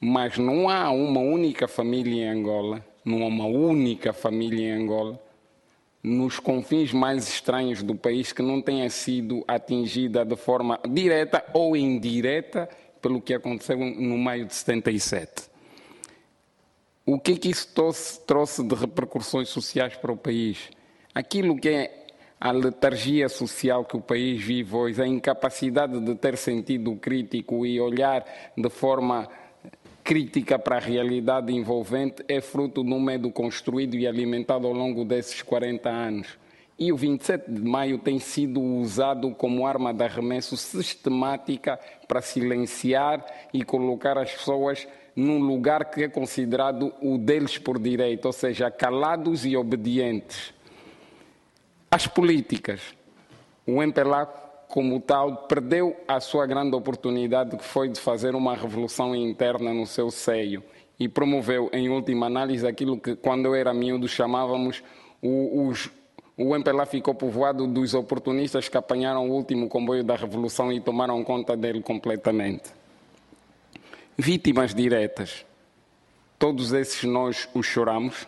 mas 0.00 0.38
não 0.38 0.68
há 0.68 0.90
uma 0.90 1.20
única 1.20 1.66
família 1.66 2.24
em 2.24 2.28
Angola, 2.28 2.84
não 3.04 3.22
há 3.22 3.26
uma 3.26 3.46
única 3.46 4.12
família 4.12 4.68
em 4.68 4.82
Angola, 4.82 5.20
nos 6.02 6.38
confins 6.38 6.92
mais 6.92 7.28
estranhos 7.28 7.82
do 7.82 7.94
país 7.94 8.32
que 8.32 8.42
não 8.42 8.62
tenha 8.62 8.88
sido 8.90 9.44
atingida 9.48 10.24
de 10.24 10.36
forma 10.36 10.78
direta 10.88 11.44
ou 11.52 11.76
indireta 11.76 12.68
pelo 13.02 13.20
que 13.20 13.34
aconteceu 13.34 13.76
no 13.76 14.16
maio 14.16 14.46
de 14.46 14.54
77. 14.54 15.50
O 17.04 17.18
que 17.18 17.36
que 17.36 17.48
isso 17.48 17.72
trouxe, 17.74 18.20
trouxe 18.20 18.62
de 18.62 18.74
repercussões 18.74 19.48
sociais 19.48 19.96
para 19.96 20.12
o 20.12 20.16
país? 20.16 20.70
Aquilo 21.14 21.56
que 21.56 21.68
é 21.68 22.06
a 22.40 22.52
letargia 22.52 23.28
social 23.28 23.84
que 23.84 23.96
o 23.96 24.00
país 24.00 24.42
vive 24.42 24.74
hoje, 24.74 25.02
a 25.02 25.06
incapacidade 25.06 25.98
de 26.00 26.14
ter 26.14 26.36
sentido 26.36 26.94
crítico 26.96 27.64
e 27.64 27.80
olhar 27.80 28.24
de 28.56 28.68
forma 28.68 29.28
crítica 30.06 30.56
para 30.56 30.76
a 30.76 30.78
realidade 30.78 31.52
envolvente 31.52 32.24
é 32.28 32.40
fruto 32.40 32.82
um 32.82 33.00
medo 33.00 33.28
construído 33.28 33.96
e 33.96 34.06
alimentado 34.06 34.64
ao 34.64 34.72
longo 34.72 35.04
desses 35.04 35.42
40 35.42 35.88
anos. 35.90 36.38
E 36.78 36.92
o 36.92 36.96
27 36.96 37.50
de 37.50 37.60
maio 37.60 37.98
tem 37.98 38.20
sido 38.20 38.62
usado 38.62 39.32
como 39.32 39.66
arma 39.66 39.92
de 39.92 40.04
arremesso 40.04 40.56
sistemática 40.56 41.76
para 42.06 42.22
silenciar 42.22 43.26
e 43.52 43.64
colocar 43.64 44.16
as 44.16 44.30
pessoas 44.30 44.86
num 45.16 45.40
lugar 45.40 45.86
que 45.86 46.04
é 46.04 46.08
considerado 46.08 46.94
o 47.02 47.18
deles 47.18 47.58
por 47.58 47.76
direito, 47.76 48.26
ou 48.26 48.32
seja, 48.32 48.70
calados 48.70 49.44
e 49.44 49.56
obedientes. 49.56 50.54
As 51.90 52.06
políticas. 52.06 52.80
O 53.66 53.82
MPLA, 53.82 54.45
como 54.68 55.00
tal, 55.00 55.46
perdeu 55.48 55.96
a 56.06 56.20
sua 56.20 56.46
grande 56.46 56.74
oportunidade, 56.74 57.56
que 57.56 57.64
foi 57.64 57.88
de 57.88 58.00
fazer 58.00 58.34
uma 58.34 58.54
revolução 58.54 59.14
interna 59.14 59.72
no 59.72 59.86
seu 59.86 60.10
seio 60.10 60.62
e 60.98 61.08
promoveu, 61.08 61.68
em 61.72 61.88
última 61.88 62.26
análise, 62.26 62.66
aquilo 62.66 62.98
que, 62.98 63.14
quando 63.16 63.46
eu 63.46 63.54
era 63.54 63.72
miúdo, 63.72 64.08
chamávamos 64.08 64.82
os, 65.22 65.90
o 66.36 66.54
MPLA 66.54 66.86
ficou 66.86 67.14
povoado 67.14 67.66
dos 67.66 67.94
oportunistas 67.94 68.68
que 68.68 68.76
apanharam 68.76 69.28
o 69.28 69.32
último 69.32 69.68
comboio 69.68 70.02
da 70.02 70.16
revolução 70.16 70.72
e 70.72 70.80
tomaram 70.80 71.22
conta 71.22 71.56
dele 71.56 71.82
completamente. 71.82 72.70
Vítimas 74.16 74.74
diretas. 74.74 75.44
Todos 76.38 76.72
esses 76.72 77.04
nós 77.04 77.48
os 77.54 77.66
choramos 77.66 78.26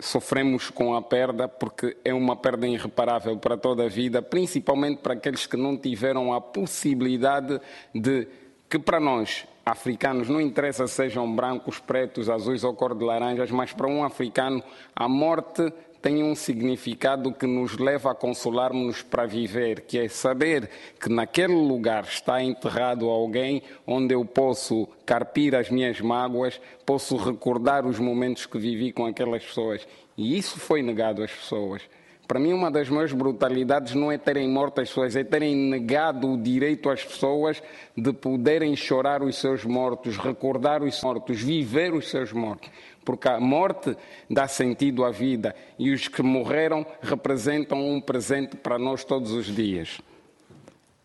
sofremos 0.00 0.70
com 0.70 0.94
a 0.94 1.02
perda 1.02 1.48
porque 1.48 1.96
é 2.04 2.14
uma 2.14 2.36
perda 2.36 2.66
irreparável 2.66 3.36
para 3.36 3.56
toda 3.56 3.84
a 3.84 3.88
vida, 3.88 4.22
principalmente 4.22 4.98
para 4.98 5.14
aqueles 5.14 5.46
que 5.46 5.56
não 5.56 5.76
tiveram 5.76 6.32
a 6.32 6.40
possibilidade 6.40 7.60
de 7.94 8.28
que 8.68 8.78
para 8.78 9.00
nós 9.00 9.46
africanos 9.64 10.28
não 10.28 10.40
interessa 10.40 10.86
sejam 10.86 11.34
brancos, 11.34 11.78
pretos, 11.78 12.30
azuis 12.30 12.64
ou 12.64 12.74
cor 12.74 12.94
de 12.94 13.04
laranjas, 13.04 13.50
mas 13.50 13.72
para 13.72 13.86
um 13.86 14.04
africano 14.04 14.62
a 14.94 15.08
morte 15.08 15.72
tem 16.00 16.22
um 16.22 16.34
significado 16.34 17.32
que 17.32 17.46
nos 17.46 17.76
leva 17.76 18.12
a 18.12 18.14
consolarmos-nos 18.14 19.02
para 19.02 19.26
viver, 19.26 19.82
que 19.82 19.98
é 19.98 20.08
saber 20.08 20.70
que 21.00 21.08
naquele 21.08 21.54
lugar 21.54 22.04
está 22.04 22.42
enterrado 22.42 23.08
alguém 23.08 23.62
onde 23.86 24.14
eu 24.14 24.24
posso 24.24 24.88
carpir 25.04 25.54
as 25.54 25.70
minhas 25.70 26.00
mágoas, 26.00 26.60
posso 26.86 27.16
recordar 27.16 27.84
os 27.84 27.98
momentos 27.98 28.46
que 28.46 28.58
vivi 28.58 28.92
com 28.92 29.06
aquelas 29.06 29.44
pessoas. 29.44 29.86
E 30.16 30.36
isso 30.36 30.58
foi 30.58 30.82
negado 30.82 31.22
às 31.22 31.32
pessoas. 31.32 31.82
Para 32.28 32.38
mim, 32.38 32.52
uma 32.52 32.70
das 32.70 32.90
maiores 32.90 33.14
brutalidades 33.14 33.94
não 33.94 34.12
é 34.12 34.18
terem 34.18 34.46
morto 34.46 34.82
as 34.82 34.88
pessoas, 34.88 35.16
é 35.16 35.24
terem 35.24 35.56
negado 35.56 36.30
o 36.30 36.36
direito 36.36 36.90
às 36.90 37.02
pessoas 37.02 37.62
de 37.96 38.12
poderem 38.12 38.76
chorar 38.76 39.22
os 39.22 39.36
seus 39.36 39.64
mortos, 39.64 40.18
recordar 40.18 40.82
os 40.82 41.02
mortos, 41.02 41.40
viver 41.40 41.94
os 41.94 42.10
seus 42.10 42.30
mortos 42.30 42.68
porque 43.08 43.26
a 43.26 43.40
morte 43.40 43.96
dá 44.28 44.46
sentido 44.46 45.02
à 45.02 45.10
vida 45.10 45.56
e 45.78 45.90
os 45.92 46.08
que 46.08 46.22
morreram 46.22 46.84
representam 47.00 47.82
um 47.88 48.02
presente 48.02 48.54
para 48.54 48.78
nós 48.78 49.02
todos 49.02 49.32
os 49.32 49.46
dias. 49.46 49.98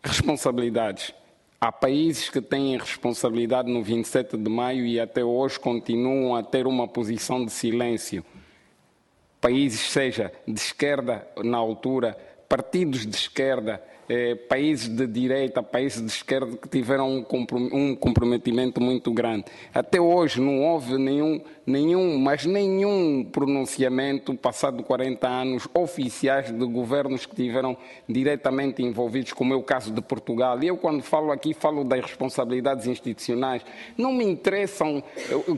Responsabilidades. 0.03 1.13
Há 1.61 1.71
países 1.71 2.29
que 2.29 2.41
têm 2.41 2.77
responsabilidade 2.77 3.71
no 3.71 3.81
27 3.81 4.35
de 4.35 4.49
maio 4.49 4.85
e 4.85 4.99
até 4.99 5.23
hoje 5.23 5.57
continuam 5.57 6.35
a 6.35 6.43
ter 6.43 6.67
uma 6.67 6.89
posição 6.89 7.45
de 7.45 7.53
silêncio. 7.53 8.21
Países, 9.39 9.89
seja 9.89 10.29
de 10.45 10.59
esquerda 10.59 11.25
na 11.41 11.55
altura, 11.55 12.17
partidos 12.49 13.05
de 13.07 13.15
esquerda, 13.15 13.81
eh, 14.09 14.35
países 14.35 14.89
de 14.89 15.07
direita, 15.07 15.63
países 15.63 16.01
de 16.01 16.07
esquerda 16.07 16.57
que 16.57 16.67
tiveram 16.67 17.25
um 17.71 17.95
comprometimento 17.95 18.81
muito 18.81 19.11
grande. 19.11 19.45
Até 19.73 19.99
hoje 19.99 20.41
não 20.41 20.61
houve 20.61 20.97
nenhum, 20.97 21.41
nenhum, 21.65 22.19
mas 22.19 22.45
nenhum 22.45 23.23
pronunciamento, 23.23 24.35
passado 24.35 24.83
40 24.83 25.27
anos, 25.27 25.67
oficiais 25.73 26.51
de 26.51 26.65
governos 26.65 27.25
que 27.25 27.35
tiveram 27.35 27.77
diretamente 28.07 28.83
envolvidos, 28.83 29.31
como 29.31 29.53
é 29.53 29.55
o 29.55 29.63
caso 29.63 29.91
de 29.91 30.01
Portugal. 30.01 30.61
E 30.61 30.67
eu, 30.67 30.77
quando 30.77 31.01
falo 31.01 31.31
aqui, 31.31 31.53
falo 31.53 31.83
das 31.83 32.01
responsabilidades 32.01 32.87
institucionais. 32.87 33.61
Não 33.97 34.11
me 34.11 34.25
interessam 34.25 35.01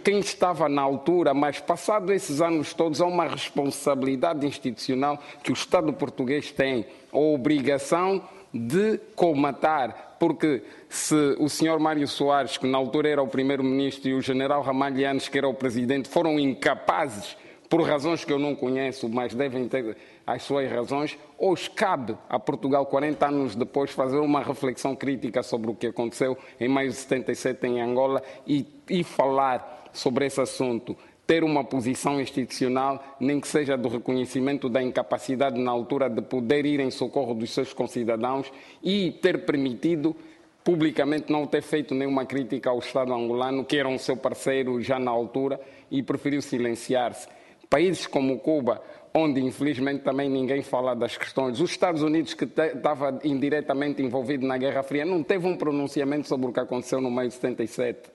quem 0.03 0.19
estava 0.19 0.69
na 0.69 0.81
altura, 0.81 1.33
mas 1.33 1.59
passado 1.59 2.13
esses 2.13 2.41
anos 2.41 2.73
todos, 2.73 3.01
há 3.01 3.05
uma 3.05 3.27
responsabilidade 3.27 4.45
institucional 4.45 5.19
que 5.43 5.51
o 5.51 5.53
Estado 5.53 5.91
português 5.93 6.51
tem, 6.51 6.85
a 7.11 7.17
obrigação 7.17 8.21
de 8.55 8.97
comatar, 9.15 10.15
porque 10.17 10.63
se 10.87 11.35
o 11.39 11.49
senhor 11.49 11.77
Mário 11.77 12.07
Soares, 12.07 12.57
que 12.57 12.65
na 12.65 12.77
altura 12.77 13.09
era 13.09 13.21
o 13.21 13.27
primeiro-ministro, 13.27 14.09
e 14.09 14.13
o 14.13 14.21
general 14.21 14.61
Ramalhianes, 14.61 15.27
que 15.27 15.37
era 15.37 15.47
o 15.47 15.53
presidente, 15.53 16.07
foram 16.07 16.39
incapazes, 16.39 17.35
por 17.69 17.81
razões 17.81 18.23
que 18.23 18.31
eu 18.31 18.39
não 18.39 18.55
conheço, 18.55 19.09
mas 19.09 19.33
devem 19.33 19.67
ter 19.67 19.97
as 20.25 20.43
suas 20.43 20.71
razões, 20.71 21.17
hoje 21.37 21.69
cabe 21.69 22.15
a 22.29 22.39
Portugal, 22.39 22.85
40 22.85 23.27
anos 23.27 23.55
depois, 23.55 23.91
fazer 23.91 24.19
uma 24.19 24.41
reflexão 24.41 24.95
crítica 24.95 25.43
sobre 25.43 25.69
o 25.69 25.75
que 25.75 25.87
aconteceu 25.87 26.37
em 26.57 26.69
maio 26.69 26.89
de 26.89 26.95
77 26.95 27.67
em 27.67 27.81
Angola 27.81 28.23
e, 28.47 28.65
e 28.89 29.03
falar 29.03 29.89
sobre 29.91 30.25
esse 30.25 30.39
assunto 30.39 30.95
ter 31.25 31.43
uma 31.43 31.63
posição 31.63 32.21
institucional, 32.21 33.03
nem 33.19 33.39
que 33.39 33.47
seja 33.47 33.75
do 33.75 33.89
reconhecimento 33.89 34.69
da 34.69 34.81
incapacidade 34.81 35.59
na 35.59 35.71
altura 35.71 36.09
de 36.09 36.21
poder 36.21 36.65
ir 36.65 36.79
em 36.79 36.91
socorro 36.91 37.33
dos 37.33 37.51
seus 37.51 37.73
concidadãos 37.73 38.51
e 38.83 39.11
ter 39.21 39.45
permitido 39.45 40.15
publicamente 40.63 41.31
não 41.31 41.45
ter 41.45 41.61
feito 41.61 41.93
nenhuma 41.93 42.25
crítica 42.25 42.71
ao 42.71 42.79
Estado 42.79 43.13
angolano, 43.13 43.63
que 43.63 43.77
era 43.77 43.87
um 43.87 43.99
seu 43.99 44.17
parceiro 44.17 44.81
já 44.81 44.97
na 44.97 45.11
altura, 45.11 45.59
e 45.91 46.01
preferiu 46.01 46.41
silenciar-se. 46.41 47.27
Países 47.69 48.07
como 48.07 48.39
Cuba, 48.39 48.81
onde 49.13 49.39
infelizmente 49.41 50.03
também 50.03 50.27
ninguém 50.27 50.63
fala 50.63 50.95
das 50.95 51.17
questões. 51.17 51.59
Os 51.59 51.69
Estados 51.69 52.01
Unidos, 52.01 52.33
que 52.33 52.45
estava 52.45 53.19
indiretamente 53.23 54.01
envolvido 54.01 54.45
na 54.45 54.57
Guerra 54.57 54.81
Fria, 54.81 55.05
não 55.05 55.21
teve 55.21 55.47
um 55.47 55.55
pronunciamento 55.55 56.27
sobre 56.27 56.47
o 56.47 56.51
que 56.51 56.59
aconteceu 56.59 56.99
no 56.99 57.11
meio 57.11 57.27
de 57.29 57.35
77 57.35 58.14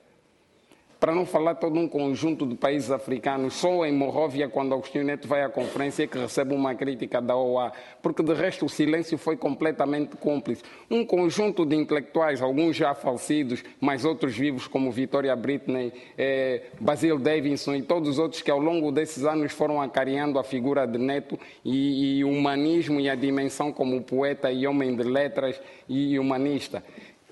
para 1.01 1.15
não 1.15 1.25
falar 1.25 1.55
todo 1.55 1.79
um 1.79 1.87
conjunto 1.87 2.45
de 2.45 2.53
países 2.53 2.91
africanos, 2.91 3.55
só 3.55 3.83
em 3.87 3.91
Morróvia, 3.91 4.47
quando 4.47 4.75
Agostinho 4.75 5.03
Neto 5.03 5.27
vai 5.27 5.41
à 5.41 5.49
conferência, 5.49 6.05
que 6.05 6.15
recebe 6.15 6.53
uma 6.53 6.75
crítica 6.75 7.19
da 7.19 7.35
OA, 7.35 7.71
porque 8.03 8.21
de 8.21 8.35
resto 8.35 8.67
o 8.67 8.69
silêncio 8.69 9.17
foi 9.17 9.35
completamente 9.35 10.15
cúmplice. 10.15 10.61
Um 10.91 11.03
conjunto 11.03 11.65
de 11.65 11.75
intelectuais, 11.75 12.39
alguns 12.39 12.75
já 12.75 12.93
falecidos, 12.93 13.63
mas 13.79 14.05
outros 14.05 14.37
vivos, 14.37 14.67
como 14.67 14.91
Victoria 14.91 15.35
Britney, 15.35 15.91
eh, 16.15 16.65
Basil 16.79 17.17
Davidson 17.17 17.73
e 17.73 17.81
todos 17.81 18.07
os 18.07 18.19
outros 18.19 18.43
que 18.43 18.51
ao 18.51 18.59
longo 18.59 18.91
desses 18.91 19.25
anos 19.25 19.51
foram 19.53 19.81
acarinhando 19.81 20.37
a 20.37 20.43
figura 20.43 20.85
de 20.85 20.99
Neto 20.99 21.39
e, 21.65 22.19
e 22.19 22.23
o 22.23 22.29
humanismo 22.29 22.99
e 22.99 23.09
a 23.09 23.15
dimensão 23.15 23.73
como 23.73 24.03
poeta 24.03 24.51
e 24.51 24.67
homem 24.67 24.95
de 24.95 25.01
letras 25.01 25.59
e 25.89 26.19
humanista. 26.19 26.83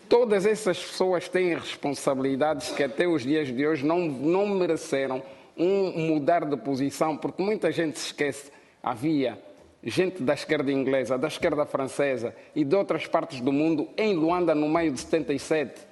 Todas 0.10 0.48
essas 0.48 0.80
pessoas 0.80 1.30
têm 1.30 1.53
responsabilidades 1.53 2.72
que 2.72 2.81
até 2.81 3.07
os 3.07 3.22
dias 3.22 3.48
de 3.48 3.68
hoje 3.68 3.86
não, 3.86 3.99
não 3.99 4.48
mereceram 4.48 5.22
um 5.56 6.07
mudar 6.07 6.45
de 6.45 6.57
posição, 6.57 7.15
porque 7.15 7.44
muita 7.44 7.72
gente 7.72 7.99
se 7.99 8.07
esquece. 8.07 8.52
Havia 8.81 9.38
gente 9.84 10.23
da 10.23 10.34
esquerda 10.34 10.72
inglesa, 10.72 11.15
da 11.15 11.27
esquerda 11.27 11.64
francesa 11.64 12.36
e 12.56 12.64
de 12.64 12.76
outras 12.76 13.06
partes 13.06 13.40
do 13.40 13.52
mundo 13.52 13.88
em 13.95 14.15
Luanda 14.15 14.56
no 14.56 14.68
meio 14.68 14.91
de 14.91 14.99
77. 14.99 15.88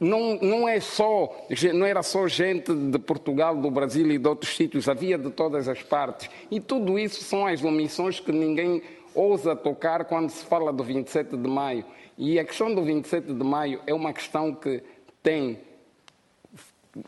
Não, 0.00 0.36
não, 0.42 0.68
é 0.68 0.80
só, 0.80 1.46
não 1.72 1.86
era 1.86 2.02
só 2.02 2.26
gente 2.26 2.74
de 2.74 2.98
Portugal, 2.98 3.56
do 3.56 3.70
Brasil 3.70 4.10
e 4.10 4.18
de 4.18 4.28
outros 4.28 4.56
sítios, 4.56 4.88
havia 4.88 5.16
de 5.16 5.30
todas 5.30 5.68
as 5.68 5.80
partes. 5.80 6.28
E 6.50 6.58
tudo 6.58 6.98
isso 6.98 7.22
são 7.22 7.46
as 7.46 7.62
omissões 7.62 8.18
que 8.18 8.32
ninguém 8.32 8.82
ousa 9.14 9.54
tocar 9.54 10.04
quando 10.06 10.30
se 10.30 10.44
fala 10.44 10.72
do 10.72 10.82
27 10.82 11.36
de 11.36 11.48
maio. 11.48 11.84
E 12.16 12.38
a 12.38 12.44
questão 12.44 12.74
do 12.74 12.82
27 12.82 13.32
de 13.32 13.44
maio 13.44 13.80
é 13.86 13.94
uma 13.94 14.12
questão 14.12 14.54
que 14.54 14.82
tem. 15.22 15.58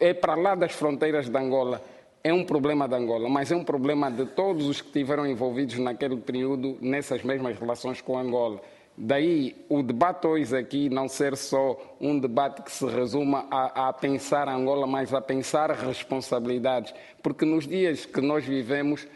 é 0.00 0.12
para 0.12 0.34
lá 0.34 0.54
das 0.54 0.72
fronteiras 0.72 1.28
de 1.28 1.38
Angola. 1.38 1.82
É 2.24 2.32
um 2.32 2.44
problema 2.44 2.88
de 2.88 2.94
Angola, 2.96 3.28
mas 3.28 3.52
é 3.52 3.56
um 3.56 3.62
problema 3.62 4.10
de 4.10 4.26
todos 4.26 4.66
os 4.66 4.80
que 4.80 4.88
estiveram 4.88 5.24
envolvidos 5.24 5.78
naquele 5.78 6.16
período 6.16 6.76
nessas 6.80 7.22
mesmas 7.22 7.56
relações 7.56 8.00
com 8.00 8.18
Angola. 8.18 8.60
Daí 8.98 9.54
o 9.68 9.82
debate 9.82 10.26
hoje 10.26 10.56
aqui 10.56 10.88
não 10.88 11.06
ser 11.06 11.36
só 11.36 11.78
um 12.00 12.18
debate 12.18 12.62
que 12.62 12.72
se 12.72 12.86
resuma 12.86 13.46
a, 13.50 13.88
a, 13.88 13.92
pensar 13.92 14.48
Angola, 14.48 14.86
mas 14.86 15.12
a 15.12 15.20
pensar 15.20 15.70
responsabilidades. 15.70 16.94
Porque 17.22 17.44
nos 17.44 17.68
dias 17.68 18.06
que 18.06 18.20
nós 18.22 18.44
vivemos, 18.44 19.06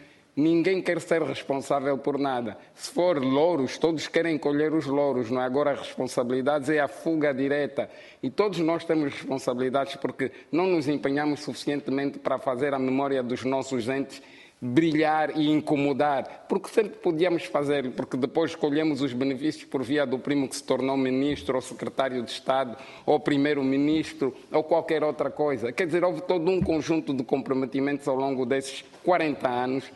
Ninguém 0.41 0.81
quer 0.81 0.99
ser 1.03 1.23
responsável 1.23 1.99
por 1.99 2.19
nada. 2.19 2.57
Se 2.75 2.91
for 2.91 3.23
louros, 3.23 3.77
todos 3.77 4.09
querem 4.09 4.39
colher 4.39 4.73
os 4.73 4.87
louros, 4.87 5.31
não 5.31 5.43
é? 5.43 5.45
Agora, 5.45 5.73
as 5.73 5.81
responsabilidades 5.81 6.71
é 6.71 6.81
a 6.81 6.89
fuga 6.89 7.35
direta. 7.35 7.91
E 8.23 8.31
todos 8.31 8.59
nós 8.61 8.83
temos 8.83 9.13
responsabilidades 9.13 9.97
porque 9.97 10.33
não 10.51 10.67
nos 10.67 10.89
empenhamos 10.89 11.41
suficientemente 11.41 12.19
para 12.19 12.39
fazer 12.39 12.73
a 12.73 12.79
memória 12.79 13.23
dos 13.23 13.45
nossos 13.45 13.87
entes 13.87 14.23
brilhar 14.63 15.39
e 15.39 15.51
incomodar, 15.51 16.47
porque 16.49 16.69
sempre 16.69 16.99
podíamos 16.99 17.45
fazer, 17.45 17.91
porque 17.93 18.17
depois 18.17 18.51
escolhemos 18.51 19.01
os 19.01 19.13
benefícios 19.13 19.65
por 19.65 19.83
via 19.83 20.07
do 20.07 20.19
primo 20.19 20.49
que 20.49 20.57
se 20.57 20.65
tornou 20.65 20.97
ministro 20.97 21.57
ou 21.57 21.63
secretário 21.63 22.23
de 22.23 22.31
Estado 22.31 22.77
ou 23.05 23.21
primeiro-ministro 23.21 24.35
ou 24.51 24.63
qualquer 24.65 25.03
outra 25.03 25.31
coisa. 25.31 25.71
Quer 25.71 25.87
dizer, 25.87 26.03
houve 26.03 26.23
todo 26.23 26.51
um 26.51 26.63
conjunto 26.63 27.13
de 27.13 27.25
comprometimentos 27.25 28.07
ao 28.09 28.17
longo 28.17 28.45
desses 28.47 28.85
40 29.03 29.49
anos 29.49 29.91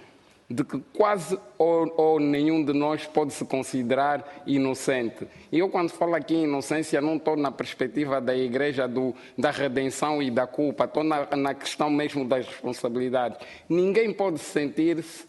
de 0.48 0.62
que 0.62 0.78
quase 0.92 1.38
ou, 1.56 1.92
ou, 1.96 2.20
nenhum 2.20 2.64
de 2.64 2.72
nós 2.72 3.06
pode 3.06 3.32
se 3.32 3.44
considerar 3.44 4.42
inocente. 4.46 5.26
E 5.50 5.58
eu, 5.58 5.68
quando 5.68 5.90
falo 5.90 6.14
aqui 6.14 6.34
em 6.34 6.44
inocência, 6.44 7.00
não 7.00 7.16
estou 7.16 7.36
na 7.36 7.50
perspectiva 7.50 8.20
da 8.20 8.36
igreja 8.36 8.86
do, 8.86 9.14
da 9.38 9.50
redenção 9.50 10.22
e 10.22 10.30
da 10.30 10.46
culpa, 10.46 10.84
estou 10.84 11.02
na, 11.02 11.34
na 11.34 11.54
questão 11.54 11.88
mesmo 11.88 12.26
das 12.26 12.46
responsabilidades. 12.46 13.38
Ninguém 13.68 14.12
pode 14.12 14.38
sentir-se 14.38 15.26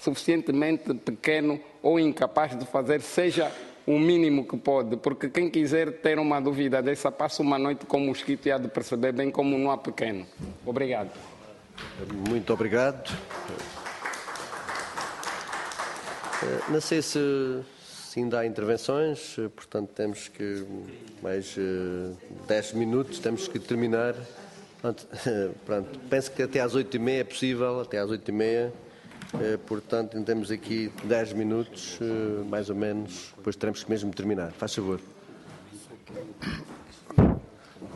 suficientemente 0.00 0.92
pequeno 0.94 1.58
ou 1.82 1.98
incapaz 1.98 2.56
de 2.56 2.64
fazer, 2.66 3.00
seja 3.00 3.50
o 3.86 3.98
mínimo 3.98 4.46
que 4.46 4.56
pode, 4.56 4.96
porque 4.96 5.28
quem 5.28 5.50
quiser 5.50 5.92
ter 6.00 6.18
uma 6.18 6.40
dúvida 6.40 6.82
dessa, 6.82 7.10
passa 7.10 7.42
uma 7.42 7.58
noite 7.58 7.84
com 7.86 8.00
mosquito 8.00 8.46
e 8.46 8.52
há 8.52 8.58
de 8.58 8.68
perceber 8.68 9.12
bem 9.12 9.30
como 9.30 9.58
não 9.58 9.70
há 9.70 9.76
pequeno. 9.76 10.26
Obrigado. 10.64 11.10
Muito 12.28 12.52
obrigado. 12.52 13.12
Eh, 16.42 16.60
não 16.70 16.80
sei 16.80 17.00
se, 17.00 17.18
se 17.82 18.18
ainda 18.18 18.40
há 18.40 18.46
intervenções, 18.46 19.36
eh, 19.38 19.48
portanto 19.48 19.90
temos 19.90 20.28
que 20.28 20.66
mais 21.22 21.54
10 22.48 22.72
eh, 22.72 22.76
minutos, 22.76 23.18
temos 23.18 23.46
que 23.46 23.58
terminar. 23.58 24.14
Pronto, 24.80 25.06
penso 26.10 26.32
que 26.32 26.42
até 26.42 26.60
às 26.60 26.74
8h30 26.74 27.20
é 27.20 27.24
possível, 27.24 27.80
até 27.80 27.98
às 27.98 28.10
8h30. 28.10 28.72
Portanto, 29.66 30.22
temos 30.22 30.48
aqui 30.48 30.92
10 31.02 31.32
minutos, 31.32 31.98
mais 32.48 32.70
ou 32.70 32.76
menos, 32.76 33.32
depois 33.36 33.56
teremos 33.56 33.82
que 33.82 33.90
mesmo 33.90 34.14
terminar. 34.14 34.52
Faz 34.52 34.72
favor. 34.74 35.00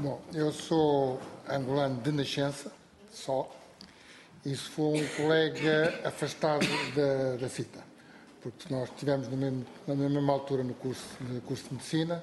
Bom, 0.00 0.20
eu 0.34 0.50
sou 0.50 1.20
angolano 1.48 2.00
de 2.02 2.10
nascença, 2.10 2.72
só. 3.12 3.48
Isso 4.44 4.70
foi 4.72 5.00
um 5.00 5.06
colega 5.16 6.00
afastado 6.02 6.66
da, 6.96 7.36
da 7.36 7.48
CITA 7.48 7.87
porque 8.56 8.74
nós 8.74 8.88
estivemos 8.88 9.28
na 9.86 9.94
mesma 9.94 10.32
altura 10.32 10.62
no 10.62 10.74
curso, 10.74 11.04
curso 11.46 11.64
de 11.64 11.74
Medicina, 11.74 12.22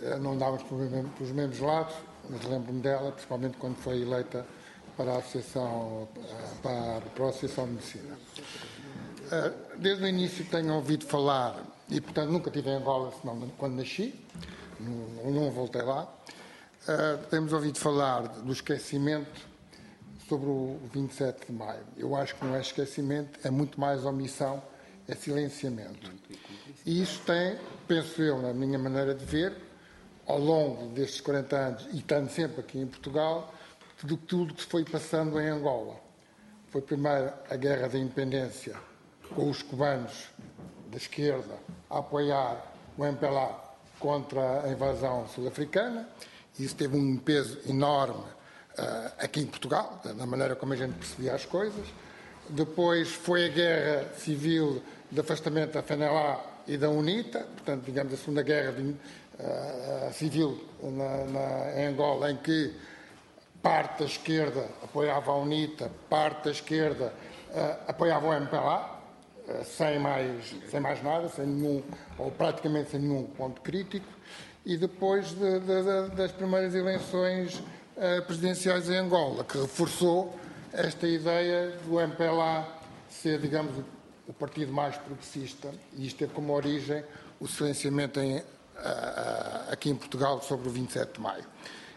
eh, 0.00 0.18
não 0.18 0.32
andávamos 0.32 0.62
pelos 0.64 1.32
mesmos 1.32 1.58
lados, 1.60 1.94
mas 2.28 2.44
lembro-me 2.44 2.80
dela, 2.80 3.12
principalmente 3.12 3.56
quando 3.56 3.76
foi 3.76 4.02
eleita 4.02 4.46
para 4.96 5.14
a 5.14 5.18
Associação, 5.18 6.08
eh, 6.16 6.54
para, 6.62 7.00
para 7.10 7.24
a 7.24 7.28
Associação 7.28 7.66
de 7.66 7.72
Medicina. 7.72 8.18
Eh, 9.30 9.52
desde 9.78 10.04
o 10.04 10.06
início 10.06 10.44
tenho 10.46 10.74
ouvido 10.74 11.06
falar, 11.06 11.62
e 11.88 12.00
portanto 12.00 12.30
nunca 12.30 12.50
estive 12.50 12.70
em 12.70 12.74
Angola, 12.74 13.12
senão 13.20 13.48
quando 13.56 13.76
nasci, 13.76 14.14
não 14.78 15.50
voltei 15.50 15.82
lá, 15.82 16.12
temos 17.30 17.52
ouvido 17.52 17.78
falar 17.78 18.28
do 18.28 18.52
esquecimento 18.52 19.40
sobre 20.28 20.48
o 20.48 20.78
27 20.92 21.46
de 21.46 21.52
maio. 21.52 21.82
Eu 21.96 22.14
acho 22.14 22.34
que 22.36 22.44
não 22.44 22.54
é 22.54 22.60
esquecimento, 22.60 23.40
é 23.42 23.50
muito 23.50 23.80
mais 23.80 24.04
omissão 24.04 24.62
é 25.08 25.14
silenciamento. 25.14 26.10
E 26.84 27.02
isso 27.02 27.20
tem, 27.22 27.58
penso 27.86 28.22
eu, 28.22 28.40
na 28.40 28.52
minha 28.52 28.78
maneira 28.78 29.14
de 29.14 29.24
ver, 29.24 29.56
ao 30.26 30.38
longo 30.38 30.88
destes 30.88 31.20
40 31.20 31.56
anos, 31.56 31.86
e 31.92 31.98
estando 31.98 32.28
sempre 32.30 32.60
aqui 32.60 32.78
em 32.78 32.86
Portugal, 32.86 33.52
de 34.02 34.16
tudo 34.16 34.54
que 34.54 34.62
foi 34.62 34.84
passando 34.84 35.40
em 35.40 35.48
Angola. 35.48 35.96
Foi 36.68 36.82
primeiro 36.82 37.32
a 37.48 37.56
guerra 37.56 37.88
da 37.88 37.98
independência, 37.98 38.76
com 39.34 39.48
os 39.48 39.62
cubanos 39.62 40.28
da 40.90 40.96
esquerda 40.96 41.54
a 41.88 41.98
apoiar 41.98 42.72
o 42.96 43.04
MPLA 43.04 43.66
contra 43.98 44.64
a 44.64 44.68
invasão 44.70 45.26
sul-africana. 45.28 46.08
Isso 46.58 46.74
teve 46.74 46.96
um 46.96 47.16
peso 47.16 47.60
enorme 47.68 48.24
uh, 48.78 49.12
aqui 49.18 49.40
em 49.40 49.46
Portugal, 49.46 50.00
da 50.04 50.26
maneira 50.26 50.54
como 50.56 50.72
a 50.72 50.76
gente 50.76 50.94
percebia 50.94 51.34
as 51.34 51.44
coisas. 51.44 51.86
Depois 52.48 53.10
foi 53.12 53.46
a 53.46 53.48
guerra 53.48 54.08
civil 54.16 54.82
de 55.10 55.20
afastamento 55.20 55.72
da 55.72 55.82
FNLA 55.82 56.40
e 56.66 56.76
da 56.76 56.90
UNITA, 56.90 57.40
portanto, 57.40 57.84
digamos, 57.84 58.12
a 58.12 58.16
Segunda 58.16 58.42
Guerra 58.42 58.72
de, 58.72 58.82
uh, 58.82 60.12
Civil 60.12 60.64
na, 60.82 61.24
na, 61.24 61.80
em 61.80 61.86
Angola, 61.86 62.30
em 62.30 62.36
que 62.36 62.74
parte 63.62 64.00
da 64.00 64.04
esquerda 64.04 64.66
apoiava 64.82 65.32
a 65.32 65.36
UNITA, 65.36 65.90
parte 66.08 66.44
da 66.44 66.50
esquerda 66.50 67.12
uh, 67.50 67.90
apoiava 67.90 68.26
o 68.26 68.32
MPLA, 68.32 69.00
uh, 69.48 69.64
sem, 69.64 69.98
mais, 69.98 70.54
sem 70.70 70.80
mais 70.80 71.02
nada, 71.02 71.28
sem 71.28 71.46
nenhum, 71.46 71.82
ou 72.18 72.30
praticamente 72.30 72.90
sem 72.90 73.00
nenhum 73.00 73.24
ponto 73.24 73.60
crítico, 73.60 74.06
e 74.64 74.76
depois 74.76 75.28
de, 75.28 75.60
de, 75.60 75.82
de, 75.82 76.16
das 76.16 76.32
primeiras 76.32 76.74
eleições 76.74 77.62
presidenciais 78.26 78.90
em 78.90 78.96
Angola, 78.96 79.42
que 79.42 79.56
reforçou 79.56 80.38
esta 80.70 81.06
ideia 81.06 81.72
do 81.86 81.98
MPLA 81.98 82.66
ser, 83.08 83.38
digamos, 83.40 83.72
o 84.26 84.32
partido 84.32 84.72
mais 84.72 84.96
progressista, 84.96 85.72
e 85.94 86.06
isto 86.06 86.18
teve 86.18 86.32
como 86.32 86.52
origem 86.52 87.04
o 87.40 87.46
silenciamento 87.46 88.18
em, 88.20 88.42
aqui 89.70 89.90
em 89.90 89.94
Portugal 89.94 90.40
sobre 90.42 90.68
o 90.68 90.70
27 90.70 91.14
de 91.14 91.20
maio. 91.20 91.44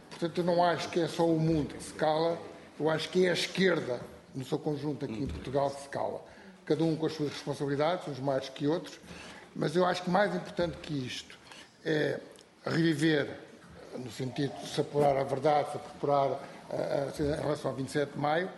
Portanto, 0.09 0.37
eu 0.37 0.43
não 0.43 0.63
acho 0.63 0.89
que 0.89 0.99
é 0.99 1.07
só 1.07 1.25
o 1.25 1.39
mundo 1.39 1.75
que 1.75 1.83
se 1.83 1.93
cala, 1.93 2.37
eu 2.79 2.89
acho 2.89 3.09
que 3.09 3.25
é 3.25 3.29
a 3.29 3.33
esquerda, 3.33 3.99
no 4.33 4.45
seu 4.45 4.59
conjunto 4.59 5.05
aqui 5.05 5.23
em 5.23 5.27
Portugal, 5.27 5.69
que 5.71 5.81
se 5.81 5.89
cala. 5.89 6.21
Cada 6.65 6.83
um 6.83 6.95
com 6.95 7.05
as 7.05 7.13
suas 7.13 7.31
responsabilidades, 7.31 8.07
uns 8.07 8.19
mais 8.19 8.47
que 8.47 8.67
outros, 8.67 8.99
mas 9.55 9.75
eu 9.75 9.85
acho 9.85 10.03
que 10.03 10.09
mais 10.09 10.33
importante 10.35 10.77
que 10.77 10.93
isto 10.93 11.37
é 11.83 12.19
reviver, 12.65 13.39
no 13.97 14.11
sentido 14.11 14.53
de 14.61 14.67
se 14.67 14.79
apurar 14.81 15.17
a 15.17 15.23
verdade, 15.23 15.71
se 15.71 15.77
apurar 15.77 16.39
em 17.19 17.41
relação 17.41 17.71
ao 17.71 17.77
27 17.77 18.13
de 18.13 18.19
maio, 18.19 18.49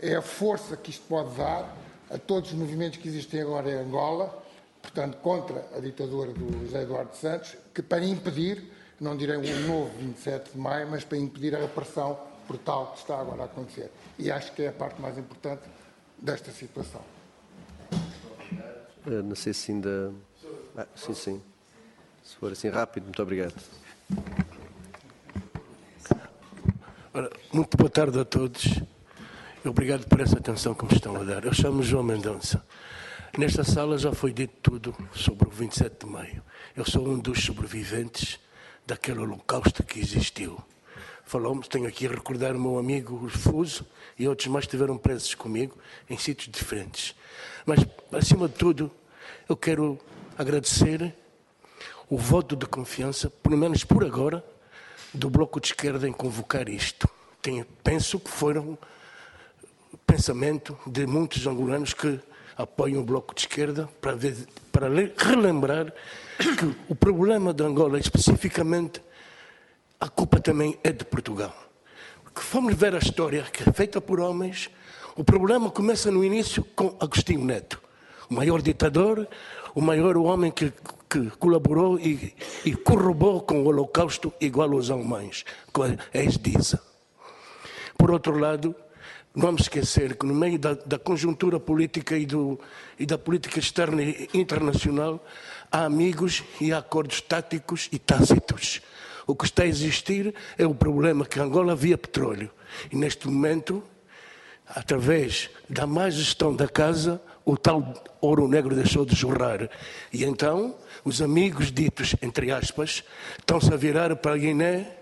é 0.00 0.14
a 0.14 0.22
força 0.22 0.76
que 0.76 0.90
isto 0.90 1.06
pode 1.06 1.36
dar 1.36 1.76
a 2.10 2.18
todos 2.18 2.52
os 2.52 2.56
movimentos 2.56 2.98
que 2.98 3.08
existem 3.08 3.40
agora 3.40 3.70
em 3.70 3.76
Angola, 3.76 4.42
portanto, 4.80 5.18
contra 5.18 5.66
a 5.76 5.80
ditadura 5.80 6.32
do 6.32 6.64
José 6.64 6.82
Eduardo 6.82 7.14
Santos, 7.14 7.56
que 7.74 7.82
para 7.82 8.04
impedir, 8.04 8.70
não 9.00 9.16
direi 9.16 9.36
um 9.36 9.66
novo 9.66 9.90
27 9.98 10.52
de 10.52 10.58
maio, 10.58 10.88
mas 10.90 11.04
para 11.04 11.18
impedir 11.18 11.54
a 11.54 11.58
repressão 11.58 12.18
brutal 12.46 12.92
que 12.92 12.98
está 13.00 13.20
agora 13.20 13.42
a 13.42 13.44
acontecer. 13.44 13.90
E 14.18 14.30
acho 14.30 14.52
que 14.52 14.62
é 14.62 14.68
a 14.68 14.72
parte 14.72 15.00
mais 15.00 15.18
importante 15.18 15.62
desta 16.16 16.50
situação. 16.50 17.02
Uh, 19.06 19.22
não 19.22 19.36
sei 19.36 19.52
se 19.52 19.70
ainda. 19.70 20.12
Ah, 20.76 20.86
sim, 20.96 21.14
sim. 21.14 21.42
Se 22.24 22.36
for 22.36 22.52
assim 22.52 22.68
rápido, 22.68 23.04
muito 23.04 23.22
obrigado. 23.22 23.54
Ora, 27.14 27.30
muito 27.52 27.76
boa 27.76 27.90
tarde 27.90 28.18
a 28.18 28.24
todos. 28.24 28.82
Obrigado 29.68 30.06
por 30.06 30.18
essa 30.20 30.38
atenção 30.38 30.72
que 30.72 30.86
me 30.86 30.94
estão 30.94 31.14
a 31.14 31.22
dar. 31.22 31.44
Eu 31.44 31.52
chamo 31.52 31.82
João 31.82 32.02
Mendonça. 32.02 32.64
Nesta 33.36 33.62
sala 33.62 33.98
já 33.98 34.12
foi 34.12 34.32
dito 34.32 34.54
tudo 34.62 34.96
sobre 35.14 35.46
o 35.46 35.50
27 35.50 36.06
de 36.06 36.10
maio. 36.10 36.42
Eu 36.74 36.86
sou 36.86 37.06
um 37.06 37.18
dos 37.18 37.44
sobreviventes 37.44 38.40
daquele 38.86 39.18
holocausto 39.20 39.82
que 39.82 40.00
existiu. 40.00 40.58
Falamos, 41.22 41.68
tenho 41.68 41.86
aqui 41.86 42.06
a 42.06 42.10
recordar 42.10 42.56
o 42.56 42.58
meu 42.58 42.78
amigo 42.78 43.28
Fuso 43.28 43.86
e 44.18 44.26
outros 44.26 44.48
mais 44.48 44.64
estiveram 44.64 44.96
presos 44.96 45.34
comigo 45.34 45.76
em 46.08 46.16
sítios 46.16 46.48
diferentes. 46.50 47.14
Mas, 47.66 47.80
acima 48.10 48.48
de 48.48 48.54
tudo, 48.54 48.90
eu 49.46 49.56
quero 49.56 50.00
agradecer 50.38 51.14
o 52.08 52.16
voto 52.16 52.56
de 52.56 52.64
confiança, 52.64 53.28
pelo 53.28 53.58
menos 53.58 53.84
por 53.84 54.02
agora, 54.02 54.42
do 55.12 55.28
Bloco 55.28 55.60
de 55.60 55.66
Esquerda 55.66 56.08
em 56.08 56.12
convocar 56.12 56.70
isto. 56.70 57.06
Tenho, 57.42 57.66
penso 57.84 58.18
que 58.18 58.30
foram 58.30 58.78
pensamento 60.06 60.76
de 60.86 61.06
muitos 61.06 61.46
angolanos 61.46 61.94
que 61.94 62.20
apoiem 62.56 62.96
o 62.96 63.04
Bloco 63.04 63.34
de 63.34 63.42
Esquerda 63.42 63.88
para, 64.00 64.16
para 64.72 64.88
relembrar 65.16 65.92
que 66.38 66.76
o 66.88 66.94
problema 66.94 67.54
de 67.54 67.62
Angola, 67.64 67.98
especificamente, 67.98 69.00
a 70.00 70.08
culpa 70.08 70.40
também 70.40 70.78
é 70.82 70.92
de 70.92 71.04
Portugal. 71.04 71.54
Porque 72.22 72.40
fomos 72.40 72.74
ver 72.74 72.94
a 72.94 72.98
história 72.98 73.42
que 73.42 73.68
é 73.68 73.72
feita 73.72 74.00
por 74.00 74.20
homens, 74.20 74.70
o 75.16 75.24
problema 75.24 75.70
começa 75.70 76.10
no 76.10 76.24
início 76.24 76.62
com 76.76 76.96
Agostinho 77.00 77.44
Neto, 77.44 77.80
o 78.30 78.34
maior 78.34 78.62
ditador, 78.62 79.26
o 79.74 79.80
maior 79.80 80.16
homem 80.16 80.50
que, 80.50 80.72
que 81.08 81.30
colaborou 81.38 81.98
e, 81.98 82.34
e 82.64 82.74
corroborou 82.74 83.40
com 83.40 83.62
o 83.62 83.66
Holocausto 83.66 84.32
igual 84.40 84.72
aos 84.72 84.90
alemães, 84.90 85.44
a 86.12 86.18
ex-DISA. 86.18 86.80
Por 87.96 88.10
outro 88.12 88.38
lado, 88.38 88.74
vamos 89.38 89.62
esquecer 89.62 90.16
que 90.16 90.26
no 90.26 90.34
meio 90.34 90.58
da, 90.58 90.74
da 90.74 90.98
conjuntura 90.98 91.60
política 91.60 92.18
e, 92.18 92.26
do, 92.26 92.58
e, 92.98 93.06
da 93.06 93.16
política 93.16 93.60
externa 93.60 94.02
e 94.02 94.28
internacional 94.34 95.24
há 95.70 95.84
amigos 95.84 96.42
e 96.60 96.72
há 96.72 96.78
acordos 96.78 97.20
táticos 97.20 97.88
e 97.92 97.98
tácitos. 98.00 98.82
O 99.26 99.36
que 99.36 99.44
está 99.44 99.62
a 99.62 99.66
existir 99.66 100.34
é 100.56 100.66
o 100.66 100.74
problema 100.74 101.24
que 101.24 101.38
Angola 101.38 101.76
via 101.76 101.96
petróleo. 101.96 102.50
E 102.90 102.96
neste 102.96 103.28
momento, 103.28 103.82
através 104.66 105.50
da 105.70 105.86
má 105.86 106.10
gestão 106.10 106.54
da 106.54 106.66
casa, 106.66 107.22
o 107.44 107.56
tal 107.56 107.94
ouro 108.20 108.48
negro 108.48 108.74
deixou 108.74 109.04
de 109.04 109.14
jorrar. 109.14 109.70
E 110.12 110.24
então, 110.24 110.74
os 111.04 111.22
amigos 111.22 111.70
ditos, 111.70 112.16
entre 112.20 112.50
aspas, 112.50 113.04
estão-se 113.38 113.72
a 113.72 113.76
virar 113.76 114.16
para 114.16 114.34
a 114.34 114.36
Guiné 114.36 114.96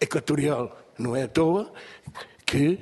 Equatorial. 0.00 0.78
Não 0.96 1.16
é 1.16 1.24
à 1.24 1.28
toa 1.28 1.72
que 2.46 2.78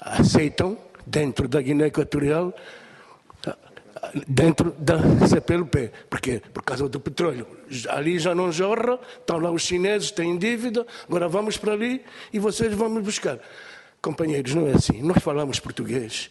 aceitam, 0.00 0.76
dentro 1.06 1.48
da 1.48 1.60
Guiné 1.60 1.86
Equatorial, 1.86 2.54
dentro 4.26 4.72
da 4.78 4.98
CPLP. 5.28 5.90
Porquê? 6.08 6.42
Por 6.52 6.62
causa 6.62 6.88
do 6.88 7.00
petróleo. 7.00 7.46
Ali 7.88 8.18
já 8.18 8.34
não 8.34 8.50
jorra, 8.50 8.98
estão 9.18 9.38
lá 9.38 9.50
os 9.50 9.62
chineses, 9.62 10.10
têm 10.10 10.38
dívida, 10.38 10.86
agora 11.06 11.28
vamos 11.28 11.56
para 11.56 11.72
ali 11.72 12.02
e 12.32 12.38
vocês 12.38 12.72
vão 12.74 12.88
me 12.88 13.00
buscar. 13.00 13.38
Companheiros, 14.00 14.54
não 14.54 14.66
é 14.66 14.72
assim. 14.72 15.02
Nós 15.02 15.22
falamos 15.22 15.60
português, 15.60 16.30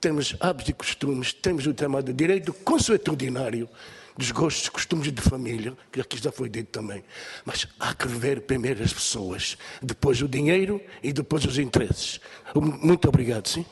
temos 0.00 0.34
hábitos 0.40 0.70
e 0.70 0.72
costumes, 0.72 1.32
temos 1.32 1.66
o 1.66 1.74
chamado 1.78 2.12
direito 2.12 2.52
consuetudinário 2.52 3.68
dos 4.16 4.30
gostos 4.30 4.66
e 4.66 4.70
costumes 4.70 5.12
de 5.12 5.22
família, 5.22 5.76
que 5.90 6.00
aqui 6.00 6.22
já 6.22 6.32
foi 6.32 6.48
dito 6.48 6.70
também. 6.70 7.04
Mas 7.44 7.66
há 7.78 7.94
que 7.94 8.06
ver 8.06 8.42
primeiro 8.42 8.82
as 8.82 8.92
pessoas, 8.92 9.56
depois 9.82 10.20
o 10.22 10.28
dinheiro 10.28 10.80
e 11.02 11.12
depois 11.12 11.44
os 11.44 11.58
interesses. 11.58 12.20
Muito 12.54 13.08
obrigado, 13.08 13.46
sim. 13.46 13.64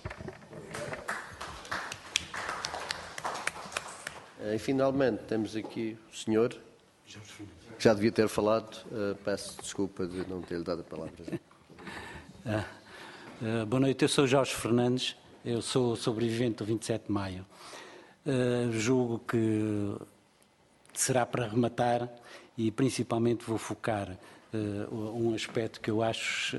E 4.55 4.59
finalmente 4.59 5.25
temos 5.25 5.55
aqui 5.55 5.97
o 6.11 6.17
senhor, 6.17 6.57
que 7.05 7.85
já 7.85 7.93
devia 7.93 8.11
ter 8.11 8.29
falado, 8.29 8.83
uh, 8.87 9.15
peço 9.25 9.61
desculpa 9.61 10.07
de 10.07 10.29
não 10.29 10.41
ter-lhe 10.41 10.65
dado 10.65 10.81
a 10.81 10.85
palavra. 10.85 11.13
Uh, 12.45 12.65
uh, 13.63 13.67
boa 13.67 13.81
noite, 13.81 14.03
eu 14.03 14.09
sou 14.09 14.27
Jorge 14.27 14.55
Fernandes, 14.55 15.17
eu 15.45 15.61
sou 15.61 15.97
sobrevivente 15.97 16.57
do 16.59 16.65
27 16.65 17.07
de 17.07 17.13
maio. 17.13 17.45
julgo 18.73 19.19
que 19.21 19.97
será 21.01 21.25
para 21.25 21.47
rematar 21.47 22.09
e 22.57 22.71
principalmente 22.71 23.45
vou 23.45 23.59
focar 23.59 24.19
um 24.91 25.35
aspecto 25.35 25.81
que 25.81 25.91
eu 25.91 26.03
acho 26.03 26.57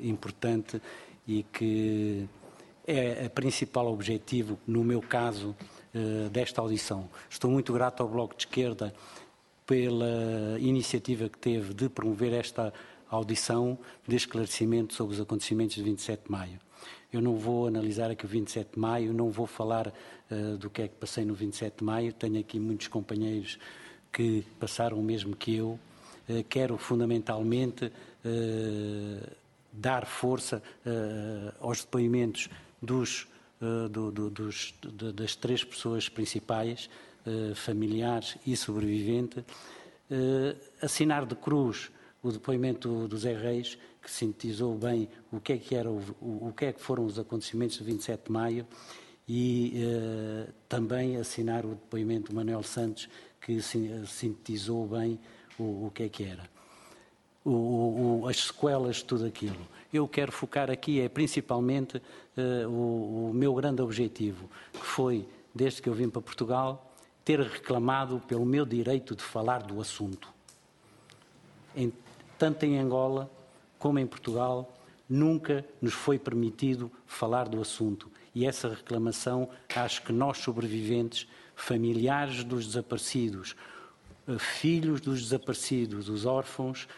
importante 0.00 0.80
e 1.28 1.42
que 1.42 2.26
é 2.86 3.26
o 3.26 3.30
principal 3.30 3.86
objetivo, 3.92 4.58
no 4.66 4.84
meu 4.84 5.02
caso, 5.02 5.54
eh, 5.92 6.28
desta 6.30 6.60
audição. 6.60 7.08
Estou 7.28 7.50
muito 7.50 7.72
grato 7.72 8.02
ao 8.02 8.08
Bloco 8.08 8.36
de 8.36 8.42
Esquerda 8.42 8.94
pela 9.66 10.56
iniciativa 10.60 11.28
que 11.28 11.38
teve 11.38 11.74
de 11.74 11.88
promover 11.88 12.32
esta 12.32 12.64
audição 12.64 12.95
de 14.06 14.16
esclarecimento 14.16 14.94
sobre 14.94 15.14
os 15.14 15.20
acontecimentos 15.20 15.76
de 15.76 15.82
27 15.82 16.24
de 16.24 16.30
maio. 16.30 16.60
Eu 17.12 17.22
não 17.22 17.36
vou 17.36 17.66
analisar 17.66 18.10
aqui 18.10 18.24
o 18.24 18.28
27 18.28 18.74
de 18.74 18.78
maio, 18.78 19.12
não 19.12 19.30
vou 19.30 19.46
falar 19.46 19.88
uh, 19.88 20.56
do 20.58 20.68
que 20.68 20.82
é 20.82 20.88
que 20.88 20.94
passei 20.96 21.24
no 21.24 21.34
27 21.34 21.78
de 21.78 21.84
maio, 21.84 22.12
tenho 22.12 22.38
aqui 22.38 22.58
muitos 22.58 22.88
companheiros 22.88 23.58
que 24.12 24.44
passaram 24.58 24.98
o 24.98 25.02
mesmo 25.02 25.34
que 25.36 25.56
eu. 25.56 25.78
Uh, 26.28 26.44
quero 26.48 26.76
fundamentalmente 26.76 27.86
uh, 27.86 29.36
dar 29.72 30.06
força 30.06 30.62
aos 31.60 31.84
depoimentos 31.84 32.48
dos 32.80 33.28
do, 33.90 34.10
do, 34.10 34.30
dos, 34.30 34.74
das 35.14 35.36
três 35.36 35.62
pessoas 35.62 36.08
principais, 36.08 36.88
familiares 37.54 38.38
e 38.46 38.56
sobrevivente, 38.56 39.44
assinar 40.80 41.26
de 41.26 41.34
cruz 41.34 41.90
o 42.28 42.32
depoimento 42.32 43.08
do 43.08 43.18
Zé 43.18 43.36
Reis, 43.36 43.78
que 44.02 44.10
sintetizou 44.10 44.74
bem 44.74 45.08
o 45.32 45.40
que 45.40 45.52
é 45.54 45.58
que, 45.58 45.74
era 45.74 45.90
o, 45.90 46.00
o, 46.20 46.52
que, 46.56 46.66
é 46.66 46.72
que 46.72 46.80
foram 46.80 47.04
os 47.04 47.18
acontecimentos 47.18 47.78
de 47.78 47.84
27 47.84 48.26
de 48.26 48.32
maio, 48.32 48.66
e 49.28 49.74
também 50.68 51.16
assinar 51.16 51.66
o 51.66 51.70
depoimento 51.70 52.30
do 52.30 52.36
Manuel 52.36 52.62
Santos, 52.62 53.08
que 53.40 53.60
sintetizou 54.06 54.86
bem 54.86 55.18
o, 55.58 55.86
o 55.86 55.92
que 55.94 56.04
é 56.04 56.08
que 56.08 56.24
era. 56.24 56.48
O, 57.44 58.22
o, 58.22 58.28
as 58.28 58.38
sequelas 58.38 58.96
de 58.96 59.04
tudo 59.04 59.24
aquilo. 59.24 59.68
Eu 59.92 60.08
quero 60.08 60.32
focar 60.32 60.70
aqui 60.70 61.00
é 61.00 61.08
principalmente 61.08 61.98
uh, 61.98 62.68
o, 62.68 63.30
o, 63.30 63.32
meu 63.32 63.54
grande 63.54 63.80
objetivo, 63.80 64.50
que 64.72 64.84
foi, 64.84 65.28
desde 65.54 65.80
que 65.80 65.88
eu 65.88 65.94
vim 65.94 66.08
para 66.08 66.20
Portugal, 66.20 66.92
ter 67.24 67.40
reclamado 67.40 68.20
pelo 68.26 68.44
meu 68.44 68.66
direito 68.66 69.14
de 69.14 69.22
falar 69.22 69.62
do 69.62 69.80
assunto. 69.80 70.28
Em, 71.74 71.92
tanto 72.38 72.64
em 72.64 72.78
Angola 72.78 73.30
como 73.78 73.98
em 73.98 74.06
Portugal, 74.06 74.72
nunca 75.08 75.64
nos 75.80 75.92
foi 75.92 76.18
permitido 76.18 76.90
falar 77.06 77.48
do 77.48 77.60
assunto. 77.60 78.10
E 78.34 78.44
essa 78.46 78.68
reclamação, 78.68 79.48
acho 79.74 80.02
que 80.02 80.12
nós 80.12 80.38
sobreviventes, 80.38 81.26
familiares 81.54 82.44
dos 82.44 82.66
desaparecidos, 82.66 83.56
eh, 84.28 84.38
filhos 84.38 85.00
dos 85.00 85.22
desaparecidos, 85.22 86.08
os 86.08 86.26
órfãos, 86.26 86.88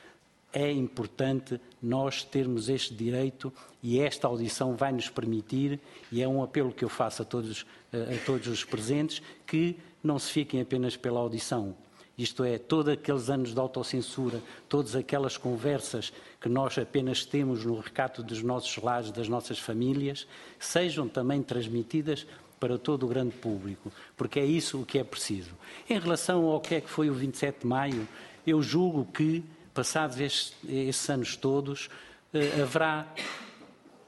é 0.53 0.73
importante 0.73 1.61
nós 1.81 2.25
termos 2.25 2.69
este 2.69 2.95
direito 2.95 3.53
e 3.83 4.01
esta 4.01 4.27
audição 4.27 4.75
vai 4.75 4.91
nos 4.93 5.09
permitir, 5.09 5.79
e 6.11 6.23
é 6.23 6.29
um 6.29 6.43
apelo 6.43 6.73
que 6.73 6.85
eu 6.85 6.89
faço 6.89 7.23
a 7.23 7.25
todos, 7.25 7.67
a 7.93 8.25
todos 8.25 8.49
os 8.49 8.65
presentes, 8.65 9.23
que 9.47 9.77
não 10.03 10.19
se 10.19 10.33
fiquem 10.33 10.61
apenas 10.61 10.97
pela 10.97 11.21
audição. 11.21 11.77
Isto 12.19 12.43
é, 12.43 12.59
todos 12.59 12.93
aqueles 12.93 13.31
anos 13.31 13.55
de 13.55 13.61
autocensura, 13.61 14.43
todas 14.69 14.97
aquelas 14.97 15.37
conversas 15.37 16.13
que 16.41 16.49
nós 16.49 16.77
apenas 16.77 17.25
temos 17.25 17.65
no 17.65 17.79
recato 17.79 18.25
dos 18.25 18.43
nossos 18.43 18.77
lares, 18.83 19.13
das 19.13 19.29
nossas 19.29 19.61
famílias, 19.61 20.27
sejam 20.59 21.09
também 21.09 21.43
transmitidas 21.43 22.27
para 22.59 22.77
todo 22.77 23.07
o 23.07 23.09
grande 23.09 23.37
público, 23.37 23.93
porque 24.17 24.41
é 24.41 24.45
isso 24.45 24.81
o 24.81 24.85
que 24.85 24.99
é 24.99 25.05
preciso. 25.05 25.53
Em 25.89 25.97
relação 25.97 26.45
ao 26.47 26.61
que 26.61 26.75
é 26.75 26.81
que 26.81 26.91
foi 26.91 27.09
o 27.09 27.15
27 27.15 27.61
de 27.61 27.67
maio, 27.69 28.09
eu 28.45 28.61
julgo 28.61 29.05
que 29.05 29.45
passados 29.73 30.19
estes, 30.19 30.57
estes 30.69 31.09
anos 31.09 31.37
todos, 31.37 31.89
eh, 32.35 32.61
haverá 32.61 33.07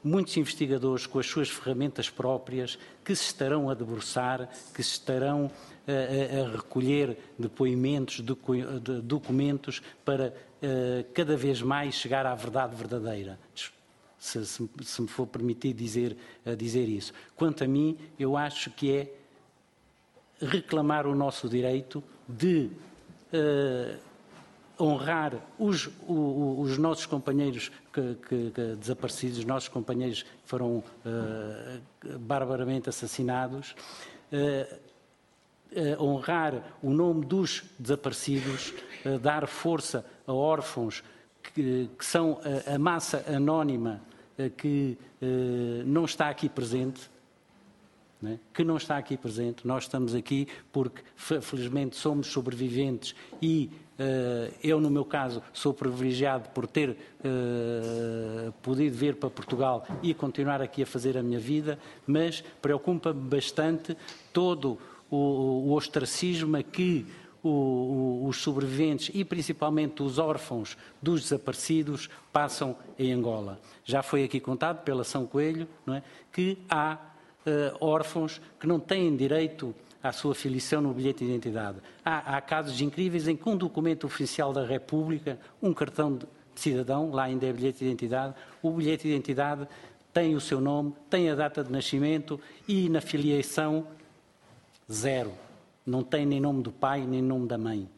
muitos 0.03 0.35
investigadores 0.35 1.07
com 1.07 1.17
as 1.17 1.25
suas 1.25 1.49
ferramentas 1.49 2.09
próprias 2.09 2.77
que 3.05 3.15
se 3.15 3.23
estarão 3.23 3.69
a 3.69 3.73
debruçar, 3.73 4.49
que 4.73 4.83
se 4.83 4.93
estarão 4.93 5.49
a, 5.87 6.41
a 6.41 6.51
recolher 6.57 7.17
depoimentos, 7.37 8.21
de, 8.21 9.01
documentos 9.01 9.81
para 10.05 10.27
uh, 10.29 11.11
cada 11.13 11.35
vez 11.35 11.61
mais 11.61 11.95
chegar 11.95 12.25
à 12.25 12.35
verdade 12.35 12.75
verdadeira. 12.75 13.39
Se, 14.17 14.45
se, 14.45 14.69
se 14.83 15.01
me 15.01 15.07
for 15.07 15.25
permitido 15.25 15.77
dizer, 15.77 16.15
uh, 16.45 16.55
dizer 16.55 16.87
isso. 16.87 17.13
Quanto 17.35 17.63
a 17.63 17.67
mim, 17.67 17.97
eu 18.19 18.37
acho 18.37 18.69
que 18.71 18.91
é 18.91 19.13
reclamar 20.39 21.05
o 21.05 21.15
nosso 21.15 21.47
direito 21.47 22.03
de 22.27 22.69
uh, 23.33 24.11
honrar 24.81 25.35
os, 25.59 25.89
os, 26.07 26.77
nossos 26.77 27.05
companheiros 27.05 27.71
que, 27.93 28.15
que, 28.27 28.51
que, 28.51 28.75
desaparecidos, 28.75 29.39
os 29.39 29.45
nossos 29.45 29.69
companheiros 29.69 30.23
que 30.23 30.29
foram 30.45 30.77
uh, 30.77 31.81
barbaramente 32.19 32.89
assassinados, 32.89 33.75
uh, 34.31 34.80
uh, 35.71 36.03
honrar 36.03 36.63
o 36.81 36.91
nome 36.91 37.25
dos 37.25 37.63
desaparecidos, 37.77 38.73
dar 39.21 39.47
força 39.47 40.05
a 40.27 40.33
órfãos 40.33 41.03
que, 41.41 41.89
que 41.97 42.05
são 42.05 42.39
a, 42.67 42.75
a, 42.75 42.79
massa 42.79 43.25
anónima 43.27 43.99
que 44.57 44.97
não 45.85 46.05
está 46.05 46.29
aqui 46.29 46.47
presente. 46.47 47.09
né, 48.21 48.39
que 48.53 48.63
não 48.63 48.77
está 48.77 48.97
aqui 48.97 49.17
presente. 49.17 49.65
Nós 49.65 49.83
estamos 49.83 50.13
aqui 50.13 50.47
porque, 50.71 51.01
felizmente, 51.15 51.95
somos 51.95 52.27
sobreviventes 52.27 53.15
e 53.41 53.71
eu, 54.63 54.79
no 54.79 54.89
meu 54.89 55.05
caso, 55.05 55.41
sou 55.53 55.73
privilegiado 55.73 56.49
por 56.49 56.65
ter 56.67 56.89
uh, 56.89 58.51
podido 58.61 58.95
vir 58.95 59.15
para 59.15 59.29
Portugal 59.29 59.85
e 60.01 60.13
continuar 60.13 60.61
aqui 60.61 60.83
a 60.83 60.85
fazer 60.85 61.17
a 61.17 61.23
minha 61.23 61.39
vida, 61.39 61.77
mas 62.07 62.43
preocupa-me 62.61 63.21
bastante 63.21 63.95
todo 64.33 64.77
o, 65.11 65.17
o 65.67 65.73
ostracismo 65.73 66.63
que 66.63 67.05
o, 67.43 67.49
o, 67.49 68.27
os 68.27 68.37
sobreviventes 68.37 69.11
e 69.13 69.25
principalmente 69.25 70.01
os 70.01 70.17
órfãos 70.17 70.77
dos 71.01 71.23
desaparecidos 71.23 72.09
passam 72.31 72.75
em 72.97 73.11
Angola. 73.11 73.59
Já 73.83 74.01
foi 74.01 74.23
aqui 74.23 74.39
contado 74.39 74.83
pela 74.83 75.03
São 75.03 75.25
Coelho 75.25 75.67
é, 75.89 76.01
que 76.31 76.57
há 76.69 76.97
uh, 77.45 77.85
órfãos 77.85 78.41
que 78.59 78.67
não 78.67 78.79
têm 78.79 79.15
direito 79.15 79.75
à 80.01 80.11
sua 80.11 80.33
filiação 80.33 80.81
no 80.81 80.93
bilhete 80.93 81.25
de 81.25 81.31
identidade. 81.31 81.77
Há, 82.03 82.37
há, 82.37 82.41
casos 82.41 82.79
incríveis 82.81 83.27
em 83.27 83.35
que 83.35 83.47
um 83.47 83.57
documento 83.57 84.05
oficial 84.05 84.53
da 84.53 84.65
República, 84.65 85.39
um 85.61 85.73
cartão 85.73 86.15
de 86.15 86.25
cidadão, 86.55 87.11
lá 87.11 87.23
ainda 87.23 87.45
é 87.45 87.53
bilhete 87.53 87.79
de 87.79 87.85
identidade, 87.85 88.35
o 88.61 88.71
bilhete 88.71 89.03
de 89.03 89.09
identidade 89.09 89.67
tem 90.13 90.35
o 90.35 90.41
seu 90.41 90.59
nome, 90.59 90.93
tem 91.09 91.29
a 91.29 91.35
data 91.35 91.63
de 91.63 91.71
nascimento 91.71 92.39
e 92.67 92.89
na 92.89 92.99
filiação 92.99 93.87
zero. 94.91 95.31
Não 95.85 96.03
tem 96.03 96.25
nem 96.25 96.39
nome 96.39 96.61
do 96.61 96.71
pai, 96.71 97.01
nem 97.05 97.21
nome 97.21 97.47
da 97.47 97.57
mãe. 97.57 97.89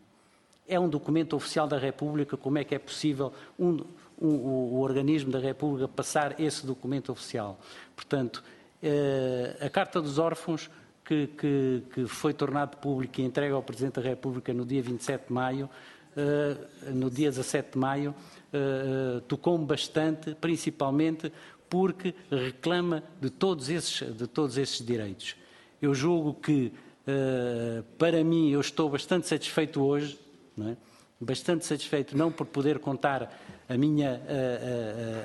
É 0.67 0.79
um 0.79 0.87
documento 0.87 1.35
oficial 1.35 1.67
da 1.67 1.77
República, 1.77 2.37
como 2.37 2.57
é 2.57 2.63
que 2.63 2.73
é 2.73 2.79
possível 2.79 3.33
um, 3.59 3.83
um, 4.21 4.27
o, 4.27 4.75
o 4.75 4.79
organismo 4.79 5.31
da 5.31 5.39
República 5.39 5.87
passar 5.87 6.39
esse 6.39 6.65
documento 6.65 7.11
oficial? 7.11 7.59
Portanto, 7.95 8.43
eh, 8.81 9.57
a 9.59 9.69
Carta 9.69 10.01
dos 10.01 10.17
Órfãos, 10.17 10.69
que, 11.03 11.27
que, 11.27 11.83
que, 11.93 12.07
foi 12.07 12.33
tornado 12.33 12.77
público 12.77 13.19
e 13.19 13.23
entregue 13.23 13.53
ao 13.53 13.61
Presidente 13.61 13.95
da 13.95 14.01
República 14.01 14.53
no 14.53 14.65
dia 14.65 14.81
27 14.81 15.27
de 15.27 15.33
maio, 15.33 15.69
eh, 16.15 16.57
no 16.93 17.09
dia 17.09 17.29
17 17.29 17.73
de 17.73 17.77
maio, 17.77 18.15
eh, 18.53 19.21
tocou-me 19.27 19.65
bastante, 19.65 20.35
principalmente 20.35 21.31
porque 21.69 22.13
reclama 22.29 23.03
de 23.19 23.29
todos 23.29 23.69
esses, 23.69 24.15
de 24.15 24.27
todos 24.27 24.57
esses 24.57 24.85
direitos. 24.85 25.35
Eu 25.83 25.93
julgo 25.93 26.33
que, 26.33 26.71
para 27.97 28.23
mim, 28.23 28.49
eu 28.49 28.61
estou 28.61 28.89
bastante 28.89 29.27
satisfeito 29.27 29.83
hoje, 29.83 30.17
é? 30.61 30.77
bastante 31.19 31.65
satisfeito, 31.65 32.17
não 32.17 32.31
por 32.31 32.47
poder 32.47 32.79
contar 32.79 33.37
a 33.67 33.77
minha, 33.77 34.21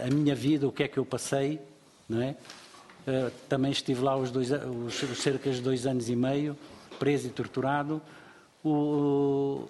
a, 0.02 0.05
a, 0.05 0.09
a 0.09 0.10
minha 0.10 0.35
vida, 0.35 0.66
o 0.66 0.72
que 0.72 0.82
é 0.82 0.89
que 0.89 0.98
eu 0.98 1.06
passei, 1.06 1.60
não 2.09 2.20
é? 2.20 2.35
Eh, 3.06 3.30
também 3.48 3.70
estive 3.70 4.02
lá 4.02 4.16
os, 4.16 4.32
dois, 4.32 4.51
os, 4.51 5.02
os 5.02 5.18
cerca 5.18 5.48
de 5.51 5.62
dois 5.62 5.86
anos 5.86 6.10
e 6.10 6.16
meio, 6.16 6.59
preso 6.98 7.28
e 7.28 7.30
torturado. 7.30 8.02
O, 8.64 9.66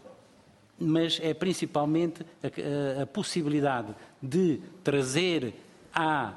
mas 0.78 1.20
é 1.23 1.35
principalmente 1.35 2.24
a, 2.43 3.02
a, 3.02 3.06
possibilidade 3.06 3.94
de 4.23 4.60
trazer 4.82 5.55
à 5.94 6.35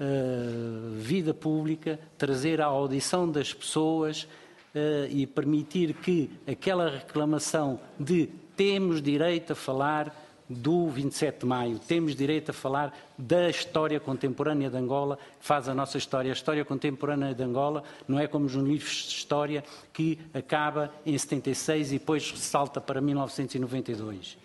uh, 0.00 0.94
vida 0.96 1.34
pública, 1.34 2.00
trazer 2.16 2.60
à 2.60 2.66
audição 2.66 3.30
das 3.30 3.52
pessoas 3.52 4.22
uh, 4.22 5.06
e 5.10 5.26
permitir 5.26 5.94
que 5.94 6.30
aquela 6.46 6.90
reclamação 6.90 7.78
de 7.98 8.28
temos 8.56 9.00
direito 9.00 9.52
a 9.52 9.56
falar 9.56 10.14
do 10.48 10.88
27 10.88 11.40
de 11.40 11.46
maio. 11.46 11.78
Temos 11.78 12.16
direito 12.16 12.50
a 12.50 12.52
falar 12.52 12.92
da 13.16 13.48
história 13.48 14.00
contemporânea 14.00 14.68
de 14.68 14.76
Angola, 14.76 15.16
que 15.38 15.46
faz 15.46 15.68
a 15.68 15.74
nossa 15.74 15.96
história. 15.96 16.32
A 16.32 16.34
história 16.34 16.64
contemporânea 16.64 17.32
de 17.32 17.42
Angola 17.42 17.84
não 18.08 18.18
é 18.18 18.26
como 18.26 18.46
os 18.46 18.54
livros 18.54 19.06
de 19.06 19.14
história 19.14 19.62
que 19.92 20.18
acaba 20.34 20.92
em 21.06 21.16
76 21.16 21.92
e 21.92 21.98
depois 22.00 22.32
salta 22.36 22.80
para 22.80 23.00
1992. 23.00 24.36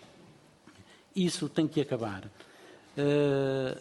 Isso 1.14 1.48
tem 1.48 1.66
que 1.66 1.80
acabar. 1.80 2.30
Eh, 2.96 3.76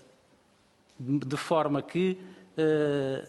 de 1.00 1.38
forma 1.38 1.82
que 1.82 2.18
eh, 2.58 3.28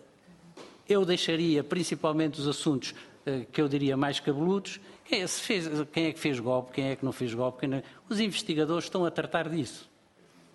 eu 0.88 1.04
deixaria 1.04 1.64
principalmente 1.64 2.40
os 2.40 2.46
assuntos 2.46 2.94
eh, 3.24 3.46
que 3.50 3.60
eu 3.60 3.68
diria 3.68 3.96
mais 3.96 4.20
cabeludos 4.20 4.80
quem 5.06 5.22
é, 5.22 5.28
fez, 5.28 5.68
quem 5.92 6.06
é, 6.06 6.12
que 6.12 6.18
fez 6.18 6.40
golpe, 6.40 6.72
quem 6.72 6.90
é 6.90 6.96
que 6.96 7.04
não 7.04 7.12
fez 7.12 7.32
golpe? 7.32 7.66
Não... 7.66 7.82
Os 8.08 8.18
investigadores 8.18 8.84
estão 8.84 9.04
a 9.04 9.10
tratar 9.10 9.48
disso. 9.48 9.88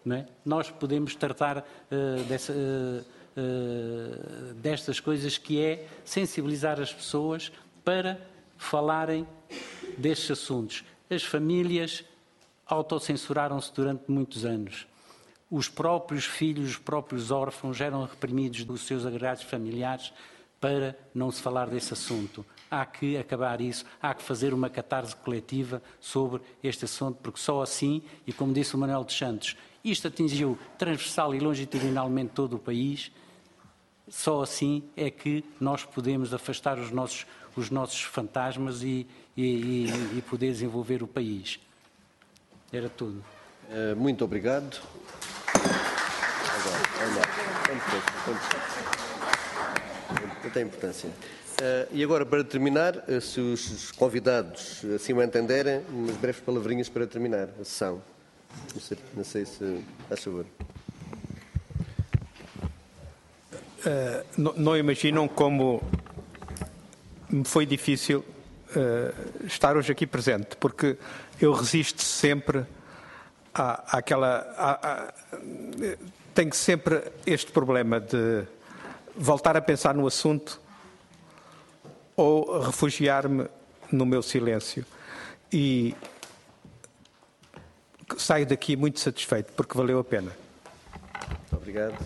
É? 0.09 0.25
Nós 0.43 0.69
podemos 0.69 1.15
tratar 1.15 1.59
uh, 1.59 2.23
dessa, 2.23 2.51
uh, 2.51 3.05
uh, 3.37 4.53
destas 4.55 4.99
coisas 4.99 5.37
que 5.37 5.61
é 5.61 5.87
sensibilizar 6.03 6.81
as 6.81 6.91
pessoas 6.91 7.51
para 7.83 8.19
falarem 8.57 9.27
destes 9.97 10.31
assuntos. 10.31 10.83
As 11.09 11.23
famílias 11.23 12.03
autocensuraram-se 12.65 13.71
durante 13.73 14.03
muitos 14.09 14.43
anos. 14.43 14.87
Os 15.51 15.69
próprios 15.69 16.25
filhos, 16.25 16.71
os 16.71 16.77
próprios 16.77 17.29
órfãos 17.29 17.79
eram 17.79 18.05
reprimidos 18.05 18.63
dos 18.63 18.87
seus 18.87 19.05
agregados 19.05 19.43
familiares 19.43 20.11
para 20.59 20.97
não 21.13 21.29
se 21.29 21.41
falar 21.41 21.67
desse 21.67 21.93
assunto 21.93 22.43
há 22.71 22.85
que 22.85 23.17
acabar 23.17 23.59
isso, 23.59 23.83
há 24.01 24.13
que 24.13 24.23
fazer 24.23 24.53
uma 24.53 24.69
catarse 24.69 25.13
coletiva 25.17 25.83
sobre 25.99 26.41
este 26.63 26.85
assunto, 26.85 27.19
porque 27.21 27.39
só 27.39 27.61
assim, 27.61 28.01
e 28.25 28.31
como 28.31 28.53
disse 28.53 28.73
o 28.73 28.77
Manuel 28.77 29.03
dos 29.03 29.17
Santos, 29.17 29.57
isto 29.83 30.07
atingiu 30.07 30.57
transversal 30.77 31.35
e 31.35 31.39
longitudinalmente 31.39 32.31
todo 32.33 32.55
o 32.55 32.59
país, 32.59 33.11
só 34.07 34.41
assim 34.41 34.83
é 34.95 35.11
que 35.11 35.43
nós 35.59 35.83
podemos 35.83 36.33
afastar 36.33 36.79
os 36.79 36.91
nossos, 36.91 37.25
os 37.55 37.69
nossos 37.69 38.01
fantasmas 38.01 38.83
e, 38.83 39.05
e, 39.35 39.87
e 40.17 40.23
poder 40.29 40.51
desenvolver 40.51 41.03
o 41.03 41.07
país. 41.07 41.59
Era 42.71 42.87
tudo. 42.87 43.21
Eh, 43.69 43.95
muito 43.95 44.23
obrigado. 44.23 44.81
Não 50.43 50.49
tem 50.49 50.63
importância. 50.63 51.09
Uh, 51.61 51.87
e 51.91 52.03
agora, 52.03 52.25
para 52.25 52.43
terminar, 52.43 52.97
uh, 53.07 53.21
se 53.21 53.39
os 53.39 53.91
convidados 53.91 54.83
assim 54.95 55.13
o 55.13 55.21
entenderem, 55.21 55.83
umas 55.89 56.17
breves 56.17 56.41
palavrinhas 56.41 56.89
para 56.89 57.05
terminar 57.05 57.49
a 57.59 57.63
sessão. 57.63 58.01
Não 58.73 58.81
sei, 58.81 58.97
não 59.13 59.23
sei 59.23 59.45
se. 59.45 59.83
Faz 60.09 60.23
favor. 60.23 60.45
Uh, 63.85 64.25
não, 64.35 64.53
não, 64.53 64.77
imaginam 64.77 65.27
como 65.27 65.83
me 67.29 67.45
foi 67.45 67.65
difícil 67.65 68.25
estar 69.45 69.75
hoje 69.75 69.91
aqui 69.91 70.07
presente, 70.07 70.55
porque 70.55 70.97
eu 71.39 71.51
resisto 71.53 72.01
sempre 72.01 72.65
à, 73.53 73.97
àquela. 73.97 74.37
À, 74.57 74.87
à, 74.91 75.13
tenho 76.33 76.53
sempre 76.53 77.11
este 77.25 77.51
problema 77.51 77.99
de 77.99 78.45
voltar 79.15 79.57
a 79.57 79.61
pensar 79.61 79.93
no 79.93 80.07
assunto 80.07 80.59
ou 82.15 82.61
refugiar-me 82.61 83.47
no 83.91 84.05
meu 84.05 84.21
silêncio. 84.21 84.85
E 85.51 85.95
saio 88.17 88.45
daqui 88.45 88.75
muito 88.75 88.99
satisfeito, 88.99 89.51
porque 89.53 89.77
valeu 89.77 89.99
a 89.99 90.03
pena. 90.03 90.31
Obrigado. 91.51 91.97